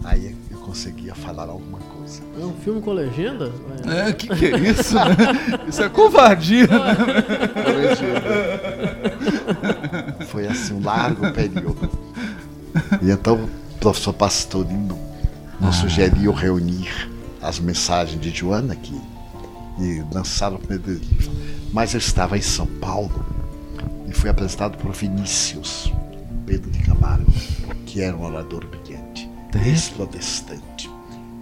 Aí 0.03 0.37
eu 0.51 0.59
conseguia 0.59 1.15
falar 1.15 1.45
alguma 1.45 1.79
coisa. 1.79 2.21
É 2.39 2.45
um 2.45 2.53
filme 2.57 2.83
com 2.83 2.93
legenda? 2.93 3.51
É, 3.87 4.12
que 4.12 4.29
que 4.29 4.47
é 4.47 4.59
isso? 4.59 4.95
né? 4.95 5.16
Isso 5.66 5.83
é 5.83 5.89
covardia, 5.89 6.66
né? 6.66 6.97
Foi 10.27 10.47
assim 10.47 10.75
um 10.75 10.85
largo 10.85 11.33
período. 11.33 11.89
E 13.01 13.11
então 13.11 13.49
professor 13.85 14.15
Pastorino 14.15 14.98
nos 15.61 15.77
sugeriu 15.77 16.32
reunir 16.32 16.90
as 17.43 17.59
mensagens 17.59 18.19
de 18.19 18.31
Joana 18.31 18.73
aqui 18.73 18.98
e 19.78 20.02
lançar 20.11 20.55
o 20.55 20.59
primeiro 20.59 20.94
livro. 21.05 21.31
Mas 21.70 21.93
eu 21.93 21.98
estava 21.98 22.39
em 22.39 22.40
São 22.40 22.66
Paulo 22.66 23.27
e 24.09 24.12
fui 24.15 24.31
apresentado 24.31 24.78
por 24.78 24.90
Vinícius 24.93 25.93
Pedro 26.47 26.70
de 26.70 26.78
Camargo, 26.78 27.31
que 27.85 28.01
era 28.01 28.16
um 28.16 28.24
orador 28.24 28.66
brilhante, 28.66 29.28
É? 29.55 29.69
ex-protestante. 29.69 30.90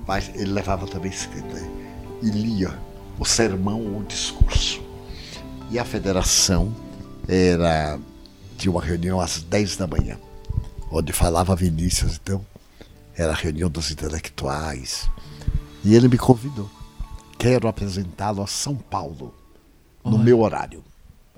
Mas 0.05 0.28
ele 0.35 0.51
levava 0.51 0.85
também 0.89 1.12
escrita 1.12 1.62
e 2.20 2.27
lia 2.27 2.77
o 3.20 3.24
sermão 3.24 3.81
ou 3.86 4.01
o 4.01 4.05
discurso. 4.05 4.82
E 5.70 5.78
a 5.78 5.85
federação 5.85 6.74
era 7.28 8.01
tinha 8.59 8.73
uma 8.73 8.82
reunião 8.82 9.20
às 9.20 9.43
10 9.43 9.77
da 9.77 9.86
manhã, 9.86 10.16
onde 10.93 11.12
falava 11.12 11.56
Vinícius, 11.56 12.20
então 12.23 12.44
era 13.16 13.32
a 13.32 13.36
reunião 13.36 13.69
dos 13.70 13.90
intelectuais. 13.90 15.09
E 15.85 15.94
ele 15.94 16.09
me 16.09 16.19
convidou. 16.19 16.70
Quero 17.39 17.66
apresentá-lo 17.66 18.43
a 18.43 18.47
São 18.47 18.77
Paulo, 18.77 19.35
no 20.05 20.19
meu 20.19 20.40
horário, 20.40 20.85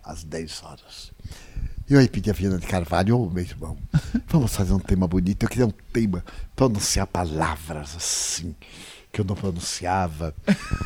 às 0.02 0.22
10 0.22 0.62
horas. 0.62 1.12
Eu 1.88 1.98
aí 1.98 2.08
pedi 2.08 2.30
a 2.30 2.32
Viana 2.32 2.58
de 2.58 2.66
Carvalho, 2.66 3.18
ô 3.18 3.30
meu 3.30 3.42
irmão, 3.42 3.76
vamos 4.28 4.54
fazer 4.54 4.72
um 4.72 4.78
tema 4.78 5.06
bonito. 5.06 5.42
Eu 5.44 5.48
queria 5.48 5.66
um 5.66 5.72
tema, 5.92 6.24
pronunciar 6.56 7.06
palavras 7.06 7.94
assim, 7.96 8.54
que 9.12 9.20
eu 9.20 9.24
não 9.24 9.34
pronunciava. 9.34 10.34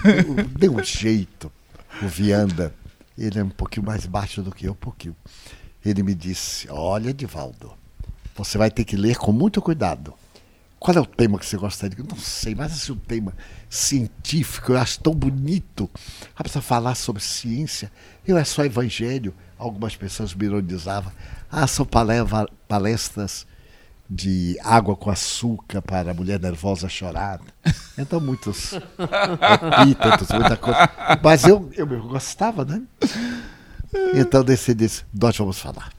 Eu- 0.04 0.44
Deu 0.58 0.76
um 0.76 0.82
jeito. 0.84 1.50
O 2.02 2.06
Vianda, 2.06 2.72
ele 3.16 3.38
é 3.40 3.44
um 3.44 3.48
pouquinho 3.48 3.86
mais 3.86 4.06
baixo 4.06 4.42
do 4.42 4.52
que 4.52 4.66
eu, 4.66 4.72
um 4.72 4.76
pouquinho. 4.76 5.16
Ele 5.84 6.02
me 6.02 6.14
disse: 6.14 6.68
Olha, 6.70 7.12
Divaldo, 7.14 7.72
você 8.44 8.56
vai 8.58 8.70
ter 8.70 8.84
que 8.84 8.96
ler 8.96 9.16
com 9.16 9.32
muito 9.32 9.60
cuidado. 9.60 10.14
Qual 10.78 10.96
é 10.96 11.00
o 11.00 11.06
tema 11.06 11.38
que 11.38 11.46
você 11.46 11.56
gostaria? 11.56 11.98
Eu 11.98 12.06
não 12.08 12.16
sei, 12.16 12.54
mas 12.54 12.72
esse 12.72 12.90
é 12.90 12.94
um 12.94 12.98
tema 12.98 13.34
científico, 13.68 14.72
eu 14.72 14.78
acho 14.78 15.00
tão 15.00 15.12
bonito. 15.12 15.90
A 16.36 16.44
pessoa 16.44 16.62
falar 16.62 16.94
sobre 16.94 17.20
ciência, 17.20 17.90
eu 18.26 18.38
é 18.38 18.44
só 18.44 18.64
evangelho. 18.64 19.34
Algumas 19.58 19.96
pessoas 19.96 20.32
me 20.34 20.46
ironizavam. 20.46 21.12
Ah, 21.50 21.66
são 21.66 21.86
palestras 22.68 23.44
de 24.08 24.56
água 24.62 24.94
com 24.94 25.10
açúcar 25.10 25.82
para 25.82 26.12
a 26.12 26.14
mulher 26.14 26.38
nervosa 26.38 26.88
chorar. 26.88 27.40
Então, 27.98 28.20
muitos 28.20 28.72
epítetos, 28.72 30.28
muita 30.30 30.56
coisa. 30.56 30.88
Mas 31.22 31.44
eu, 31.44 31.68
eu 31.74 31.86
mesmo 31.86 32.08
gostava, 32.08 32.64
né? 32.64 32.80
Então 34.14 34.44
decidi, 34.44 34.88
nós 35.12 35.36
vamos 35.36 35.58
falar. 35.58 35.97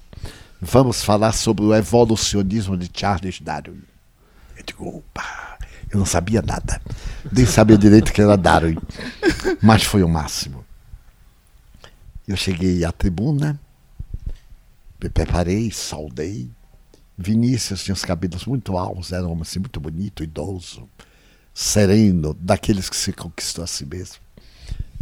Vamos 0.61 1.01
falar 1.03 1.31
sobre 1.31 1.63
o 1.63 1.73
evolucionismo 1.73 2.75
de 2.75 2.89
Charles 2.93 3.39
Darwin. 3.39 3.81
Eu 4.57 4.63
digo, 4.65 4.97
opa, 4.97 5.57
eu 5.89 5.97
não 5.97 6.05
sabia 6.05 6.41
nada. 6.41 6.81
Nem 7.31 7.45
sabia 7.45 7.77
direito 7.77 8.11
que 8.11 8.21
era 8.21 8.35
Darwin. 8.35 8.77
Mas 9.61 9.83
foi 9.83 10.03
o 10.03 10.09
máximo. 10.09 10.65
Eu 12.27 12.35
cheguei 12.35 12.83
à 12.83 12.91
tribuna, 12.91 13.59
me 15.01 15.09
preparei, 15.09 15.71
saudei. 15.71 16.51
Vinícius 17.17 17.83
tinha 17.83 17.93
os 17.93 18.03
cabelos 18.03 18.45
muito 18.45 18.77
altos, 18.77 19.13
era 19.13 19.25
um 19.25 19.31
homem 19.31 19.41
assim, 19.43 19.59
muito 19.59 19.79
bonito, 19.79 20.23
idoso, 20.23 20.87
sereno, 21.53 22.33
daqueles 22.33 22.89
que 22.89 22.95
se 22.95 23.13
conquistou 23.13 23.63
a 23.63 23.67
si 23.67 23.85
mesmo. 23.85 24.17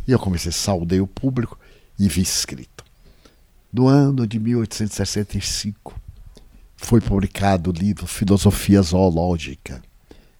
E 0.08 0.12
eu 0.12 0.20
comecei, 0.20 0.52
saudei 0.52 1.02
o 1.02 1.08
público 1.08 1.60
e 1.98 2.08
vi 2.08 2.22
escrito. 2.22 2.87
No 3.78 3.88
ano 3.88 4.26
de 4.26 4.40
1865, 4.40 6.02
foi 6.76 7.00
publicado 7.00 7.70
o 7.70 7.74
livro 7.74 8.08
Filosofia 8.08 8.82
Zoológica. 8.82 9.84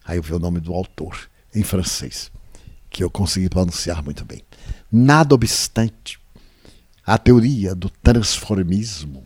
Aí 0.04 0.18
eu 0.18 0.22
vi 0.24 0.34
o 0.34 0.40
nome 0.40 0.58
do 0.58 0.74
autor, 0.74 1.30
em 1.54 1.62
francês, 1.62 2.32
que 2.90 3.04
eu 3.04 3.08
consegui 3.08 3.48
pronunciar 3.48 4.02
muito 4.02 4.24
bem. 4.24 4.42
Nada 4.90 5.36
obstante, 5.36 6.18
a 7.06 7.16
teoria 7.16 7.76
do 7.76 7.88
transformismo 7.88 9.24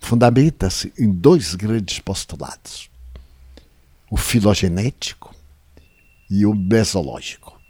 fundamenta-se 0.00 0.90
em 0.98 1.12
dois 1.12 1.54
grandes 1.54 1.98
postulados: 1.98 2.88
o 4.10 4.16
filogenético 4.16 5.34
e 6.30 6.46
o 6.46 6.54
mesológico. 6.54 7.60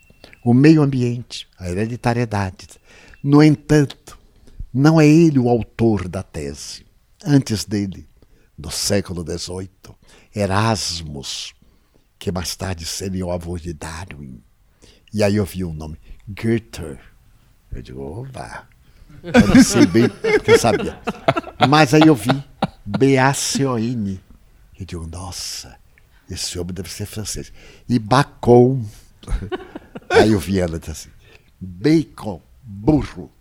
O 0.44 0.54
meio 0.54 0.82
ambiente, 0.82 1.48
a 1.58 1.68
hereditariedade. 1.68 2.68
No 3.24 3.42
entanto, 3.42 4.22
Não 4.74 5.00
é 5.00 5.06
ele 5.06 5.38
o 5.38 5.48
autor 5.48 6.08
da 6.08 6.20
tese. 6.20 6.84
Antes 7.24 7.64
dele, 7.64 8.08
no 8.58 8.72
século 8.72 9.22
XVIII, 9.22 9.70
Erasmus, 10.34 11.54
que 12.18 12.32
mais 12.32 12.56
tarde 12.56 12.84
seria 12.84 13.24
o 13.24 13.30
avô 13.30 13.56
de 13.56 13.72
Darwin. 13.72 14.42
E 15.12 15.22
aí 15.22 15.36
eu 15.36 15.44
vi 15.44 15.62
o 15.62 15.72
nome, 15.72 15.96
Goethe. 16.26 16.98
Eu 17.70 17.82
digo, 17.82 18.02
opa, 18.02 18.68
eu 19.22 19.46
não 19.46 19.62
sei 19.62 19.86
bem, 19.86 20.08
porque 20.08 20.50
eu 20.50 20.58
sabia. 20.58 21.00
Mas 21.68 21.94
aí 21.94 22.02
eu 22.08 22.16
vi 22.16 22.42
B-A-C-O-N. 22.84 24.20
Eu 24.76 24.84
digo, 24.84 25.06
nossa, 25.06 25.78
esse 26.28 26.58
homem 26.58 26.74
deve 26.74 26.90
ser 26.90 27.06
francês. 27.06 27.52
E 27.88 27.96
Bacon. 28.00 28.84
Aí 30.10 30.32
eu 30.32 30.38
vi 30.38 30.60
ela 30.60 30.78
assim, 30.86 31.08
bacon, 31.58 32.40
burro. 32.62 33.33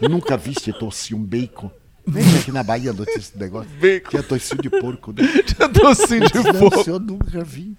Nunca 0.00 0.36
viste 0.36 0.72
torcer 0.72 1.16
um 1.16 1.22
bacon? 1.24 1.70
Vem 2.06 2.24
aqui 2.38 2.50
na 2.50 2.62
Bahia 2.62 2.92
notícia 2.92 3.18
esse 3.18 3.38
negócio. 3.38 3.70
Bacon. 3.78 4.10
Que 4.10 4.16
é 4.16 4.22
tocinho 4.22 4.62
de 4.62 4.70
porco, 4.70 5.12
né? 5.12 5.22
Tô 5.74 5.86
assim 5.88 6.20
de 6.20 6.34
Não, 6.34 6.54
fogo. 6.70 6.84
senhor, 6.84 7.00
nunca 7.00 7.44
vi. 7.44 7.76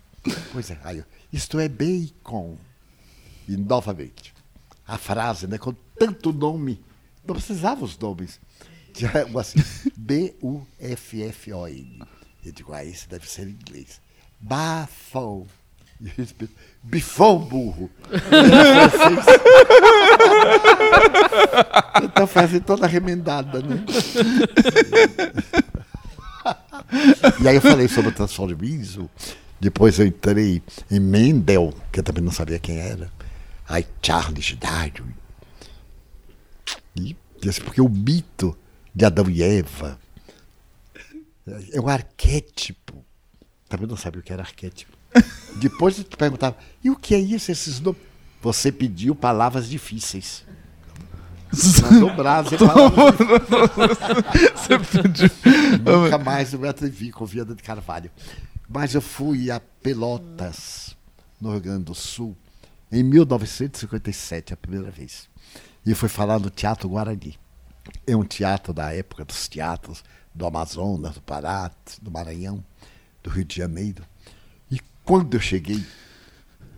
Pois 0.53 0.69
é, 0.69 0.79
aí, 0.83 0.99
eu, 0.99 1.05
isto 1.33 1.59
é 1.59 1.67
bacon. 1.67 2.57
E 3.47 3.57
novamente, 3.57 4.33
a 4.87 4.97
frase, 4.99 5.47
né, 5.47 5.57
com 5.57 5.73
tanto 5.97 6.31
nome, 6.31 6.79
não 7.25 7.33
precisava 7.33 7.83
os 7.83 7.97
nomes. 7.97 8.39
Tinha 8.93 9.11
um 9.33 9.39
assim, 9.39 9.59
B-U-F-F-O-N. 10.79 12.03
Eu 12.45 12.51
digo, 12.51 12.73
ah, 12.73 12.85
esse 12.85 13.07
deve 13.09 13.27
ser 13.29 13.47
em 13.47 13.51
inglês. 13.51 13.99
Bafão. 14.39 15.47
E 16.01 16.09
eles 16.17 16.31
pensam, 16.31 16.55
Bifão 16.81 17.39
burro. 17.39 17.89
então 22.03 22.25
fazem 22.25 22.61
toda 22.61 22.87
remendada, 22.87 23.61
né? 23.61 23.83
E 27.41 27.47
aí 27.47 27.55
eu 27.55 27.61
falei 27.61 27.87
sobre 27.87 28.11
o 28.11 28.13
transformismo. 28.13 29.09
Depois 29.59 29.99
eu 29.99 30.05
entrei 30.05 30.63
em 30.89 31.01
Mendel, 31.01 31.73
que 31.91 31.99
eu 31.99 32.03
também 32.03 32.23
não 32.23 32.31
sabia 32.31 32.59
quem 32.59 32.79
era. 32.79 33.11
Aí 33.67 33.85
Charles 34.01 34.55
Darwin. 34.55 35.13
E 36.95 37.15
disse, 37.41 37.59
porque 37.59 37.81
o 37.81 37.89
mito 37.89 38.57
de 38.95 39.05
Adão 39.05 39.29
e 39.29 39.43
Eva 39.43 39.99
é 41.73 41.79
um 41.79 41.89
arquétipo. 41.89 43.03
Também 43.67 43.85
não 43.85 43.97
sabia 43.97 44.21
o 44.21 44.23
que 44.23 44.31
era 44.31 44.43
arquétipo. 44.43 44.97
Depois 45.57 45.97
eu 45.97 46.05
perguntava, 46.05 46.57
e 46.83 46.89
o 46.89 46.95
que 46.95 47.15
é 47.15 47.19
isso, 47.19 47.51
esses 47.51 47.79
nomes? 47.79 48.01
Você 48.41 48.71
pediu 48.71 49.13
palavras 49.13 49.67
difíceis. 49.67 50.45
Mandou 51.81 52.15
brasa, 52.15 52.55
Você 54.55 54.79
pediu. 54.79 55.29
Nunca 55.83 56.17
mais 56.17 56.53
eu 56.53 56.59
me 56.59 56.67
atrevi 56.67 57.11
com 57.11 57.25
Viana 57.25 57.55
de 57.55 57.63
Carvalho. 57.63 58.11
Mas 58.69 58.93
eu 58.93 59.01
fui 59.01 59.49
a 59.49 59.59
Pelotas, 59.59 60.95
no 61.41 61.51
Rio 61.51 61.61
Grande 61.61 61.85
do 61.85 61.95
Sul, 61.95 62.37
em 62.91 63.03
1957, 63.03 64.53
a 64.53 64.57
primeira 64.57 64.91
vez. 64.91 65.27
E 65.85 65.95
fui 65.95 66.07
falar 66.07 66.39
no 66.39 66.49
Teatro 66.49 66.87
Guarani. 66.87 67.37
É 68.05 68.15
um 68.15 68.23
teatro 68.23 68.71
da 68.71 68.93
época 68.93 69.25
dos 69.25 69.47
teatros 69.47 70.03
do 70.33 70.45
Amazonas, 70.45 71.15
do 71.15 71.21
Pará, 71.21 71.71
do 72.01 72.11
Maranhão, 72.11 72.63
do 73.23 73.29
Rio 73.29 73.43
de 73.43 73.55
Janeiro. 73.55 74.03
Quando 75.09 75.33
eu 75.33 75.41
cheguei, 75.41 75.83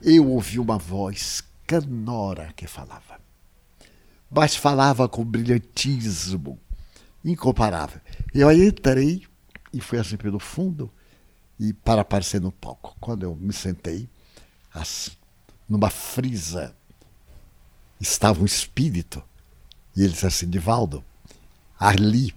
eu 0.02 0.26
ouvi 0.30 0.58
uma 0.58 0.78
voz 0.78 1.44
canora 1.68 2.54
que 2.56 2.66
falava. 2.66 3.20
Mas 4.30 4.56
falava 4.56 5.10
com 5.10 5.26
brilhantismo 5.26 6.58
incomparável. 7.26 8.00
Eu 8.34 8.48
aí 8.48 8.70
entrei 8.70 9.28
e 9.74 9.82
fui 9.82 10.00
assim 10.00 10.16
pelo 10.16 10.40
fundo 10.40 10.90
e 11.60 11.74
para 11.74 12.04
aparecer 12.04 12.40
no 12.40 12.54
palco. 12.54 12.96
Quando 13.02 13.24
eu 13.24 13.36
me 13.36 13.52
sentei, 13.52 14.08
assim, 14.74 15.12
numa 15.68 15.90
frisa, 15.90 16.74
estava 18.00 18.42
um 18.42 18.46
espírito 18.46 19.22
e 19.94 20.04
ele 20.04 20.14
disse 20.14 20.26
assim, 20.26 20.50
Divaldo, 20.50 21.04
ali 21.78 22.34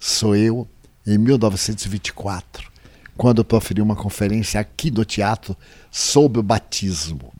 sou 0.00 0.34
eu 0.34 0.68
em 1.06 1.16
1924, 1.16 2.72
quando 3.16 3.38
eu 3.38 3.44
proferi 3.44 3.80
uma 3.80 3.96
conferência 3.96 4.60
aqui 4.60 4.90
no 4.90 5.04
teatro 5.04 5.56
sobre 5.90 6.40
o 6.40 6.42
batismo. 6.42 7.32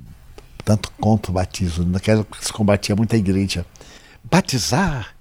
Tanto 0.64 0.90
contra 0.92 1.30
o 1.30 1.34
batismo, 1.34 1.84
naquela 1.84 2.20
época 2.20 2.42
se 2.42 2.52
combatia 2.52 2.96
muita 2.96 3.16
igreja. 3.16 3.64
Batizar 4.24 5.14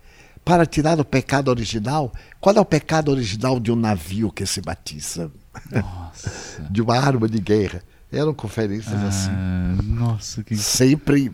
para 0.44 0.66
tirar 0.66 1.00
o 1.00 1.06
pecado 1.06 1.50
original. 1.50 2.12
Qual 2.40 2.56
é 2.56 2.60
o 2.60 2.66
pecado 2.66 3.12
original 3.12 3.60
de 3.60 3.72
um 3.72 3.76
navio 3.76 4.32
que 4.32 4.46
se 4.46 4.62
batiza? 4.62 5.32
de 6.70 6.82
uma 6.82 6.98
arma 6.98 7.28
de 7.28 7.40
guerra. 7.40 7.84
Eram 8.12 8.34
conferências 8.34 9.02
assim. 9.04 9.32
Ah, 9.32 9.78
nossa, 9.84 10.44
que. 10.44 10.56
Sempre 10.56 11.32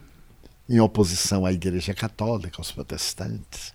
em 0.68 0.80
oposição 0.80 1.46
à 1.46 1.52
Igreja 1.52 1.94
Católica, 1.94 2.58
aos 2.58 2.72
protestantes. 2.72 3.74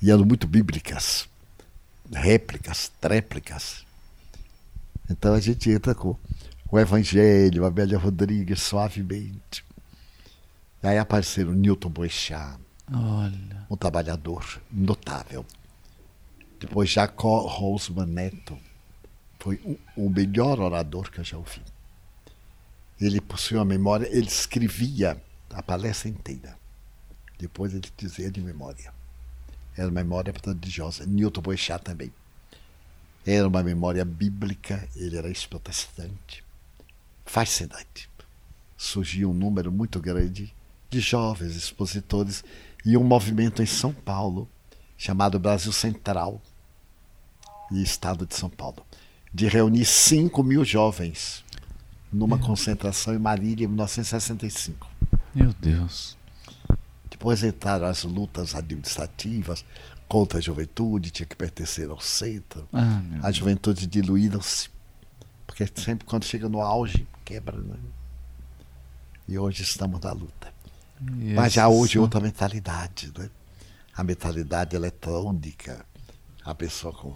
E 0.00 0.10
eram 0.10 0.24
muito 0.24 0.46
bíblicas. 0.46 1.28
Réplicas, 2.10 2.90
tréplicas. 3.00 3.87
Então 5.10 5.34
a 5.34 5.40
gente 5.40 5.70
entra 5.70 5.94
com 5.94 6.16
o 6.70 6.78
Evangelho, 6.78 7.64
a 7.64 7.68
Amélia 7.68 7.98
Rodrigues, 7.98 8.60
suavemente. 8.60 9.64
Aí 10.82 10.98
apareceram 10.98 11.52
Newton 11.52 11.88
Boechat, 11.88 12.58
Olha. 12.92 13.66
um 13.70 13.76
trabalhador 13.76 14.60
notável. 14.70 15.44
Depois 16.60 16.90
Jacó 16.90 17.46
Rosman 17.46 18.06
Neto 18.06 18.58
foi 19.38 19.56
o, 19.64 19.78
o 19.96 20.10
melhor 20.10 20.60
orador 20.60 21.10
que 21.10 21.18
eu 21.18 21.24
já 21.24 21.36
ouvi. 21.36 21.62
Ele 23.00 23.20
possuía 23.20 23.60
uma 23.60 23.64
memória, 23.64 24.08
ele 24.10 24.26
escrevia 24.26 25.20
a 25.50 25.62
palestra 25.62 26.08
inteira. 26.08 26.56
Depois 27.38 27.72
ele 27.72 27.88
dizia 27.96 28.30
de 28.30 28.40
memória. 28.40 28.92
Era 29.76 29.90
memória 29.90 30.32
prodigiosa. 30.32 31.06
Newton 31.06 31.40
Boechat 31.40 31.82
também. 31.82 32.12
Era 33.30 33.46
uma 33.46 33.62
memória 33.62 34.06
bíblica, 34.06 34.88
ele 34.96 35.18
era 35.18 35.28
ex-protestante. 35.28 36.42
Fascinante. 37.26 38.08
Surgiu 38.74 39.32
um 39.32 39.34
número 39.34 39.70
muito 39.70 40.00
grande 40.00 40.54
de 40.88 40.98
jovens 40.98 41.54
expositores 41.54 42.42
e 42.86 42.96
um 42.96 43.04
movimento 43.04 43.62
em 43.62 43.66
São 43.66 43.92
Paulo 43.92 44.48
chamado 44.96 45.38
Brasil 45.38 45.72
Central 45.72 46.40
e 47.70 47.82
Estado 47.82 48.24
de 48.24 48.34
São 48.34 48.48
Paulo, 48.48 48.82
de 49.30 49.46
reunir 49.46 49.84
5 49.84 50.42
mil 50.42 50.64
jovens 50.64 51.44
numa 52.10 52.38
concentração 52.38 53.14
em 53.14 53.18
Marília 53.18 53.66
em 53.66 53.68
1965. 53.68 54.88
Meu 55.34 55.52
Deus. 55.52 56.16
Depois 57.10 57.44
entraram 57.44 57.88
as 57.88 58.04
lutas 58.04 58.54
administrativas 58.54 59.66
contra 60.08 60.38
a 60.38 60.40
juventude, 60.40 61.10
tinha 61.10 61.26
que 61.26 61.36
pertencer 61.36 61.88
ao 61.90 62.00
centro. 62.00 62.66
Ah, 62.72 63.00
meu 63.04 63.26
As 63.26 63.36
juventudes 63.36 63.86
diluíram-se, 63.86 64.70
porque 65.46 65.68
sempre 65.76 66.06
quando 66.06 66.24
chega 66.24 66.48
no 66.48 66.62
auge, 66.62 67.06
quebra. 67.24 67.56
Né? 67.56 67.76
E 69.28 69.38
hoje 69.38 69.62
estamos 69.62 70.00
na 70.00 70.12
luta. 70.12 70.52
Deus. 70.98 71.34
Mas 71.34 71.52
já 71.52 71.68
hoje 71.68 71.98
é 71.98 72.00
outra 72.00 72.18
mentalidade, 72.20 73.12
né? 73.16 73.30
A 73.94 74.02
mentalidade 74.02 74.74
eletrônica, 74.74 75.84
a 76.44 76.54
pessoa 76.54 76.92
com 76.92 77.14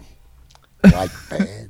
iPad. 0.85 1.69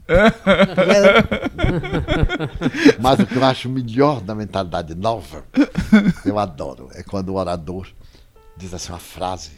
Mas 2.99 3.19
o 3.19 3.27
que 3.27 3.35
eu 3.35 3.43
acho 3.43 3.69
melhor 3.69 4.21
da 4.21 4.35
mentalidade 4.35 4.93
nova, 4.95 5.45
eu 6.25 6.37
adoro, 6.37 6.89
é 6.93 7.03
quando 7.03 7.29
o 7.29 7.35
orador 7.35 7.87
diz 8.57 8.73
assim 8.73 8.91
uma 8.91 8.99
frase. 8.99 9.51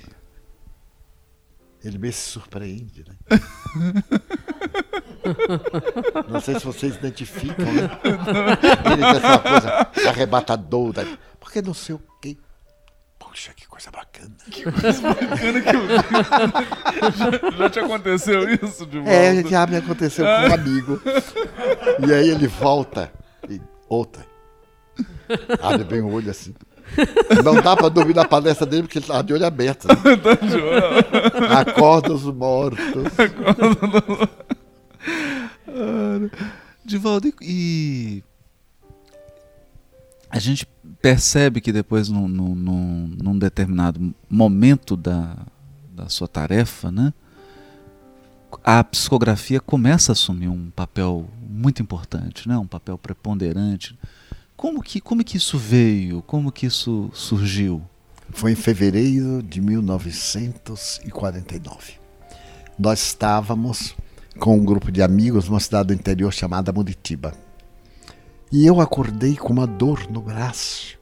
Ele 1.85 1.97
meio 1.99 2.13
se 2.13 2.29
surpreende, 2.31 3.05
né? 3.07 3.15
Não 6.29 6.39
sei 6.41 6.59
se 6.59 6.65
vocês 6.65 6.95
identificam, 6.95 7.65
né? 7.65 7.89
Ele 8.85 8.95
diz 8.95 9.05
assim 9.05 9.27
uma 9.27 9.39
coisa 9.39 9.87
arrebatadora. 10.09 11.05
Porque 11.39 11.61
não 11.61 11.73
sei 11.73 11.95
o 11.95 12.01
quê. 12.21 12.37
Poxa, 13.19 13.51
que 13.55 13.67
coisa 13.67 13.89
bacana. 13.91 14.35
Bacana 15.01 15.61
que 15.61 15.75
eu- 15.75 15.87
já, 17.51 17.57
já 17.57 17.69
te 17.69 17.79
aconteceu 17.79 18.49
isso 18.53 18.85
de 18.85 18.97
volta? 18.99 19.11
É, 19.11 19.43
já 19.43 19.65
me 19.67 19.77
aconteceu 19.77 20.25
com 20.25 20.31
um 20.49 20.53
amigo. 20.53 21.01
E 22.07 22.13
aí 22.13 22.29
ele 22.29 22.47
volta 22.47 23.11
e 23.49 23.59
outra. 23.89 24.25
Abre 25.61 25.83
bem 25.83 26.01
o 26.01 26.11
olho 26.11 26.29
assim. 26.31 26.53
Não 27.43 27.55
dá 27.61 27.75
pra 27.75 27.89
dormir 27.89 28.15
na 28.15 28.25
palestra 28.25 28.65
dele 28.65 28.83
porque 28.83 28.99
ele 28.99 29.05
tá 29.05 29.21
de 29.21 29.33
olho 29.33 29.45
aberto. 29.45 29.87
né? 29.89 29.95
Acorda 31.59 32.13
os 32.13 32.23
mortos. 32.23 32.79
Divaldo, 36.83 37.33
e- 37.41 38.23
a 40.29 40.39
gente 40.39 40.67
percebe 41.01 41.61
que 41.61 41.71
depois, 41.71 42.09
num, 42.09 42.27
num- 42.27 42.55
num- 42.55 43.15
num 43.23 43.37
determinado 43.39 44.13
momento 44.29 44.95
da, 44.97 45.37
da 45.95 46.09
sua 46.09 46.27
tarefa, 46.27 46.91
né? 46.91 47.13
A 48.63 48.83
psicografia 48.83 49.59
começa 49.59 50.11
a 50.11 50.13
assumir 50.13 50.47
um 50.47 50.69
papel 50.75 51.27
muito 51.49 51.81
importante, 51.81 52.47
né? 52.47 52.57
Um 52.57 52.67
papel 52.67 52.97
preponderante. 52.97 53.97
Como 54.65 54.81
que 54.81 54.99
como 54.99 55.23
que 55.23 55.37
isso 55.37 55.59
veio? 55.59 56.23
Como 56.23 56.51
que 56.51 56.65
isso 56.65 57.11
surgiu? 57.13 57.83
Foi 58.31 58.51
em 58.51 58.55
fevereiro 58.55 59.43
de 59.43 59.61
1949. 59.61 61.99
Nós 62.79 62.99
estávamos 62.99 63.95
com 64.39 64.57
um 64.57 64.65
grupo 64.65 64.91
de 64.91 65.03
amigos 65.03 65.47
numa 65.47 65.59
cidade 65.59 65.89
do 65.89 65.93
interior 65.93 66.33
chamada 66.33 66.73
Muritiba. 66.73 67.35
E 68.51 68.65
eu 68.65 68.81
acordei 68.81 69.35
com 69.35 69.53
uma 69.53 69.67
dor 69.67 70.09
no 70.09 70.23
braço, 70.23 70.97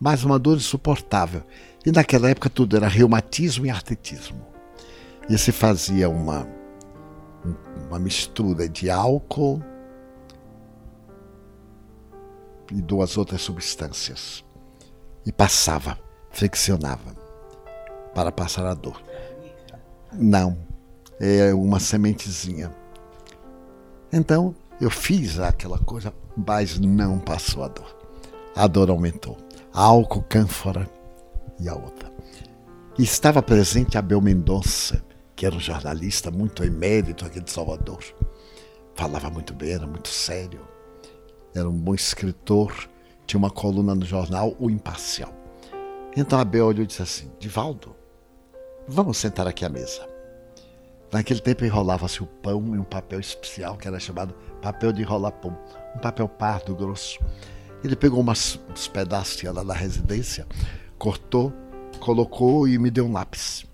mas 0.00 0.24
uma 0.24 0.36
dor 0.36 0.56
insuportável. 0.56 1.44
E 1.86 1.92
naquela 1.92 2.28
época 2.28 2.50
tudo 2.50 2.76
era 2.76 2.88
reumatismo 2.88 3.66
e 3.66 3.70
artritismo. 3.70 4.44
E 5.30 5.38
se 5.38 5.52
fazia 5.52 6.08
uma, 6.08 6.44
uma 7.86 8.00
mistura 8.00 8.68
de 8.68 8.90
álcool 8.90 9.62
e 12.70 12.80
duas 12.80 13.16
outras 13.16 13.42
substâncias. 13.42 14.44
E 15.26 15.32
passava, 15.32 15.98
friccionava, 16.30 17.14
para 18.14 18.30
passar 18.30 18.66
a 18.66 18.74
dor. 18.74 19.02
Não, 20.12 20.56
é 21.20 21.52
uma 21.54 21.80
sementezinha. 21.80 22.70
Então 24.12 24.54
eu 24.80 24.90
fiz 24.90 25.38
aquela 25.38 25.78
coisa, 25.78 26.12
mas 26.36 26.78
não 26.78 27.18
passou 27.18 27.64
a 27.64 27.68
dor. 27.68 27.96
A 28.54 28.66
dor 28.66 28.90
aumentou. 28.90 29.36
Álcool, 29.72 30.22
cânfora 30.28 30.88
e 31.58 31.68
a 31.68 31.74
outra. 31.74 32.12
E 32.96 33.02
estava 33.02 33.42
presente 33.42 33.98
Abel 33.98 34.20
Mendonça, 34.20 35.04
que 35.34 35.44
era 35.44 35.56
um 35.56 35.60
jornalista 35.60 36.30
muito 36.30 36.62
emérito 36.62 37.26
aqui 37.26 37.40
de 37.40 37.50
Salvador. 37.50 38.04
Falava 38.94 39.28
muito 39.30 39.52
bem, 39.52 39.72
era 39.72 39.86
muito 39.86 40.08
sério. 40.08 40.60
Era 41.54 41.68
um 41.68 41.78
bom 41.78 41.94
escritor, 41.94 42.88
tinha 43.26 43.38
uma 43.38 43.50
coluna 43.50 43.94
no 43.94 44.04
jornal 44.04 44.56
O 44.58 44.68
Imparcial. 44.68 45.32
Então 46.16 46.38
Abel 46.38 46.66
olhou 46.66 46.82
e 46.82 46.86
disse 46.86 47.02
assim: 47.02 47.30
Divaldo, 47.38 47.94
vamos 48.88 49.16
sentar 49.18 49.46
aqui 49.46 49.64
à 49.64 49.68
mesa. 49.68 50.06
Naquele 51.12 51.40
tempo 51.40 51.64
enrolava-se 51.64 52.22
o 52.22 52.26
pão 52.26 52.74
em 52.74 52.78
um 52.78 52.84
papel 52.84 53.20
especial 53.20 53.76
que 53.76 53.86
era 53.86 54.00
chamado 54.00 54.34
papel 54.60 54.92
de 54.92 55.02
enrolar 55.02 55.30
pão, 55.30 55.56
um 55.94 56.00
papel 56.00 56.28
pardo 56.28 56.74
grosso. 56.74 57.20
Ele 57.84 57.94
pegou 57.94 58.20
umas, 58.20 58.58
uns 58.68 58.88
pedaços 58.88 59.40
lá 59.44 59.62
da 59.62 59.74
residência, 59.74 60.46
cortou, 60.98 61.52
colocou 62.00 62.66
e 62.66 62.78
me 62.78 62.90
deu 62.90 63.06
um 63.06 63.12
lápis. 63.12 63.64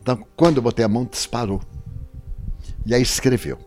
Então, 0.00 0.26
quando 0.36 0.56
eu 0.56 0.62
botei 0.62 0.84
a 0.84 0.88
mão, 0.88 1.04
disparou. 1.04 1.60
E 2.84 2.94
aí 2.94 3.02
escreveu 3.02 3.58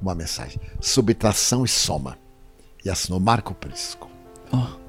uma 0.00 0.14
mensagem: 0.14 0.60
subtração 0.80 1.64
e 1.64 1.68
soma. 1.68 2.18
E 2.84 2.90
assinou 2.90 3.20
Marco 3.20 3.54
Prisco. 3.54 4.10
Oh. 4.52 4.80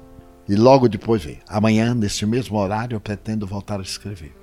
E 0.48 0.56
logo 0.56 0.88
depois 0.88 1.24
veio: 1.24 1.38
amanhã, 1.48 1.94
neste 1.94 2.26
mesmo 2.26 2.58
horário, 2.58 2.96
eu 2.96 3.00
pretendo 3.00 3.46
voltar 3.46 3.78
a 3.78 3.82
escrever. 3.82 4.34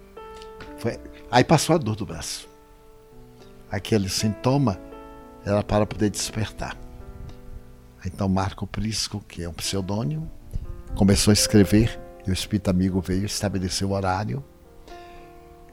Foi... 0.78 0.98
Aí 1.30 1.44
passou 1.44 1.76
a 1.76 1.78
dor 1.78 1.96
do 1.96 2.06
braço. 2.06 2.48
Aquele 3.70 4.10
sintoma 4.10 4.80
era 5.46 5.62
para 5.64 5.86
poder 5.86 6.10
despertar. 6.10 6.76
Então 8.06 8.30
Marco 8.30 8.66
Prisco, 8.66 9.22
que 9.28 9.44
é 9.44 9.50
um 9.50 9.54
pseudônimo, 9.54 10.32
começou 10.96 11.32
a 11.32 11.34
escrever 11.34 12.00
e 12.26 12.32
o 12.32 12.34
espírito 12.34 12.70
amigo 12.70 13.02
veio 13.02 13.26
estabelecer 13.26 13.86
o 13.88 13.92
horário. 13.92 14.42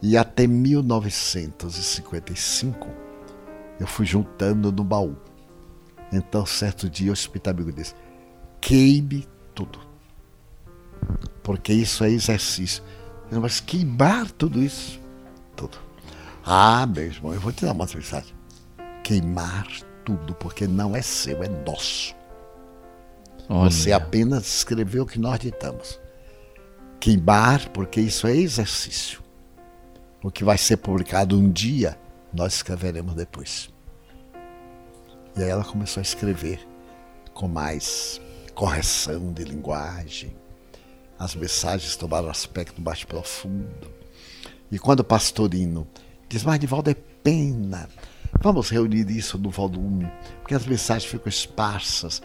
E 0.02 0.16
até 0.16 0.44
1955 0.46 2.88
eu 3.80 3.86
fui 3.86 4.04
juntando 4.04 4.72
no 4.72 4.84
baú. 4.84 5.16
Então, 6.12 6.46
certo 6.46 6.88
dia, 6.88 7.10
o 7.10 7.14
espírito 7.14 7.50
amigo 7.50 7.72
disse: 7.72 7.94
queime 8.60 9.26
tudo. 9.54 9.80
Porque 11.42 11.72
isso 11.72 12.04
é 12.04 12.10
exercício. 12.10 12.82
Mas 13.30 13.60
queimar 13.60 14.30
tudo 14.30 14.62
isso? 14.62 15.00
Tudo. 15.56 15.78
Ah, 16.44 16.86
meu 16.86 17.04
irmão, 17.04 17.34
eu 17.34 17.40
vou 17.40 17.52
te 17.52 17.64
dar 17.64 17.72
uma 17.72 17.86
mensagem. 17.86 18.34
Queimar 19.02 19.66
tudo, 20.04 20.34
porque 20.34 20.66
não 20.66 20.94
é 20.94 21.02
seu, 21.02 21.42
é 21.42 21.48
nosso. 21.48 22.14
Olha. 23.48 23.70
Você 23.70 23.92
apenas 23.92 24.46
escreveu 24.46 25.04
o 25.04 25.06
que 25.06 25.18
nós 25.18 25.38
ditamos. 25.38 26.00
Queimar, 27.00 27.68
porque 27.70 28.00
isso 28.00 28.26
é 28.26 28.36
exercício. 28.36 29.22
O 30.22 30.30
que 30.30 30.44
vai 30.44 30.58
ser 30.58 30.78
publicado 30.78 31.38
um 31.38 31.50
dia, 31.50 31.98
nós 32.32 32.54
escreveremos 32.54 33.14
depois. 33.14 33.70
E 35.36 35.42
aí 35.42 35.50
ela 35.50 35.64
começou 35.64 36.00
a 36.00 36.02
escrever 36.02 36.66
com 37.34 37.46
mais 37.48 38.20
correção 38.54 39.32
de 39.32 39.44
linguagem. 39.44 40.34
As 41.18 41.34
mensagens 41.34 41.96
tomaram 41.96 42.28
aspecto 42.30 42.80
mais 42.80 43.04
profundo. 43.04 43.90
E 44.70 44.78
quando 44.78 45.00
o 45.00 45.04
pastorino 45.04 45.86
diz, 46.28 46.42
mas 46.42 46.58
Divaldo 46.58 46.90
é 46.90 46.94
pena, 46.94 47.88
vamos 48.42 48.70
reunir 48.70 49.08
isso 49.10 49.38
no 49.38 49.50
volume, 49.50 50.10
porque 50.40 50.54
as 50.54 50.66
mensagens 50.66 51.10
ficam 51.10 51.28
esparsas, 51.28 52.20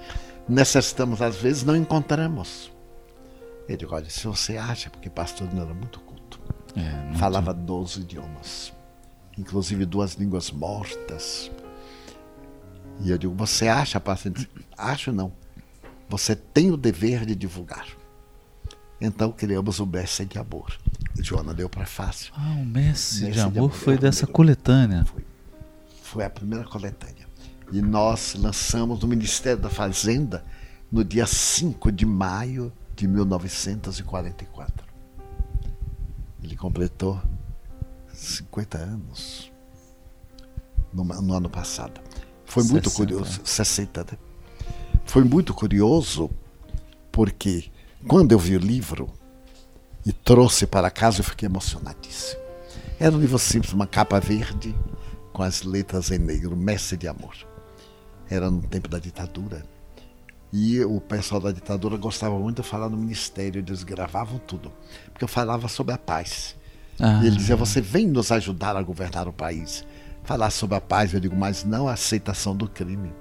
necessitamos 0.47 1.21
às 1.21 1.35
vezes, 1.35 1.63
não 1.63 1.75
encontramos. 1.75 2.71
Ele 3.67 3.77
digo, 3.77 3.93
olha, 3.93 4.09
se 4.09 4.25
você 4.25 4.57
acha, 4.57 4.89
porque 4.89 5.09
pastorino 5.09 5.61
era 5.61 5.73
muito 5.73 5.99
culto, 6.01 6.39
É, 6.75 6.81
muito- 7.05 7.19
falava 7.19 7.53
12 7.53 8.01
idiomas, 8.01 8.73
inclusive 9.37 9.85
duas 9.85 10.13
línguas 10.13 10.49
mortas. 10.51 11.51
E 13.03 13.09
eu 13.09 13.17
digo, 13.17 13.33
você 13.33 13.67
acha, 13.67 14.01
disse, 14.33 14.47
Acho 14.77 15.11
não. 15.11 15.31
Você 16.09 16.35
tem 16.35 16.71
o 16.71 16.77
dever 16.77 17.25
de 17.25 17.35
divulgar. 17.35 17.87
Então 18.99 19.31
criamos 19.31 19.79
o 19.79 19.85
Mestre 19.85 20.25
de 20.25 20.37
Amor. 20.37 20.77
Joana 21.19 21.53
deu 21.53 21.67
prefácio. 21.67 22.31
Ah, 22.35 22.55
o 22.59 22.65
Messi 22.65 23.23
Messi 23.23 23.25
de 23.25 23.31
de 23.31 23.39
Amor 23.39 23.57
Amor 23.57 23.71
foi 23.71 23.97
dessa 23.97 24.27
coletânea. 24.27 25.05
Foi, 25.05 25.25
foi 26.03 26.25
a 26.25 26.29
primeira 26.29 26.65
coletânea. 26.65 27.27
E 27.71 27.81
nós 27.81 28.35
lançamos 28.35 28.99
no 28.99 29.07
Ministério 29.07 29.61
da 29.61 29.69
Fazenda 29.69 30.43
no 30.91 31.03
dia 31.03 31.25
5 31.25 31.91
de 31.91 32.05
maio 32.05 32.71
de 32.95 33.07
1944. 33.07 34.85
Ele 36.43 36.55
completou 36.55 37.21
50 38.13 38.77
anos 38.77 39.51
no, 40.93 41.03
no 41.03 41.33
ano 41.33 41.49
passado. 41.49 42.01
Foi 42.51 42.63
muito 42.63 42.89
60. 42.89 42.95
curioso, 42.97 43.41
60, 43.45 44.01
né? 44.11 44.17
Foi 45.05 45.23
muito 45.23 45.53
curioso 45.53 46.29
porque 47.09 47.71
quando 48.05 48.33
eu 48.33 48.39
vi 48.39 48.57
o 48.57 48.59
livro 48.59 49.09
e 50.05 50.11
trouxe 50.11 50.67
para 50.67 50.91
casa, 50.91 51.21
eu 51.21 51.23
fiquei 51.23 51.47
emocionadíssimo. 51.47 52.41
Era 52.99 53.15
um 53.15 53.19
livro 53.21 53.39
simples, 53.39 53.71
uma 53.71 53.87
capa 53.87 54.19
verde 54.19 54.75
com 55.31 55.41
as 55.43 55.63
letras 55.63 56.11
em 56.11 56.17
negro, 56.17 56.53
Mestre 56.57 56.97
de 56.97 57.07
Amor. 57.07 57.33
Era 58.29 58.51
no 58.51 58.61
tempo 58.63 58.89
da 58.89 58.99
ditadura. 58.99 59.63
E 60.51 60.83
o 60.83 60.99
pessoal 60.99 61.39
da 61.39 61.53
ditadura 61.53 61.95
gostava 61.95 62.37
muito 62.37 62.61
de 62.61 62.67
falar 62.67 62.89
no 62.89 62.97
ministério, 62.97 63.63
eles 63.65 63.81
gravavam 63.83 64.37
tudo. 64.39 64.73
Porque 65.13 65.23
eu 65.23 65.29
falava 65.29 65.69
sobre 65.69 65.93
a 65.93 65.97
paz. 65.97 66.53
Ah, 66.99 67.21
E 67.23 67.27
ele 67.27 67.37
dizia: 67.37 67.55
Você 67.55 67.79
vem 67.79 68.07
nos 68.07 68.29
ajudar 68.29 68.75
a 68.75 68.83
governar 68.83 69.25
o 69.29 69.31
país. 69.31 69.85
Falar 70.23 70.49
sobre 70.51 70.77
a 70.77 70.81
paz, 70.81 71.13
eu 71.13 71.19
digo, 71.19 71.35
mas 71.35 71.63
não 71.63 71.87
a 71.87 71.93
aceitação 71.93 72.55
do 72.55 72.67
crime. 72.67 73.11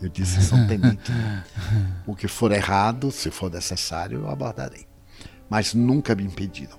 Eu 0.00 0.08
disse: 0.08 0.42
São 0.42 0.66
tenente. 0.66 1.12
O 2.06 2.16
que 2.16 2.26
for 2.26 2.50
errado, 2.50 3.12
se 3.12 3.30
for 3.30 3.50
necessário, 3.50 4.20
eu 4.20 4.28
abordarei. 4.28 4.86
Mas 5.48 5.74
nunca 5.74 6.14
me 6.14 6.24
impediram. 6.24 6.78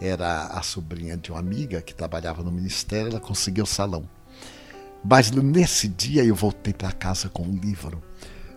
Era 0.00 0.46
a 0.46 0.62
sobrinha 0.62 1.16
de 1.16 1.30
uma 1.30 1.40
amiga 1.40 1.82
que 1.82 1.94
trabalhava 1.94 2.42
no 2.42 2.52
ministério, 2.52 3.10
ela 3.10 3.20
conseguiu 3.20 3.64
o 3.64 3.66
salão. 3.66 4.08
Mas 5.04 5.30
nesse 5.30 5.88
dia 5.88 6.24
eu 6.24 6.34
voltei 6.34 6.72
para 6.72 6.92
casa 6.92 7.28
com 7.28 7.42
um 7.42 7.56
livro. 7.56 8.02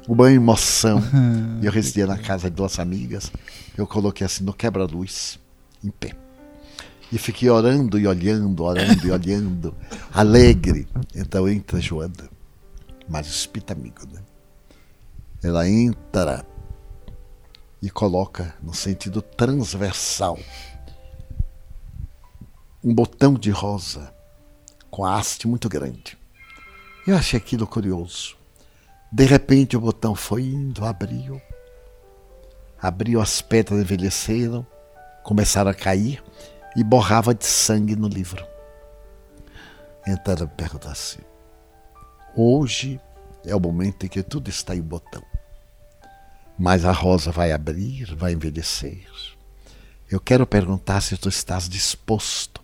Uma 0.07 0.31
emoção. 0.31 1.02
Eu 1.61 1.72
residia 1.72 2.07
na 2.07 2.18
casa 2.18 2.49
de 2.49 2.56
duas 2.56 2.80
amigas. 2.80 3.31
Eu 3.77 3.85
coloquei 3.85 4.26
assim 4.26 4.43
no 4.43 4.52
quebra-luz, 4.52 5.39
em 5.84 5.89
pé. 5.89 6.15
E 7.11 7.17
fiquei 7.17 7.49
orando 7.49 7.99
e 7.99 8.07
olhando, 8.07 8.63
orando 8.63 9.05
e 9.05 9.11
olhando, 9.11 9.75
alegre. 10.13 10.88
Então 11.13 11.47
entra 11.49 11.81
Joana, 11.81 12.29
mas 13.09 13.27
espírito 13.27 13.73
amigo, 13.73 14.07
né? 14.11 14.21
Ela 15.43 15.67
entra 15.67 16.45
e 17.81 17.89
coloca 17.89 18.55
no 18.61 18.73
sentido 18.73 19.21
transversal 19.21 20.38
um 22.83 22.93
botão 22.93 23.33
de 23.33 23.49
rosa 23.49 24.13
com 24.89 25.03
a 25.03 25.17
haste 25.17 25.47
muito 25.47 25.67
grande. 25.67 26.17
Eu 27.05 27.15
achei 27.17 27.38
aquilo 27.38 27.67
curioso. 27.67 28.35
De 29.11 29.25
repente 29.25 29.75
o 29.75 29.81
botão 29.81 30.15
foi 30.15 30.43
indo, 30.43 30.85
abriu. 30.85 31.41
Abriu, 32.79 33.19
as 33.19 33.41
pedras 33.41 33.81
envelheceram, 33.81 34.65
começaram 35.23 35.69
a 35.69 35.73
cair 35.73 36.23
e 36.76 36.84
borrava 36.84 37.34
de 37.34 37.45
sangue 37.45 37.95
no 37.95 38.07
livro. 38.07 38.45
Então 40.07 40.34
ela 40.34 40.45
me 40.45 40.52
perguntou 40.52 40.91
assim: 40.91 41.19
hoje 42.35 42.99
é 43.45 43.56
o 43.56 43.60
momento 43.60 44.06
em 44.06 44.10
que 44.10 44.23
tudo 44.23 44.49
está 44.49 44.76
em 44.76 44.81
botão, 44.81 45.23
mas 46.57 46.85
a 46.85 46.91
rosa 46.91 47.31
vai 47.31 47.52
abrir, 47.52 48.15
vai 48.15 48.34
envelhecer. 48.34 49.07
Eu 50.10 50.19
quero 50.19 50.45
perguntar 50.45 51.02
se 51.02 51.15
tu 51.18 51.30
estás 51.30 51.69
disposto 51.69 52.61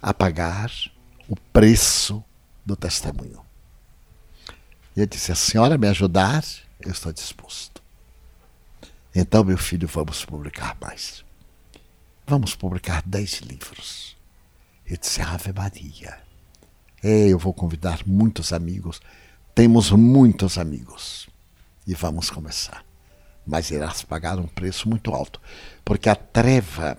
a 0.00 0.14
pagar 0.14 0.70
o 1.28 1.34
preço 1.52 2.22
do 2.64 2.76
testemunho. 2.76 3.44
E 4.96 5.00
eu 5.00 5.06
disse: 5.06 5.32
a 5.32 5.34
senhora 5.34 5.76
me 5.76 5.88
ajudar, 5.88 6.44
eu 6.80 6.92
estou 6.92 7.12
disposto. 7.12 7.82
Então, 9.14 9.44
meu 9.44 9.58
filho, 9.58 9.88
vamos 9.88 10.24
publicar 10.24 10.76
mais. 10.80 11.23
Vamos 12.26 12.54
publicar 12.54 13.02
dez 13.04 13.40
livros. 13.40 14.16
Eu 14.86 14.96
disse: 14.96 15.20
Ave 15.20 15.52
Maria. 15.52 16.18
É, 17.02 17.28
eu 17.28 17.38
vou 17.38 17.52
convidar 17.52 18.00
muitos 18.06 18.50
amigos. 18.50 18.98
Temos 19.54 19.90
muitos 19.90 20.56
amigos. 20.56 21.28
E 21.86 21.94
vamos 21.94 22.30
começar. 22.30 22.82
Mas 23.46 23.70
irás 23.70 24.02
pagar 24.02 24.38
um 24.38 24.46
preço 24.46 24.88
muito 24.88 25.14
alto. 25.14 25.38
Porque 25.84 26.08
a 26.08 26.16
treva 26.16 26.96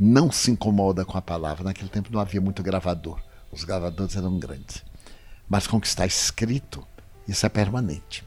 não 0.00 0.32
se 0.32 0.50
incomoda 0.50 1.04
com 1.04 1.18
a 1.18 1.22
palavra. 1.22 1.64
Naquele 1.64 1.90
tempo 1.90 2.10
não 2.10 2.18
havia 2.18 2.40
muito 2.40 2.62
gravador. 2.62 3.22
Os 3.52 3.62
gravadores 3.62 4.16
eram 4.16 4.38
grandes. 4.38 4.82
Mas 5.46 5.66
com 5.66 5.76
o 5.76 5.80
que 5.80 5.86
está 5.86 6.06
escrito, 6.06 6.86
isso 7.28 7.44
é 7.44 7.50
permanente. 7.50 8.24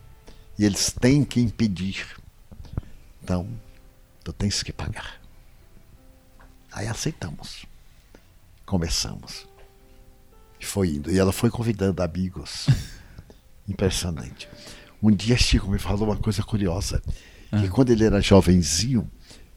E 0.60 0.64
eles 0.64 0.92
têm 0.92 1.24
que 1.24 1.42
impedir. 1.42 2.06
Então, 3.24 3.50
tu 4.24 4.32
tens 4.32 4.62
que 4.62 4.72
pagar. 4.72 5.27
Aí 6.78 6.88
aceitamos. 6.88 7.66
Começamos. 8.64 9.48
E 10.60 10.66
foi 10.66 10.90
indo. 10.90 11.12
E 11.12 11.18
ela 11.18 11.32
foi 11.32 11.50
convidando 11.50 12.04
amigos. 12.04 12.68
Impressionante. 13.68 14.48
Um 15.02 15.10
dia 15.12 15.36
Chico 15.38 15.68
me 15.72 15.80
falou 15.80 16.08
uma 16.10 16.16
coisa 16.18 16.44
curiosa. 16.44 17.02
Que 17.50 17.66
Ah. 17.66 17.70
quando 17.72 17.90
ele 17.90 18.04
era 18.06 18.22
jovenzinho, 18.22 19.10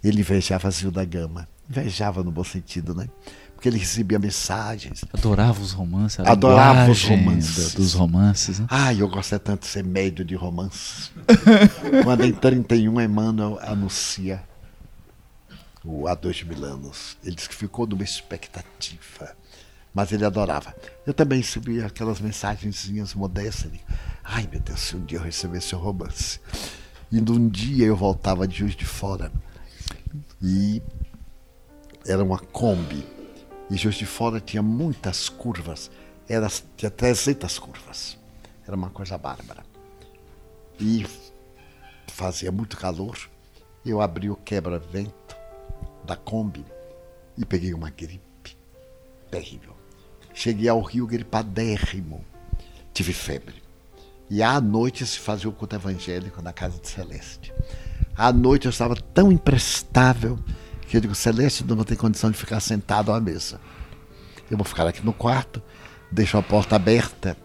ele 0.03 0.21
invejava 0.21 0.71
Zil 0.71 0.91
da 0.91 1.05
Gama. 1.05 1.47
Invejava 1.69 2.23
no 2.25 2.31
bom 2.31 2.43
sentido, 2.43 2.95
né? 2.95 3.07
Porque 3.55 3.69
ele 3.69 3.77
recebia 3.79 4.19
mensagens. 4.19 5.05
Adorava 5.13 5.61
os 5.61 5.73
romances. 5.73 6.21
Adorava 6.21 6.91
os 6.91 7.05
romances. 7.05 7.75
dos 7.75 7.93
romances. 7.93 8.61
Né? 8.61 8.67
Ai, 8.71 9.03
eu 9.03 9.09
gosto 9.09 9.35
é 9.35 9.39
tanto 9.39 9.61
de 9.63 9.67
ser 9.67 9.85
médio 9.85 10.25
de 10.25 10.35
romance. 10.35 11.11
Quando 12.03 12.25
em 12.25 12.33
31 12.33 12.99
Emmanuel 13.03 13.59
anuncia 13.61 14.43
o 15.85 16.07
Há 16.07 16.15
Dois 16.15 16.43
Mil 16.43 16.65
Anos, 16.65 17.17
ele 17.25 17.35
disse 17.35 17.49
que 17.49 17.55
ficou 17.55 17.87
numa 17.87 18.03
expectativa. 18.03 19.37
Mas 19.93 20.13
ele 20.13 20.25
adorava. 20.25 20.75
Eu 21.07 21.13
também 21.13 21.41
recebia 21.41 21.87
aquelas 21.87 22.21
mensagenzinhas 22.21 23.15
modestas. 23.15 23.73
De, 23.73 23.81
Ai, 24.23 24.49
meu 24.51 24.61
Deus, 24.61 24.81
se 24.81 24.97
um 24.97 25.05
dia 25.05 25.19
eu 25.19 25.23
recebesse 25.23 25.75
o 25.75 25.79
romance. 25.79 26.41
E 27.11 27.21
num 27.21 27.49
dia 27.49 27.87
eu 27.87 27.97
voltava 27.97 28.47
de 28.47 28.59
Juiz 28.59 28.77
de 28.77 28.85
Fora. 28.85 29.33
E 30.41 30.81
era 32.07 32.23
uma 32.23 32.39
Kombi. 32.39 33.05
E 33.69 33.77
Juiz 33.77 33.97
de 33.97 34.07
Fora 34.07 34.41
tinha 34.41 34.63
muitas 34.63 35.29
curvas. 35.29 35.91
Era, 36.29 36.49
tinha 36.77 36.91
300 36.91 37.59
curvas. 37.59 38.17
Era 38.65 38.77
uma 38.77 38.91
coisa 38.91 39.19
bárbara. 39.19 39.65
E 40.79 41.05
fazia 42.07 42.53
muito 42.53 42.77
calor. 42.77 43.19
Eu 43.85 44.01
abri 44.01 44.31
o 44.31 44.37
quebra-vento 44.37 45.20
da 46.11 46.17
Kombi 46.17 46.65
e 47.39 47.45
peguei 47.45 47.73
uma 47.73 47.89
gripe 47.89 48.57
terrível. 49.31 49.77
Cheguei 50.35 50.69
ao 50.69 50.81
Rio 50.81 51.07
gripadérrimo. 51.07 52.25
Tive 52.93 53.13
febre. 53.13 53.63
E 54.29 54.43
à 54.43 54.61
noite 54.61 55.07
se 55.07 55.21
fazia 55.21 55.49
o 55.49 55.53
culto 55.53 55.77
evangélico 55.77 56.43
na 56.43 56.53
casa 56.53 56.81
de 56.81 56.89
Celeste. 56.89 57.55
À 58.17 58.33
noite 58.33 58.65
eu 58.65 58.71
estava 58.71 58.97
tão 58.97 59.31
imprestável 59.31 60.37
que 60.89 60.97
eu 60.97 61.01
digo, 61.01 61.15
Celeste, 61.15 61.63
não 61.63 61.85
ter 61.85 61.95
condição 61.95 62.29
de 62.29 62.37
ficar 62.37 62.59
sentado 62.59 63.13
à 63.13 63.21
mesa. 63.21 63.61
Eu 64.51 64.57
vou 64.57 64.67
ficar 64.67 64.89
aqui 64.89 65.07
no 65.07 65.13
quarto, 65.13 65.63
deixo 66.11 66.37
a 66.37 66.43
porta 66.43 66.75
aberta. 66.75 67.37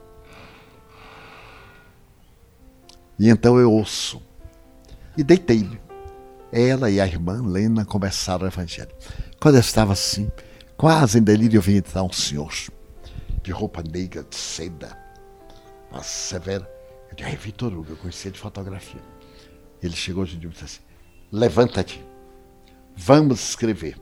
E 3.20 3.30
então 3.30 3.60
eu 3.60 3.72
ouço. 3.72 4.20
E 5.16 5.24
deitei-me. 5.24 5.85
Ela 6.56 6.90
e 6.90 7.02
a 7.02 7.06
irmã 7.06 7.46
Lena 7.46 7.84
começaram 7.84 8.46
o 8.46 8.48
evangelho. 8.48 8.96
Quando 9.42 9.56
eu 9.56 9.60
estava 9.60 9.92
assim, 9.92 10.32
quase 10.78 11.20
em 11.20 11.22
delírio, 11.22 11.58
eu 11.58 11.62
vi 11.62 11.76
entrar 11.76 12.02
um 12.02 12.14
senhor 12.14 12.50
de 13.44 13.52
roupa 13.52 13.84
negra, 13.84 14.24
de 14.24 14.38
seda, 14.38 14.98
uma 15.92 16.02
severa. 16.02 16.66
Eu 17.10 17.16
disse, 17.18 17.30
é 17.30 17.36
Vitor 17.36 17.74
Hugo, 17.74 17.92
eu 17.92 17.98
conhecia 17.98 18.32
de 18.32 18.40
fotografia. 18.40 19.02
Ele 19.84 19.98
chegou 19.98 20.24
e 20.24 20.28
disse 20.28 20.64
assim: 20.64 20.80
Levanta-te, 21.30 22.02
vamos 22.96 23.50
escrever. 23.50 24.00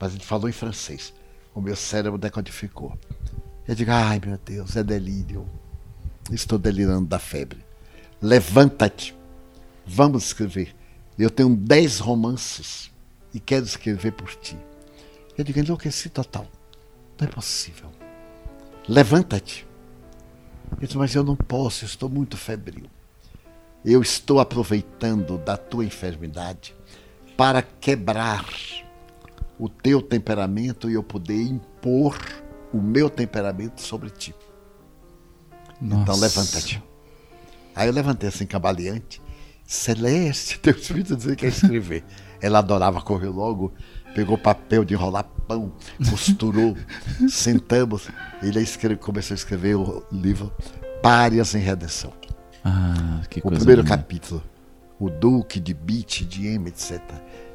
Mas 0.00 0.14
ele 0.14 0.24
falou 0.24 0.48
em 0.48 0.52
francês. 0.52 1.12
O 1.54 1.60
meu 1.60 1.76
cérebro 1.76 2.18
decodificou. 2.18 2.98
Eu 3.68 3.74
digo: 3.74 3.90
Ai 3.90 4.22
meu 4.24 4.38
Deus, 4.38 4.74
é 4.74 4.82
delírio. 4.82 5.46
Estou 6.32 6.58
delirando 6.58 7.06
da 7.06 7.18
febre. 7.18 7.62
Levanta-te, 8.22 9.14
vamos 9.86 10.24
escrever. 10.24 10.74
Eu 11.18 11.30
tenho 11.30 11.54
dez 11.54 11.98
romances 11.98 12.90
e 13.32 13.40
quero 13.40 13.64
escrever 13.64 14.12
por 14.12 14.34
ti. 14.34 14.56
Eu 15.36 15.44
digo: 15.44 15.58
Enlouqueci 15.58 16.08
total. 16.08 16.46
Não 17.18 17.28
é 17.28 17.30
possível. 17.30 17.90
Levanta-te. 18.88 19.66
Eu 20.72 20.86
disse, 20.86 20.98
mas 20.98 21.14
eu 21.14 21.22
não 21.22 21.36
posso, 21.36 21.84
eu 21.84 21.86
estou 21.86 22.08
muito 22.08 22.36
febril. 22.36 22.86
Eu 23.84 24.02
estou 24.02 24.40
aproveitando 24.40 25.38
da 25.38 25.56
tua 25.56 25.84
enfermidade 25.84 26.74
para 27.36 27.62
quebrar 27.62 28.44
o 29.58 29.68
teu 29.68 30.02
temperamento 30.02 30.90
e 30.90 30.94
eu 30.94 31.02
poder 31.02 31.40
impor 31.40 32.18
o 32.72 32.78
meu 32.80 33.08
temperamento 33.08 33.80
sobre 33.80 34.10
ti. 34.10 34.34
Então 35.80 36.04
Nossa. 36.04 36.20
levanta-te. 36.20 36.82
Aí 37.74 37.88
eu 37.88 37.92
levantei 37.92 38.28
assim, 38.28 38.46
cambaleante. 38.46 39.20
Celeste, 39.66 40.58
teu 40.60 40.72
espírito 40.74 41.16
dizer 41.16 41.36
que 41.36 41.42
quer 41.46 41.48
escrever. 41.48 42.04
Ela 42.40 42.58
adorava, 42.58 43.00
correu 43.00 43.32
logo, 43.32 43.72
pegou 44.14 44.36
papel 44.36 44.84
de 44.84 44.94
enrolar 44.94 45.24
pão, 45.48 45.72
costurou, 46.10 46.76
sentamos. 47.28 48.08
Ele 48.42 48.60
escreve, 48.60 48.96
começou 48.96 49.34
a 49.34 49.36
escrever 49.36 49.74
o 49.76 50.04
livro 50.12 50.52
Párias 51.02 51.54
em 51.54 51.58
Redenção. 51.60 52.12
Ah, 52.62 53.22
que 53.30 53.38
O 53.40 53.42
coisa 53.42 53.58
primeiro 53.58 53.82
linda. 53.82 53.96
capítulo. 53.96 54.42
O 54.98 55.10
Duque 55.10 55.58
de 55.58 55.74
Beat, 55.74 56.24
de 56.24 56.46
M, 56.46 56.68
etc. 56.68 57.00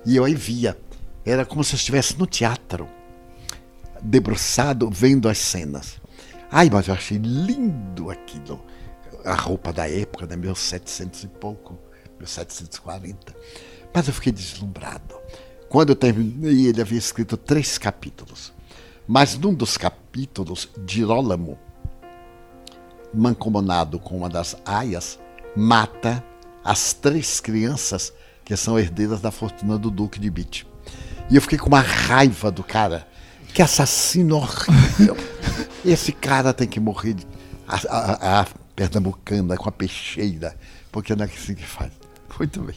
E 0.05 0.15
eu 0.15 0.25
aí 0.25 0.35
via. 0.35 0.77
Era 1.25 1.45
como 1.45 1.63
se 1.63 1.73
eu 1.73 1.77
estivesse 1.77 2.17
no 2.17 2.25
teatro, 2.25 2.87
debruçado, 4.01 4.89
vendo 4.89 5.29
as 5.29 5.37
cenas. 5.37 6.01
Ai, 6.51 6.69
mas 6.71 6.87
eu 6.87 6.93
achei 6.93 7.17
lindo 7.17 8.09
aquilo. 8.09 8.63
A 9.25 9.33
roupa 9.35 9.71
da 9.71 9.89
época, 9.89 10.25
né? 10.25 10.35
1700 10.35 11.23
e 11.23 11.27
pouco, 11.27 11.77
1740. 12.19 13.35
Mas 13.93 14.07
eu 14.07 14.13
fiquei 14.13 14.31
deslumbrado. 14.31 15.15
Quando 15.67 15.89
eu 15.89 15.95
terminei, 15.95 16.67
ele 16.67 16.81
havia 16.81 16.97
escrito 16.97 17.37
três 17.37 17.77
capítulos. 17.77 18.53
Mas 19.07 19.37
num 19.37 19.53
dos 19.53 19.77
capítulos, 19.77 20.69
Girolamo, 20.87 21.57
mancomunado 23.13 23.99
com 23.99 24.17
uma 24.17 24.29
das 24.29 24.55
aias, 24.65 25.19
mata 25.55 26.23
as 26.63 26.93
três 26.93 27.39
crianças 27.39 28.13
que 28.45 28.55
são 28.55 28.79
herdeiras 28.79 29.21
da 29.21 29.31
fortuna 29.31 29.77
do 29.77 29.89
Duque 29.89 30.19
de 30.19 30.29
Beat. 30.29 30.65
E 31.29 31.35
eu 31.35 31.41
fiquei 31.41 31.57
com 31.57 31.67
uma 31.67 31.81
raiva 31.81 32.51
do 32.51 32.63
cara. 32.63 33.07
Que 33.53 33.61
assassino 33.61 34.37
horrível. 34.37 35.15
Esse 35.85 36.11
cara 36.11 36.53
tem 36.53 36.67
que 36.67 36.79
morrer. 36.79 37.15
A, 37.67 37.75
a, 37.75 38.41
a 38.41 38.47
pernambucana 38.75 39.55
com 39.55 39.69
a 39.69 39.71
peixeira. 39.71 40.55
Porque 40.91 41.15
não 41.15 41.25
é 41.25 41.27
assim 41.27 41.53
que 41.53 41.65
faz. 41.65 41.91
Muito 42.37 42.61
bem. 42.61 42.75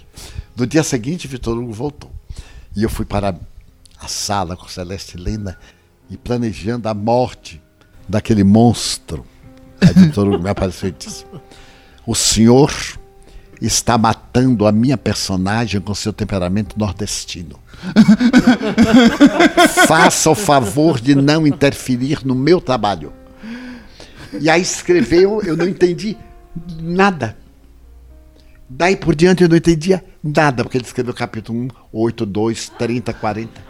No 0.56 0.66
dia 0.66 0.82
seguinte, 0.82 1.28
Vitor 1.28 1.56
Hugo 1.56 1.72
voltou. 1.72 2.10
E 2.74 2.82
eu 2.82 2.88
fui 2.88 3.04
para 3.04 3.36
a 3.98 4.08
sala 4.08 4.56
com 4.56 4.66
Celeste 4.66 5.16
Lena 5.16 5.58
e 6.10 6.16
planejando 6.16 6.88
a 6.88 6.94
morte 6.94 7.60
daquele 8.08 8.44
monstro. 8.44 9.24
Aí 9.80 9.92
Vitor 9.92 10.28
Hugo 10.28 10.42
me 10.42 10.50
apareceu 10.50 10.88
e 10.88 10.92
disse: 10.92 11.24
O 12.06 12.14
senhor 12.14 12.72
está 13.60 13.96
matando 13.96 14.66
a 14.66 14.72
minha 14.72 14.98
personagem 14.98 15.80
com 15.80 15.94
seu 15.94 16.12
temperamento 16.12 16.78
nordestino. 16.78 17.58
Faça 19.86 20.30
o 20.30 20.34
favor 20.34 21.00
de 21.00 21.14
não 21.14 21.46
interferir 21.46 22.26
no 22.26 22.34
meu 22.34 22.60
trabalho. 22.60 23.12
E 24.40 24.48
aí 24.48 24.62
escreveu, 24.62 25.42
eu 25.42 25.56
não 25.56 25.68
entendi 25.68 26.16
nada. 26.80 27.36
Daí 28.74 28.97
por 28.97 29.15
diante 29.15 29.43
eu 29.43 29.51
não 29.51 29.57
entendia 29.57 30.03
nada, 30.24 30.65
porque 30.65 30.78
ele 30.78 30.85
escreveu 30.85 31.12
capítulo 31.12 31.59
1, 31.59 31.69
8, 31.93 32.24
2, 32.24 32.69
30, 32.70 33.12
40. 33.12 33.62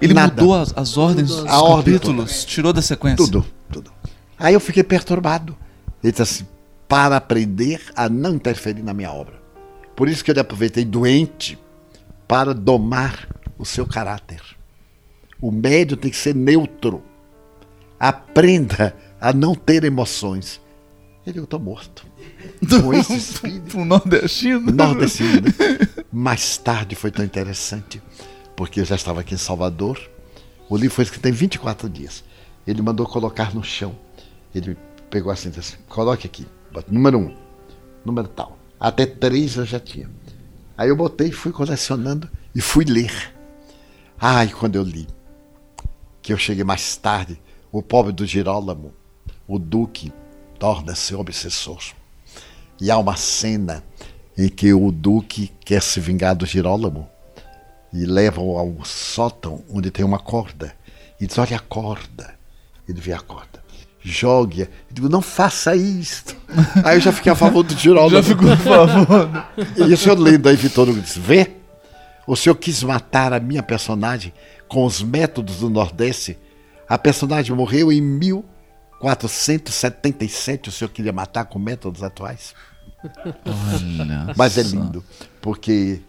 Ele 0.00 0.14
Nada. 0.14 0.40
mudou 0.40 0.54
as, 0.54 0.72
as 0.76 0.96
ordens 0.96 1.28
dos 1.28 1.44
A 1.46 1.60
ordem 1.60 1.94
capítulos, 1.94 2.44
tirou 2.44 2.72
da 2.72 2.80
sequência. 2.80 3.16
Tudo, 3.16 3.44
tudo. 3.70 3.90
Aí 4.38 4.54
eu 4.54 4.60
fiquei 4.60 4.84
perturbado. 4.84 5.56
Ele 6.02 6.12
disse 6.12 6.22
assim: 6.22 6.46
para 6.86 7.16
aprender 7.16 7.82
a 7.96 8.08
não 8.08 8.34
interferir 8.34 8.82
na 8.82 8.94
minha 8.94 9.10
obra. 9.10 9.34
Por 9.96 10.08
isso 10.08 10.22
que 10.22 10.30
eu 10.30 10.34
lhe 10.34 10.40
aproveitei 10.40 10.84
doente 10.84 11.58
para 12.28 12.54
domar 12.54 13.28
o 13.58 13.64
seu 13.64 13.84
caráter. 13.84 14.40
O 15.40 15.50
médio 15.50 15.96
tem 15.96 16.12
que 16.12 16.16
ser 16.16 16.34
neutro. 16.34 17.02
Aprenda 17.98 18.94
a 19.20 19.32
não 19.32 19.56
ter 19.56 19.82
emoções. 19.82 20.60
Ele, 21.26 21.40
eu 21.40 21.44
estou 21.44 21.58
morto. 21.58 22.06
Com 22.82 22.94
esse 22.94 23.16
espírito. 23.16 23.70
Pro 23.70 23.84
nordestino. 23.84 24.72
nordestino. 24.72 25.42
Né? 25.42 25.88
Mais 26.12 26.56
tarde 26.58 26.94
foi 26.94 27.10
tão 27.10 27.24
interessante, 27.24 28.02
porque 28.56 28.80
eu 28.80 28.84
já 28.84 28.94
estava 28.94 29.20
aqui 29.20 29.34
em 29.34 29.38
Salvador. 29.38 29.98
O 30.68 30.76
livro 30.76 30.94
foi 30.94 31.04
escrito 31.04 31.26
em 31.26 31.32
24 31.32 31.88
dias. 31.88 32.24
Ele 32.66 32.80
mandou 32.80 33.06
colocar 33.06 33.54
no 33.54 33.62
chão. 33.62 33.96
Ele 34.54 34.76
pegou 35.10 35.32
assim, 35.32 35.50
disse, 35.50 35.76
coloque 35.88 36.26
aqui, 36.26 36.46
número 36.88 37.18
um, 37.18 37.34
número 38.04 38.28
tal. 38.28 38.58
Até 38.78 39.06
três 39.06 39.56
eu 39.56 39.64
já 39.64 39.78
tinha. 39.78 40.10
Aí 40.76 40.88
eu 40.88 40.96
botei, 40.96 41.30
fui 41.30 41.52
colecionando 41.52 42.28
e 42.54 42.60
fui 42.60 42.84
ler. 42.84 43.34
Ai, 44.18 44.48
quando 44.48 44.76
eu 44.76 44.82
li, 44.82 45.06
que 46.20 46.32
eu 46.32 46.38
cheguei 46.38 46.64
mais 46.64 46.96
tarde, 46.96 47.40
o 47.70 47.82
pobre 47.82 48.12
do 48.12 48.24
Girólamo, 48.24 48.92
o 49.46 49.58
Duque, 49.58 50.12
torna-se 50.58 51.14
obsessor. 51.14 51.82
E 52.82 52.90
há 52.90 52.98
uma 52.98 53.14
cena 53.14 53.82
em 54.36 54.48
que 54.48 54.74
o 54.74 54.90
Duque 54.90 55.52
quer 55.64 55.80
se 55.80 56.00
vingar 56.00 56.34
do 56.34 56.44
Girólamo 56.44 57.08
e 57.92 58.04
leva-o 58.04 58.58
ao 58.58 58.84
sótão 58.84 59.62
onde 59.72 59.88
tem 59.88 60.04
uma 60.04 60.18
corda. 60.18 60.74
E 61.20 61.28
diz: 61.28 61.38
Olha 61.38 61.58
a 61.58 61.60
corda. 61.60 62.34
Ele 62.88 63.00
vê 63.00 63.12
a 63.12 63.20
corda. 63.20 63.62
Jogue. 64.00 64.62
Eu 64.62 64.68
digo: 64.90 65.08
Não 65.08 65.22
faça 65.22 65.76
isto. 65.76 66.34
Aí 66.84 66.96
eu 66.96 67.00
já 67.00 67.12
fiquei 67.12 67.30
a 67.30 67.36
favor 67.36 67.62
do 67.62 67.78
Girólamo. 67.78 68.16
Já 68.16 68.20
ficou 68.20 68.48
por 68.48 68.56
favor. 68.56 69.46
E 69.76 69.82
o 69.82 69.96
senhor 69.96 70.18
lendo 70.18 70.48
aí, 70.48 70.56
Vitor 70.56 70.88
Hugo 70.88 71.00
disse: 71.00 71.20
Vê, 71.20 71.52
o 72.26 72.34
senhor 72.34 72.56
quis 72.56 72.82
matar 72.82 73.32
a 73.32 73.38
minha 73.38 73.62
personagem 73.62 74.32
com 74.66 74.84
os 74.84 75.00
métodos 75.00 75.60
do 75.60 75.70
Nordeste. 75.70 76.36
A 76.88 76.98
personagem 76.98 77.54
morreu 77.54 77.92
em 77.92 78.00
1477. 78.00 80.68
O 80.68 80.72
senhor 80.72 80.90
queria 80.90 81.12
matar 81.12 81.44
com 81.44 81.60
métodos 81.60 82.02
atuais? 82.02 82.52
Olha 83.04 84.34
Mas 84.36 84.58
é 84.58 84.62
lindo, 84.62 85.04
porque 85.40 86.00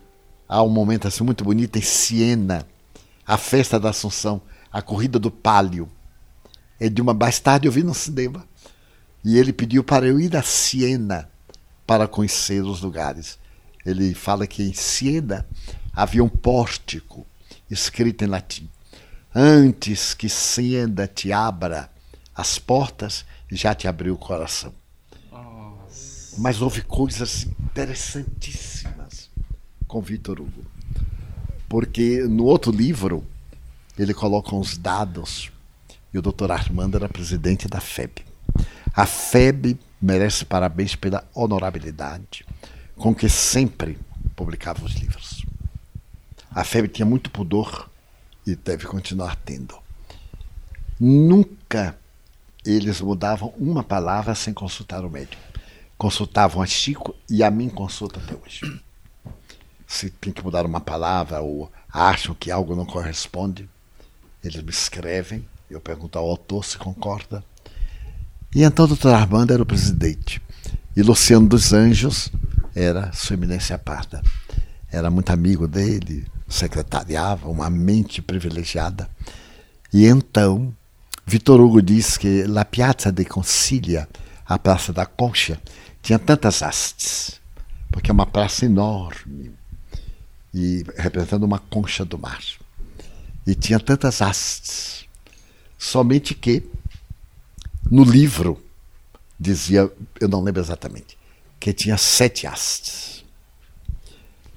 há 0.47 0.61
um 0.61 0.69
momento 0.69 1.07
assim 1.07 1.23
muito 1.23 1.43
bonito 1.43 1.77
em 1.77 1.81
Siena, 1.81 2.65
a 3.25 3.37
festa 3.37 3.79
da 3.79 3.89
Assunção, 3.89 4.41
a 4.71 4.81
corrida 4.81 5.17
do 5.17 5.31
Palio. 5.31 5.89
É 6.79 6.89
de 6.89 7.01
uma 7.01 7.13
mais 7.13 7.39
tarde 7.39 7.67
eu 7.67 7.71
vi 7.71 7.83
no 7.83 7.93
cinema. 7.93 8.45
E 9.23 9.37
ele 9.37 9.53
pediu 9.53 9.83
para 9.83 10.05
eu 10.05 10.19
ir 10.19 10.35
a 10.35 10.43
Siena 10.43 11.29
para 11.87 12.07
conhecer 12.07 12.61
os 12.63 12.81
lugares. 12.81 13.39
Ele 13.85 14.13
fala 14.13 14.45
que 14.45 14.63
em 14.63 14.73
Siena 14.73 15.45
havia 15.93 16.23
um 16.23 16.29
pórtico 16.29 17.25
escrito 17.69 18.23
em 18.23 18.27
latim. 18.27 18.69
Antes 19.33 20.13
que 20.13 20.29
Siena 20.29 21.07
te 21.07 21.31
abra 21.31 21.89
as 22.35 22.59
portas, 22.59 23.25
já 23.51 23.73
te 23.73 23.87
abriu 23.87 24.13
o 24.13 24.17
coração. 24.17 24.73
Mas 26.37 26.61
houve 26.61 26.81
coisas 26.81 27.47
interessantíssimas 27.63 29.29
com 29.87 30.01
Vitor 30.01 30.39
Hugo. 30.41 30.65
Porque 31.69 32.23
no 32.23 32.45
outro 32.45 32.71
livro, 32.71 33.25
ele 33.97 34.13
coloca 34.13 34.55
uns 34.55 34.77
dados, 34.77 35.51
e 36.13 36.17
o 36.17 36.21
doutor 36.21 36.51
Armando 36.51 36.97
era 36.97 37.09
presidente 37.09 37.67
da 37.67 37.79
FEB. 37.79 38.23
A 38.95 39.05
FEB 39.05 39.79
merece 40.01 40.45
parabéns 40.45 40.95
pela 40.95 41.23
honorabilidade 41.33 42.45
com 42.95 43.13
que 43.13 43.27
sempre 43.27 43.97
publicava 44.35 44.85
os 44.85 44.93
livros. 44.93 45.45
A 46.51 46.63
FEB 46.63 46.87
tinha 46.87 47.05
muito 47.05 47.31
pudor 47.31 47.89
e 48.45 48.55
deve 48.55 48.85
continuar 48.85 49.35
tendo. 49.35 49.75
Nunca 50.99 51.97
eles 52.65 53.01
mudavam 53.01 53.53
uma 53.57 53.83
palavra 53.83 54.35
sem 54.35 54.53
consultar 54.53 55.03
o 55.03 55.09
médico. 55.09 55.41
Consultavam 55.97 56.61
a 56.61 56.65
Chico 56.65 57.15
e 57.29 57.43
a 57.43 57.51
mim 57.51 57.69
consulta 57.69 58.19
até 58.19 58.35
hoje. 58.35 58.81
Se 59.87 60.09
tem 60.09 60.33
que 60.33 60.43
mudar 60.43 60.65
uma 60.65 60.81
palavra 60.81 61.41
ou 61.41 61.71
acham 61.91 62.33
que 62.33 62.51
algo 62.51 62.75
não 62.75 62.85
corresponde, 62.85 63.69
eles 64.43 64.61
me 64.61 64.71
escrevem, 64.71 65.45
eu 65.69 65.79
pergunto 65.79 66.17
ao 66.17 66.27
autor 66.29 66.65
se 66.65 66.77
concorda. 66.77 67.43
E 68.55 68.63
então 68.63 68.87
doutor 68.87 69.13
Armando 69.13 69.53
era 69.53 69.63
o 69.63 69.65
presidente. 69.65 70.41
E 70.95 71.01
Luciano 71.01 71.47
dos 71.47 71.73
Anjos 71.73 72.31
era 72.75 73.11
sua 73.11 73.35
eminência 73.35 73.77
parda. 73.77 74.21
Era 74.91 75.09
muito 75.09 75.31
amigo 75.31 75.67
dele, 75.67 76.27
secretariava, 76.47 77.49
uma 77.49 77.69
mente 77.69 78.21
privilegiada. 78.21 79.09
E 79.91 80.05
então, 80.05 80.73
Vitor 81.25 81.59
Hugo 81.59 81.81
diz 81.81 82.17
que 82.17 82.43
La 82.43 82.65
Piazza 82.65 83.11
de 83.11 83.25
Concilia, 83.25 84.07
a 84.53 84.59
Praça 84.59 84.93
da 84.93 85.05
Concha, 85.05 85.59
tinha 86.01 86.19
tantas 86.19 86.61
hastes, 86.61 87.41
porque 87.91 88.11
é 88.11 88.13
uma 88.13 88.25
praça 88.25 88.65
enorme, 88.65 89.53
e 90.53 90.83
representando 90.97 91.43
uma 91.43 91.59
concha 91.59 92.05
do 92.05 92.19
mar. 92.19 92.41
E 93.47 93.55
tinha 93.55 93.79
tantas 93.79 94.21
hastes. 94.21 95.05
Somente 95.77 96.35
que, 96.35 96.63
no 97.89 98.03
livro, 98.03 98.63
dizia, 99.39 99.91
eu 100.19 100.27
não 100.27 100.41
lembro 100.41 100.61
exatamente, 100.61 101.17
que 101.59 101.73
tinha 101.73 101.97
sete 101.97 102.45
hastes. 102.45 103.25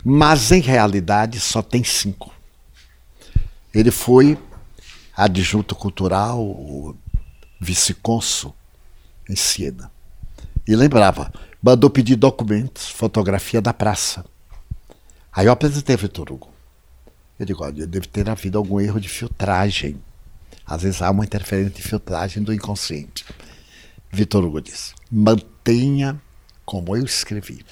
Mas, 0.04 0.52
em 0.52 0.60
realidade, 0.60 1.40
só 1.40 1.62
tem 1.62 1.82
cinco. 1.82 2.32
Ele 3.72 3.90
foi 3.90 4.38
adjunto 5.16 5.74
cultural, 5.74 6.40
o 6.40 6.96
vice-cônsul 7.60 8.54
em 9.28 9.36
Siena. 9.36 9.90
E 10.66 10.74
lembrava, 10.74 11.32
mandou 11.62 11.88
pedir 11.88 12.16
documentos, 12.16 12.88
fotografia 12.88 13.60
da 13.60 13.72
praça. 13.72 14.24
Aí 15.32 15.46
eu 15.46 15.52
apresentei 15.52 15.96
Vitor 15.96 16.32
Hugo. 16.32 16.50
Eu 17.38 17.44
digo, 17.44 17.62
olha, 17.62 17.86
deve 17.86 18.06
ter 18.06 18.28
havido 18.28 18.56
algum 18.56 18.80
erro 18.80 19.00
de 19.00 19.08
filtragem. 19.08 20.02
Às 20.64 20.82
vezes 20.82 21.02
há 21.02 21.10
uma 21.10 21.24
interferência 21.24 21.74
de 21.74 21.82
filtragem 21.82 22.42
do 22.42 22.52
inconsciente. 22.52 23.24
Vitor 24.10 24.44
Hugo 24.44 24.60
disse, 24.60 24.94
mantenha 25.10 26.20
como 26.64 26.96
eu 26.96 27.04
escrevi. 27.04 27.64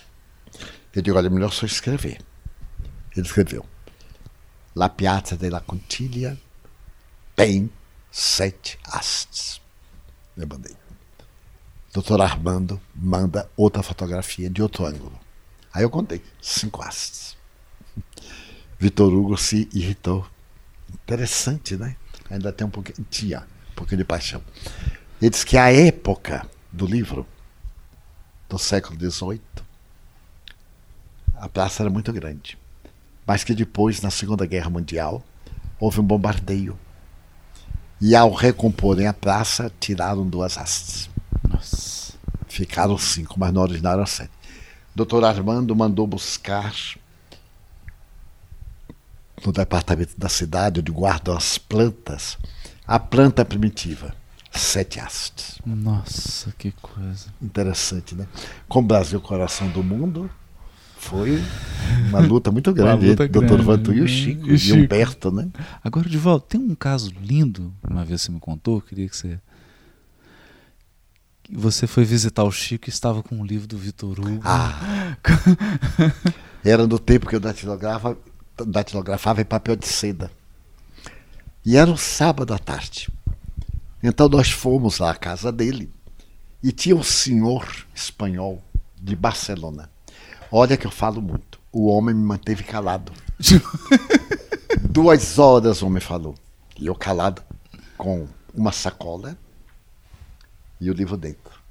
Eu 0.95 1.03
digo, 1.03 1.17
olha, 1.17 1.27
é 1.27 1.31
melhor 1.31 1.53
só 1.53 1.67
escrever. 1.67 2.21
Ele 3.17 3.27
escreveu, 3.27 3.65
La 4.75 4.89
Piazza 4.89 5.37
della 5.37 5.61
Contiglia 5.61 6.39
tem 7.35 7.71
sete 8.11 8.79
hastes. 8.85 9.61
Eu 10.37 10.47
mandei. 10.47 10.77
Doutor 11.95 12.21
Armando 12.21 12.81
manda 12.93 13.49
outra 13.57 13.81
fotografia 13.81 14.51
de 14.51 14.61
outro 14.61 14.85
ângulo. 14.85 15.17
Aí 15.73 15.85
eu 15.85 15.89
contei, 15.89 16.21
cinco 16.43 16.83
hastes. 16.83 17.37
Vitor 18.81 19.15
Hugo 19.15 19.39
se 19.39 19.69
irritou. 19.73 20.27
Interessante, 20.93 21.77
né? 21.77 21.95
Ainda 22.29 22.53
tem 22.53 22.67
um 22.67 22.71
pouquinho, 22.71 23.07
tinha 23.09 23.47
um 23.71 23.75
pouquinho 23.77 23.99
de 23.99 24.05
paixão. 24.05 24.43
Ele 25.23 25.31
diz 25.31 25.45
que 25.45 25.57
a 25.57 25.73
época 25.73 26.45
do 26.73 26.85
livro, 26.85 27.25
do 28.49 28.59
século 28.59 28.99
XVIII, 28.99 29.41
a 31.37 31.49
praça 31.49 31.85
era 31.85 31.91
muito 31.91 32.13
grande. 32.13 32.59
Mas 33.25 33.45
que 33.45 33.55
depois, 33.55 34.01
na 34.01 34.11
Segunda 34.11 34.45
Guerra 34.47 34.69
Mundial, 34.69 35.23
houve 35.79 36.01
um 36.01 36.05
bombardeio. 36.05 36.77
E 38.01 38.17
ao 38.17 38.33
recomporem 38.33 39.07
a 39.07 39.13
praça, 39.13 39.71
tiraram 39.79 40.27
duas 40.27 40.57
hastes. 40.57 41.14
Ficaram 42.49 42.97
cinco, 42.99 43.39
mas 43.39 43.53
no 43.53 43.61
original 43.61 43.95
eram 43.95 44.07
sete. 44.07 44.31
Doutor 44.95 45.25
Armando 45.25 45.75
mandou 45.75 46.07
buscar 46.07 46.73
no 49.45 49.53
departamento 49.53 50.15
da 50.17 50.29
cidade, 50.29 50.81
onde 50.81 50.93
guardam 50.93 51.37
as 51.37 51.59
plantas, 51.59 52.39
a 52.87 52.99
planta 52.99 53.45
primitiva. 53.45 54.15
Sete 54.53 55.01
hastes. 55.01 55.59
Nossa, 55.67 56.53
que 56.57 56.71
coisa. 56.81 57.27
Interessante, 57.43 58.15
né? 58.15 58.29
Com 58.69 58.79
o 58.79 58.83
Brasil 58.83 59.21
Coração 59.21 59.69
do 59.69 59.83
Mundo, 59.83 60.31
foi 60.97 61.43
uma 62.09 62.21
luta 62.21 62.53
muito 62.53 62.71
grande. 62.73 63.09
luta 63.09 63.27
Doutor 63.27 63.49
grande, 63.61 63.65
Vantu 63.65 63.93
e 63.93 64.01
o? 64.01 64.07
Chico, 64.07 64.47
E 64.47 64.53
o 64.53 64.55
e, 64.55 64.59
Chico. 64.59 64.77
Humberto, 64.79 65.33
né? 65.33 65.49
Agora, 65.83 66.09
Divaldo, 66.09 66.45
tem 66.49 66.61
um 66.61 66.75
caso 66.77 67.11
lindo, 67.21 67.75
uma 67.91 68.05
vez 68.05 68.23
você 68.23 68.31
me 68.31 68.39
contou, 68.39 68.81
queria 68.81 69.09
que 69.09 69.17
você. 69.17 69.41
Você 71.57 71.87
foi 71.87 72.05
visitar 72.05 72.43
o 72.43 72.51
Chico 72.51 72.89
e 72.89 72.91
estava 72.91 73.23
com 73.23 73.37
um 73.37 73.45
livro 73.45 73.69
do 73.69 73.79
Vitor 73.79 74.19
Hugo. 74.19 74.41
Ah, 74.45 75.17
era 76.65 76.85
no 76.87 76.99
tempo 76.99 77.29
que 77.29 77.37
eu 77.37 77.41
datilografava, 77.41 78.19
datilografava 78.67 79.41
em 79.41 79.45
papel 79.45 79.77
de 79.77 79.87
seda. 79.87 80.31
E 81.65 81.77
era 81.77 81.89
um 81.89 81.97
sábado 81.97 82.53
à 82.53 82.59
tarde. 82.59 83.09
Então 84.03 84.29
nós 84.29 84.51
fomos 84.51 84.99
lá 84.99 85.13
à 85.13 85.15
casa 85.15 85.53
dele 85.53 85.91
e 86.61 86.73
tinha 86.73 86.97
um 86.97 87.03
senhor 87.05 87.87
espanhol 87.95 88.61
de 89.01 89.15
Barcelona. 89.15 89.89
Olha 90.51 90.77
que 90.77 90.87
eu 90.87 90.91
falo 90.91 91.23
muito. 91.23 91.61
O 91.73 91.87
homem 91.87 92.15
me 92.15 92.25
manteve 92.25 92.65
calado. 92.65 93.13
Duas 94.91 95.39
horas 95.39 95.83
o 95.83 95.87
homem 95.87 96.01
falou. 96.01 96.35
E 96.79 96.87
eu 96.87 96.95
calado 96.95 97.43
com 97.97 98.27
uma 98.53 98.73
sacola 98.73 99.39
e 100.81 100.91
o 100.91 100.95
livro 100.95 101.17
dentro. 101.17 101.63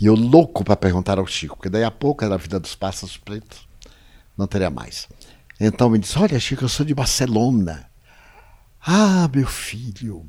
E 0.00 0.06
eu 0.06 0.14
louco 0.14 0.64
para 0.64 0.76
perguntar 0.76 1.18
ao 1.18 1.26
Chico, 1.26 1.56
porque 1.56 1.68
daí 1.68 1.84
a 1.84 1.90
pouco 1.90 2.24
era 2.24 2.34
a 2.34 2.38
vida 2.38 2.58
dos 2.58 2.74
pássaros 2.74 3.16
pretos, 3.16 3.66
não 4.36 4.46
teria 4.46 4.70
mais. 4.70 5.08
Então 5.58 5.88
me 5.88 5.98
disse: 5.98 6.18
Olha, 6.18 6.38
Chico, 6.38 6.64
eu 6.64 6.68
sou 6.68 6.84
de 6.84 6.94
Barcelona. 6.94 7.88
Ah, 8.84 9.28
meu 9.32 9.46
filho, 9.46 10.28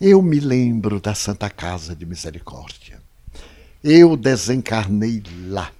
eu 0.00 0.20
me 0.20 0.40
lembro 0.40 1.00
da 1.00 1.14
Santa 1.14 1.48
Casa 1.48 1.94
de 1.94 2.04
Misericórdia. 2.04 3.00
Eu 3.84 4.16
desencarnei 4.16 5.22
lá, 5.46 5.70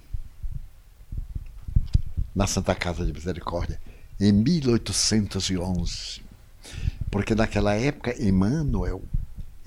na 2.33 2.47
Santa 2.47 2.73
Casa 2.73 3.05
de 3.05 3.11
Misericórdia, 3.11 3.79
em 4.19 4.31
1811. 4.31 6.21
Porque 7.11 7.35
naquela 7.35 7.73
época, 7.73 8.15
Emmanuel 8.23 9.01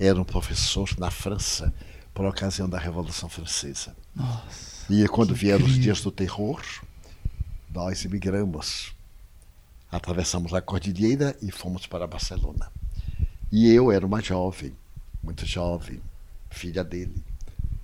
era 0.01 0.19
um 0.19 0.23
professor 0.23 0.89
na 0.97 1.11
França 1.11 1.71
por 2.11 2.25
ocasião 2.25 2.67
da 2.67 2.79
Revolução 2.79 3.29
Francesa. 3.29 3.95
Nossa, 4.15 4.91
e 4.91 5.07
quando 5.07 5.35
vieram 5.35 5.59
incrível. 5.59 5.77
os 5.77 5.83
dias 5.83 6.01
do 6.01 6.11
terror, 6.11 6.59
nós 7.69 8.03
emigramos. 8.03 8.95
Atravessamos 9.91 10.55
a 10.55 10.61
cordilheira 10.61 11.37
e 11.39 11.51
fomos 11.51 11.85
para 11.85 12.07
Barcelona. 12.07 12.71
E 13.51 13.71
eu 13.71 13.91
era 13.91 14.03
uma 14.03 14.21
jovem, 14.21 14.73
muito 15.21 15.45
jovem, 15.45 16.01
filha 16.49 16.83
dele. 16.83 17.23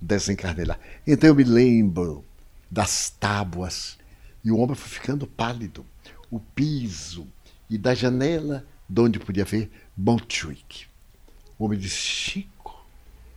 Desencarnei 0.00 0.64
lá. 0.64 0.76
Então 1.06 1.28
eu 1.28 1.36
me 1.36 1.44
lembro 1.44 2.24
das 2.68 3.10
tábuas. 3.10 3.96
E 4.42 4.50
o 4.50 4.58
homem 4.58 4.74
foi 4.74 4.88
ficando 4.88 5.24
pálido. 5.24 5.86
O 6.32 6.40
piso. 6.40 7.28
E 7.70 7.78
da 7.78 7.94
janela, 7.94 8.66
de 8.88 9.00
onde 9.00 9.20
podia 9.20 9.44
ver 9.44 9.70
Montjuic. 9.96 10.87
O 11.58 11.64
homem 11.64 11.78
disse: 11.78 11.96
Chico, 11.96 12.86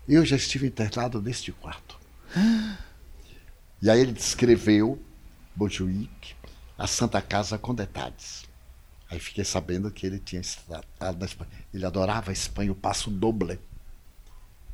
eu 0.07 0.26
já 0.26 0.35
estive 0.35 0.68
internado 0.68 1.22
neste 1.22 1.52
quarto. 1.52 1.99
E 3.81 3.89
aí 3.89 3.99
ele 3.99 4.11
descreveu 4.11 5.02
Montjuic, 5.56 6.35
a 6.77 6.88
Santa 6.88 7.22
Casa 7.22 7.57
com 7.57 7.73
detalhes. 7.73 8.45
Aí 9.10 9.19
fiquei 9.19 9.43
sabendo 9.43 9.91
que 9.91 10.06
ele 10.06 10.19
tinha 10.19 10.39
estado 10.39 10.85
na 11.19 11.26
Espanha. 11.26 11.52
Ele 11.73 11.85
adorava 11.85 12.31
a 12.31 12.34
Espanha, 12.34 12.72
o 12.72 12.76
passo 12.76 13.10
doble. 13.10 13.60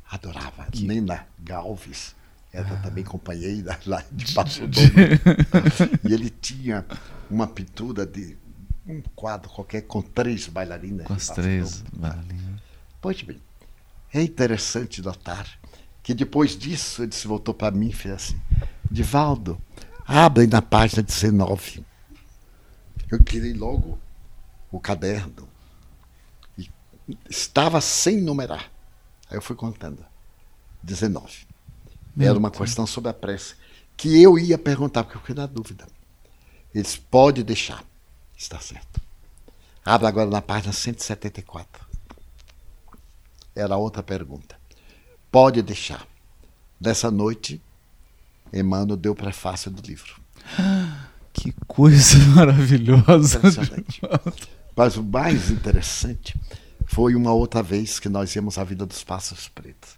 Adorava. 0.08 0.68
Nena 0.74 1.26
Galves 1.40 2.14
era 2.52 2.76
também 2.76 3.04
companheira 3.04 3.78
lá 3.84 4.04
de 4.12 4.32
passo 4.32 4.66
doble. 4.66 5.20
e 6.08 6.12
ele 6.14 6.30
tinha 6.30 6.86
uma 7.30 7.46
pintura 7.46 8.06
de 8.06 8.36
um 8.86 9.02
quadro 9.14 9.50
qualquer 9.50 9.82
com 9.82 10.00
três 10.00 10.46
bailarinas. 10.46 11.06
Com 11.06 11.14
de 11.14 11.20
as 11.20 11.28
três 11.28 11.82
bailarinas. 11.92 12.47
Pois 13.00 13.22
bem, 13.22 13.40
é 14.12 14.22
interessante 14.22 15.02
notar 15.02 15.46
que 16.02 16.14
depois 16.14 16.56
disso 16.56 17.02
ele 17.02 17.12
se 17.12 17.26
voltou 17.26 17.54
para 17.54 17.76
mim 17.76 17.88
e 17.88 17.92
fez 17.92 18.14
assim: 18.14 18.40
Divaldo, 18.90 19.60
abre 20.06 20.46
na 20.46 20.62
página 20.62 21.02
19. 21.02 21.84
Eu 23.10 23.22
tirei 23.22 23.52
logo 23.52 23.98
o 24.70 24.80
caderno 24.80 25.48
e 26.56 26.68
estava 27.28 27.80
sem 27.80 28.20
numerar. 28.20 28.70
Aí 29.30 29.36
eu 29.36 29.42
fui 29.42 29.54
contando. 29.54 30.04
19. 30.82 31.46
Meu 32.16 32.30
Era 32.30 32.38
uma 32.38 32.50
questão 32.50 32.86
sobre 32.86 33.10
a 33.10 33.14
prece. 33.14 33.54
Que 33.96 34.22
eu 34.22 34.38
ia 34.38 34.56
perguntar, 34.56 35.04
porque 35.04 35.16
eu 35.16 35.20
fiquei 35.20 35.34
na 35.34 35.46
dúvida. 35.46 35.86
Eles 36.74 36.96
pode 36.96 37.42
deixar. 37.42 37.84
Está 38.36 38.60
certo. 38.60 39.00
Abre 39.84 40.06
agora 40.06 40.30
na 40.30 40.40
página 40.40 40.72
174. 40.72 41.87
Era 43.58 43.76
outra 43.76 44.04
pergunta. 44.04 44.56
Pode 45.32 45.60
deixar. 45.62 46.06
Dessa 46.80 47.10
noite, 47.10 47.60
Emmanuel 48.52 48.96
deu 48.96 49.12
o 49.12 49.16
prefácio 49.16 49.70
do 49.70 49.82
livro. 49.82 50.14
Que 51.30 51.52
coisa 51.68 52.18
maravilhosa. 52.34 53.40
Mas 54.74 54.96
o 54.96 55.04
mais 55.04 55.50
interessante 55.50 56.34
foi 56.84 57.14
uma 57.14 57.32
outra 57.32 57.62
vez 57.62 58.00
que 58.00 58.08
nós 58.08 58.34
íamos 58.34 58.58
à 58.58 58.64
vida 58.64 58.84
dos 58.84 59.04
pássaros 59.04 59.46
pretos. 59.46 59.90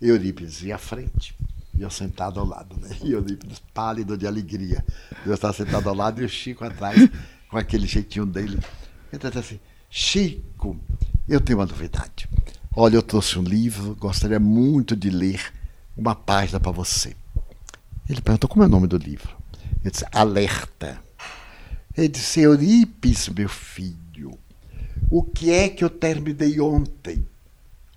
Eurípides 0.00 0.62
ia 0.62 0.76
à 0.76 0.78
frente 0.78 1.36
e 1.74 1.82
eu 1.82 1.90
sentado 1.90 2.40
ao 2.40 2.46
lado. 2.46 2.80
Né? 2.80 2.96
E 3.02 3.12
Eurípides 3.12 3.60
pálido 3.74 4.16
de 4.16 4.26
alegria. 4.26 4.82
Eu 5.26 5.34
estava 5.34 5.52
sentado 5.52 5.86
ao 5.86 5.94
lado 5.94 6.22
e 6.22 6.24
o 6.24 6.28
Chico 6.30 6.64
atrás, 6.64 6.96
com 7.50 7.58
aquele 7.58 7.86
jeitinho 7.86 8.24
dele. 8.24 8.58
Ele 9.12 9.22
disse 9.22 9.38
assim: 9.38 9.60
Chico, 9.90 10.80
eu 11.28 11.42
tenho 11.42 11.58
uma 11.58 11.66
novidade. 11.66 12.26
Olha, 12.78 12.96
eu 12.96 13.02
trouxe 13.02 13.38
um 13.38 13.42
livro, 13.42 13.96
gostaria 13.98 14.38
muito 14.38 14.94
de 14.94 15.08
ler 15.08 15.50
uma 15.96 16.14
página 16.14 16.60
para 16.60 16.70
você. 16.70 17.16
Ele 18.06 18.20
perguntou 18.20 18.50
como 18.50 18.62
é 18.62 18.66
o 18.66 18.68
nome 18.68 18.86
do 18.86 18.98
livro. 18.98 19.34
Eu 19.82 19.90
disse: 19.90 20.04
Alerta. 20.12 21.02
Ele 21.96 22.08
disse: 22.08 22.40
Eurípides, 22.40 23.30
meu 23.30 23.48
filho, 23.48 24.38
o 25.08 25.22
que 25.22 25.50
é 25.50 25.70
que 25.70 25.82
eu 25.82 25.88
terminei 25.88 26.60
ontem? 26.60 27.26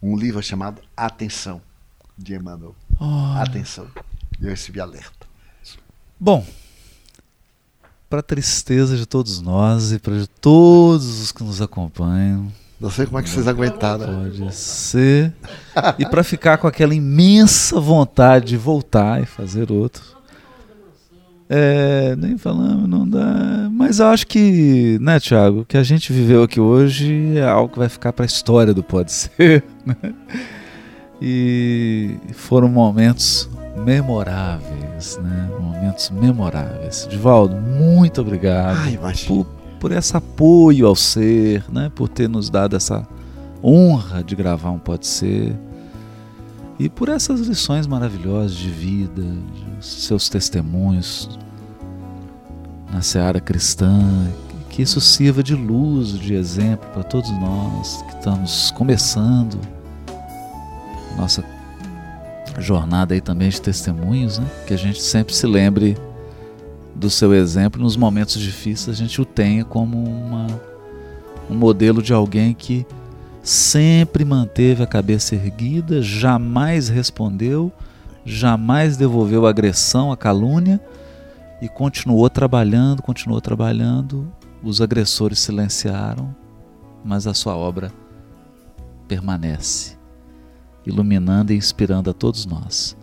Um 0.01 0.15
livro 0.15 0.41
chamado 0.41 0.81
Atenção, 0.95 1.61
de 2.18 2.34
Emmanuel. 2.34 2.73
Atenção. 3.38 3.85
E 4.39 4.45
eu 4.45 4.49
recebi 4.49 4.80
alerta. 4.80 5.27
Bom, 6.18 6.47
para 8.10 8.23
tristeza 8.23 8.95
de 8.95 9.06
todos 9.06 9.41
nós 9.41 9.91
e 9.91 9.99
para 9.99 10.26
todos 10.39 11.19
os 11.19 11.34
que 11.34 11.43
nos 11.43 11.61
acompanham, 11.61 12.49
Não 12.80 12.89
sei 12.89 13.06
como 13.06 13.19
é 13.19 13.23
que 13.23 13.30
vocês 13.30 13.47
aguentaram. 13.47 14.23
pode 14.23 14.56
ser. 14.56 15.34
E 15.97 16.06
para 16.06 16.23
ficar 16.23 16.57
com 16.57 16.68
aquela 16.68 16.95
imensa 16.95 17.80
vontade 17.80 18.47
de 18.47 18.57
voltar 18.57 19.22
e 19.22 19.26
fazer 19.26 19.72
outro. 19.72 20.01
É, 21.49 22.15
nem 22.15 22.38
falamos, 22.38 22.88
não 22.88 23.10
dá. 23.10 23.68
Mas 23.72 23.99
eu 23.99 24.06
acho 24.07 24.27
que, 24.27 24.97
né, 25.01 25.19
Thiago, 25.19 25.61
o 25.61 25.65
que 25.65 25.77
a 25.77 25.84
gente 25.84 26.14
viveu 26.14 26.43
aqui 26.43 26.60
hoje 26.60 27.38
é 27.38 27.43
algo 27.43 27.73
que 27.73 27.80
vai 27.80 27.89
ficar 27.89 28.14
para 28.14 28.23
a 28.23 28.27
história 28.27 28.73
do 28.73 28.84
Pode 28.84 29.11
Ser. 29.11 29.64
Né? 29.85 30.14
E 31.22 32.15
foram 32.34 32.69
momentos 32.69 33.49
memoráveis, 33.84 35.19
né? 35.22 35.49
Momentos 35.60 36.10
memoráveis. 36.11 37.07
Divaldo, 37.10 37.56
muito 37.57 38.22
obrigado 38.22 38.77
Ai, 38.77 38.93
imagina. 38.93 39.27
por, 39.27 39.47
por 39.80 39.91
esse 39.91 40.15
apoio 40.15 40.85
ao 40.88 40.95
ser, 40.95 41.64
né? 41.72 41.91
Por 41.93 42.07
ter 42.10 42.27
nos 42.27 42.49
dado 42.49 42.76
essa 42.76 43.07
honra 43.64 44.23
de 44.23 44.35
gravar 44.35 44.72
um 44.72 44.80
Pode 44.80 45.07
Ser. 45.07 45.56
E 46.77 46.88
por 46.89 47.10
essas 47.10 47.41
lições 47.41 47.88
maravilhosas 47.88 48.53
de 48.56 48.69
vida, 48.69 49.22
de 49.22 49.85
seus 49.85 50.30
testemunhos 50.30 51.30
na 52.91 53.01
seara 53.01 53.39
cristã, 53.39 54.27
que- 54.69 54.81
isso 54.81 55.01
sirva 55.01 55.43
de 55.43 55.56
luz, 55.56 56.18
de 56.18 56.34
exemplo 56.34 56.88
para 56.93 57.03
todos 57.03 57.30
nós 57.31 58.01
que 58.03 58.15
estamos 58.15 58.72
começando 58.72 59.60
nossa 61.18 61.43
jornada 62.57 63.14
aí 63.14 63.19
também 63.19 63.49
de 63.49 63.61
testemunhos, 63.61 64.39
né? 64.39 64.47
Que 64.65 64.73
a 64.73 64.77
gente 64.77 65.01
sempre 65.01 65.35
se 65.35 65.45
lembre 65.45 65.97
do 67.00 67.10
seu 67.10 67.34
exemplo 67.34 67.82
nos 67.82 67.96
momentos 67.96 68.42
difíceis, 68.42 68.90
a 68.90 69.00
gente 69.00 69.22
o 69.22 69.26
tenha 69.26 69.64
como 69.64 69.98
uma, 70.04 70.48
um 71.50 71.56
modelo 71.56 72.04
de 72.04 72.12
alguém 72.12 72.54
que 72.54 72.86
sempre 73.42 74.26
manteve 74.26 74.84
a 74.84 74.88
cabeça 74.88 75.34
erguida, 75.34 76.02
jamais 76.02 76.90
respondeu, 76.90 77.72
jamais 78.26 78.98
devolveu 78.98 79.48
a 79.48 79.50
agressão, 79.50 80.12
a 80.12 80.18
calúnia 80.18 80.80
e 81.62 81.70
continuou 81.70 82.30
trabalhando, 82.30 83.02
continuou 83.02 83.40
trabalhando. 83.40 84.30
Os 84.62 84.82
agressores 84.82 85.40
silenciaram, 85.40 86.36
mas 87.04 87.26
a 87.26 87.34
sua 87.34 87.56
obra 87.56 87.94
permanece, 89.08 89.98
iluminando 90.86 91.54
e 91.54 91.56
inspirando 91.56 92.10
a 92.10 92.14
todos 92.14 92.46
nós. 92.46 92.96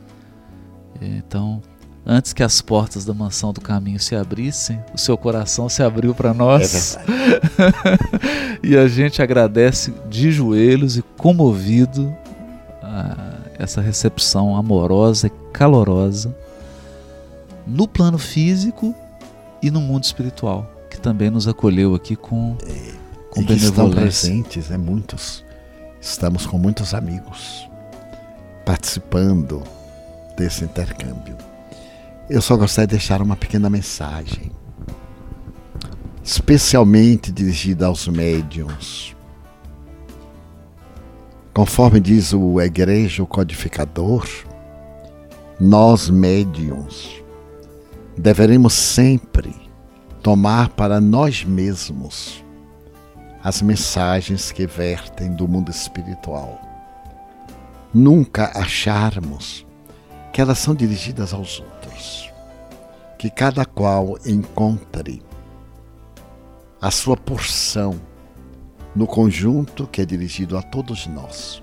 Então, 1.00 1.62
antes 2.06 2.32
que 2.32 2.42
as 2.42 2.60
portas 2.62 3.04
da 3.04 3.12
mansão 3.12 3.52
do 3.52 3.60
caminho 3.60 3.98
se 3.98 4.14
abrissem, 4.14 4.82
o 4.94 4.98
seu 4.98 5.18
coração 5.18 5.68
se 5.68 5.82
abriu 5.82 6.14
para 6.14 6.30
É 6.30 6.32
nós. 6.32 6.96
verdade. 6.96 8.58
e 8.62 8.76
a 8.76 8.86
gente 8.86 9.20
agradece 9.20 9.92
de 10.08 10.30
joelhos 10.30 10.96
e 10.96 11.02
comovido 11.02 12.14
a 12.82 13.34
essa 13.58 13.80
recepção 13.80 14.56
amorosa 14.56 15.26
e 15.26 15.30
calorosa 15.52 16.34
no 17.66 17.88
plano 17.88 18.18
físico 18.18 18.94
e 19.60 19.70
no 19.70 19.80
mundo 19.80 20.04
espiritual, 20.04 20.70
que 20.88 21.00
também 21.00 21.30
nos 21.30 21.48
acolheu 21.48 21.94
aqui 21.94 22.14
com, 22.14 22.56
com 23.30 23.40
e 23.40 23.44
que 23.46 23.52
estão 23.54 23.90
presentes, 23.90 24.68
né? 24.68 24.76
Muitos. 24.76 25.44
Estamos 26.00 26.46
com 26.46 26.56
muitos 26.58 26.94
amigos 26.94 27.68
participando 28.64 29.62
desse 30.36 30.64
intercâmbio. 30.64 31.36
Eu 32.28 32.42
só 32.42 32.56
gostaria 32.56 32.88
de 32.88 32.96
deixar 32.96 33.22
uma 33.22 33.36
pequena 33.36 33.70
mensagem, 33.70 34.50
especialmente 36.24 37.30
dirigida 37.30 37.86
aos 37.86 38.08
médiums. 38.08 39.14
Conforme 41.54 42.00
diz 42.00 42.32
o 42.32 42.60
Egrejo 42.60 43.26
Codificador, 43.26 44.26
nós 45.60 46.10
médiums 46.10 47.22
deveremos 48.18 48.74
sempre 48.74 49.54
tomar 50.20 50.70
para 50.70 51.00
nós 51.00 51.44
mesmos 51.44 52.44
as 53.40 53.62
mensagens 53.62 54.50
que 54.50 54.66
vertem 54.66 55.32
do 55.32 55.46
mundo 55.46 55.70
espiritual. 55.70 56.60
Nunca 57.94 58.50
acharmos 58.58 59.64
que 60.32 60.40
elas 60.40 60.58
são 60.58 60.74
dirigidas 60.74 61.32
aos 61.32 61.60
outros. 61.60 61.75
Que 63.18 63.30
cada 63.30 63.64
qual 63.64 64.18
encontre 64.24 65.22
a 66.80 66.90
sua 66.90 67.16
porção 67.16 67.98
no 68.94 69.06
conjunto 69.06 69.86
que 69.86 70.00
é 70.00 70.04
dirigido 70.04 70.56
a 70.56 70.62
todos 70.62 71.06
nós, 71.06 71.62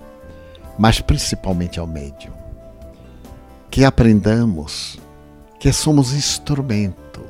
mas 0.77 0.99
principalmente 1.01 1.79
ao 1.79 1.87
médium. 1.87 2.33
Que 3.71 3.83
aprendamos 3.83 4.99
que 5.59 5.71
somos 5.71 6.13
instrumento 6.13 7.21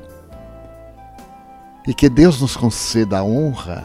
e 1.86 1.94
que 1.94 2.08
Deus 2.08 2.40
nos 2.40 2.56
conceda 2.56 3.18
a 3.18 3.24
honra 3.24 3.84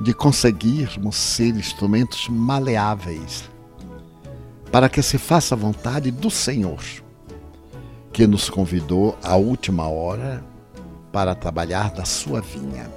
de 0.00 0.14
conseguirmos 0.14 1.16
ser 1.16 1.54
instrumentos 1.56 2.28
maleáveis 2.28 3.44
para 4.70 4.88
que 4.88 5.02
se 5.02 5.18
faça 5.18 5.54
a 5.54 5.58
vontade 5.58 6.10
do 6.10 6.30
Senhor, 6.30 6.82
que 8.16 8.26
nos 8.26 8.48
convidou 8.48 9.14
à 9.22 9.36
última 9.36 9.86
hora 9.88 10.42
para 11.12 11.34
trabalhar 11.34 11.92
na 11.94 12.06
sua 12.06 12.40
vinha. 12.40 12.90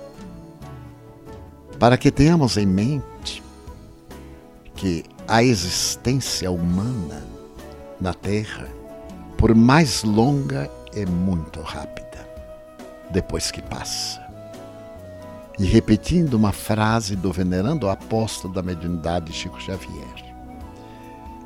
Para 1.77 1.97
que 1.97 2.09
tenhamos 2.09 2.55
em 2.55 2.65
mente 2.65 3.43
que 4.75 5.03
a 5.27 5.43
existência 5.43 6.49
humana 6.49 7.21
na 7.99 8.13
Terra, 8.13 8.69
por 9.37 9.53
mais 9.53 10.05
longa, 10.05 10.71
é 10.95 11.05
muito 11.05 11.59
rápida, 11.59 12.25
depois 13.11 13.51
que 13.51 13.61
passa. 13.61 14.25
E 15.59 15.65
repetindo 15.65 16.35
uma 16.35 16.53
frase 16.53 17.17
do 17.17 17.29
venerando 17.33 17.89
apóstolo 17.89 18.53
da 18.53 18.63
mediunidade 18.63 19.33
Chico 19.33 19.59
Xavier, 19.59 20.33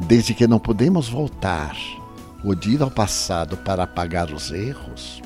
desde 0.01 0.35
que 0.35 0.45
não 0.45 0.59
podemos 0.59 1.09
voltar 1.09 1.75
ou 2.43 2.53
ir 2.53 2.81
ao 2.81 2.91
passado 2.91 3.55
para 3.57 3.83
apagar 3.83 4.31
os 4.31 4.51
erros, 4.51 5.21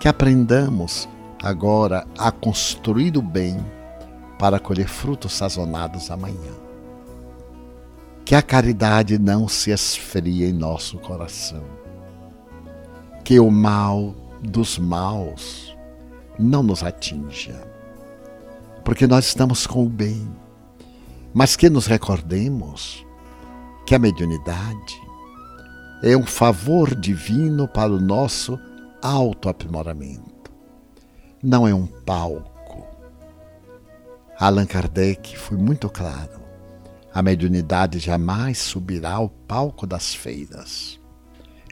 que 0.00 0.08
aprendamos 0.08 1.08
agora 1.42 2.06
a 2.18 2.30
construir 2.30 3.16
o 3.16 3.22
bem 3.22 3.64
para 4.38 4.58
colher 4.58 4.88
frutos 4.88 5.32
sazonados 5.32 6.10
amanhã. 6.10 6.52
Que 8.24 8.34
a 8.34 8.42
caridade 8.42 9.18
não 9.18 9.46
se 9.46 9.70
esfrie 9.70 10.44
em 10.44 10.52
nosso 10.52 10.98
coração. 10.98 11.62
Que 13.24 13.38
o 13.38 13.50
mal 13.50 14.14
dos 14.40 14.78
maus 14.78 15.76
não 16.38 16.62
nos 16.62 16.82
atinja. 16.82 17.60
Porque 18.84 19.06
nós 19.06 19.26
estamos 19.26 19.66
com 19.66 19.84
o 19.84 19.88
bem. 19.88 20.28
Mas 21.34 21.56
que 21.56 21.68
nos 21.68 21.86
recordemos 21.86 23.04
que 23.86 23.94
a 23.94 23.98
mediunidade 23.98 25.01
é 26.02 26.16
um 26.16 26.26
favor 26.26 26.96
divino 26.96 27.68
para 27.68 27.92
o 27.92 28.00
nosso 28.00 28.58
autoaprimoramento. 29.00 30.50
Não 31.40 31.66
é 31.66 31.72
um 31.72 31.86
palco. 31.86 32.84
Allan 34.36 34.66
Kardec 34.66 35.38
foi 35.38 35.56
muito 35.56 35.88
claro. 35.88 36.42
A 37.14 37.22
mediunidade 37.22 38.00
jamais 38.00 38.58
subirá 38.58 39.12
ao 39.12 39.28
palco 39.28 39.86
das 39.86 40.12
feiras. 40.12 40.98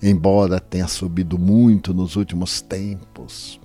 Embora 0.01 0.61
tenha 0.61 0.87
subido 0.87 1.37
muito 1.37 1.93
nos 1.93 2.15
últimos 2.15 2.61
tempos, 2.61 3.61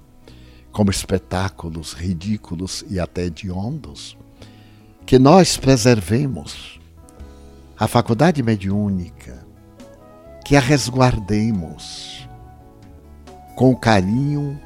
como 0.72 0.90
espetáculos 0.90 1.94
ridículos 1.94 2.84
e 2.90 3.00
até 3.00 3.26
hediondos, 3.26 4.18
que 5.06 5.20
nós 5.20 5.58
preservemos 5.58 6.80
a 7.78 7.88
faculdade 7.88 8.42
mediúnica, 8.42 9.45
que 10.46 10.56
a 10.56 10.60
resguardemos 10.60 12.30
com 13.56 13.72
o 13.72 13.76
carinho 13.76 14.62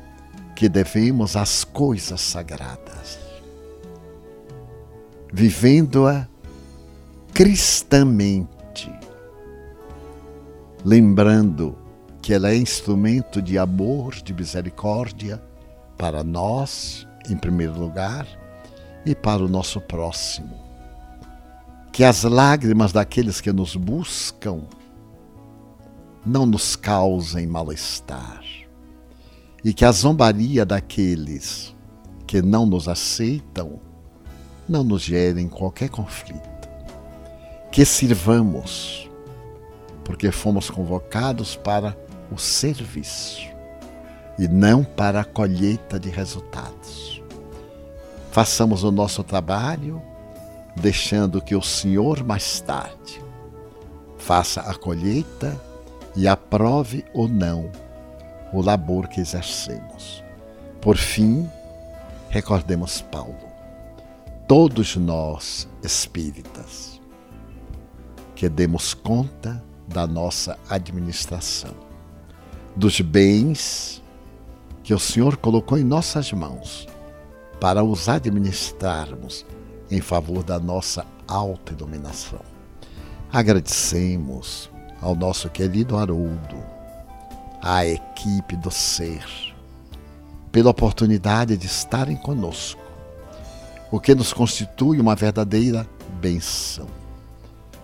que 0.54 0.68
devemos 0.68 1.38
às 1.38 1.64
coisas 1.64 2.20
sagradas, 2.20 3.18
vivendo-a 5.32 6.28
cristamente, 7.34 8.92
lembrando 10.84 11.78
que 12.22 12.34
ela 12.34 12.50
é 12.50 12.58
instrumento 12.58 13.42
de 13.42 13.58
amor, 13.58 14.16
de 14.16 14.34
misericórdia 14.34 15.42
para 15.98 16.26
nós, 16.26 17.08
em 17.30 17.38
primeiro 17.38 17.80
lugar, 17.80 18.28
e 19.06 19.16
para 19.16 19.42
o 19.42 19.48
nosso 19.48 19.80
próximo. 19.80 20.60
Que 21.94 22.04
as 22.04 22.24
lágrimas 22.24 22.92
daqueles 22.92 23.40
que 23.40 23.54
nos 23.54 23.78
buscam 23.78 24.64
não 26.30 26.46
nos 26.46 26.76
causem 26.76 27.48
mal-estar, 27.48 28.44
e 29.64 29.74
que 29.74 29.84
a 29.84 29.92
zombaria 29.92 30.64
daqueles 30.64 31.76
que 32.28 32.40
não 32.40 32.68
nos 32.68 32.88
aceitam 32.88 33.80
não 34.68 34.84
nos 34.84 35.02
gerem 35.02 35.50
qualquer 35.50 35.90
conflito. 35.90 36.70
Que 37.72 37.84
sirvamos, 37.84 39.10
porque 40.04 40.32
fomos 40.32 40.70
convocados 40.70 41.56
para 41.56 41.98
o 42.32 42.38
serviço 42.38 43.48
e 44.38 44.48
não 44.48 44.84
para 44.84 45.22
a 45.22 45.26
colheita 45.26 46.00
de 46.00 46.10
resultados. 46.10 47.24
Façamos 48.32 48.84
o 48.84 48.92
nosso 48.92 49.24
trabalho, 49.24 50.00
deixando 50.76 51.42
que 51.42 51.56
o 51.56 51.62
Senhor 51.64 52.24
mais 52.24 52.62
tarde 52.62 53.20
faça 54.20 54.62
a 54.62 54.76
colheita 54.76 55.60
e 56.16 56.28
aprove 56.28 57.06
ou 57.14 57.28
não 57.28 57.72
o 58.52 58.62
labor 58.62 59.08
que 59.08 59.22
exercemos. 59.22 60.24
Por 60.82 60.98
fim, 60.98 61.50
recordemos 62.30 63.02
Paulo. 63.02 63.50
Todos 64.48 64.96
nós, 64.96 65.68
espíritas, 65.84 67.00
que 68.36 68.50
demos 68.50 68.94
conta 68.94 69.64
da 69.88 70.08
nossa 70.08 70.58
administração, 70.70 71.76
dos 72.76 73.02
bens 73.02 74.02
que 74.84 74.94
o 74.94 75.00
Senhor 75.00 75.38
colocou 75.38 75.78
em 75.78 75.84
nossas 75.84 76.32
mãos 76.32 76.88
para 77.60 77.84
os 77.84 78.08
administrarmos 78.08 79.46
em 79.92 80.02
favor 80.02 80.44
da 80.44 80.60
nossa 80.60 81.06
autoiluminação. 81.28 82.42
Agradecemos 83.32 84.69
ao 85.02 85.16
nosso 85.16 85.50
querido 85.50 85.98
Haroldo, 85.98 86.64
à 87.62 87.86
equipe 87.86 88.56
do 88.56 88.72
Ser, 88.72 89.26
pela 90.52 90.70
oportunidade 90.70 91.56
de 91.58 91.68
estarem 91.68 92.18
conosco, 92.18 92.82
o 93.92 94.00
que 94.00 94.14
nos 94.14 94.34
constitui 94.34 95.00
uma 95.00 95.16
verdadeira 95.16 95.88
benção, 96.20 96.88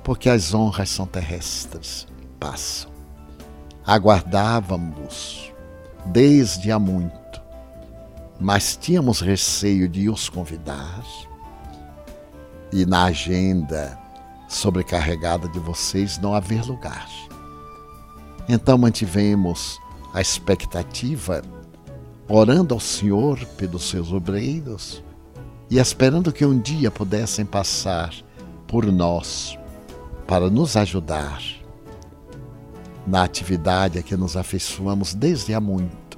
porque 0.03 0.29
as 0.29 0.53
honras 0.53 0.89
são 0.89 1.05
terrestres, 1.05 2.07
passam. 2.39 2.91
Aguardávamos 3.85 5.51
desde 6.05 6.71
há 6.71 6.79
muito, 6.79 7.41
mas 8.39 8.75
tínhamos 8.75 9.21
receio 9.21 9.87
de 9.87 10.09
os 10.09 10.29
convidar 10.29 11.03
e 12.71 12.85
na 12.85 13.05
agenda 13.05 14.04
sobrecarregada 14.47 15.47
de 15.47 15.59
vocês 15.59 16.17
não 16.17 16.33
haver 16.33 16.63
lugar. 16.65 17.09
Então 18.47 18.77
mantivemos 18.77 19.79
a 20.13 20.21
expectativa, 20.21 21.41
orando 22.27 22.73
ao 22.73 22.79
Senhor 22.79 23.43
pelos 23.57 23.89
seus 23.89 24.11
obreiros 24.11 25.03
e 25.69 25.79
esperando 25.79 26.31
que 26.31 26.45
um 26.45 26.57
dia 26.59 26.91
pudessem 26.91 27.45
passar 27.45 28.13
por 28.67 28.85
nós 28.85 29.57
para 30.27 30.49
nos 30.49 30.75
ajudar 30.77 31.41
na 33.05 33.23
atividade 33.23 33.99
a 33.99 34.03
que 34.03 34.15
nos 34.15 34.35
afeiçoamos 34.35 35.13
desde 35.13 35.53
há 35.53 35.61
muito, 35.61 36.17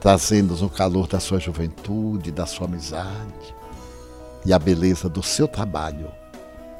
trazendo-nos 0.00 0.62
o 0.62 0.68
calor 0.68 1.06
da 1.06 1.20
sua 1.20 1.38
juventude, 1.38 2.30
da 2.30 2.46
sua 2.46 2.66
amizade 2.66 3.54
e 4.44 4.52
a 4.52 4.58
beleza 4.58 5.08
do 5.08 5.22
seu 5.22 5.46
trabalho 5.46 6.19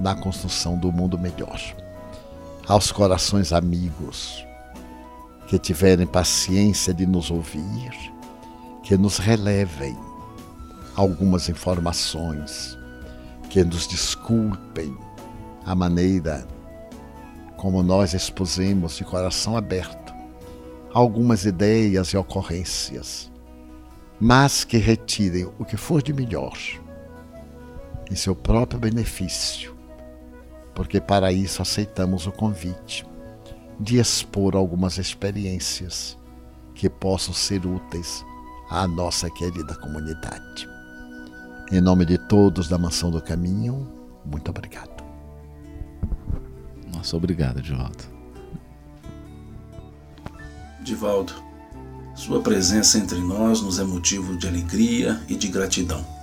na 0.00 0.14
construção 0.14 0.78
do 0.78 0.90
mundo 0.90 1.18
melhor. 1.18 1.60
Aos 2.66 2.90
corações 2.90 3.52
amigos 3.52 4.44
que 5.46 5.58
tiverem 5.58 6.06
paciência 6.06 6.94
de 6.94 7.06
nos 7.06 7.30
ouvir, 7.30 7.92
que 8.82 8.96
nos 8.96 9.18
relevem 9.18 9.96
algumas 10.96 11.48
informações, 11.48 12.78
que 13.48 13.62
nos 13.64 13.86
desculpem 13.86 14.96
a 15.66 15.74
maneira 15.74 16.46
como 17.56 17.82
nós 17.82 18.14
expusemos 18.14 18.96
de 18.96 19.04
coração 19.04 19.56
aberto 19.56 20.14
algumas 20.92 21.44
ideias 21.44 22.08
e 22.08 22.16
ocorrências, 22.16 23.30
mas 24.18 24.64
que 24.64 24.76
retirem 24.76 25.48
o 25.58 25.64
que 25.64 25.76
for 25.76 26.02
de 26.02 26.12
melhor 26.12 26.56
em 28.10 28.16
seu 28.16 28.34
próprio 28.34 28.80
benefício, 28.80 29.76
porque 30.80 30.98
para 30.98 31.30
isso 31.30 31.60
aceitamos 31.60 32.26
o 32.26 32.32
convite 32.32 33.06
de 33.78 33.98
expor 33.98 34.56
algumas 34.56 34.96
experiências 34.96 36.16
que 36.74 36.88
possam 36.88 37.34
ser 37.34 37.66
úteis 37.66 38.24
à 38.70 38.88
nossa 38.88 39.28
querida 39.28 39.74
comunidade. 39.74 40.66
Em 41.70 41.82
nome 41.82 42.06
de 42.06 42.16
todos 42.16 42.66
da 42.66 42.78
Mansão 42.78 43.10
do 43.10 43.20
Caminho, 43.20 43.92
muito 44.24 44.48
obrigado. 44.48 45.04
Nossa, 46.94 47.14
obrigado, 47.14 47.60
Divaldo. 47.60 48.04
Divaldo, 50.80 51.34
sua 52.14 52.40
presença 52.40 52.96
entre 52.96 53.18
nós 53.18 53.60
nos 53.60 53.78
é 53.78 53.84
motivo 53.84 54.34
de 54.38 54.48
alegria 54.48 55.20
e 55.28 55.36
de 55.36 55.48
gratidão. 55.48 56.19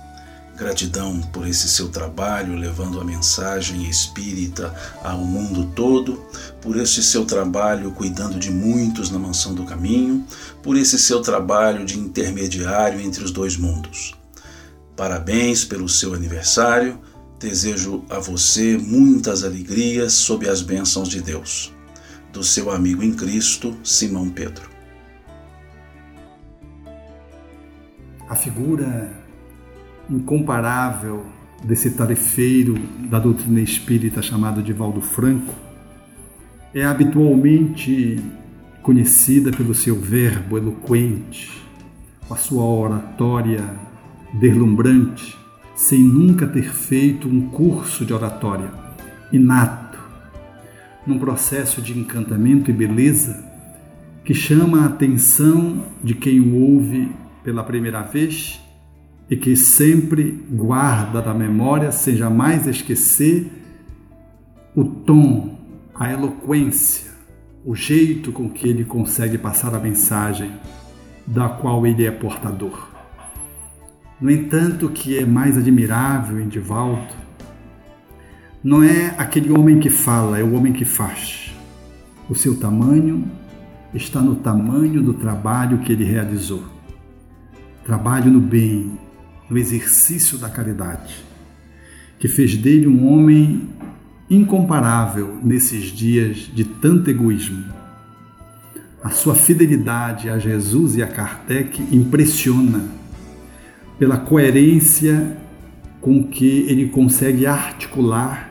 Gratidão 0.58 1.20
por 1.32 1.46
esse 1.46 1.68
seu 1.68 1.88
trabalho 1.88 2.56
levando 2.56 3.00
a 3.00 3.04
mensagem 3.04 3.88
espírita 3.88 4.74
ao 5.04 5.18
mundo 5.18 5.70
todo, 5.74 6.24
por 6.60 6.76
esse 6.76 7.02
seu 7.02 7.24
trabalho 7.24 7.92
cuidando 7.92 8.38
de 8.38 8.50
muitos 8.50 9.10
na 9.10 9.18
mansão 9.18 9.54
do 9.54 9.64
caminho, 9.64 10.26
por 10.62 10.76
esse 10.76 10.98
seu 10.98 11.22
trabalho 11.22 11.84
de 11.86 11.98
intermediário 11.98 13.00
entre 13.00 13.22
os 13.22 13.30
dois 13.30 13.56
mundos. 13.56 14.14
Parabéns 14.96 15.64
pelo 15.64 15.88
seu 15.88 16.12
aniversário 16.12 17.00
Desejo 17.38 18.04
a 18.10 18.18
você 18.18 18.76
muitas 18.76 19.44
alegrias 19.44 20.12
sob 20.12 20.48
as 20.48 20.60
bênçãos 20.60 21.08
de 21.08 21.20
Deus. 21.20 21.72
Do 22.32 22.42
seu 22.42 22.68
amigo 22.68 23.00
em 23.00 23.14
Cristo, 23.14 23.78
Simão 23.84 24.28
Pedro. 24.28 24.68
A 28.28 28.34
figura 28.34 29.17
incomparável 30.08 31.24
desse 31.62 31.90
tarefeiro 31.90 32.74
da 33.08 33.18
doutrina 33.18 33.60
espírita 33.60 34.22
chamado 34.22 34.62
de 34.62 34.72
Valdo 34.72 35.00
Franco 35.00 35.54
é 36.74 36.84
habitualmente 36.84 38.22
conhecida 38.82 39.50
pelo 39.50 39.74
seu 39.74 39.96
verbo 39.96 40.56
eloquente, 40.56 41.50
a 42.30 42.36
sua 42.36 42.64
oratória 42.64 43.64
deslumbrante 44.32 45.36
sem 45.74 46.00
nunca 46.00 46.46
ter 46.46 46.72
feito 46.72 47.28
um 47.28 47.48
curso 47.48 48.04
de 48.04 48.12
oratória, 48.12 48.70
inato, 49.32 49.98
num 51.06 51.18
processo 51.18 51.80
de 51.80 51.96
encantamento 51.96 52.70
e 52.70 52.74
beleza 52.74 53.44
que 54.24 54.34
chama 54.34 54.82
a 54.82 54.86
atenção 54.86 55.86
de 56.02 56.14
quem 56.14 56.40
o 56.40 56.54
ouve 56.56 57.10
pela 57.44 57.62
primeira 57.62 58.02
vez 58.02 58.60
e 59.30 59.36
que 59.36 59.54
sempre 59.56 60.44
guarda 60.50 61.20
da 61.20 61.34
memória 61.34 61.92
sem 61.92 62.16
jamais 62.16 62.66
esquecer 62.66 63.50
o 64.74 64.84
tom, 64.84 65.58
a 65.94 66.10
eloquência, 66.10 67.10
o 67.64 67.74
jeito 67.74 68.32
com 68.32 68.48
que 68.48 68.68
ele 68.68 68.84
consegue 68.84 69.36
passar 69.36 69.74
a 69.74 69.78
mensagem 69.78 70.52
da 71.26 71.48
qual 71.48 71.86
ele 71.86 72.06
é 72.06 72.10
portador. 72.10 72.88
No 74.20 74.30
entanto, 74.30 74.86
o 74.86 74.90
que 74.90 75.18
é 75.18 75.26
mais 75.26 75.56
admirável 75.56 76.40
em 76.40 76.48
Divaldo 76.48 77.14
não 78.62 78.82
é 78.82 79.14
aquele 79.16 79.52
homem 79.52 79.78
que 79.78 79.90
fala, 79.90 80.38
é 80.38 80.42
o 80.42 80.54
homem 80.54 80.72
que 80.72 80.84
faz. 80.84 81.54
O 82.28 82.34
seu 82.34 82.58
tamanho 82.58 83.30
está 83.94 84.20
no 84.20 84.36
tamanho 84.36 85.02
do 85.02 85.14
trabalho 85.14 85.78
que 85.78 85.92
ele 85.92 86.04
realizou. 86.04 86.64
Trabalho 87.84 88.30
no 88.30 88.40
bem, 88.40 88.98
no 89.48 89.56
exercício 89.56 90.38
da 90.38 90.48
caridade, 90.48 91.24
que 92.18 92.28
fez 92.28 92.56
dele 92.56 92.86
um 92.86 93.12
homem 93.12 93.68
incomparável 94.30 95.38
nesses 95.42 95.84
dias 95.84 96.50
de 96.52 96.64
tanto 96.64 97.08
egoísmo. 97.08 97.64
A 99.02 99.10
sua 99.10 99.34
fidelidade 99.34 100.28
a 100.28 100.38
Jesus 100.38 100.96
e 100.96 101.02
a 101.02 101.06
Kardec 101.06 101.80
impressiona 101.94 102.84
pela 103.98 104.18
coerência 104.18 105.36
com 106.00 106.24
que 106.24 106.66
ele 106.68 106.88
consegue 106.88 107.46
articular 107.46 108.50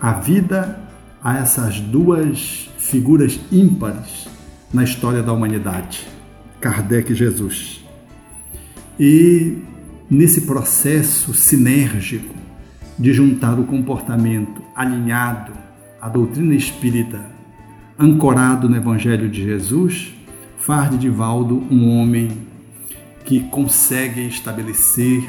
a 0.00 0.12
vida 0.12 0.80
a 1.22 1.38
essas 1.38 1.80
duas 1.80 2.70
figuras 2.78 3.38
ímpares 3.50 4.28
na 4.72 4.84
história 4.84 5.22
da 5.22 5.32
humanidade, 5.32 6.06
Kardec 6.60 7.12
e 7.12 7.14
Jesus. 7.14 7.84
E 8.98 9.58
nesse 10.10 10.42
processo 10.42 11.32
sinérgico 11.32 12.34
de 12.98 13.12
juntar 13.12 13.58
o 13.58 13.64
comportamento 13.64 14.62
alinhado 14.74 15.52
à 16.00 16.08
doutrina 16.08 16.54
espírita, 16.54 17.24
ancorado 17.98 18.68
no 18.68 18.76
Evangelho 18.76 19.28
de 19.28 19.42
Jesus, 19.42 20.12
faz 20.58 20.90
de 20.90 20.98
Divaldo 20.98 21.56
um 21.70 21.98
homem 21.98 22.28
que 23.24 23.40
conseguem 23.48 24.28
estabelecer 24.28 25.24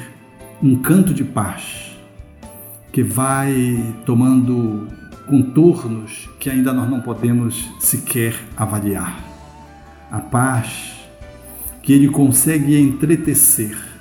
um 0.62 0.76
canto 0.76 1.14
de 1.14 1.24
paz 1.24 1.98
que 2.92 3.04
vai 3.04 3.94
tomando 4.06 4.88
contornos 5.28 6.30
que 6.40 6.50
ainda 6.50 6.72
nós 6.72 6.90
não 6.90 7.02
podemos 7.02 7.70
sequer 7.80 8.36
avaliar. 8.56 9.24
A 10.12 10.20
paz 10.20 10.94
que 11.82 11.94
ele 11.94 12.10
consegue 12.10 12.80
entretecer 12.80 13.95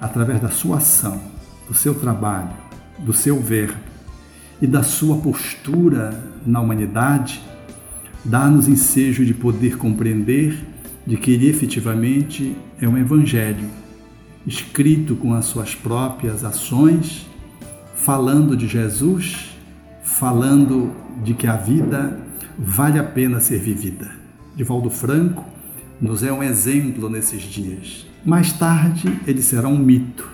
através 0.00 0.40
da 0.40 0.48
sua 0.48 0.78
ação, 0.78 1.20
do 1.68 1.74
seu 1.74 1.94
trabalho, 1.94 2.50
do 2.98 3.12
seu 3.12 3.40
verbo 3.40 3.78
e 4.60 4.66
da 4.66 4.82
sua 4.82 5.16
postura 5.18 6.22
na 6.46 6.60
humanidade, 6.60 7.42
dá-nos 8.24 8.68
ensejo 8.68 9.24
de 9.24 9.34
poder 9.34 9.76
compreender 9.76 10.64
de 11.06 11.16
que 11.16 11.30
ele 11.32 11.48
efetivamente 11.48 12.56
é 12.80 12.88
um 12.88 12.98
evangelho 12.98 13.68
escrito 14.46 15.16
com 15.16 15.34
as 15.34 15.44
suas 15.46 15.74
próprias 15.74 16.44
ações, 16.44 17.26
falando 17.94 18.56
de 18.56 18.66
Jesus, 18.68 19.56
falando 20.02 20.92
de 21.22 21.34
que 21.34 21.46
a 21.46 21.56
vida 21.56 22.20
vale 22.58 22.98
a 22.98 23.04
pena 23.04 23.40
ser 23.40 23.58
vivida. 23.58 24.10
Divaldo 24.54 24.88
Franco 24.88 25.44
nos 26.00 26.22
é 26.22 26.32
um 26.32 26.42
exemplo 26.42 27.10
nesses 27.10 27.42
dias. 27.42 28.05
Mais 28.26 28.52
tarde, 28.52 29.20
ele 29.26 29.40
será 29.40 29.68
um 29.68 29.78
mito. 29.78 30.28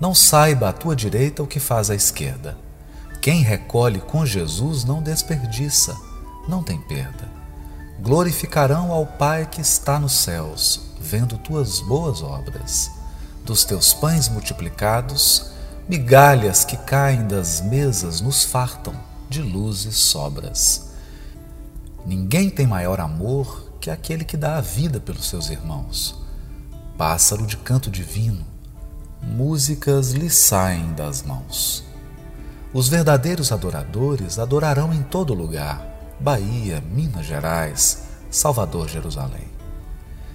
Não 0.00 0.14
saiba 0.14 0.70
à 0.70 0.72
tua 0.72 0.96
direita 0.96 1.42
o 1.42 1.46
que 1.46 1.60
faz 1.60 1.90
à 1.90 1.94
esquerda 1.94 2.64
quem 3.24 3.40
recolhe 3.40 4.00
com 4.00 4.26
Jesus 4.26 4.84
não 4.84 5.02
desperdiça, 5.02 5.96
não 6.46 6.62
tem 6.62 6.78
perda. 6.78 7.26
Glorificarão 7.98 8.92
ao 8.92 9.06
Pai 9.06 9.48
que 9.50 9.62
está 9.62 9.98
nos 9.98 10.12
céus, 10.12 10.90
vendo 11.00 11.38
tuas 11.38 11.80
boas 11.80 12.22
obras. 12.22 12.90
Dos 13.42 13.64
teus 13.64 13.94
pães 13.94 14.28
multiplicados, 14.28 15.52
migalhas 15.88 16.66
que 16.66 16.76
caem 16.76 17.26
das 17.26 17.62
mesas 17.62 18.20
nos 18.20 18.44
fartam 18.44 18.92
de 19.30 19.40
luzes 19.40 19.96
sobras. 19.96 20.90
Ninguém 22.06 22.50
tem 22.50 22.66
maior 22.66 23.00
amor 23.00 23.72
que 23.80 23.90
aquele 23.90 24.24
que 24.24 24.36
dá 24.36 24.56
a 24.56 24.60
vida 24.60 25.00
pelos 25.00 25.28
seus 25.28 25.50
irmãos. 25.50 26.22
Pássaro 26.98 27.46
de 27.46 27.56
canto 27.56 27.90
divino, 27.90 28.44
músicas 29.22 30.12
lhe 30.12 30.30
saem 30.30 30.92
das 30.92 31.22
mãos. 31.22 31.84
Os 32.72 32.88
verdadeiros 32.88 33.52
adoradores 33.52 34.38
adorarão 34.38 34.92
em 34.92 35.02
todo 35.02 35.32
lugar 35.32 35.94
Bahia, 36.20 36.80
Minas 36.80 37.26
Gerais, 37.26 38.04
Salvador, 38.30 38.88
Jerusalém. 38.88 39.48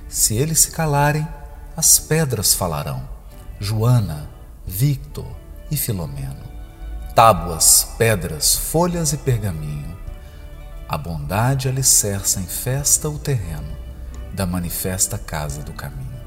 Se 0.07 0.35
eles 0.35 0.59
se 0.59 0.71
calarem, 0.71 1.27
as 1.75 1.99
pedras 1.99 2.53
falarão. 2.53 3.07
Joana, 3.59 4.29
Victor 4.65 5.27
e 5.69 5.77
Filomeno. 5.77 6.43
Tábuas, 7.15 7.87
pedras, 7.97 8.55
folhas 8.55 9.13
e 9.13 9.17
pergaminho. 9.17 9.88
A 10.89 10.97
bondade 10.97 11.69
alicerça 11.69 12.39
em 12.39 12.47
festa 12.47 13.07
o 13.07 13.19
terreno 13.19 13.77
da 14.33 14.43
manifesta 14.43 15.19
casa 15.19 15.61
do 15.61 15.71
caminho. 15.71 16.19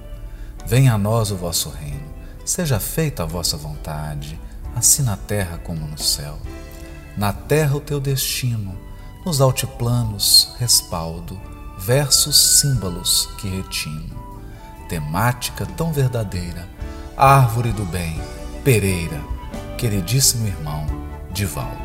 Venha 0.65 0.95
a 0.95 0.99
nós 0.99 1.33
o 1.33 1.37
vosso 1.37 1.69
reino, 1.69 2.15
seja 2.45 2.79
feita 2.79 3.25
a 3.25 3.27
vossa 3.27 3.57
vontade, 3.57 4.39
assim 4.77 5.03
na 5.03 5.17
terra 5.17 5.59
como 5.59 5.85
no 5.85 5.99
céu. 5.99 6.39
Na 7.17 7.33
terra 7.33 7.75
o 7.75 7.81
teu 7.81 7.99
destino, 7.99 8.79
nos 9.27 9.41
altiplanos 9.41 10.55
respaldo, 10.61 11.41
versos 11.77 12.61
símbolos 12.61 13.29
que 13.39 13.49
retino. 13.49 14.15
Temática 14.89 15.67
tão 15.67 15.93
verdadeira, 15.93 16.69
árvore 17.17 17.73
do 17.73 17.85
bem, 17.85 18.23
Pereira, 18.63 19.21
queridíssimo 19.77 20.47
irmão 20.47 20.87
Divaldo. 21.33 21.82